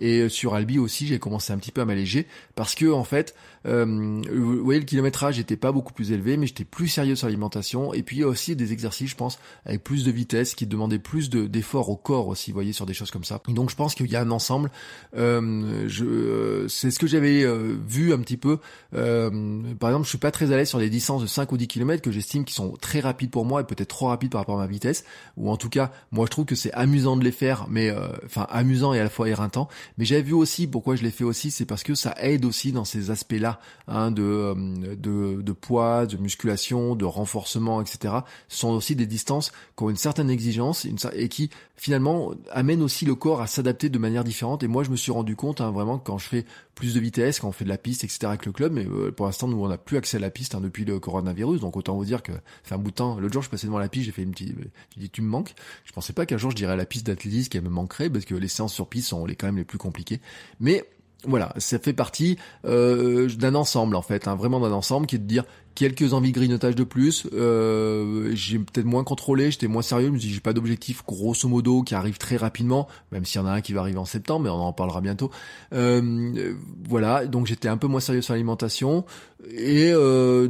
Et 0.00 0.28
sur 0.28 0.54
Albi 0.54 0.78
aussi, 0.78 1.06
j'ai 1.06 1.18
commencé 1.18 1.52
un 1.52 1.58
petit 1.58 1.72
peu 1.72 1.80
à 1.80 1.84
m'alléger 1.84 2.26
parce 2.54 2.74
que 2.74 2.90
en 2.90 3.04
fait, 3.04 3.34
euh, 3.66 4.22
vous 4.32 4.64
voyez, 4.64 4.80
le 4.80 4.86
kilométrage 4.86 5.38
était 5.38 5.56
pas 5.56 5.72
beaucoup 5.72 5.92
plus 5.92 6.12
élevé, 6.12 6.36
mais 6.36 6.46
j'étais 6.46 6.64
plus 6.64 6.88
sérieux 6.88 7.16
sur 7.16 7.26
l'alimentation. 7.26 7.92
Et 7.92 8.02
puis 8.02 8.24
aussi 8.24 8.56
des 8.56 8.72
exercices, 8.72 9.10
je 9.10 9.16
pense, 9.16 9.38
avec 9.66 9.84
plus 9.84 10.04
de 10.04 10.10
vitesse, 10.10 10.54
qui 10.54 10.66
demandaient 10.66 10.98
plus 10.98 11.30
d'efforts 11.30 11.90
au 11.90 11.96
corps 11.96 12.28
aussi, 12.28 12.50
vous 12.50 12.54
voyez, 12.54 12.72
sur 12.72 12.86
des 12.86 12.94
choses 12.94 13.10
comme 13.10 13.24
ça. 13.24 13.40
Donc 13.48 13.70
je 13.70 13.76
pense 13.76 13.94
qu'il 13.94 14.10
y 14.10 14.16
a 14.16 14.20
un 14.20 14.30
ensemble. 14.30 14.70
Euh, 15.16 15.84
je, 15.88 16.66
c'est 16.68 16.90
ce 16.90 16.98
que 16.98 17.06
j'avais 17.06 17.42
euh, 17.42 17.76
vu 17.86 18.12
un 18.12 18.18
petit 18.18 18.36
peu. 18.36 18.58
Euh, 18.94 19.30
par 19.78 19.90
exemple, 19.90 20.04
je 20.04 20.10
suis 20.10 20.18
pas 20.18 20.30
très 20.30 20.52
à 20.52 20.56
l'aise 20.56 20.68
sur 20.68 20.78
des 20.78 20.90
distances 20.90 21.22
de 21.22 21.26
5 21.26 21.50
ou 21.52 21.56
10 21.56 21.68
km 21.68 22.02
que 22.02 22.10
j'estime 22.10 22.44
qui 22.44 22.54
sont 22.54 22.72
très 22.80 23.00
rapides 23.00 23.30
pour 23.30 23.44
moi 23.44 23.60
et 23.60 23.64
peut-être 23.64 23.88
trop 23.88 24.06
rapides 24.06 24.30
par 24.30 24.40
rapport 24.40 24.58
à 24.58 24.62
ma 24.62 24.66
vitesse. 24.66 25.04
Ou 25.36 25.50
en 25.50 25.56
tout 25.56 25.68
cas, 25.68 25.92
moi 26.12 26.24
je 26.26 26.30
trouve 26.30 26.46
que 26.46 26.54
c'est 26.54 26.72
amusant 26.72 27.16
de 27.16 27.24
les 27.24 27.32
faire, 27.32 27.66
mais 27.68 27.94
enfin 28.24 28.46
amusant 28.50 28.94
et 28.94 29.00
à 29.00 29.04
la 29.04 29.10
fois 29.10 29.28
éreintant. 29.28 29.68
Mais 29.98 30.04
j'avais 30.04 30.22
vu 30.22 30.34
aussi 30.34 30.66
pourquoi 30.66 30.96
je 30.96 31.02
l'ai 31.02 31.10
fait 31.10 31.24
aussi, 31.24 31.50
c'est 31.50 31.66
parce 31.66 31.82
que 31.82 31.94
ça 31.94 32.14
aide 32.18 32.44
aussi 32.44 32.72
dans 32.72 32.84
ces 32.84 33.10
aspects-là 33.10 33.60
Hein, 33.92 34.14
euh, 34.18 34.54
de, 34.94 35.42
de, 35.42 35.52
poids, 35.52 36.06
de 36.06 36.16
musculation, 36.16 36.94
de 36.94 37.04
renforcement, 37.04 37.80
etc. 37.80 38.14
Ce 38.48 38.58
sont 38.58 38.70
aussi 38.70 38.94
des 38.94 39.06
distances 39.06 39.50
qui 39.76 39.82
ont 39.82 39.90
une 39.90 39.96
certaine 39.96 40.30
exigence 40.30 40.86
et 41.14 41.28
qui 41.28 41.50
finalement 41.76 42.32
amènent 42.52 42.82
aussi 42.82 43.04
le 43.04 43.16
corps 43.16 43.40
à 43.40 43.48
s'adapter 43.48 43.88
de 43.88 43.98
manière 43.98 44.22
différente. 44.22 44.62
Et 44.62 44.68
moi, 44.68 44.84
je 44.84 44.90
me 44.90 44.96
suis 44.96 45.10
rendu 45.10 45.34
compte 45.34 45.60
hein, 45.60 45.72
vraiment 45.72 45.98
quand 45.98 46.18
je 46.18 46.28
fais 46.28 46.44
plus 46.76 46.94
de 46.94 47.00
vitesse, 47.00 47.40
quand 47.40 47.48
on 47.48 47.52
fait 47.52 47.64
de 47.64 47.68
la 47.68 47.78
piste, 47.78 48.04
etc. 48.04 48.26
avec 48.26 48.46
le 48.46 48.52
club, 48.52 48.72
mais 48.72 48.86
euh, 48.86 49.10
pour 49.10 49.26
l'instant, 49.26 49.48
nous, 49.48 49.62
on 49.62 49.68
n'a 49.68 49.76
plus 49.76 49.96
accès 49.96 50.18
à 50.18 50.20
la 50.20 50.30
piste 50.30 50.54
hein, 50.54 50.60
depuis 50.60 50.84
le 50.84 51.00
coronavirus. 51.00 51.60
Donc 51.60 51.76
autant 51.76 51.96
vous 51.96 52.04
dire 52.04 52.22
que 52.22 52.32
fait 52.62 52.74
un 52.74 52.78
bout 52.78 52.90
de 52.90 52.96
temps. 52.96 53.18
L'autre 53.18 53.32
jour, 53.32 53.42
je 53.42 53.50
passais 53.50 53.66
devant 53.66 53.78
la 53.78 53.88
piste, 53.88 54.06
j'ai 54.06 54.12
fait 54.12 54.22
une 54.22 54.30
petite, 54.30 54.54
tu 54.90 55.00
dis, 55.00 55.10
tu 55.10 55.20
me 55.20 55.28
manques? 55.28 55.54
Je 55.84 55.92
pensais 55.92 56.12
pas 56.12 56.26
qu'un 56.26 56.38
jour 56.38 56.52
je 56.52 56.56
dirais 56.56 56.72
à 56.72 56.76
la 56.76 56.86
piste 56.86 57.06
d'athlétisme 57.06 57.48
qu'elle 57.48 57.62
me 57.62 57.70
manquerait 57.70 58.08
parce 58.08 58.24
que 58.24 58.36
les 58.36 58.48
séances 58.48 58.72
sur 58.72 58.88
piste 58.88 59.08
sont 59.08 59.26
les 59.26 59.34
quand 59.34 59.48
même 59.48 59.56
les 59.56 59.64
plus 59.64 59.78
compliquées. 59.80 60.20
Mais 60.60 60.84
voilà, 61.26 61.52
ça 61.58 61.78
fait 61.78 61.92
partie 61.92 62.38
euh, 62.64 63.28
d'un 63.28 63.54
ensemble 63.54 63.94
en 63.94 64.02
fait, 64.02 64.26
hein, 64.26 64.36
vraiment 64.36 64.60
d'un 64.60 64.72
ensemble 64.72 65.06
qui 65.06 65.16
est 65.16 65.18
de 65.18 65.24
dire 65.24 65.44
quelques 65.74 66.12
envies 66.12 66.32
de 66.32 66.36
grignotage 66.36 66.74
de 66.74 66.84
plus. 66.84 67.26
Euh, 67.32 68.30
j'ai 68.34 68.58
peut-être 68.58 68.86
moins 68.86 69.04
contrôlé, 69.04 69.50
j'étais 69.50 69.68
moins 69.68 69.82
sérieux, 69.82 70.08
je 70.08 70.12
me 70.12 70.18
dis 70.18 70.32
j'ai 70.32 70.40
pas 70.40 70.52
d'objectif 70.52 71.04
grosso 71.06 71.48
modo 71.48 71.82
qui 71.82 71.94
arrive 71.94 72.18
très 72.18 72.36
rapidement, 72.36 72.88
même 73.12 73.24
s'il 73.24 73.40
y 73.40 73.44
en 73.44 73.46
a 73.46 73.52
un 73.52 73.60
qui 73.60 73.72
va 73.72 73.80
arriver 73.80 73.98
en 73.98 74.04
septembre, 74.04 74.44
mais 74.44 74.50
on 74.50 74.60
en 74.60 74.72
parlera 74.72 75.00
bientôt. 75.00 75.30
Euh, 75.72 76.54
voilà, 76.88 77.26
donc 77.26 77.46
j'étais 77.46 77.68
un 77.68 77.76
peu 77.76 77.86
moins 77.86 78.00
sérieux 78.00 78.22
sur 78.22 78.34
l'alimentation 78.34 79.04
et 79.50 79.90
euh, 79.92 80.48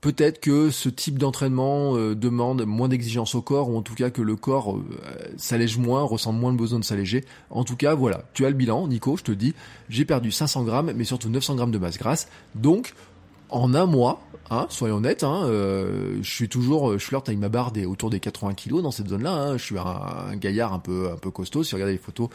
peut-être 0.00 0.40
que 0.40 0.70
ce 0.70 0.88
type 0.88 1.18
d'entraînement 1.18 1.96
euh, 1.96 2.14
demande 2.14 2.64
moins 2.64 2.88
d'exigence 2.88 3.34
au 3.34 3.42
corps, 3.42 3.68
ou 3.68 3.76
en 3.76 3.82
tout 3.82 3.94
cas 3.94 4.10
que 4.10 4.22
le 4.22 4.36
corps 4.36 4.76
euh, 4.76 4.82
s'allège 5.36 5.78
moins, 5.78 6.02
ressent 6.02 6.32
moins 6.32 6.50
le 6.50 6.56
besoin 6.56 6.78
de 6.78 6.84
s'alléger. 6.84 7.24
En 7.50 7.64
tout 7.64 7.76
cas, 7.76 7.94
voilà, 7.94 8.24
tu 8.34 8.46
as 8.46 8.50
le 8.50 8.56
bilan, 8.56 8.86
Nico, 8.88 9.16
je 9.16 9.22
te 9.22 9.32
dis, 9.32 9.54
j'ai 9.88 10.04
perdu 10.04 10.30
500 10.30 10.64
grammes, 10.64 10.92
mais 10.94 11.04
surtout 11.04 11.28
900 11.28 11.56
grammes 11.56 11.70
de 11.70 11.78
masse 11.78 11.98
grasse. 11.98 12.28
Donc, 12.54 12.94
en 13.52 13.74
un 13.74 13.86
mois, 13.86 14.20
Hein, 14.52 14.66
soyons 14.68 14.96
honnêtes, 14.96 15.22
hein, 15.22 15.44
euh, 15.44 16.18
je 16.22 16.28
suis 16.28 16.48
toujours, 16.48 16.98
je 16.98 17.04
flirte 17.04 17.28
avec 17.28 17.38
ma 17.38 17.48
barre 17.48 17.72
autour 17.86 18.10
des 18.10 18.18
80 18.18 18.54
kilos 18.54 18.82
dans 18.82 18.90
cette 18.90 19.06
zone-là. 19.06 19.30
Hein, 19.30 19.56
je 19.56 19.62
suis 19.62 19.78
un, 19.78 20.34
gaillard 20.34 20.72
un 20.72 20.80
peu, 20.80 21.08
un 21.12 21.16
peu 21.16 21.30
costaud. 21.30 21.62
Si 21.62 21.70
vous 21.70 21.76
regardez 21.76 21.92
les 21.92 21.98
photos 21.98 22.30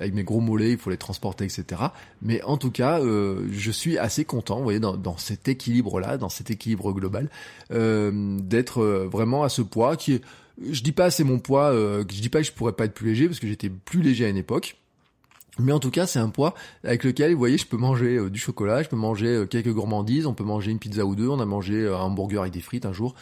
avec 0.00 0.12
mes 0.12 0.24
gros 0.24 0.40
mollets, 0.40 0.72
il 0.72 0.78
faut 0.78 0.90
les 0.90 0.96
transporter, 0.96 1.44
etc. 1.44 1.80
Mais 2.22 2.42
en 2.42 2.56
tout 2.56 2.72
cas, 2.72 2.98
euh, 2.98 3.46
je 3.52 3.70
suis 3.70 3.98
assez 3.98 4.24
content, 4.24 4.56
vous 4.56 4.64
voyez, 4.64 4.80
dans, 4.80 5.16
cet 5.16 5.46
équilibre-là, 5.46 6.16
dans 6.16 6.28
cet 6.28 6.50
équilibre 6.50 6.92
global, 6.92 7.30
euh, 7.70 8.10
d'être 8.40 8.82
vraiment 8.82 9.44
à 9.44 9.48
ce 9.48 9.62
poids 9.62 9.96
qui 9.96 10.14
est, 10.14 10.24
je 10.72 10.82
dis 10.82 10.92
pas 10.92 11.12
c'est 11.12 11.24
mon 11.24 11.38
poids, 11.38 11.72
je 11.72 12.20
dis 12.20 12.28
pas 12.30 12.40
que 12.40 12.46
je 12.46 12.52
pourrais 12.52 12.72
pas 12.72 12.86
être 12.86 12.94
plus 12.94 13.10
léger 13.10 13.28
parce 13.28 13.38
que 13.38 13.46
j'étais 13.46 13.70
plus 13.70 14.02
léger 14.02 14.24
à 14.24 14.28
une 14.28 14.36
époque. 14.36 14.79
Mais 15.58 15.72
en 15.72 15.78
tout 15.78 15.90
cas, 15.90 16.06
c'est 16.06 16.18
un 16.18 16.28
poids 16.28 16.54
avec 16.84 17.04
lequel, 17.04 17.32
vous 17.32 17.38
voyez, 17.38 17.58
je 17.58 17.66
peux 17.66 17.76
manger 17.76 18.16
euh, 18.16 18.30
du 18.30 18.38
chocolat, 18.38 18.82
je 18.82 18.88
peux 18.88 18.96
manger 18.96 19.26
euh, 19.26 19.46
quelques 19.46 19.72
gourmandises, 19.72 20.26
on 20.26 20.34
peut 20.34 20.44
manger 20.44 20.70
une 20.70 20.78
pizza 20.78 21.04
ou 21.04 21.14
deux, 21.14 21.28
on 21.28 21.40
a 21.40 21.44
mangé 21.44 21.74
euh, 21.74 21.96
un 21.96 22.02
hamburger 22.02 22.42
avec 22.42 22.52
des 22.52 22.60
frites 22.60 22.86
un 22.86 22.92
jour 22.92 23.14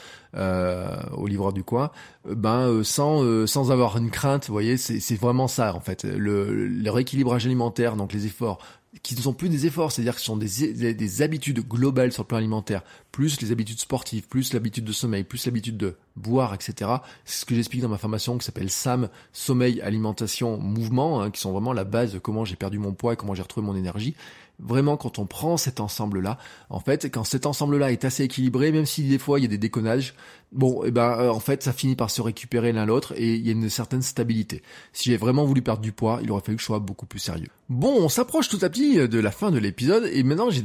au 1.16 1.26
livreur 1.26 1.52
du 1.54 1.64
coin, 1.64 1.90
ben 2.28 2.84
sans 2.84 3.46
sans 3.46 3.72
avoir 3.72 3.96
une 3.96 4.10
crainte, 4.10 4.46
vous 4.46 4.52
voyez, 4.52 4.76
c'est 4.76 5.16
vraiment 5.16 5.48
ça 5.48 5.74
en 5.74 5.80
fait, 5.80 6.04
le, 6.04 6.66
le 6.68 6.90
rééquilibrage 6.90 7.46
alimentaire, 7.46 7.96
donc 7.96 8.12
les 8.12 8.26
efforts 8.26 8.58
qui 9.02 9.14
ne 9.14 9.20
sont 9.20 9.32
plus 9.32 9.48
des 9.48 9.66
efforts, 9.66 9.92
c'est-à-dire 9.92 10.14
que 10.14 10.20
ce 10.20 10.26
sont 10.26 10.36
des, 10.36 10.94
des, 10.94 11.22
habitudes 11.22 11.66
globales 11.66 12.12
sur 12.12 12.22
le 12.22 12.26
plan 12.26 12.38
alimentaire, 12.38 12.82
plus 13.12 13.40
les 13.40 13.52
habitudes 13.52 13.80
sportives, 13.80 14.26
plus 14.26 14.52
l'habitude 14.52 14.84
de 14.84 14.92
sommeil, 14.92 15.24
plus 15.24 15.46
l'habitude 15.46 15.76
de 15.76 15.96
boire, 16.16 16.54
etc. 16.54 16.90
C'est 17.24 17.40
ce 17.40 17.44
que 17.46 17.54
j'explique 17.54 17.82
dans 17.82 17.88
ma 17.88 17.98
formation 17.98 18.38
qui 18.38 18.44
s'appelle 18.44 18.70
SAM, 18.70 19.08
sommeil, 19.32 19.80
alimentation, 19.80 20.58
mouvement, 20.58 21.20
hein, 21.20 21.30
qui 21.30 21.40
sont 21.40 21.52
vraiment 21.52 21.72
la 21.72 21.84
base 21.84 22.12
de 22.12 22.18
comment 22.18 22.44
j'ai 22.44 22.56
perdu 22.56 22.78
mon 22.78 22.92
poids 22.92 23.12
et 23.12 23.16
comment 23.16 23.34
j'ai 23.34 23.42
retrouvé 23.42 23.66
mon 23.66 23.76
énergie 23.76 24.14
vraiment 24.58 24.96
quand 24.96 25.18
on 25.18 25.26
prend 25.26 25.56
cet 25.56 25.80
ensemble-là, 25.80 26.38
en 26.70 26.80
fait, 26.80 27.10
quand 27.10 27.24
cet 27.24 27.46
ensemble-là 27.46 27.92
est 27.92 28.04
assez 28.04 28.24
équilibré, 28.24 28.72
même 28.72 28.86
si 28.86 29.04
des 29.04 29.18
fois 29.18 29.38
il 29.38 29.42
y 29.42 29.44
a 29.44 29.48
des 29.48 29.58
déconnages, 29.58 30.14
bon, 30.52 30.82
et 30.84 30.88
eh 30.88 30.90
ben 30.90 31.18
euh, 31.18 31.30
en 31.30 31.40
fait 31.40 31.62
ça 31.62 31.72
finit 31.72 31.96
par 31.96 32.10
se 32.10 32.20
récupérer 32.22 32.72
l'un 32.72 32.86
l'autre 32.86 33.14
et 33.16 33.34
il 33.34 33.46
y 33.46 33.50
a 33.50 33.52
une 33.52 33.68
certaine 33.68 34.02
stabilité. 34.02 34.62
Si 34.92 35.10
j'ai 35.10 35.16
vraiment 35.16 35.44
voulu 35.44 35.62
perdre 35.62 35.82
du 35.82 35.92
poids, 35.92 36.20
il 36.22 36.30
aurait 36.30 36.42
fallu 36.42 36.56
que 36.56 36.62
je 36.62 36.66
sois 36.66 36.80
beaucoup 36.80 37.06
plus 37.06 37.20
sérieux. 37.20 37.48
Bon, 37.68 37.94
on 37.98 38.08
s'approche 38.08 38.48
tout 38.48 38.58
à 38.62 38.68
petit 38.68 38.96
de 38.96 39.18
la 39.18 39.30
fin 39.30 39.50
de 39.50 39.58
l'épisode 39.58 40.08
et 40.12 40.22
maintenant 40.22 40.50
j'ai 40.50 40.64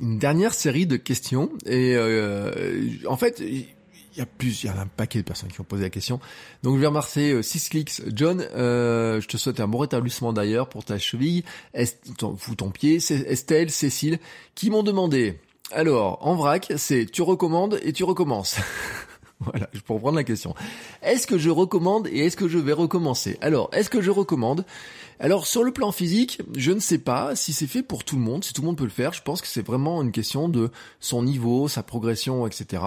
une 0.00 0.18
dernière 0.18 0.54
série 0.54 0.86
de 0.86 0.96
questions 0.96 1.50
et 1.66 1.94
euh, 1.96 2.86
en 3.06 3.16
fait 3.16 3.42
il 4.12 4.18
y 4.18 4.22
a 4.22 4.26
plus, 4.26 4.62
il 4.62 4.66
y 4.66 4.68
a 4.68 4.78
un 4.78 4.86
paquet 4.86 5.20
de 5.20 5.24
personnes 5.24 5.50
qui 5.50 5.60
ont 5.60 5.64
posé 5.64 5.82
la 5.82 5.90
question. 5.90 6.20
Donc 6.62 6.76
je 6.76 6.80
vais 6.80 6.86
remercier 6.86 7.32
euh, 7.32 7.42
6 7.42 7.68
clics. 7.68 8.02
John, 8.14 8.40
euh, 8.54 9.20
je 9.20 9.28
te 9.28 9.36
souhaite 9.36 9.60
un 9.60 9.68
bon 9.68 9.78
rétablissement 9.78 10.32
d'ailleurs 10.32 10.68
pour 10.68 10.84
ta 10.84 10.98
cheville, 10.98 11.44
Est, 11.74 12.16
ton, 12.16 12.34
ton 12.34 12.70
pied. 12.70 12.96
Estelle, 12.96 13.70
Cécile, 13.70 14.18
qui 14.54 14.70
m'ont 14.70 14.82
demandé. 14.82 15.38
Alors, 15.72 16.18
en 16.26 16.34
vrac, 16.34 16.72
c'est 16.76 17.06
tu 17.06 17.22
recommandes 17.22 17.78
et 17.82 17.92
tu 17.92 18.02
recommences. 18.02 18.56
voilà, 19.40 19.68
je 19.72 19.80
peux 19.80 19.94
reprendre 19.94 20.16
la 20.16 20.24
question. 20.24 20.54
Est-ce 21.02 21.26
que 21.26 21.38
je 21.38 21.50
recommande 21.50 22.08
et 22.08 22.26
est-ce 22.26 22.36
que 22.36 22.48
je 22.48 22.58
vais 22.58 22.72
recommencer? 22.72 23.38
Alors, 23.40 23.70
est-ce 23.72 23.90
que 23.90 24.00
je 24.00 24.10
recommande? 24.10 24.64
Alors 25.20 25.46
sur 25.46 25.62
le 25.62 25.70
plan 25.70 25.92
physique, 25.92 26.40
je 26.56 26.72
ne 26.72 26.80
sais 26.80 26.98
pas 26.98 27.36
si 27.36 27.52
c'est 27.52 27.66
fait 27.66 27.82
pour 27.82 28.04
tout 28.04 28.16
le 28.16 28.22
monde, 28.22 28.42
si 28.42 28.54
tout 28.54 28.62
le 28.62 28.66
monde 28.66 28.78
peut 28.78 28.84
le 28.84 28.90
faire. 28.90 29.12
Je 29.12 29.22
pense 29.22 29.42
que 29.42 29.46
c'est 29.46 29.64
vraiment 29.64 30.02
une 30.02 30.12
question 30.12 30.48
de 30.48 30.70
son 30.98 31.22
niveau, 31.22 31.68
sa 31.68 31.82
progression, 31.82 32.46
etc. 32.46 32.82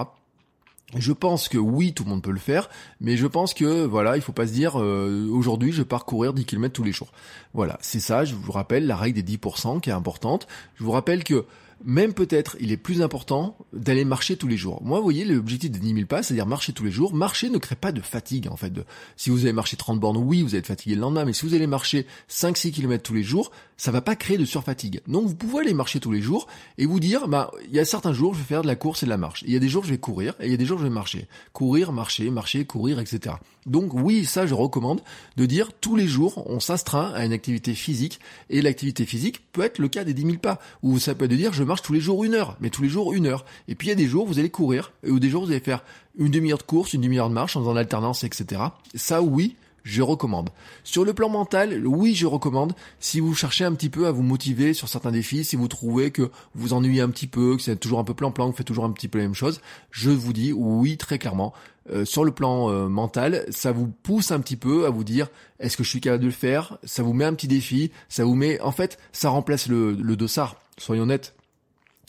Je 0.97 1.11
pense 1.11 1.49
que 1.49 1.57
oui, 1.57 1.93
tout 1.93 2.03
le 2.03 2.09
monde 2.09 2.21
peut 2.21 2.31
le 2.31 2.39
faire, 2.39 2.69
mais 3.01 3.17
je 3.17 3.27
pense 3.27 3.53
que 3.53 3.85
voilà, 3.85 4.15
il 4.15 4.21
faut 4.21 4.31
pas 4.31 4.47
se 4.47 4.53
dire 4.53 4.79
euh, 4.79 5.27
aujourd'hui 5.31 5.71
je 5.71 5.83
pars 5.83 6.05
courir 6.05 6.33
10 6.33 6.45
km 6.45 6.73
tous 6.73 6.83
les 6.83 6.91
jours. 6.91 7.11
Voilà, 7.53 7.77
c'est 7.81 7.99
ça, 7.99 8.25
je 8.25 8.35
vous 8.35 8.51
rappelle 8.51 8.85
la 8.85 8.95
règle 8.95 9.21
des 9.21 9.37
10% 9.37 9.79
qui 9.81 9.89
est 9.89 9.93
importante. 9.93 10.47
Je 10.75 10.83
vous 10.83 10.91
rappelle 10.91 11.23
que 11.23 11.45
même 11.85 12.13
peut-être 12.13 12.55
il 12.59 12.71
est 12.71 12.77
plus 12.77 13.01
important 13.01 13.57
d'aller 13.73 14.05
marcher 14.05 14.37
tous 14.37 14.47
les 14.47 14.57
jours. 14.57 14.81
Moi, 14.83 14.99
vous 14.99 15.03
voyez, 15.03 15.25
l'objectif 15.25 15.71
des 15.71 15.79
10 15.79 15.93
000 15.93 16.05
pas, 16.05 16.23
c'est-à-dire 16.23 16.45
marcher 16.45 16.73
tous 16.73 16.83
les 16.83 16.91
jours. 16.91 17.13
Marcher 17.13 17.49
ne 17.49 17.57
crée 17.57 17.75
pas 17.75 17.91
de 17.91 18.01
fatigue, 18.01 18.47
en 18.49 18.55
fait. 18.55 18.71
Si 19.17 19.29
vous 19.29 19.41
allez 19.41 19.53
marcher 19.53 19.77
30 19.77 19.99
bornes, 19.99 20.17
oui, 20.17 20.41
vous 20.41 20.55
êtes 20.55 20.67
fatigué 20.67 20.95
le 20.95 21.01
lendemain, 21.01 21.25
mais 21.25 21.33
si 21.33 21.45
vous 21.45 21.53
allez 21.53 21.67
marcher 21.67 22.05
5-6 22.29 22.71
km 22.71 23.03
tous 23.03 23.13
les 23.13 23.23
jours, 23.23 23.51
ça 23.83 23.91
va 23.91 23.99
pas 23.99 24.15
créer 24.15 24.37
de 24.37 24.45
surfatigue. 24.45 25.01
Donc, 25.09 25.27
vous 25.27 25.35
pouvez 25.35 25.59
aller 25.59 25.73
marcher 25.73 25.99
tous 25.99 26.13
les 26.13 26.21
jours 26.21 26.47
et 26.77 26.85
vous 26.85 27.01
dire, 27.01 27.27
bah, 27.27 27.51
il 27.67 27.75
y 27.75 27.79
a 27.79 27.83
certains 27.83 28.13
jours, 28.13 28.33
je 28.33 28.39
vais 28.39 28.45
faire 28.45 28.61
de 28.61 28.67
la 28.67 28.77
course 28.77 29.03
et 29.03 29.05
de 29.05 29.09
la 29.09 29.17
marche. 29.17 29.43
Il 29.45 29.51
y 29.51 29.57
a 29.57 29.59
des 29.59 29.67
jours, 29.67 29.83
je 29.83 29.89
vais 29.89 29.97
courir 29.97 30.35
et 30.39 30.45
il 30.45 30.51
y 30.51 30.53
a 30.53 30.57
des 30.57 30.65
jours, 30.65 30.79
je 30.79 30.85
vais 30.85 30.89
marcher. 30.89 31.27
Courir, 31.51 31.91
marcher, 31.91 32.29
marcher, 32.29 32.63
courir, 32.63 33.01
etc. 33.01 33.35
Donc, 33.65 33.93
oui, 33.93 34.23
ça, 34.23 34.47
je 34.47 34.53
recommande 34.53 35.01
de 35.35 35.45
dire 35.45 35.73
tous 35.73 35.97
les 35.97 36.07
jours, 36.07 36.49
on 36.49 36.61
s'astreint 36.61 37.11
à 37.13 37.25
une 37.25 37.33
activité 37.33 37.73
physique 37.73 38.21
et 38.49 38.61
l'activité 38.61 39.05
physique 39.05 39.41
peut 39.51 39.63
être 39.63 39.79
le 39.79 39.89
cas 39.89 40.05
des 40.05 40.13
10 40.13 40.21
000 40.21 40.37
pas, 40.37 40.59
ou 40.81 40.97
ça 40.97 41.13
peut 41.13 41.25
être 41.25 41.31
de 41.31 41.35
dire, 41.35 41.51
je 41.51 41.65
marche 41.65 41.81
tous 41.81 41.91
les 41.91 41.99
jours 41.99 42.23
une 42.23 42.35
heure, 42.35 42.55
mais 42.61 42.69
tous 42.69 42.83
les 42.83 42.89
jours 42.89 43.11
une 43.11 43.27
heure. 43.27 43.43
Et 43.67 43.75
puis 43.75 43.87
il 43.87 43.89
y 43.89 43.93
a 43.93 43.95
des 43.95 44.07
jours, 44.07 44.25
vous 44.25 44.39
allez 44.39 44.49
courir, 44.49 44.93
ou 45.05 45.19
des 45.19 45.29
jours, 45.29 45.43
vous 45.43 45.51
allez 45.51 45.59
faire 45.59 45.83
une 46.17 46.31
demi-heure 46.31 46.59
de 46.59 46.63
course, 46.63 46.93
une 46.93 47.01
demi-heure 47.01 47.27
de 47.27 47.33
marche 47.33 47.57
en 47.57 47.59
faisant 47.59 47.73
l'alternance, 47.73 48.23
etc. 48.23 48.61
Ça, 48.95 49.21
oui, 49.21 49.57
je 49.83 50.01
recommande. 50.01 50.49
Sur 50.83 51.05
le 51.05 51.13
plan 51.13 51.29
mental, 51.29 51.85
oui, 51.85 52.15
je 52.15 52.25
recommande. 52.25 52.73
Si 52.99 53.19
vous 53.19 53.33
cherchez 53.35 53.65
un 53.65 53.73
petit 53.73 53.89
peu 53.89 54.07
à 54.07 54.11
vous 54.11 54.23
motiver 54.23 54.73
sur 54.73 54.87
certains 54.87 55.11
défis, 55.11 55.43
si 55.43 55.55
vous 55.55 55.67
trouvez 55.67 56.11
que 56.11 56.31
vous 56.55 56.73
ennuyez 56.73 57.01
un 57.01 57.09
petit 57.09 57.27
peu, 57.27 57.55
que 57.57 57.61
c'est 57.61 57.75
toujours 57.75 57.99
un 57.99 58.03
peu 58.03 58.13
plan-plan, 58.13 58.45
que 58.47 58.51
vous 58.51 58.57
faites 58.57 58.67
toujours 58.67 58.85
un 58.85 58.91
petit 58.91 59.07
peu 59.07 59.19
la 59.19 59.25
même 59.25 59.33
chose, 59.33 59.61
je 59.91 60.09
vous 60.09 60.33
dis 60.33 60.53
oui, 60.53 60.97
très 60.97 61.19
clairement. 61.19 61.53
Euh, 61.91 62.05
sur 62.05 62.23
le 62.23 62.31
plan 62.31 62.69
euh, 62.69 62.87
mental, 62.87 63.45
ça 63.49 63.73
vous 63.73 63.87
pousse 63.87 64.31
un 64.31 64.39
petit 64.39 64.55
peu 64.55 64.85
à 64.85 64.89
vous 64.89 65.03
dire 65.03 65.27
est-ce 65.59 65.75
que 65.75 65.83
je 65.83 65.89
suis 65.89 65.99
capable 65.99 66.21
de 66.21 66.27
le 66.27 66.33
faire? 66.33 66.77
Ça 66.83 67.03
vous 67.03 67.13
met 67.13 67.25
un 67.25 67.33
petit 67.33 67.49
défi, 67.49 67.91
ça 68.07 68.23
vous 68.23 68.35
met, 68.35 68.59
en 68.61 68.71
fait, 68.71 68.97
ça 69.11 69.29
remplace 69.29 69.67
le, 69.67 69.91
le 69.91 70.15
dossard. 70.15 70.55
Soyons 70.77 71.03
honnêtes. 71.03 71.35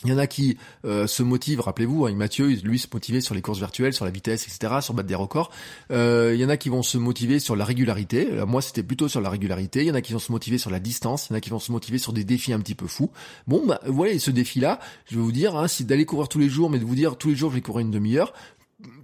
Il 0.04 0.10
y 0.10 0.12
en 0.14 0.18
a 0.18 0.26
qui 0.26 0.58
euh, 0.84 1.06
se 1.06 1.22
motivent, 1.22 1.60
rappelez-vous, 1.60 2.06
hein, 2.06 2.14
Mathieu, 2.14 2.46
lui 2.46 2.78
se 2.78 2.88
motivait 2.92 3.20
sur 3.20 3.34
les 3.34 3.42
courses 3.42 3.58
virtuelles, 3.58 3.94
sur 3.94 4.04
la 4.04 4.10
vitesse, 4.10 4.46
etc., 4.46 4.74
sur 4.80 4.94
battre 4.94 5.08
des 5.08 5.14
records. 5.14 5.50
Euh, 5.90 6.32
il 6.34 6.40
y 6.40 6.44
en 6.44 6.48
a 6.48 6.56
qui 6.56 6.68
vont 6.68 6.82
se 6.82 6.98
motiver 6.98 7.38
sur 7.38 7.56
la 7.56 7.64
régularité. 7.64 8.28
Euh, 8.32 8.46
moi, 8.46 8.60
c'était 8.60 8.82
plutôt 8.82 9.08
sur 9.08 9.20
la 9.20 9.30
régularité. 9.30 9.80
Il 9.80 9.86
y 9.86 9.90
en 9.90 9.94
a 9.94 10.02
qui 10.02 10.12
vont 10.12 10.18
se 10.18 10.32
motiver 10.32 10.58
sur 10.58 10.70
la 10.70 10.80
distance. 10.80 11.28
Il 11.28 11.32
y 11.32 11.34
en 11.34 11.38
a 11.38 11.40
qui 11.40 11.50
vont 11.50 11.58
se 11.58 11.72
motiver 11.72 11.98
sur 11.98 12.12
des 12.12 12.24
défis 12.24 12.52
un 12.52 12.60
petit 12.60 12.74
peu 12.74 12.86
fous. 12.86 13.10
Bon, 13.46 13.64
bah, 13.66 13.80
voilà, 13.86 14.18
ce 14.18 14.30
défi-là, 14.30 14.78
je 15.06 15.16
vais 15.16 15.22
vous 15.22 15.32
dire, 15.32 15.56
hein, 15.56 15.66
d'aller 15.80 16.04
courir 16.04 16.28
tous 16.28 16.38
les 16.38 16.48
jours, 16.48 16.70
mais 16.70 16.78
de 16.78 16.84
vous 16.84 16.94
dire 16.94 17.16
tous 17.16 17.28
les 17.28 17.36
jours 17.36 17.50
je 17.50 17.56
vais 17.56 17.62
courir 17.62 17.80
une 17.80 17.90
demi-heure, 17.90 18.32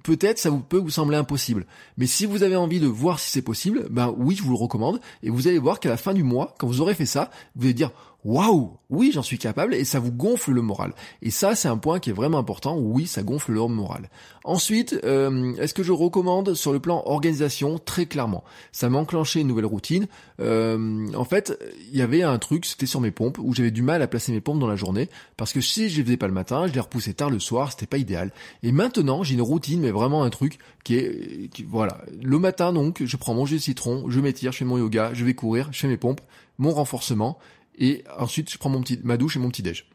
peut-être 0.03 0.39
ça 0.39 0.51
vous 0.51 0.61
peut 0.61 0.79
vous 0.79 0.91
sembler 0.91 1.17
impossible. 1.17 1.67
Mais 1.97 2.07
si 2.07 2.27
vous 2.27 2.43
avez 2.43 2.57
envie 2.57 2.81
de 2.81 2.87
voir 2.87 3.21
si 3.21 3.31
c'est 3.31 3.43
possible, 3.43 3.87
ben 3.91 4.15
oui, 4.17 4.35
je 4.35 4.43
vous 4.43 4.51
le 4.51 4.57
recommande. 4.57 5.01
Et 5.23 5.31
vous 5.31 5.49
allez 5.49 5.59
voir 5.59 5.81
qu'à 5.81 5.89
la 5.89 5.97
fin 5.97 6.15
du 6.15 6.23
mois, 6.23 6.55
quand 6.59 6.67
vous 6.67 6.81
aurez 6.81 6.95
fait 6.95 7.07
ça, 7.07 7.31
vous 7.57 7.65
allez 7.65 7.75
dire 7.75 7.91
waouh, 8.25 8.77
oui, 8.91 9.11
j'en 9.13 9.23
suis 9.23 9.39
capable 9.39 9.75
et 9.75 9.85
ça 9.85 10.01
vous 10.01 10.13
gonfle 10.13 10.53
le 10.53 10.63
moral. 10.63 10.93
Et 11.23 11.31
ça, 11.31 11.55
c'est 11.55 11.69
un 11.69 11.77
point 11.77 12.01
qui 12.01 12.11
est 12.11 12.13
vraiment 12.13 12.39
important. 12.39 12.77
Oui, 12.77 13.07
ça 13.07 13.23
gonfle 13.23 13.53
le 13.53 13.67
moral. 13.67 14.11
Ensuite, 14.45 14.99
euh, 15.05 15.55
est-ce 15.57 15.75
que 15.75 15.83
je 15.83 15.93
recommande 15.93 16.55
sur 16.55 16.73
le 16.73 16.81
plan 16.81 17.03
organisation 17.07 17.79
Très 17.79 18.07
clairement, 18.07 18.43
ça 18.73 18.89
m'a 18.89 18.99
enclenché 18.99 19.41
une 19.41 19.47
nouvelle 19.47 19.67
routine. 19.67 20.07
Euh, 20.41 21.07
en 21.15 21.25
fait, 21.25 21.59
il 21.91 21.97
y 21.97 22.03
avait 22.03 22.23
un 22.23 22.39
truc, 22.39 22.65
c'était 22.67 22.87
sur 22.87 23.01
mes 23.01 23.11
pompes 23.11 23.39
où 23.39 23.55
j'avais 23.55 23.71
du 23.71 23.83
mal 23.83 24.03
à 24.03 24.07
placer 24.07 24.33
mes 24.33 24.41
pompes 24.41 24.59
dans 24.59 24.67
la 24.67 24.77
journée 24.77 25.09
parce 25.37 25.53
que 25.53 25.61
si 25.61 25.89
je 25.89 25.99
les 25.99 26.05
faisais 26.05 26.17
pas 26.17 26.27
le 26.27 26.35
matin, 26.35 26.67
je 26.67 26.73
les 26.73 26.81
repoussais 26.81 27.13
tard 27.13 27.31
le 27.31 27.39
soir, 27.39 27.71
c'était 27.71 27.87
pas 27.87 27.99
idéal. 27.99 28.33
Et 28.63 28.73
maintenant, 28.73 29.23
j'ai 29.23 29.35
une 29.35 29.43
routine, 29.43 29.81
mais 29.81 29.91
vraiment 29.91 30.25
un 30.25 30.31
truc 30.31 30.59
qui 30.85 30.97
est, 30.97 31.51
voilà, 31.69 31.99
le 32.21 32.39
matin 32.39 32.73
donc, 32.73 33.03
je 33.05 33.17
prends 33.17 33.35
mon 33.35 33.47
jus 33.47 33.57
de 33.57 33.61
citron, 33.61 34.07
je 34.09 34.21
m'étire, 34.21 34.53
je 34.53 34.59
fais 34.59 34.65
mon 34.65 34.79
yoga, 34.79 35.11
je 35.13 35.25
vais 35.25 35.35
courir, 35.35 35.69
je 35.73 35.81
fais 35.81 35.89
mes 35.89 35.97
pompes, 35.97 36.21
mon 36.59 36.73
renforcement 36.73 37.39
et 37.81 38.05
ensuite 38.19 38.51
je 38.51 38.59
prends 38.59 38.71
mon 38.71 38.83
petit, 38.83 39.01
ma 39.03 39.17
douche 39.17 39.37
et 39.37 39.39
mon 39.41 39.49
petit 39.49 39.63
déj. 39.63 39.87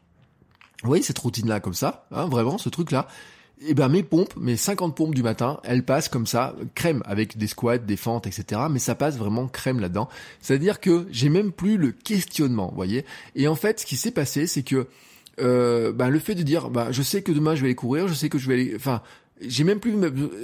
Vous 0.82 0.88
voyez 0.88 1.02
cette 1.02 1.18
routine-là 1.18 1.60
comme 1.60 1.74
ça, 1.74 2.06
hein, 2.10 2.26
vraiment 2.26 2.58
ce 2.58 2.68
truc-là. 2.68 3.08
Et 3.62 3.68
eh 3.68 3.74
ben 3.74 3.88
mes 3.88 4.02
pompes, 4.02 4.36
mes 4.36 4.58
50 4.58 4.94
pompes 4.94 5.14
du 5.14 5.22
matin, 5.22 5.60
elles 5.64 5.82
passent 5.82 6.10
comme 6.10 6.26
ça, 6.26 6.54
crème 6.74 7.02
avec 7.06 7.38
des 7.38 7.46
squats, 7.46 7.78
des 7.78 7.96
fentes, 7.96 8.26
etc. 8.26 8.60
Mais 8.70 8.78
ça 8.78 8.94
passe 8.94 9.16
vraiment 9.16 9.48
crème 9.48 9.80
là-dedans. 9.80 10.10
C'est-à-dire 10.42 10.78
que 10.78 11.06
j'ai 11.10 11.30
même 11.30 11.52
plus 11.52 11.78
le 11.78 11.92
questionnement, 11.92 12.68
vous 12.68 12.76
voyez. 12.76 13.06
Et 13.34 13.48
en 13.48 13.54
fait, 13.54 13.80
ce 13.80 13.86
qui 13.86 13.96
s'est 13.96 14.10
passé, 14.10 14.46
c'est 14.46 14.62
que 14.62 14.88
euh, 15.40 15.92
ben, 15.92 16.10
le 16.10 16.18
fait 16.18 16.34
de 16.34 16.42
dire, 16.42 16.68
bah, 16.68 16.88
je 16.92 17.02
sais 17.02 17.22
que 17.22 17.32
demain 17.32 17.54
je 17.54 17.62
vais 17.62 17.68
aller 17.68 17.74
courir, 17.74 18.08
je 18.08 18.14
sais 18.14 18.28
que 18.28 18.36
je 18.36 18.46
vais 18.46 18.54
aller, 18.54 18.72
enfin, 18.76 19.00
j'ai 19.40 19.64
même 19.64 19.80
plus 19.80 19.94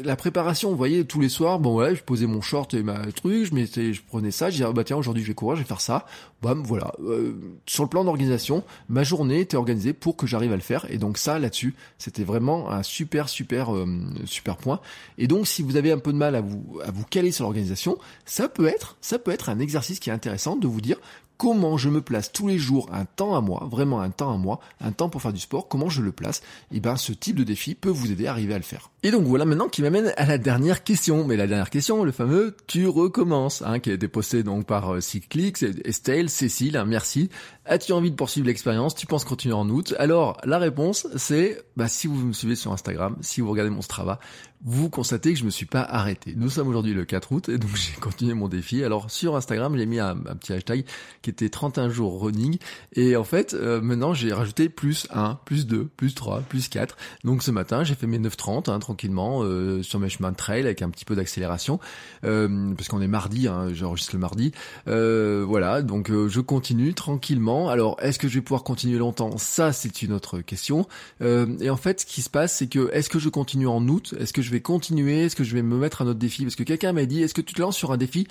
la 0.04 0.16
préparation, 0.16 0.70
vous 0.70 0.76
voyez, 0.76 1.04
tous 1.04 1.20
les 1.20 1.30
soirs, 1.30 1.58
bon 1.58 1.76
ouais, 1.76 1.94
je 1.94 2.02
posais 2.02 2.26
mon 2.26 2.42
short 2.42 2.74
et 2.74 2.82
ma 2.82 3.00
truc, 3.12 3.44
je 3.44 3.54
mettais, 3.54 3.94
je 3.94 4.02
prenais 4.02 4.30
ça, 4.30 4.50
je 4.50 4.56
disais, 4.56 4.66
ah, 4.68 4.72
bah 4.72 4.84
tiens, 4.84 4.96
aujourd'hui 4.96 5.22
je 5.22 5.28
vais 5.28 5.34
courir, 5.34 5.56
je 5.56 5.62
vais 5.62 5.68
faire 5.68 5.80
ça, 5.80 6.06
bam, 6.42 6.62
voilà. 6.62 6.92
Euh, 7.02 7.32
sur 7.66 7.84
le 7.84 7.88
plan 7.88 8.04
d'organisation, 8.04 8.64
ma 8.88 9.02
journée 9.02 9.40
était 9.40 9.56
organisée 9.56 9.94
pour 9.94 10.16
que 10.16 10.26
j'arrive 10.26 10.52
à 10.52 10.56
le 10.56 10.62
faire, 10.62 10.86
et 10.90 10.98
donc 10.98 11.16
ça, 11.16 11.38
là-dessus, 11.38 11.74
c'était 11.96 12.24
vraiment 12.24 12.70
un 12.70 12.82
super, 12.82 13.30
super, 13.30 13.74
euh, 13.74 13.86
super 14.26 14.58
point. 14.58 14.80
Et 15.16 15.26
donc, 15.26 15.46
si 15.46 15.62
vous 15.62 15.76
avez 15.76 15.90
un 15.90 15.98
peu 15.98 16.12
de 16.12 16.18
mal 16.18 16.34
à 16.34 16.42
vous, 16.42 16.78
à 16.84 16.90
vous 16.90 17.04
caler 17.04 17.32
sur 17.32 17.44
l'organisation, 17.44 17.96
ça 18.26 18.48
peut 18.48 18.66
être, 18.66 18.96
ça 19.00 19.18
peut 19.18 19.30
être 19.30 19.48
un 19.48 19.58
exercice 19.58 20.00
qui 20.00 20.10
est 20.10 20.12
intéressant 20.12 20.56
de 20.56 20.66
vous 20.66 20.82
dire, 20.82 20.98
comment 21.42 21.76
je 21.76 21.88
me 21.88 22.00
place 22.00 22.30
tous 22.30 22.46
les 22.46 22.56
jours 22.56 22.88
un 22.92 23.04
temps 23.04 23.34
à 23.34 23.40
moi, 23.40 23.66
vraiment 23.68 24.00
un 24.00 24.10
temps 24.10 24.32
à 24.32 24.36
moi, 24.36 24.60
un 24.80 24.92
temps 24.92 25.08
pour 25.08 25.20
faire 25.20 25.32
du 25.32 25.40
sport, 25.40 25.66
comment 25.66 25.88
je 25.88 26.00
le 26.00 26.12
place, 26.12 26.38
et 26.70 26.76
eh 26.76 26.80
ben 26.80 26.94
ce 26.94 27.10
type 27.10 27.34
de 27.34 27.42
défi 27.42 27.74
peut 27.74 27.88
vous 27.88 28.12
aider 28.12 28.28
à 28.28 28.30
arriver 28.30 28.54
à 28.54 28.58
le 28.58 28.62
faire. 28.62 28.92
Et 29.02 29.10
donc 29.10 29.24
voilà 29.24 29.44
maintenant 29.44 29.68
qui 29.68 29.82
m'amène 29.82 30.12
à 30.16 30.24
la 30.24 30.38
dernière 30.38 30.84
question, 30.84 31.26
mais 31.26 31.36
la 31.36 31.48
dernière 31.48 31.70
question, 31.70 32.04
le 32.04 32.12
fameux 32.12 32.56
tu 32.68 32.86
recommences, 32.86 33.60
hein, 33.66 33.80
qui 33.80 33.90
a 33.90 33.94
été 33.94 34.06
posté 34.06 34.44
donc 34.44 34.66
par 34.66 34.94
euh, 34.94 35.00
Cyclix, 35.00 35.64
Estelle, 35.84 36.30
Cécile, 36.30 36.76
hein, 36.76 36.84
merci. 36.84 37.28
As-tu 37.64 37.90
envie 37.92 38.12
de 38.12 38.16
poursuivre 38.16 38.46
l'expérience? 38.46 38.94
Tu 38.94 39.06
penses 39.06 39.24
continuer 39.24 39.54
en 39.54 39.68
août? 39.68 39.94
Alors 39.98 40.36
la 40.44 40.58
réponse 40.58 41.08
c'est, 41.16 41.60
bah, 41.76 41.88
si 41.88 42.06
vous 42.06 42.14
me 42.14 42.32
suivez 42.32 42.54
sur 42.54 42.72
Instagram, 42.72 43.16
si 43.20 43.40
vous 43.40 43.50
regardez 43.50 43.70
mon 43.70 43.82
Strava, 43.82 44.20
vous 44.64 44.90
constatez 44.90 45.32
que 45.32 45.38
je 45.38 45.44
me 45.44 45.50
suis 45.50 45.66
pas 45.66 45.82
arrêté. 45.82 46.34
Nous 46.36 46.48
sommes 46.48 46.68
aujourd'hui 46.68 46.94
le 46.94 47.04
4 47.04 47.32
août 47.32 47.48
et 47.48 47.58
donc 47.58 47.70
j'ai 47.74 47.98
continué 48.00 48.34
mon 48.34 48.48
défi. 48.48 48.84
Alors 48.84 49.10
sur 49.10 49.34
Instagram, 49.34 49.76
j'ai 49.76 49.86
mis 49.86 49.98
un, 49.98 50.16
petit 50.16 50.52
hashtag 50.52 50.84
qui 51.20 51.30
était 51.30 51.48
31 51.48 51.88
jours 51.88 52.22
running 52.22 52.58
et 52.94 53.16
en 53.16 53.24
fait 53.24 53.54
euh, 53.54 53.80
maintenant 53.80 54.14
j'ai 54.14 54.32
rajouté 54.32 54.68
plus 54.68 55.08
1, 55.12 55.40
plus 55.44 55.66
2, 55.66 55.86
plus 55.96 56.14
3, 56.14 56.40
plus 56.42 56.68
4. 56.68 56.96
Donc 57.24 57.42
ce 57.42 57.50
matin 57.50 57.82
j'ai 57.82 57.94
fait 57.94 58.06
mes 58.06 58.18
9.30 58.18 58.70
hein, 58.70 58.78
tranquillement 58.78 59.42
euh, 59.42 59.82
sur 59.82 59.98
mes 59.98 60.08
chemins 60.08 60.30
de 60.30 60.36
trail 60.36 60.62
avec 60.62 60.82
un 60.82 60.90
petit 60.90 61.04
peu 61.04 61.16
d'accélération 61.16 61.80
euh, 62.24 62.72
parce 62.74 62.88
qu'on 62.88 63.00
est 63.00 63.08
mardi, 63.08 63.48
hein, 63.48 63.70
j'enregistre 63.72 64.14
le 64.14 64.20
mardi. 64.20 64.52
voilà, 64.86 65.82
donc 65.82 66.10
je 66.10 66.40
continue 66.40 66.94
tranquillement. 66.94 67.68
Alors 67.68 67.96
est-ce 68.00 68.18
que 68.18 68.28
je 68.28 68.34
vais 68.34 68.42
pouvoir 68.42 68.62
continuer 68.62 68.98
longtemps? 68.98 69.36
Ça 69.38 69.72
c'est 69.72 70.02
une 70.02 70.12
autre 70.12 70.40
question. 70.40 70.86
et 71.20 71.70
en 71.70 71.76
fait 71.76 72.00
ce 72.00 72.06
qui 72.06 72.22
se 72.22 72.30
passe 72.30 72.56
c'est 72.56 72.68
que 72.68 72.90
est-ce 72.92 73.10
que 73.10 73.18
je 73.18 73.28
continue 73.28 73.66
en 73.66 73.86
août? 73.88 74.14
Est-ce 74.18 74.32
que 74.32 74.42
vais 74.52 74.60
continuer 74.60 75.24
Est-ce 75.24 75.36
que 75.36 75.44
je 75.44 75.54
vais 75.54 75.62
me 75.62 75.76
mettre 75.76 76.02
un 76.02 76.06
autre 76.06 76.18
défi? 76.18 76.44
Parce 76.44 76.56
que 76.56 76.62
quelqu'un 76.62 76.92
m'a 76.92 77.04
dit, 77.04 77.22
est-ce 77.22 77.34
que 77.34 77.40
tu 77.40 77.54
te 77.54 77.60
lances 77.60 77.76
sur 77.76 77.92
un 77.92 77.96
défi 77.96 78.26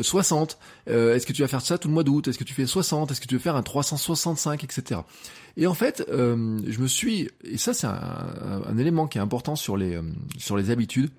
60 0.00 0.58
euh, 0.88 0.92
euh, 0.92 1.14
Est-ce 1.14 1.26
que 1.26 1.32
tu 1.32 1.42
vas 1.42 1.48
faire 1.48 1.60
ça 1.60 1.78
tout 1.78 1.88
le 1.88 1.94
mois 1.94 2.02
d'août? 2.02 2.28
Est-ce 2.28 2.38
que 2.38 2.44
tu 2.44 2.54
fais 2.54 2.66
60 2.66 3.10
Est-ce 3.10 3.20
que 3.20 3.26
tu 3.26 3.34
veux 3.34 3.40
faire 3.40 3.56
un 3.56 3.62
365, 3.62 4.64
etc. 4.64 5.00
Et 5.56 5.66
en 5.66 5.74
fait, 5.74 6.04
euh, 6.10 6.60
je 6.66 6.80
me 6.80 6.86
suis, 6.86 7.30
et 7.44 7.56
ça 7.56 7.72
c'est 7.72 7.86
un, 7.86 8.78
élément 8.78 9.06
qui 9.06 9.18
est 9.18 9.22
important 9.22 9.56
sur 9.56 9.76
les 9.76 9.98
sur 10.38 10.56
les 10.56 10.70
habitudes 10.70 11.10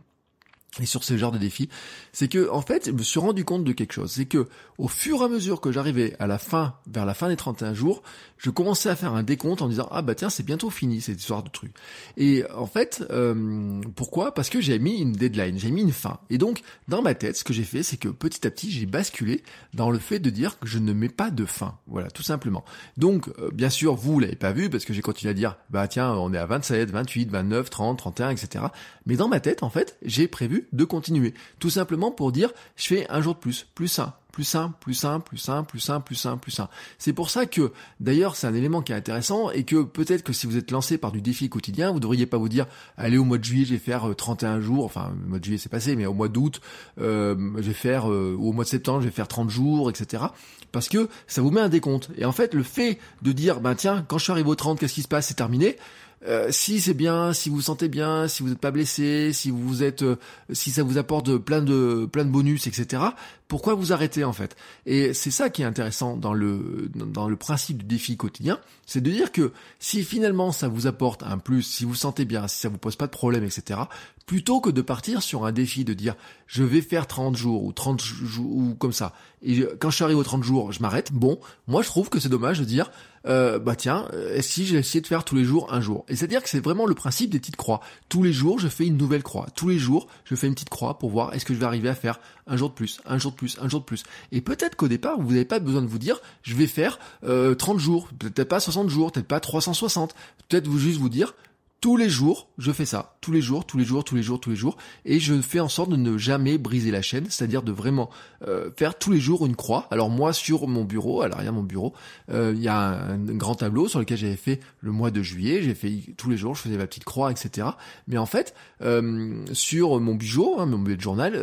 et 0.79 0.85
sur 0.85 1.03
ce 1.03 1.17
genre 1.17 1.31
de 1.31 1.37
défis, 1.37 1.69
c'est 2.11 2.27
que 2.27 2.49
en 2.49 2.61
fait, 2.61 2.87
je 2.87 2.91
me 2.91 3.01
suis 3.01 3.19
rendu 3.19 3.43
compte 3.45 3.63
de 3.63 3.71
quelque 3.71 3.93
chose, 3.93 4.11
c'est 4.11 4.25
que 4.25 4.47
au 4.77 4.87
fur 4.87 5.21
et 5.21 5.25
à 5.25 5.27
mesure 5.27 5.59
que 5.59 5.71
j'arrivais 5.71 6.15
à 6.19 6.27
la 6.27 6.37
fin, 6.37 6.75
vers 6.87 7.05
la 7.05 7.15
fin 7.15 7.29
des 7.29 7.35
31 7.35 7.73
jours, 7.73 8.03
je 8.37 8.51
commençais 8.51 8.89
à 8.89 8.95
faire 8.95 9.13
un 9.13 9.23
décompte 9.23 9.63
en 9.63 9.67
disant 9.67 9.87
ah 9.91 10.03
bah 10.03 10.13
tiens 10.13 10.29
c'est 10.29 10.43
bientôt 10.43 10.69
fini 10.69 11.01
cette 11.01 11.19
histoire 11.19 11.41
de 11.41 11.49
truc. 11.49 11.73
Et 12.15 12.43
en 12.55 12.67
fait, 12.67 13.03
euh, 13.09 13.81
pourquoi? 13.95 14.33
Parce 14.33 14.49
que 14.49 14.61
j'ai 14.61 14.77
mis 14.77 15.01
une 15.01 15.13
deadline, 15.13 15.57
j'ai 15.57 15.71
mis 15.71 15.81
une 15.81 15.91
fin. 15.91 16.19
Et 16.29 16.37
donc 16.37 16.61
dans 16.87 17.01
ma 17.01 17.15
tête, 17.15 17.37
ce 17.37 17.43
que 17.43 17.53
j'ai 17.53 17.63
fait, 17.63 17.81
c'est 17.81 17.97
que 17.97 18.09
petit 18.09 18.45
à 18.45 18.51
petit 18.51 18.69
j'ai 18.71 18.85
basculé 18.85 19.43
dans 19.73 19.89
le 19.89 19.97
fait 19.97 20.19
de 20.19 20.29
dire 20.29 20.59
que 20.59 20.67
je 20.67 20.77
ne 20.77 20.93
mets 20.93 21.09
pas 21.09 21.31
de 21.31 21.45
fin. 21.45 21.79
Voilà, 21.87 22.11
tout 22.11 22.23
simplement. 22.23 22.63
Donc 22.97 23.29
euh, 23.39 23.49
bien 23.51 23.71
sûr 23.71 23.95
vous 23.95 24.19
l'avez 24.19 24.35
pas 24.35 24.51
vu 24.51 24.69
parce 24.69 24.85
que 24.85 24.93
j'ai 24.93 25.01
continué 25.01 25.31
à 25.31 25.33
dire 25.33 25.57
bah 25.71 25.87
tiens 25.87 26.13
on 26.13 26.33
est 26.33 26.37
à 26.37 26.45
27, 26.45 26.91
28, 26.91 27.31
29, 27.31 27.69
30, 27.71 27.97
31, 27.97 28.29
etc. 28.29 28.65
Mais 29.07 29.15
dans 29.15 29.27
ma 29.27 29.39
tête 29.39 29.63
en 29.63 29.71
fait 29.71 29.97
j'ai 30.03 30.27
prévu 30.27 30.66
de 30.73 30.83
continuer. 30.83 31.33
Tout 31.59 31.69
simplement 31.69 32.11
pour 32.11 32.31
dire 32.31 32.51
je 32.75 32.87
fais 32.87 33.07
un 33.09 33.21
jour 33.21 33.35
de 33.35 33.39
plus, 33.39 33.67
plus 33.75 33.99
un, 33.99 34.13
plus 34.37 34.43
simple, 34.43 34.75
plus 34.79 34.93
simple, 34.93 35.27
plus 35.27 35.39
simple, 35.39 35.67
plus 35.67 35.79
simple, 35.79 36.05
plus 36.05 36.15
simple, 36.15 36.39
plus 36.39 36.51
simple. 36.51 36.71
C'est 36.99 37.11
pour 37.11 37.31
ça 37.31 37.47
que, 37.47 37.71
d'ailleurs, 37.99 38.35
c'est 38.35 38.45
un 38.45 38.53
élément 38.53 38.83
qui 38.83 38.91
est 38.91 38.95
intéressant 38.95 39.49
et 39.49 39.63
que 39.63 39.81
peut-être 39.81 40.21
que 40.21 40.31
si 40.31 40.45
vous 40.45 40.57
êtes 40.57 40.69
lancé 40.69 40.99
par 40.99 41.11
du 41.11 41.21
défi 41.21 41.49
quotidien, 41.49 41.91
vous 41.91 41.99
devriez 41.99 42.27
pas 42.27 42.37
vous 42.37 42.47
dire, 42.47 42.67
allez, 42.97 43.17
au 43.17 43.23
mois 43.23 43.39
de 43.39 43.43
juillet, 43.43 43.65
je 43.65 43.73
vais 43.73 43.79
faire 43.79 44.15
31 44.15 44.57
euh, 44.57 44.61
jours, 44.61 44.85
enfin, 44.85 45.11
le 45.23 45.27
mois 45.27 45.39
de 45.39 45.43
juillet 45.43 45.57
c'est 45.57 45.69
passé, 45.69 45.95
mais 45.95 46.05
au 46.05 46.13
mois 46.13 46.27
d'août, 46.27 46.61
euh, 47.01 47.35
je 47.55 47.63
vais 47.63 47.73
faire, 47.73 48.11
euh, 48.11 48.35
ou 48.37 48.49
au 48.49 48.53
mois 48.53 48.63
de 48.63 48.69
septembre, 48.69 49.01
je 49.01 49.05
vais 49.05 49.11
faire 49.11 49.27
30 49.27 49.49
jours, 49.49 49.89
etc. 49.89 50.25
Parce 50.71 50.87
que 50.87 51.09
ça 51.25 51.41
vous 51.41 51.49
met 51.49 51.61
un 51.61 51.69
décompte. 51.69 52.11
Et 52.15 52.25
en 52.25 52.31
fait, 52.31 52.53
le 52.53 52.61
fait 52.61 52.99
de 53.23 53.31
dire, 53.31 53.59
ben 53.59 53.73
tiens, 53.73 54.05
quand 54.07 54.19
je 54.19 54.25
suis 54.25 54.31
arrivé 54.31 54.49
au 54.49 54.55
30, 54.55 54.79
qu'est-ce 54.79 54.93
qui 54.93 55.01
se 55.01 55.07
passe, 55.07 55.29
c'est 55.29 55.33
terminé, 55.33 55.77
euh, 56.25 56.47
si 56.51 56.81
c'est 56.81 56.95
bien, 56.95 57.31
si 57.31 57.49
vous 57.49 57.61
sentez 57.61 57.87
bien, 57.87 58.27
si 58.27 58.41
vous 58.41 58.49
n'êtes 58.49 58.59
pas 58.59 58.71
blessé, 58.71 59.31
si 59.33 59.51
vous 59.51 59.83
êtes, 59.83 60.01
euh, 60.01 60.17
si 60.51 60.71
ça 60.71 60.81
vous 60.81 60.97
apporte 60.97 61.37
plein 61.37 61.61
de 61.61 62.07
plein 62.11 62.25
de 62.25 62.31
bonus, 62.31 62.65
etc. 62.65 63.03
Pourquoi 63.47 63.75
vous 63.75 63.93
arrêtez 63.93 64.23
en 64.23 64.33
fait? 64.33 64.55
Et 64.85 65.13
c'est 65.13 65.31
ça 65.31 65.49
qui 65.49 65.61
est 65.61 65.65
intéressant 65.65 66.17
dans 66.17 66.33
le 66.33 66.89
dans 66.95 67.29
le 67.29 67.35
principe 67.35 67.79
du 67.79 67.85
défi 67.85 68.17
quotidien, 68.17 68.59
c'est 68.87 69.01
de 69.01 69.11
dire 69.11 69.31
que 69.31 69.51
si 69.79 70.03
finalement 70.03 70.51
ça 70.51 70.67
vous 70.67 70.87
apporte 70.87 71.21
un 71.21 71.37
plus, 71.37 71.61
si 71.61 71.85
vous 71.85 71.95
sentez 71.95 72.25
bien, 72.25 72.47
si 72.47 72.59
ça 72.59 72.69
vous 72.69 72.79
pose 72.79 72.95
pas 72.95 73.05
de 73.05 73.11
problème, 73.11 73.43
etc. 73.43 73.81
Plutôt 74.27 74.59
que 74.59 74.69
de 74.69 74.81
partir 74.81 75.23
sur 75.23 75.45
un 75.45 75.53
défi 75.53 75.85
de 75.85 75.93
dire 75.93 76.15
je 76.47 76.61
vais 76.61 76.81
faire 76.81 77.07
30 77.07 77.37
jours 77.37 77.63
ou 77.63 77.71
30 77.71 78.01
jours 78.01 78.55
ou 78.55 78.75
comme 78.75 78.91
ça. 78.91 79.13
Et 79.41 79.65
quand 79.79 79.89
je 79.89 79.95
suis 79.95 80.03
arrivé 80.03 80.19
aux 80.19 80.23
30 80.23 80.43
jours, 80.43 80.73
je 80.73 80.81
m'arrête. 80.81 81.13
Bon, 81.13 81.39
moi 81.65 81.81
je 81.81 81.87
trouve 81.87 82.09
que 82.09 82.19
c'est 82.19 82.27
dommage 82.27 82.59
de 82.59 82.65
dire 82.65 82.91
euh, 83.25 83.57
bah 83.57 83.75
tiens, 83.77 84.07
euh, 84.13 84.41
si 84.41 84.65
j'ai 84.65 84.77
essayé 84.77 85.01
de 85.01 85.07
faire 85.07 85.23
tous 85.23 85.35
les 85.35 85.45
jours 85.45 85.73
un 85.73 85.79
jour. 85.79 86.05
Et 86.09 86.15
c'est-à-dire 86.17 86.43
que 86.43 86.49
c'est 86.49 86.59
vraiment 86.59 86.85
le 86.85 86.93
principe 86.93 87.29
des 87.29 87.39
petites 87.39 87.55
croix. 87.55 87.79
Tous 88.09 88.21
les 88.21 88.33
jours, 88.33 88.59
je 88.59 88.67
fais 88.67 88.85
une 88.85 88.97
nouvelle 88.97 89.23
croix. 89.23 89.47
Tous 89.55 89.69
les 89.69 89.77
jours, 89.77 90.07
je 90.25 90.35
fais 90.35 90.47
une 90.47 90.53
petite 90.53 90.69
croix 90.69 90.97
pour 90.97 91.09
voir 91.09 91.33
est-ce 91.33 91.45
que 91.45 91.53
je 91.53 91.59
vais 91.59 91.65
arriver 91.65 91.87
à 91.89 91.95
faire 91.95 92.19
un 92.47 92.57
jour 92.57 92.69
de 92.69 92.73
plus, 92.73 92.99
un 93.05 93.17
jour 93.17 93.31
de 93.31 93.37
plus, 93.37 93.57
un 93.61 93.69
jour 93.69 93.79
de 93.81 93.85
plus. 93.85 94.03
Et 94.31 94.41
peut-être 94.41 94.75
qu'au 94.75 94.87
départ, 94.87 95.19
vous 95.19 95.31
n'avez 95.31 95.45
pas 95.45 95.59
besoin 95.59 95.81
de 95.81 95.87
vous 95.87 95.99
dire 95.99 96.19
je 96.43 96.55
vais 96.55 96.67
faire 96.67 96.99
euh, 97.23 97.55
30 97.55 97.79
jours, 97.79 98.09
peut-être 98.19 98.49
pas 98.49 98.59
60 98.59 98.89
jours, 98.89 99.11
peut-être 99.11 99.27
pas 99.27 99.39
360. 99.39 100.15
Peut-être 100.49 100.67
vous 100.67 100.79
juste 100.79 100.99
vous 100.99 101.09
dire 101.09 101.33
tous 101.79 101.95
les 101.95 102.09
jours, 102.09 102.49
je 102.57 102.71
fais 102.71 102.85
ça. 102.85 103.17
Tous 103.21 103.31
les 103.31 103.41
jours, 103.41 103.65
tous 103.65 103.77
les 103.77 103.85
jours, 103.85 104.03
tous 104.03 104.15
les 104.15 104.23
jours, 104.23 104.39
tous 104.39 104.49
les 104.49 104.55
jours. 104.55 104.77
Et 105.05 105.19
je 105.19 105.39
fais 105.41 105.59
en 105.59 105.69
sorte 105.69 105.91
de 105.91 105.95
ne 105.95 106.17
jamais 106.17 106.57
briser 106.57 106.89
la 106.89 107.03
chaîne, 107.03 107.25
c'est-à-dire 107.29 107.61
de 107.61 107.71
vraiment 107.71 108.09
euh, 108.47 108.71
faire 108.75 108.97
tous 108.97 109.11
les 109.11 109.19
jours 109.19 109.45
une 109.45 109.55
croix. 109.55 109.87
Alors 109.91 110.09
moi, 110.09 110.33
sur 110.33 110.67
mon 110.67 110.85
bureau, 110.85 111.21
à 111.21 111.27
l'arrière 111.27 111.51
de 111.51 111.57
mon 111.57 111.63
bureau, 111.63 111.93
euh, 112.31 112.53
il 112.55 112.63
y 112.63 112.67
a 112.67 112.79
un, 112.79 113.17
grand 113.17 113.55
tableau 113.55 113.87
sur 113.87 113.99
lequel 113.99 114.17
j'avais 114.17 114.37
fait 114.37 114.59
le 114.81 114.91
mois 114.91 115.11
de 115.11 115.21
juillet. 115.21 115.61
J'ai 115.61 115.75
fait 115.75 115.91
tous 116.17 116.31
les 116.31 116.37
jours, 116.37 116.55
je 116.55 116.61
faisais 116.61 116.77
ma 116.77 116.87
petite 116.87 117.03
croix, 117.03 117.29
etc. 117.29 117.67
Mais 118.07 118.17
en 118.17 118.25
fait, 118.25 118.55
euh, 118.81 119.45
sur 119.53 119.99
mon 119.99 120.15
bijou, 120.15 120.55
hein, 120.57 120.65
mon 120.65 120.79
bullet 120.79 120.99
journal, 120.99 121.39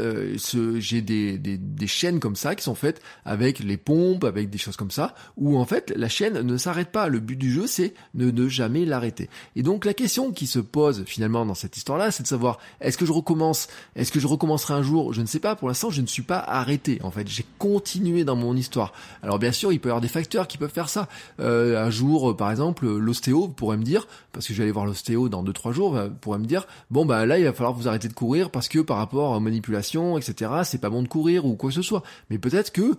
j'ai 0.79 1.01
des, 1.01 1.39
des, 1.39 1.59
des 1.59 1.87
chaînes 1.87 2.19
comme 2.19 2.37
ça 2.37 2.57
qui 2.57 2.65
sont 2.65 2.75
faites 2.75 3.01
avec 3.25 3.61
les 3.61 3.77
pompes, 3.77 4.25
avec 4.25 4.51
des 4.51 4.59
choses 4.59 4.77
comme 4.77 4.91
ça, 4.91 5.15
où 5.37 5.59
en 5.59 5.65
fait 5.65 5.93
la 5.97 6.09
chaîne 6.09 6.41
ne 6.41 6.57
s'arrête 6.57 6.91
pas. 6.91 7.09
Le 7.09 7.21
but 7.21 7.37
du 7.37 7.53
jeu, 7.53 7.69
c'est 7.69 7.95
de 8.15 8.33
ne 8.33 8.49
jamais 8.49 8.85
l'arrêter. 8.85 9.31
Et 9.55 9.63
donc 9.63 9.85
la 9.85 9.95
question 9.95 10.24
qui 10.33 10.47
se 10.47 10.59
pose 10.59 11.05
finalement 11.07 11.47
dans 11.47 11.55
cette 11.55 11.77
histoire-là, 11.77 12.11
c'est 12.11 12.23
de 12.23 12.29
savoir 12.29 12.59
est-ce 12.81 12.99
que 12.99 13.07
je 13.07 13.13
recommence, 13.13 13.69
est-ce 13.97 14.13
que 14.13 14.21
je 14.21 14.27
recommencerai 14.27 14.75
un 14.75 14.83
jour? 14.83 15.13
Je 15.13 15.21
ne 15.21 15.27
sais 15.27 15.41
pas. 15.41 15.57
Pour 15.57 15.69
l'instant, 15.69 15.91
je 15.91 16.01
ne 16.01 16.07
suis 16.07 16.23
pas 16.23 16.39
arrêté. 16.39 17.01
En 17.03 17.11
fait, 17.11 17.29
j'ai 17.29 17.45
continué 17.59 18.25
dans 18.25 18.37
mon 18.37 18.57
histoire. 18.57 18.93
Alors 19.23 19.39
bien 19.39 19.53
sûr, 19.53 19.73
il 19.73 19.81
peut 19.81 19.89
y 19.89 19.93
avoir 19.93 20.01
des 20.01 20.09
facteurs 20.09 20.49
qui 20.49 20.59
peuvent 20.59 20.73
faire 20.73 20.89
ça. 20.89 21.09
Euh, 21.41 21.85
un 21.85 21.91
jour, 21.91 22.37
par 22.37 22.51
exemple, 22.51 22.87
l'ostéo 22.87 23.49
pourrait 23.49 23.77
me 23.77 23.85
dire, 23.85 24.07
parce 24.33 24.47
que 24.47 24.53
je 24.53 24.59
vais 24.59 24.65
aller 24.65 24.73
voir 24.73 24.87
l'ostéo 24.87 25.29
dans 25.29 25.43
2-3 25.45 25.73
jours, 25.73 25.99
pourrait 26.21 26.39
me 26.39 26.47
dire 26.47 26.67
bon 26.91 27.05
bah 27.05 27.27
là, 27.27 27.39
il 27.39 27.45
va 27.45 27.53
falloir 27.53 27.73
vous 27.73 27.89
arrêter 27.89 28.09
de 28.09 28.15
courir 28.15 28.51
parce 28.51 28.69
que 28.69 28.79
par 28.79 28.97
rapport 28.97 29.33
aux 29.33 29.41
manipulations, 29.41 30.19
etc., 30.19 30.51
c'est 30.65 30.81
pas 30.81 30.91
bon 30.91 31.03
de 31.03 31.09
courir 31.09 31.45
ou 31.47 31.57
quoi 31.57 31.71
que 31.71 31.75
ce 31.75 31.83
soit. 31.83 32.03
Mais 32.31 32.39
peut-être 32.39 32.73
que 32.73 32.95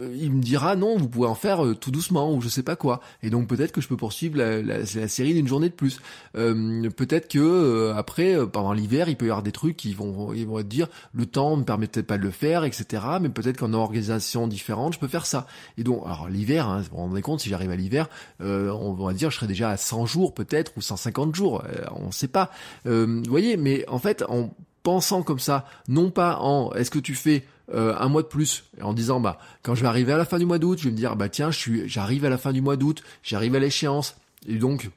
euh, 0.00 0.16
il 0.18 0.32
me 0.32 0.40
dira 0.40 0.76
non, 0.76 0.96
vous 0.96 1.08
pouvez 1.08 1.28
en 1.28 1.34
faire 1.34 1.64
euh, 1.64 1.74
tout 1.74 1.90
doucement 1.90 2.32
ou 2.34 2.40
je 2.40 2.48
sais 2.48 2.62
pas 2.62 2.76
quoi. 2.76 3.00
Et 3.22 3.30
donc 3.30 3.48
peut-être 3.48 3.72
que 3.72 3.80
je 3.80 3.88
peux 3.88 3.96
poursuivre 3.96 4.38
la, 4.38 4.86
série 4.86 5.34
d'une 5.34 5.48
journée 5.48 5.68
de 5.68 5.74
plus. 5.74 6.00
Euh, 6.36 6.54
peut-être 6.96 7.28
que 7.28 7.38
euh, 7.38 7.94
après, 7.94 8.36
euh, 8.36 8.46
pendant 8.46 8.72
l'hiver, 8.72 9.08
il 9.08 9.16
peut 9.16 9.26
y 9.26 9.30
avoir 9.30 9.42
des 9.42 9.52
trucs 9.52 9.76
qui 9.76 9.94
vont, 9.94 10.32
ils 10.32 10.46
vont 10.46 10.60
dire 10.62 10.88
le 11.12 11.26
temps 11.26 11.56
me 11.56 11.64
permet 11.64 11.86
peut-être 11.86 12.06
pas 12.06 12.18
de 12.18 12.22
le 12.22 12.30
faire, 12.30 12.64
etc. 12.64 13.02
Mais 13.20 13.28
peut-être 13.28 13.58
qu'en 13.58 13.72
organisation 13.72 14.46
différente, 14.46 14.94
je 14.94 14.98
peux 14.98 15.08
faire 15.08 15.26
ça. 15.26 15.46
Et 15.78 15.84
donc, 15.84 16.02
alors 16.04 16.28
l'hiver, 16.28 16.68
hein, 16.68 16.80
vous 16.80 16.88
vous 16.90 16.96
rendez 16.96 17.22
compte, 17.22 17.40
si 17.40 17.48
j'arrive 17.48 17.70
à 17.70 17.76
l'hiver, 17.76 18.08
on 18.40 18.92
va 18.92 19.12
dire, 19.12 19.30
je 19.30 19.36
serai 19.36 19.46
déjà 19.46 19.70
à 19.70 19.76
100 19.76 20.06
jours 20.06 20.34
peut-être 20.34 20.72
ou 20.76 20.80
150 20.80 21.34
jours, 21.34 21.62
on 21.94 22.10
sait 22.10 22.28
pas. 22.28 22.50
vous 22.84 23.22
voyez, 23.28 23.56
mais 23.56 23.84
en 23.88 23.98
fait, 23.98 24.24
en 24.28 24.50
pensant 24.82 25.22
comme 25.22 25.38
ça, 25.38 25.66
non 25.88 26.10
pas 26.10 26.38
en 26.38 26.72
est-ce 26.72 26.90
que 26.90 26.98
tu 26.98 27.14
fais 27.14 27.44
un 27.72 28.08
mois 28.08 28.22
de 28.22 28.28
plus 28.28 28.64
en 28.80 28.92
disant 28.92 29.20
bah 29.20 29.38
quand 29.62 29.74
je 29.74 29.82
vais 29.82 29.88
arriver 29.88 30.12
à 30.12 30.16
la 30.16 30.24
fin 30.24 30.38
du 30.38 30.46
mois 30.46 30.58
d'août, 30.58 30.78
je 30.78 30.84
vais 30.84 30.90
me 30.92 30.96
dire 30.96 31.16
bah 31.16 31.28
tiens, 31.28 31.50
je 31.50 31.58
suis 31.58 31.88
j'arrive 31.88 32.24
à 32.24 32.30
la 32.30 32.38
fin 32.38 32.52
du 32.52 32.60
mois 32.60 32.76
d'août, 32.76 33.02
j'arrive 33.22 33.54
à 33.54 33.58
l'échéance 33.58 34.16
et 34.46 34.56
donc 34.56 34.90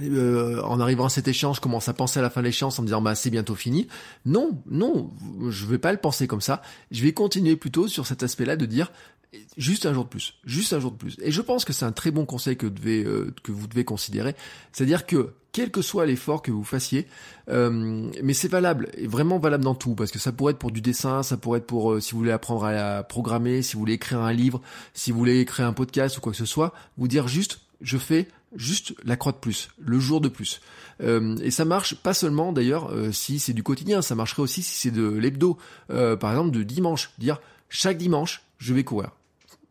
euh, 0.00 0.62
en 0.62 0.80
arrivant 0.80 1.04
à 1.04 1.08
cette 1.08 1.28
échéance, 1.28 1.56
je 1.56 1.60
commence 1.60 1.88
à 1.88 1.94
penser 1.94 2.18
à 2.18 2.22
la 2.22 2.30
fin 2.30 2.40
de 2.40 2.46
l'échéance 2.46 2.78
en 2.78 2.82
me 2.82 2.86
disant 2.86 3.02
bah 3.02 3.14
c'est 3.14 3.30
bientôt 3.30 3.54
fini. 3.54 3.88
Non, 4.24 4.58
non, 4.70 5.10
je 5.48 5.66
vais 5.66 5.78
pas 5.78 5.92
le 5.92 5.98
penser 5.98 6.26
comme 6.26 6.40
ça. 6.40 6.62
Je 6.90 7.02
vais 7.02 7.12
continuer 7.12 7.56
plutôt 7.56 7.88
sur 7.88 8.06
cet 8.06 8.22
aspect-là 8.22 8.56
de 8.56 8.66
dire 8.66 8.90
juste 9.56 9.86
un 9.86 9.94
jour 9.94 10.04
de 10.04 10.08
plus, 10.08 10.34
juste 10.44 10.72
un 10.72 10.80
jour 10.80 10.92
de 10.92 10.96
plus. 10.96 11.16
Et 11.22 11.30
je 11.30 11.40
pense 11.40 11.64
que 11.64 11.72
c'est 11.72 11.84
un 11.84 11.92
très 11.92 12.10
bon 12.10 12.26
conseil 12.26 12.56
que, 12.56 12.66
devez, 12.66 13.04
euh, 13.04 13.34
que 13.42 13.52
vous 13.52 13.66
devez 13.66 13.84
considérer. 13.84 14.34
C'est-à-dire 14.72 15.06
que 15.06 15.34
quel 15.52 15.70
que 15.70 15.82
soit 15.82 16.06
l'effort 16.06 16.40
que 16.40 16.50
vous 16.50 16.64
fassiez, 16.64 17.06
euh, 17.50 18.10
mais 18.22 18.32
c'est 18.32 18.48
valable, 18.48 18.88
et 18.96 19.06
vraiment 19.06 19.38
valable 19.38 19.64
dans 19.64 19.74
tout, 19.74 19.94
parce 19.94 20.10
que 20.10 20.18
ça 20.18 20.32
pourrait 20.32 20.52
être 20.52 20.58
pour 20.58 20.70
du 20.70 20.80
dessin, 20.80 21.22
ça 21.22 21.36
pourrait 21.36 21.58
être 21.58 21.66
pour 21.66 22.00
si 22.00 22.12
vous 22.12 22.18
voulez 22.18 22.32
apprendre 22.32 22.64
à 22.64 23.02
programmer, 23.02 23.60
si 23.60 23.74
vous 23.74 23.80
voulez 23.80 23.94
écrire 23.94 24.20
un 24.20 24.32
livre, 24.32 24.62
si 24.94 25.12
vous 25.12 25.18
voulez 25.18 25.40
écrire 25.40 25.66
un 25.66 25.74
podcast 25.74 26.16
ou 26.16 26.20
quoi 26.22 26.32
que 26.32 26.38
ce 26.38 26.46
soit, 26.46 26.72
vous 26.96 27.08
dire 27.08 27.28
juste 27.28 27.60
je 27.82 27.98
fais 27.98 28.28
juste 28.56 28.94
la 29.04 29.16
croix 29.16 29.32
de 29.32 29.38
plus, 29.38 29.68
le 29.78 29.98
jour 29.98 30.20
de 30.20 30.28
plus. 30.28 30.60
Euh, 31.00 31.36
et 31.42 31.50
ça 31.50 31.64
marche 31.64 31.94
pas 31.96 32.14
seulement 32.14 32.52
d'ailleurs 32.52 32.90
euh, 32.90 33.12
si 33.12 33.38
c'est 33.38 33.52
du 33.52 33.62
quotidien, 33.62 34.02
ça 34.02 34.14
marcherait 34.14 34.42
aussi 34.42 34.62
si 34.62 34.76
c'est 34.76 34.90
de 34.90 35.08
l'hebdo. 35.08 35.58
Euh, 35.90 36.16
par 36.16 36.30
exemple 36.30 36.50
de 36.50 36.62
dimanche, 36.62 37.10
dire 37.18 37.40
chaque 37.68 37.98
dimanche 37.98 38.42
je 38.58 38.74
vais 38.74 38.84
courir 38.84 39.10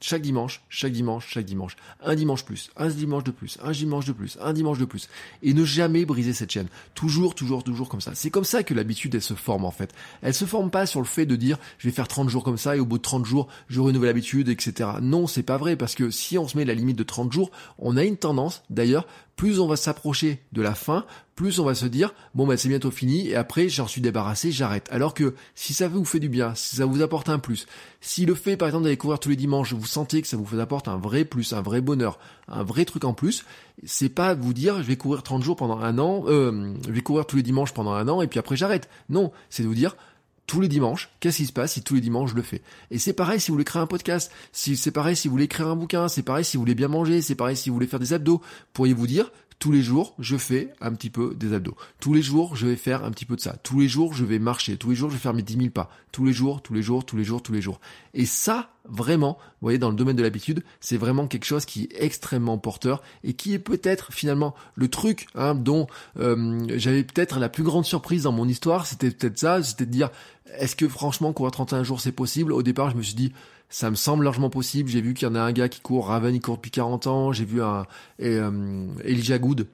chaque 0.01 0.21
dimanche, 0.21 0.61
chaque 0.69 0.91
dimanche, 0.91 1.27
chaque 1.29 1.45
dimanche. 1.45 1.75
Un 2.03 2.15
dimanche 2.15 2.43
plus, 2.43 2.69
un 2.75 2.89
dimanche 2.89 3.23
de 3.23 3.31
plus, 3.31 3.57
un 3.63 3.71
dimanche 3.71 4.05
de 4.05 4.11
plus, 4.11 4.37
un 4.41 4.53
dimanche 4.53 4.79
de 4.79 4.85
plus. 4.85 5.07
Et 5.43 5.53
ne 5.53 5.63
jamais 5.63 6.05
briser 6.05 6.33
cette 6.33 6.51
chaîne. 6.51 6.67
Toujours, 6.95 7.35
toujours, 7.35 7.63
toujours 7.63 7.87
comme 7.87 8.01
ça. 8.01 8.11
C'est 8.15 8.31
comme 8.31 8.43
ça 8.43 8.63
que 8.63 8.73
l'habitude, 8.73 9.13
elle 9.15 9.21
se 9.21 9.35
forme 9.35 9.63
en 9.63 9.71
fait. 9.71 9.93
Elle 10.21 10.33
se 10.33 10.45
forme 10.45 10.71
pas 10.71 10.85
sur 10.85 10.99
le 10.99 11.05
fait 11.05 11.25
de 11.25 11.35
dire, 11.35 11.57
je 11.77 11.87
vais 11.87 11.93
faire 11.93 12.07
30 12.07 12.29
jours 12.29 12.43
comme 12.43 12.57
ça 12.57 12.75
et 12.75 12.79
au 12.79 12.85
bout 12.85 12.97
de 12.97 13.03
30 13.03 13.25
jours, 13.25 13.47
je 13.67 13.79
renouvelle 13.79 14.09
l'habitude, 14.09 14.49
etc. 14.49 14.89
Non, 15.01 15.27
c'est 15.27 15.43
pas 15.43 15.57
vrai 15.57 15.75
parce 15.75 15.95
que 15.95 16.09
si 16.09 16.37
on 16.37 16.47
se 16.47 16.57
met 16.57 16.65
la 16.65 16.73
limite 16.73 16.97
de 16.97 17.03
30 17.03 17.31
jours, 17.31 17.51
on 17.77 17.95
a 17.95 18.03
une 18.03 18.17
tendance, 18.17 18.63
d'ailleurs, 18.69 19.05
plus 19.41 19.59
on 19.59 19.65
va 19.65 19.75
s'approcher 19.75 20.39
de 20.51 20.61
la 20.61 20.75
fin, 20.75 21.03
plus 21.33 21.57
on 21.57 21.65
va 21.65 21.73
se 21.73 21.87
dire 21.87 22.13
bon 22.35 22.45
bah 22.45 22.57
c'est 22.57 22.69
bientôt 22.69 22.91
fini 22.91 23.29
et 23.29 23.35
après 23.35 23.69
j'en 23.69 23.87
suis 23.87 23.99
débarrassé, 23.99 24.51
j'arrête. 24.51 24.87
Alors 24.91 25.15
que 25.15 25.33
si 25.55 25.73
ça 25.73 25.87
vous 25.87 26.05
fait 26.05 26.19
du 26.19 26.29
bien, 26.29 26.53
si 26.53 26.75
ça 26.75 26.85
vous 26.85 27.01
apporte 27.01 27.27
un 27.27 27.39
plus, 27.39 27.65
si 28.01 28.27
le 28.27 28.35
fait 28.35 28.55
par 28.55 28.67
exemple 28.67 28.83
d'aller 28.83 28.97
courir 28.97 29.17
tous 29.17 29.29
les 29.29 29.35
dimanches, 29.35 29.73
vous 29.73 29.87
sentez 29.87 30.21
que 30.21 30.27
ça 30.27 30.37
vous 30.37 30.59
apporte 30.59 30.87
un 30.87 30.97
vrai 30.97 31.25
plus, 31.25 31.53
un 31.53 31.63
vrai 31.63 31.81
bonheur, 31.81 32.19
un 32.49 32.61
vrai 32.61 32.85
truc 32.85 33.03
en 33.03 33.15
plus, 33.15 33.43
c'est 33.83 34.09
pas 34.09 34.35
vous 34.35 34.53
dire 34.53 34.77
je 34.77 34.87
vais 34.87 34.95
courir 34.95 35.23
30 35.23 35.41
jours 35.41 35.55
pendant 35.55 35.79
un 35.79 35.97
an, 35.97 36.25
euh, 36.27 36.75
je 36.85 36.91
vais 36.91 37.01
courir 37.01 37.25
tous 37.25 37.37
les 37.37 37.41
dimanches 37.41 37.73
pendant 37.73 37.93
un 37.93 38.07
an 38.09 38.21
et 38.21 38.27
puis 38.27 38.37
après 38.37 38.55
j'arrête. 38.55 38.89
Non, 39.09 39.31
c'est 39.49 39.63
de 39.63 39.67
vous 39.67 39.73
dire 39.73 39.95
tous 40.51 40.59
les 40.59 40.67
dimanches, 40.67 41.09
qu'est-ce 41.21 41.37
qui 41.37 41.45
se 41.45 41.53
passe 41.53 41.71
si 41.71 41.81
tous 41.81 41.95
les 41.95 42.01
dimanches 42.01 42.31
je 42.31 42.35
le 42.35 42.41
fais? 42.41 42.61
Et 42.89 42.99
c'est 42.99 43.13
pareil 43.13 43.39
si 43.39 43.51
vous 43.51 43.53
voulez 43.53 43.63
créer 43.63 43.81
un 43.81 43.87
podcast, 43.87 44.29
si 44.51 44.75
c'est 44.75 44.91
pareil 44.91 45.15
si 45.15 45.29
vous 45.29 45.31
voulez 45.31 45.45
écrire 45.45 45.69
un 45.69 45.77
bouquin, 45.77 46.09
c'est 46.09 46.23
pareil 46.23 46.43
si 46.43 46.57
vous 46.57 46.63
voulez 46.63 46.75
bien 46.75 46.89
manger, 46.89 47.21
c'est 47.21 47.35
pareil 47.35 47.55
si 47.55 47.69
vous 47.69 47.75
voulez 47.75 47.87
faire 47.87 48.01
des 48.01 48.11
abdos, 48.11 48.41
pourriez 48.73 48.93
vous 48.93 49.07
dire 49.07 49.31
tous 49.61 49.71
les 49.71 49.83
jours, 49.83 50.15
je 50.17 50.37
fais 50.37 50.73
un 50.81 50.91
petit 50.91 51.11
peu 51.11 51.35
des 51.35 51.53
abdos. 51.53 51.77
Tous 51.99 52.15
les 52.15 52.23
jours, 52.23 52.55
je 52.55 52.65
vais 52.65 52.75
faire 52.75 53.05
un 53.05 53.11
petit 53.11 53.25
peu 53.25 53.35
de 53.35 53.41
ça. 53.41 53.55
Tous 53.61 53.79
les 53.79 53.87
jours, 53.87 54.15
je 54.15 54.25
vais 54.25 54.39
marcher. 54.39 54.75
Tous 54.75 54.89
les 54.89 54.95
jours, 54.95 55.11
je 55.11 55.15
vais 55.17 55.21
faire 55.21 55.35
mes 55.35 55.43
10 55.43 55.55
000 55.55 55.69
pas. 55.69 55.91
Tous 56.11 56.25
les 56.25 56.33
jours, 56.33 56.63
tous 56.63 56.73
les 56.73 56.81
jours, 56.81 57.05
tous 57.05 57.15
les 57.15 57.23
jours, 57.23 57.43
tous 57.43 57.53
les 57.53 57.61
jours. 57.61 57.79
Et 58.15 58.25
ça, 58.25 58.71
vraiment, 58.85 59.37
vous 59.39 59.67
voyez, 59.67 59.77
dans 59.77 59.91
le 59.91 59.95
domaine 59.95 60.15
de 60.15 60.23
l'habitude, 60.23 60.63
c'est 60.79 60.97
vraiment 60.97 61.27
quelque 61.27 61.45
chose 61.45 61.65
qui 61.65 61.83
est 61.83 62.03
extrêmement 62.03 62.57
porteur 62.57 63.03
et 63.23 63.33
qui 63.33 63.53
est 63.53 63.59
peut-être 63.59 64.11
finalement 64.11 64.55
le 64.73 64.87
truc 64.87 65.27
hein, 65.35 65.53
dont 65.53 65.85
euh, 66.17 66.65
j'avais 66.77 67.03
peut-être 67.03 67.37
la 67.37 67.47
plus 67.47 67.63
grande 67.63 67.85
surprise 67.85 68.23
dans 68.23 68.31
mon 68.31 68.47
histoire. 68.47 68.87
C'était 68.87 69.11
peut-être 69.11 69.37
ça, 69.37 69.61
c'était 69.61 69.85
de 69.85 69.91
dire, 69.91 70.09
est-ce 70.57 70.75
que 70.75 70.87
franchement, 70.87 71.33
courir 71.33 71.51
31 71.51 71.83
jours, 71.83 72.01
c'est 72.01 72.11
possible? 72.11 72.51
Au 72.51 72.63
départ, 72.63 72.89
je 72.89 72.97
me 72.97 73.03
suis 73.03 73.13
dit, 73.13 73.31
ça 73.71 73.89
me 73.89 73.95
semble 73.95 74.23
largement 74.23 74.49
possible. 74.49 74.89
J'ai 74.89 75.01
vu 75.01 75.13
qu'il 75.13 75.27
y 75.27 75.31
en 75.31 75.35
a 75.35 75.39
un 75.39 75.53
gars 75.53 75.69
qui 75.69 75.81
court, 75.81 76.07
Raven, 76.07 76.35
il 76.35 76.41
court 76.41 76.57
depuis 76.57 76.71
40 76.71 77.07
ans. 77.07 77.31
J'ai 77.31 77.45
vu 77.45 77.63
un 77.63 77.87
et, 78.19 78.35
euh, 78.35 78.85
Elijah 79.03 79.39
Good 79.39 79.67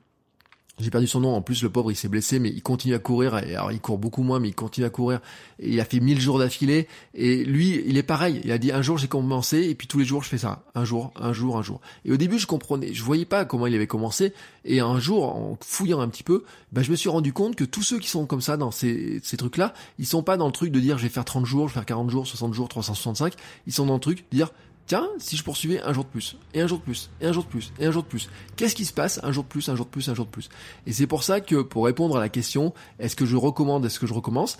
j'ai 0.79 0.91
perdu 0.91 1.07
son 1.07 1.21
nom. 1.21 1.35
En 1.35 1.41
plus, 1.41 1.63
le 1.63 1.69
pauvre, 1.69 1.91
il 1.91 1.95
s'est 1.95 2.07
blessé, 2.07 2.39
mais 2.39 2.49
il 2.49 2.61
continue 2.61 2.93
à 2.93 2.99
courir. 2.99 3.33
Alors, 3.33 3.71
il 3.71 3.79
court 3.79 3.97
beaucoup 3.97 4.21
moins, 4.21 4.39
mais 4.39 4.49
il 4.49 4.55
continue 4.55 4.85
à 4.85 4.89
courir. 4.89 5.19
Et 5.59 5.73
il 5.73 5.79
a 5.79 5.85
fait 5.85 5.99
1000 5.99 6.21
jours 6.21 6.37
d'affilée. 6.37 6.87
Et 7.15 7.43
lui, 7.43 7.81
il 7.85 7.97
est 7.97 8.03
pareil. 8.03 8.41
Il 8.43 8.51
a 8.51 8.57
dit, 8.57 8.71
un 8.71 8.81
jour, 8.81 8.97
j'ai 8.97 9.07
commencé, 9.07 9.63
et 9.63 9.75
puis 9.75 9.87
tous 9.87 9.97
les 9.99 10.05
jours, 10.05 10.23
je 10.23 10.29
fais 10.29 10.37
ça. 10.37 10.63
Un 10.75 10.85
jour, 10.85 11.11
un 11.15 11.33
jour, 11.33 11.57
un 11.57 11.63
jour. 11.63 11.81
Et 12.05 12.11
au 12.11 12.17
début, 12.17 12.37
je 12.37 12.45
comprenais, 12.45 12.93
je 12.93 13.03
voyais 13.03 13.25
pas 13.25 13.45
comment 13.45 13.65
il 13.65 13.73
avait 13.73 13.87
commencé. 13.87 14.33
Et 14.65 14.79
un 14.79 14.99
jour, 14.99 15.35
en 15.35 15.57
fouillant 15.61 15.99
un 15.99 16.09
petit 16.09 16.23
peu, 16.23 16.43
bah, 16.71 16.83
je 16.83 16.91
me 16.91 16.95
suis 16.95 17.09
rendu 17.09 17.33
compte 17.33 17.55
que 17.55 17.63
tous 17.63 17.81
ceux 17.83 17.97
qui 17.97 18.09
sont 18.09 18.25
comme 18.25 18.41
ça 18.41 18.57
dans 18.57 18.71
ces, 18.71 19.19
ces 19.23 19.37
trucs-là, 19.37 19.73
ils 19.97 20.05
sont 20.05 20.21
pas 20.21 20.37
dans 20.37 20.45
le 20.45 20.51
truc 20.51 20.71
de 20.71 20.79
dire, 20.79 20.97
je 20.97 21.03
vais 21.03 21.09
faire 21.09 21.25
30 21.25 21.45
jours, 21.45 21.67
je 21.67 21.73
vais 21.73 21.79
faire 21.79 21.85
40 21.85 22.09
jours, 22.11 22.27
60 22.27 22.53
jours, 22.53 22.67
365. 22.67 23.33
Ils 23.65 23.73
sont 23.73 23.85
dans 23.85 23.95
le 23.95 23.99
truc 23.99 24.19
de 24.31 24.37
dire, 24.37 24.51
Tiens, 24.87 25.09
si 25.19 25.35
je 25.35 25.43
poursuivais 25.43 25.81
un 25.81 25.91
jour 25.91 26.05
de 26.05 26.09
plus, 26.09 26.37
et 26.53 26.61
un 26.61 26.67
jour 26.67 26.77
de 26.77 26.83
plus, 26.83 27.09
et 27.19 27.25
un 27.25 27.33
jour 27.33 27.43
de 27.43 27.49
plus, 27.49 27.73
et 27.77 27.85
un 27.85 27.91
jour 27.91 28.03
de 28.03 28.07
plus, 28.07 28.29
qu'est-ce 28.55 28.73
qui 28.73 28.85
se 28.85 28.93
passe 28.93 29.19
un 29.21 29.33
jour 29.33 29.43
de 29.43 29.49
plus, 29.49 29.67
un 29.67 29.75
jour 29.75 29.85
de 29.85 29.91
plus, 29.91 30.07
un 30.07 30.13
jour 30.13 30.25
de 30.25 30.31
plus? 30.31 30.47
Et 30.85 30.93
c'est 30.93 31.07
pour 31.07 31.23
ça 31.23 31.41
que 31.41 31.61
pour 31.61 31.83
répondre 31.83 32.15
à 32.15 32.21
la 32.21 32.29
question, 32.29 32.73
est-ce 32.97 33.17
que 33.17 33.25
je 33.25 33.35
recommande, 33.35 33.85
est-ce 33.85 33.99
que 33.99 34.07
je 34.07 34.13
recommence? 34.13 34.57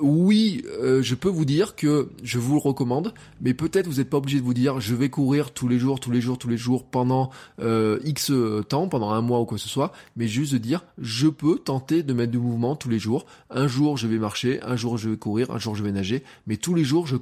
Oui, 0.00 0.64
euh, 0.80 1.02
je 1.02 1.14
peux 1.14 1.28
vous 1.28 1.44
dire 1.44 1.74
que 1.76 2.08
je 2.22 2.38
vous 2.38 2.54
le 2.54 2.60
recommande, 2.60 3.12
mais 3.42 3.52
peut-être 3.52 3.86
vous 3.86 3.96
n'êtes 3.96 4.08
pas 4.08 4.18
obligé 4.18 4.38
de 4.38 4.44
vous 4.44 4.54
dire 4.54 4.80
je 4.80 4.94
vais 4.94 5.10
courir 5.10 5.50
tous 5.50 5.68
les 5.68 5.78
jours, 5.78 6.00
tous 6.00 6.12
les 6.12 6.20
jours, 6.22 6.38
tous 6.38 6.48
les 6.48 6.56
jours 6.56 6.84
pendant 6.84 7.30
euh, 7.60 7.98
X 8.04 8.32
temps, 8.68 8.88
pendant 8.88 9.10
un 9.10 9.20
mois 9.20 9.40
ou 9.40 9.44
quoi 9.44 9.58
que 9.58 9.62
ce 9.62 9.68
soit, 9.68 9.92
mais 10.16 10.28
juste 10.28 10.52
de 10.52 10.58
dire 10.58 10.84
je 10.98 11.26
peux 11.26 11.58
tenter 11.58 12.02
de 12.02 12.14
mettre 12.14 12.30
du 12.30 12.38
mouvement 12.38 12.76
tous 12.76 12.88
les 12.88 13.00
jours. 13.00 13.26
Un 13.50 13.66
jour 13.66 13.96
je 13.96 14.06
vais 14.06 14.18
marcher, 14.18 14.62
un 14.62 14.76
jour 14.76 14.96
je 14.96 15.10
vais 15.10 15.16
courir, 15.16 15.50
un 15.50 15.58
jour 15.58 15.74
je 15.74 15.82
vais 15.82 15.92
nager, 15.92 16.22
mais 16.46 16.56
tous 16.56 16.74
les 16.74 16.84
jours 16.84 17.06
je 17.06 17.16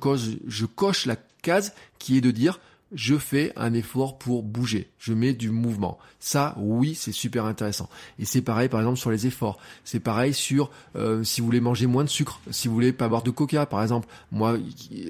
je 0.46 0.66
coche 0.66 1.06
la 1.06 1.16
case 1.42 1.74
qui 1.98 2.18
est 2.18 2.20
de 2.20 2.30
dire 2.30 2.60
je 2.92 3.16
fais 3.16 3.52
un 3.56 3.74
effort 3.74 4.18
pour 4.18 4.42
bouger, 4.42 4.88
je 4.98 5.12
mets 5.12 5.34
du 5.34 5.50
mouvement. 5.50 5.98
Ça, 6.20 6.54
oui, 6.58 6.94
c'est 6.94 7.12
super 7.12 7.44
intéressant. 7.44 7.88
Et 8.18 8.24
c'est 8.24 8.40
pareil, 8.40 8.70
par 8.70 8.80
exemple, 8.80 8.96
sur 8.96 9.10
les 9.10 9.26
efforts. 9.26 9.58
C'est 9.84 10.00
pareil 10.00 10.32
sur 10.32 10.70
euh, 10.96 11.22
si 11.22 11.40
vous 11.40 11.46
voulez 11.46 11.60
manger 11.60 11.86
moins 11.86 12.02
de 12.04 12.08
sucre, 12.08 12.40
si 12.50 12.66
vous 12.66 12.72
voulez 12.72 12.94
pas 12.94 13.08
boire 13.08 13.22
de 13.22 13.30
coca, 13.30 13.66
par 13.66 13.82
exemple. 13.82 14.08
Moi, 14.32 14.56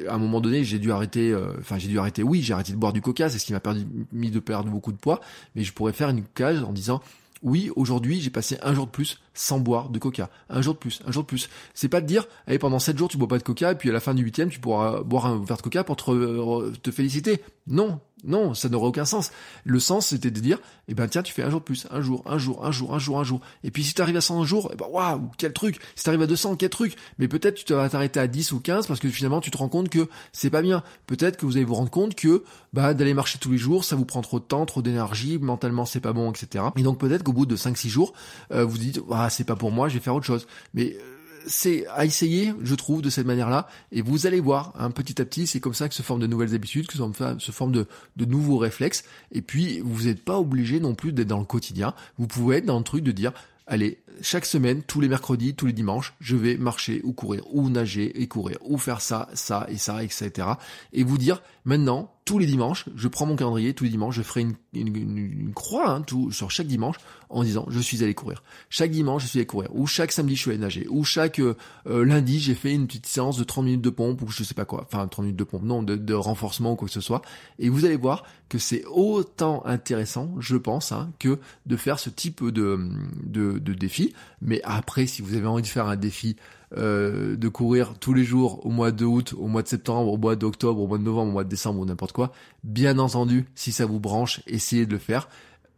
à 0.08 0.14
un 0.14 0.18
moment 0.18 0.40
donné, 0.40 0.64
j'ai 0.64 0.80
dû 0.80 0.90
arrêter. 0.90 1.30
euh, 1.30 1.52
Enfin, 1.60 1.78
j'ai 1.78 1.88
dû 1.88 1.98
arrêter. 2.00 2.24
Oui, 2.24 2.42
j'ai 2.42 2.52
arrêté 2.52 2.72
de 2.72 2.78
boire 2.78 2.92
du 2.92 3.00
coca. 3.00 3.28
C'est 3.30 3.38
ce 3.38 3.46
qui 3.46 3.52
m'a 3.52 3.60
permis 3.60 3.84
de 4.30 4.40
perdre 4.40 4.70
beaucoup 4.70 4.90
de 4.90 4.98
poids. 4.98 5.20
Mais 5.54 5.62
je 5.62 5.72
pourrais 5.72 5.92
faire 5.92 6.08
une 6.08 6.24
case 6.24 6.64
en 6.64 6.72
disant 6.72 7.00
oui, 7.42 7.70
aujourd'hui, 7.76 8.20
j'ai 8.20 8.30
passé 8.30 8.58
un 8.62 8.74
jour 8.74 8.86
de 8.86 8.90
plus 8.90 9.20
sans 9.38 9.60
boire 9.60 9.88
de 9.88 9.98
coca. 9.98 10.30
Un 10.50 10.60
jour 10.62 10.74
de 10.74 10.78
plus, 10.78 11.00
un 11.06 11.12
jour 11.12 11.22
de 11.22 11.28
plus. 11.28 11.48
C'est 11.72 11.88
pas 11.88 12.00
de 12.00 12.06
dire, 12.06 12.26
allez, 12.46 12.58
pendant 12.58 12.80
7 12.80 12.98
jours, 12.98 13.08
tu 13.08 13.16
bois 13.16 13.28
pas 13.28 13.38
de 13.38 13.44
coca, 13.44 13.72
et 13.72 13.74
puis 13.76 13.88
à 13.88 13.92
la 13.92 14.00
fin 14.00 14.12
du 14.14 14.22
huitième, 14.24 14.50
tu 14.50 14.58
pourras 14.58 15.02
boire 15.02 15.26
un 15.26 15.42
verre 15.44 15.58
de 15.58 15.62
coca 15.62 15.84
pour 15.84 15.96
te, 15.96 16.90
féliciter. 16.90 17.40
Non, 17.68 18.00
non, 18.24 18.54
ça 18.54 18.68
n'aurait 18.68 18.88
aucun 18.88 19.04
sens. 19.04 19.30
Le 19.64 19.78
sens, 19.78 20.08
c'était 20.08 20.30
de 20.30 20.40
dire, 20.40 20.58
eh 20.88 20.94
ben, 20.94 21.06
tiens, 21.06 21.22
tu 21.22 21.32
fais 21.32 21.42
un 21.42 21.50
jour 21.50 21.60
de 21.60 21.64
plus, 21.64 21.86
un 21.90 22.00
jour, 22.00 22.22
un 22.26 22.38
jour, 22.38 22.64
un 22.64 22.72
jour, 22.72 22.94
un 22.94 22.98
jour, 22.98 23.20
un 23.20 23.24
jour. 23.24 23.40
Et 23.62 23.70
puis 23.70 23.84
si 23.84 23.94
tu 23.94 24.02
arrives 24.02 24.16
à 24.16 24.20
100 24.20 24.44
jours, 24.44 24.70
eh 24.72 24.76
ben, 24.76 24.86
waouh, 24.90 25.30
quel 25.36 25.52
truc. 25.52 25.78
Si 25.94 26.02
tu 26.02 26.08
arrives 26.10 26.22
à 26.22 26.26
200, 26.26 26.56
quel 26.56 26.70
truc. 26.70 26.96
Mais 27.18 27.28
peut-être 27.28 27.64
tu 27.64 27.74
vas 27.74 27.88
t'arrêter 27.88 28.18
à 28.18 28.26
10 28.26 28.52
ou 28.52 28.60
15 28.60 28.86
parce 28.86 28.98
que 28.98 29.08
finalement, 29.08 29.40
tu 29.40 29.50
te 29.50 29.58
rends 29.58 29.68
compte 29.68 29.88
que 29.88 30.08
c'est 30.32 30.50
pas 30.50 30.62
bien. 30.62 30.82
Peut-être 31.06 31.36
que 31.36 31.46
vous 31.46 31.56
allez 31.56 31.64
vous 31.64 31.74
rendre 31.74 31.90
compte 31.90 32.14
que, 32.14 32.42
bah, 32.72 32.94
d'aller 32.94 33.14
marcher 33.14 33.38
tous 33.38 33.52
les 33.52 33.58
jours, 33.58 33.84
ça 33.84 33.94
vous 33.94 34.04
prend 34.04 34.22
trop 34.22 34.40
de 34.40 34.44
temps, 34.44 34.66
trop 34.66 34.82
d'énergie, 34.82 35.38
mentalement, 35.38 35.84
c'est 35.84 36.00
pas 36.00 36.12
bon, 36.12 36.30
etc. 36.32 36.64
Et 36.76 36.82
donc 36.82 36.98
peut-être 36.98 37.22
qu'au 37.22 37.32
bout 37.32 37.46
de 37.46 37.56
5-6 37.56 37.88
jours, 37.88 38.12
euh, 38.52 38.64
vous 38.64 38.78
dites, 38.78 39.00
ah, 39.12 39.27
c'est 39.30 39.44
pas 39.44 39.56
pour 39.56 39.70
moi, 39.72 39.88
je 39.88 39.94
vais 39.94 40.00
faire 40.00 40.14
autre 40.14 40.26
chose. 40.26 40.46
Mais 40.74 40.96
euh, 40.96 41.02
c'est 41.46 41.86
à 41.88 42.04
essayer, 42.04 42.52
je 42.62 42.74
trouve, 42.74 43.00
de 43.02 43.10
cette 43.10 43.26
manière-là, 43.26 43.68
et 43.92 44.02
vous 44.02 44.26
allez 44.26 44.40
voir, 44.40 44.72
hein, 44.78 44.90
petit 44.90 45.20
à 45.22 45.24
petit, 45.24 45.46
c'est 45.46 45.60
comme 45.60 45.74
ça 45.74 45.88
que 45.88 45.94
se 45.94 46.02
forment 46.02 46.20
de 46.20 46.26
nouvelles 46.26 46.54
habitudes, 46.54 46.86
que 46.86 46.92
se 46.94 46.98
forment- 46.98 47.40
se 47.40 47.52
forment 47.52 47.72
de, 47.72 47.86
de 48.16 48.24
nouveaux 48.24 48.58
réflexes, 48.58 49.04
et 49.32 49.40
puis 49.42 49.80
vous 49.80 50.04
n'êtes 50.04 50.24
pas 50.24 50.38
obligé 50.38 50.80
non 50.80 50.94
plus 50.94 51.12
d'être 51.12 51.28
dans 51.28 51.38
le 51.38 51.46
quotidien, 51.46 51.94
vous 52.18 52.26
pouvez 52.26 52.56
être 52.58 52.66
dans 52.66 52.78
le 52.78 52.84
truc 52.84 53.02
de 53.02 53.12
dire, 53.12 53.32
allez, 53.66 53.98
chaque 54.20 54.46
semaine, 54.46 54.82
tous 54.82 55.00
les 55.00 55.08
mercredis, 55.08 55.54
tous 55.54 55.66
les 55.66 55.72
dimanches, 55.72 56.14
je 56.20 56.36
vais 56.36 56.56
marcher 56.56 57.00
ou 57.04 57.12
courir, 57.12 57.44
ou 57.52 57.70
nager 57.70 58.20
et 58.20 58.26
courir, 58.26 58.58
ou 58.62 58.76
faire 58.76 59.00
ça, 59.00 59.28
ça 59.34 59.66
et 59.70 59.78
ça, 59.78 60.02
etc. 60.02 60.48
Et 60.92 61.04
vous 61.04 61.18
dire, 61.18 61.40
maintenant, 61.68 62.14
tous 62.24 62.38
les 62.38 62.46
dimanches, 62.46 62.86
je 62.96 63.08
prends 63.08 63.26
mon 63.26 63.36
calendrier, 63.36 63.74
tous 63.74 63.84
les 63.84 63.90
dimanches, 63.90 64.16
je 64.16 64.22
ferai 64.22 64.46
une, 64.72 65.52
croix 65.54 65.90
hein, 65.90 66.00
tout, 66.00 66.32
sur 66.32 66.50
chaque 66.50 66.66
dimanche 66.66 66.96
en 67.28 67.42
disant, 67.42 67.66
je 67.68 67.78
suis 67.78 68.02
allé 68.02 68.14
courir. 68.14 68.42
Chaque 68.70 68.90
dimanche, 68.90 69.24
je 69.24 69.28
suis 69.28 69.38
allé 69.38 69.46
courir. 69.46 69.68
Ou 69.74 69.86
chaque 69.86 70.10
samedi, 70.10 70.34
je 70.34 70.40
suis 70.40 70.50
allé 70.50 70.58
nager. 70.58 70.86
Ou 70.88 71.04
chaque 71.04 71.40
euh, 71.40 71.56
euh, 71.86 72.04
lundi, 72.04 72.40
j'ai 72.40 72.54
fait 72.54 72.72
une 72.72 72.86
petite 72.86 73.04
séance 73.04 73.36
de 73.36 73.44
30 73.44 73.66
minutes 73.66 73.82
de 73.82 73.90
pompe, 73.90 74.22
ou 74.22 74.28
je 74.30 74.44
sais 74.44 74.54
pas 74.54 74.64
quoi. 74.64 74.86
Enfin, 74.90 75.06
30 75.06 75.24
minutes 75.24 75.38
de 75.38 75.44
pompe, 75.44 75.62
non, 75.62 75.82
de, 75.82 75.94
de 75.94 76.14
renforcement 76.14 76.72
ou 76.72 76.76
quoi 76.76 76.88
que 76.88 76.94
ce 76.94 77.02
soit. 77.02 77.20
Et 77.58 77.68
vous 77.68 77.84
allez 77.84 77.96
voir 77.96 78.24
que 78.48 78.58
c'est 78.58 78.84
autant 78.86 79.62
intéressant, 79.66 80.34
je 80.38 80.56
pense, 80.56 80.90
hein, 80.92 81.10
que 81.18 81.38
de 81.66 81.76
faire 81.76 81.98
ce 81.98 82.08
type 82.08 82.42
de, 82.42 82.80
de, 83.24 83.58
de 83.58 83.74
défi. 83.74 84.14
Mais 84.40 84.62
après, 84.64 85.06
si 85.06 85.20
vous 85.20 85.34
avez 85.34 85.46
envie 85.46 85.62
de 85.62 85.66
faire 85.66 85.86
un 85.86 85.96
défi 85.96 86.36
euh, 86.76 87.36
de 87.36 87.48
courir 87.48 87.94
tous 87.98 88.12
les 88.12 88.24
jours 88.24 88.64
au 88.66 88.68
mois 88.68 88.90
de 88.92 89.04
août, 89.04 89.34
au 89.38 89.46
mois 89.46 89.62
de 89.62 89.68
septembre, 89.68 90.12
au 90.12 90.18
mois 90.18 90.36
d'octobre, 90.36 90.80
au 90.82 90.86
mois 90.86 90.98
de 90.98 91.02
novembre, 91.02 91.30
au 91.30 91.32
mois 91.32 91.44
de 91.44 91.48
décembre 91.48 91.80
ou 91.80 91.86
n'importe 91.86 92.12
quoi, 92.12 92.30
bien 92.62 92.98
entendu, 92.98 93.46
si 93.54 93.72
ça 93.72 93.86
vous 93.86 94.00
branche, 94.00 94.42
essayez 94.46 94.84
de 94.84 94.92
le 94.92 94.98
faire. 94.98 95.28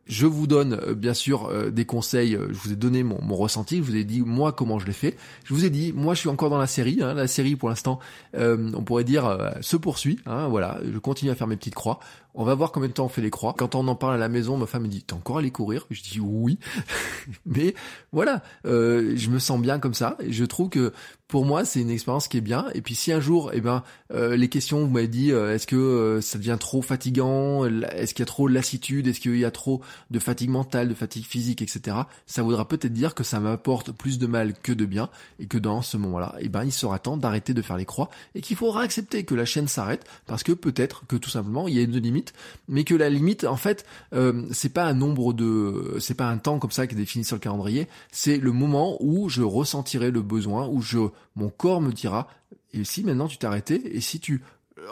Je 0.07 0.27
vous 0.27 0.49
donne 0.49 0.81
euh, 0.83 0.95
bien 0.95 1.15
sûr 1.15 1.47
euh, 1.47 1.71
des 1.71 1.85
conseils, 1.85 2.33
je 2.33 2.59
vous 2.59 2.73
ai 2.73 2.77
donné 2.77 3.05
mon, 3.05 3.37
ressenti, 3.37 3.77
je 3.77 3.83
vous 3.83 3.95
ai 3.95 4.03
dit 4.03 4.21
moi 4.23 4.51
comment 4.51 4.81
je 4.81 4.87
l'ai 4.87 4.93
fait. 4.93 5.17
Je 5.45 5.55
vous 5.55 5.65
ai 5.65 5.71
dit, 5.71 5.93
moi 5.93 6.15
je 6.15 6.21
suis 6.21 6.29
encore 6.29 6.51
dans 6.51 6.59
la 6.59 6.67
série, 6.67 6.99
hein, 7.01 7.15
la 7.15 7.29
série 7.29 7.55
pour 7.55 7.69
l'instant, 7.69 8.01
on 8.35 8.83
pourrait 8.83 9.05
dire, 9.05 9.53
se 9.61 9.77
poursuit, 9.77 10.19
hein, 10.27 10.49
voilà, 10.49 10.81
je 10.93 10.99
continue 10.99 11.31
à 11.31 11.37
faire 11.37 11.47
mes 11.47 11.57
petites 11.57 11.77
croix. 11.77 12.01
On 12.35 12.45
va 12.45 12.55
voir 12.55 12.73
combien 12.73 12.89
de 12.89 12.95
temps 12.95 13.07
on 13.07 13.09
fait 13.09 13.23
les 13.23 13.31
croix. 13.31 13.55
Quand 13.57 13.75
on 13.75 13.87
en 13.89 13.95
parle 13.95 14.15
à 14.15 14.19
la 14.19 14.29
maison, 14.29 14.57
ma 14.57 14.67
femme 14.67 14.83
me 14.83 14.89
dit, 14.89 15.03
t'es 15.03 15.15
encore 15.15 15.39
allé 15.39 15.51
courir? 15.51 15.87
Je 15.91 16.03
dis 16.03 16.21
oui. 16.21 16.59
Mais 17.47 17.75
voilà, 18.13 18.43
euh, 18.67 19.15
je 19.17 19.31
me 19.31 19.39
sens 19.39 19.61
bien 19.61 19.79
comme 19.79 19.95
ça. 19.95 20.17
Et 20.21 20.33
je 20.33 20.45
trouve 20.45 20.69
que 20.69 20.93
pour 21.27 21.45
moi, 21.45 21.65
c'est 21.65 21.81
une 21.81 21.91
expérience 21.91 22.29
qui 22.29 22.39
est 22.39 22.43
bien. 22.43 22.67
Et 22.75 22.83
puis 22.83 22.95
si 22.95 23.13
un 23.13 23.21
jour, 23.21 23.51
eh 23.53 23.61
ben, 23.61 23.83
euh, 24.13 24.37
les 24.37 24.49
questions, 24.49 24.81
vous 24.81 24.91
m'avez 24.91 25.09
dit, 25.09 25.33
euh, 25.33 25.55
est-ce 25.55 25.67
que 25.67 26.19
ça 26.21 26.39
devient 26.39 26.57
trop 26.59 26.83
fatigant 26.83 27.65
Est-ce 27.65 28.15
qu'il 28.15 28.23
y 28.23 28.25
a 28.25 28.27
trop 28.27 28.49
de 28.49 28.55
lassitude 28.55 29.07
Est-ce 29.07 29.21
qu'il 29.21 29.37
y 29.37 29.45
a 29.45 29.51
trop 29.51 29.81
de 30.11 30.19
fatigue 30.19 30.51
mentale, 30.51 30.89
de 30.89 30.95
fatigue 30.95 31.25
physique, 31.25 31.63
etc. 31.63 31.97
Ça 32.27 32.43
voudra 32.43 32.67
peut-être 32.67 32.93
dire 32.93 33.15
que 33.15 33.23
ça 33.23 33.39
m'apporte 33.39 33.93
plus 33.93 34.19
de 34.19 34.27
mal 34.27 34.55
que 34.55 34.73
de 34.73 34.85
bien, 34.85 35.09
et 35.39 35.47
que 35.47 35.59
dans 35.59 35.83
ce 35.83 35.97
moment-là, 35.97 36.35
eh 36.41 36.49
ben, 36.49 36.65
il 36.65 36.73
sera 36.73 36.99
temps 36.99 37.17
d'arrêter 37.17 37.55
de 37.55 37.63
faire 37.63 37.77
les 37.77 37.85
croix, 37.85 38.11
et 38.35 38.41
qu'il 38.41 38.57
faudra 38.57 38.83
accepter 38.83 39.25
que 39.25 39.35
la 39.35 39.45
chaîne 39.45 39.69
s'arrête, 39.69 40.05
parce 40.27 40.43
que 40.43 40.53
peut-être 40.53 41.07
que 41.07 41.17
tout 41.17 41.31
simplement, 41.31 41.69
il 41.69 41.75
y 41.75 41.79
a 41.79 41.83
une 41.83 41.97
limite, 41.97 42.20
mais 42.69 42.85
que 42.85 42.95
la 42.95 43.09
limite, 43.09 43.45
en 43.45 43.57
fait, 43.57 43.85
euh, 44.15 44.47
c'est 44.53 44.73
pas 44.73 44.85
un 44.85 44.95
nombre 44.95 45.33
de, 45.33 45.97
c'est 46.01 46.15
pas 46.15 46.29
un 46.29 46.39
temps 46.39 46.59
comme 46.59 46.71
ça 46.71 46.87
qui 46.87 46.95
est 46.95 46.99
défini 46.99 47.25
sur 47.25 47.37
le 47.37 47.41
calendrier, 47.41 47.89
c'est 48.13 48.39
le 48.39 48.53
moment 48.53 48.97
où 49.01 49.29
je 49.29 49.43
ressentirai 49.43 50.11
le 50.11 50.23
besoin, 50.23 50.67
où 50.69 50.81
je, 50.83 50.99
mon 51.37 51.49
corps 51.49 51.81
me 51.81 51.93
dira, 51.93 52.29
et 52.73 52.85
si 52.85 53.03
maintenant 53.03 53.29
tu 53.29 53.45
arrêté, 53.45 53.97
et 53.97 54.01
si 54.01 54.21
tu 54.21 54.43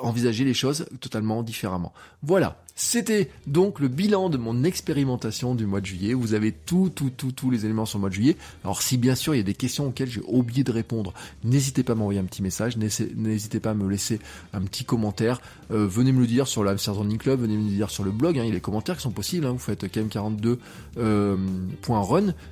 envisageais 0.03 0.45
les 0.45 0.55
choses 0.55 0.87
totalement 1.01 1.43
différemment. 1.43 1.93
Voilà. 2.23 2.63
C'était 2.81 3.29
donc 3.49 3.81
le 3.81 3.89
bilan 3.89 4.31
de 4.31 4.37
mon 4.39 4.63
expérimentation 4.63 5.57
du 5.57 5.67
mois 5.67 5.81
de 5.81 5.87
juillet. 5.87 6.15
Vous 6.15 6.35
avez 6.35 6.53
tout, 6.53 6.93
tout, 6.95 7.11
tout, 7.11 7.33
tous 7.33 7.51
les 7.51 7.65
éléments 7.65 7.87
sur 7.87 7.99
le 7.99 8.03
mois 8.03 8.09
de 8.09 8.15
juillet. 8.15 8.37
Alors 8.63 8.83
si 8.83 8.97
bien 8.99 9.17
sûr 9.17 9.35
il 9.35 9.39
y 9.39 9.41
a 9.41 9.45
des 9.45 9.55
questions 9.55 9.89
auxquelles 9.89 10.09
j'ai 10.09 10.23
oublié 10.29 10.63
de 10.63 10.71
répondre, 10.71 11.13
n'hésitez 11.43 11.83
pas 11.83 11.95
à 11.95 11.97
m'envoyer 11.97 12.21
un 12.21 12.25
petit 12.25 12.41
message, 12.41 12.77
n'hésitez 12.77 13.59
pas 13.59 13.71
à 13.73 13.75
me 13.75 13.89
laisser 13.91 14.21
un 14.53 14.61
petit 14.61 14.85
commentaire. 14.85 15.41
Euh, 15.73 15.89
venez 15.89 16.13
me 16.13 16.21
le 16.21 16.29
dire 16.29 16.47
sur 16.47 16.63
la 16.63 16.77
Running 16.77 17.19
Club, 17.19 17.41
venez 17.41 17.57
me 17.57 17.65
le 17.65 17.71
dire 17.75 17.91
sur 17.91 18.05
le 18.05 18.13
blog. 18.13 18.39
hein. 18.39 18.43
il 18.45 18.49
y 18.49 18.51
a 18.53 18.55
les 18.55 18.61
commentaires 18.61 18.95
qui 18.97 19.03
sont 19.03 19.11
possibles. 19.11 19.45
hein. 19.47 19.53
Vous 19.53 19.59
faites 19.59 19.83
km42.run 19.85 20.59
euh, 20.99 21.37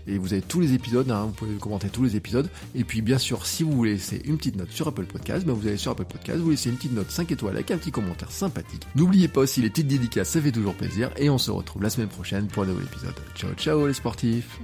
et 0.09 0.19
vous 0.19 0.33
avez 0.33 0.43
tous 0.43 0.59
les 0.61 0.73
épisodes. 0.75 1.09
hein. 1.09 1.27
Vous 1.27 1.33
pouvez 1.35 1.55
commenter 1.55 1.89
tous 1.89 2.03
les 2.03 2.17
épisodes. 2.17 2.51
Et 2.75 2.83
puis 2.83 3.01
bien 3.01 3.19
sûr, 3.19 3.47
si 3.47 3.63
vous 3.63 3.71
voulez 3.71 3.93
laisser 3.93 4.23
une 4.25 4.39
petite 4.39 4.57
note 4.57 4.73
sur 4.73 4.89
Apple 4.89 5.05
Podcast, 5.05 5.47
ben, 5.47 5.53
vous 5.53 5.69
allez 5.69 5.77
sur 5.77 5.93
Apple 5.93 6.05
Podcast, 6.05 6.41
vous 6.41 6.51
laissez 6.51 6.69
une 6.69 6.77
petite 6.77 6.95
note 6.95 7.13
5 7.13 7.31
étoiles 7.31 7.55
avec 7.55 7.71
un 7.71 7.79
petit 7.79 7.93
commentaire 7.93 8.33
sympathique. 8.33 8.83
N'oubliez 8.97 9.29
pas 9.29 9.43
aussi 9.43 9.63
les 9.63 9.71
petites 9.71 9.87
dédicaces, 9.87 10.16
ça 10.25 10.41
fait 10.41 10.53
toujours 10.53 10.75
plaisir. 10.75 11.11
Et 11.17 11.31
on 11.31 11.39
se 11.39 11.51
retrouve 11.51 11.83
la 11.83 11.91
semaine 11.91 12.09
prochaine 12.09 12.47
pour 12.47 12.65
un 12.65 12.67
nouvel 12.67 12.85
épisode. 12.85 13.15
Ciao 13.35 13.53
ciao 13.55 13.87
les 13.87 13.95
sportifs 13.95 14.59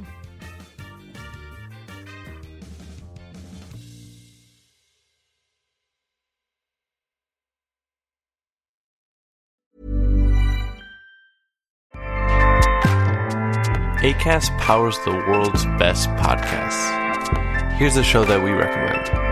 ACAST 14.02 14.50
powers 14.58 14.98
the 15.04 15.12
world's 15.12 15.64
best 15.78 16.08
podcasts. 16.16 16.90
Here's 17.78 17.96
a 17.96 18.02
show 18.02 18.24
that 18.24 18.42
we 18.42 18.50
recommend. 18.50 19.31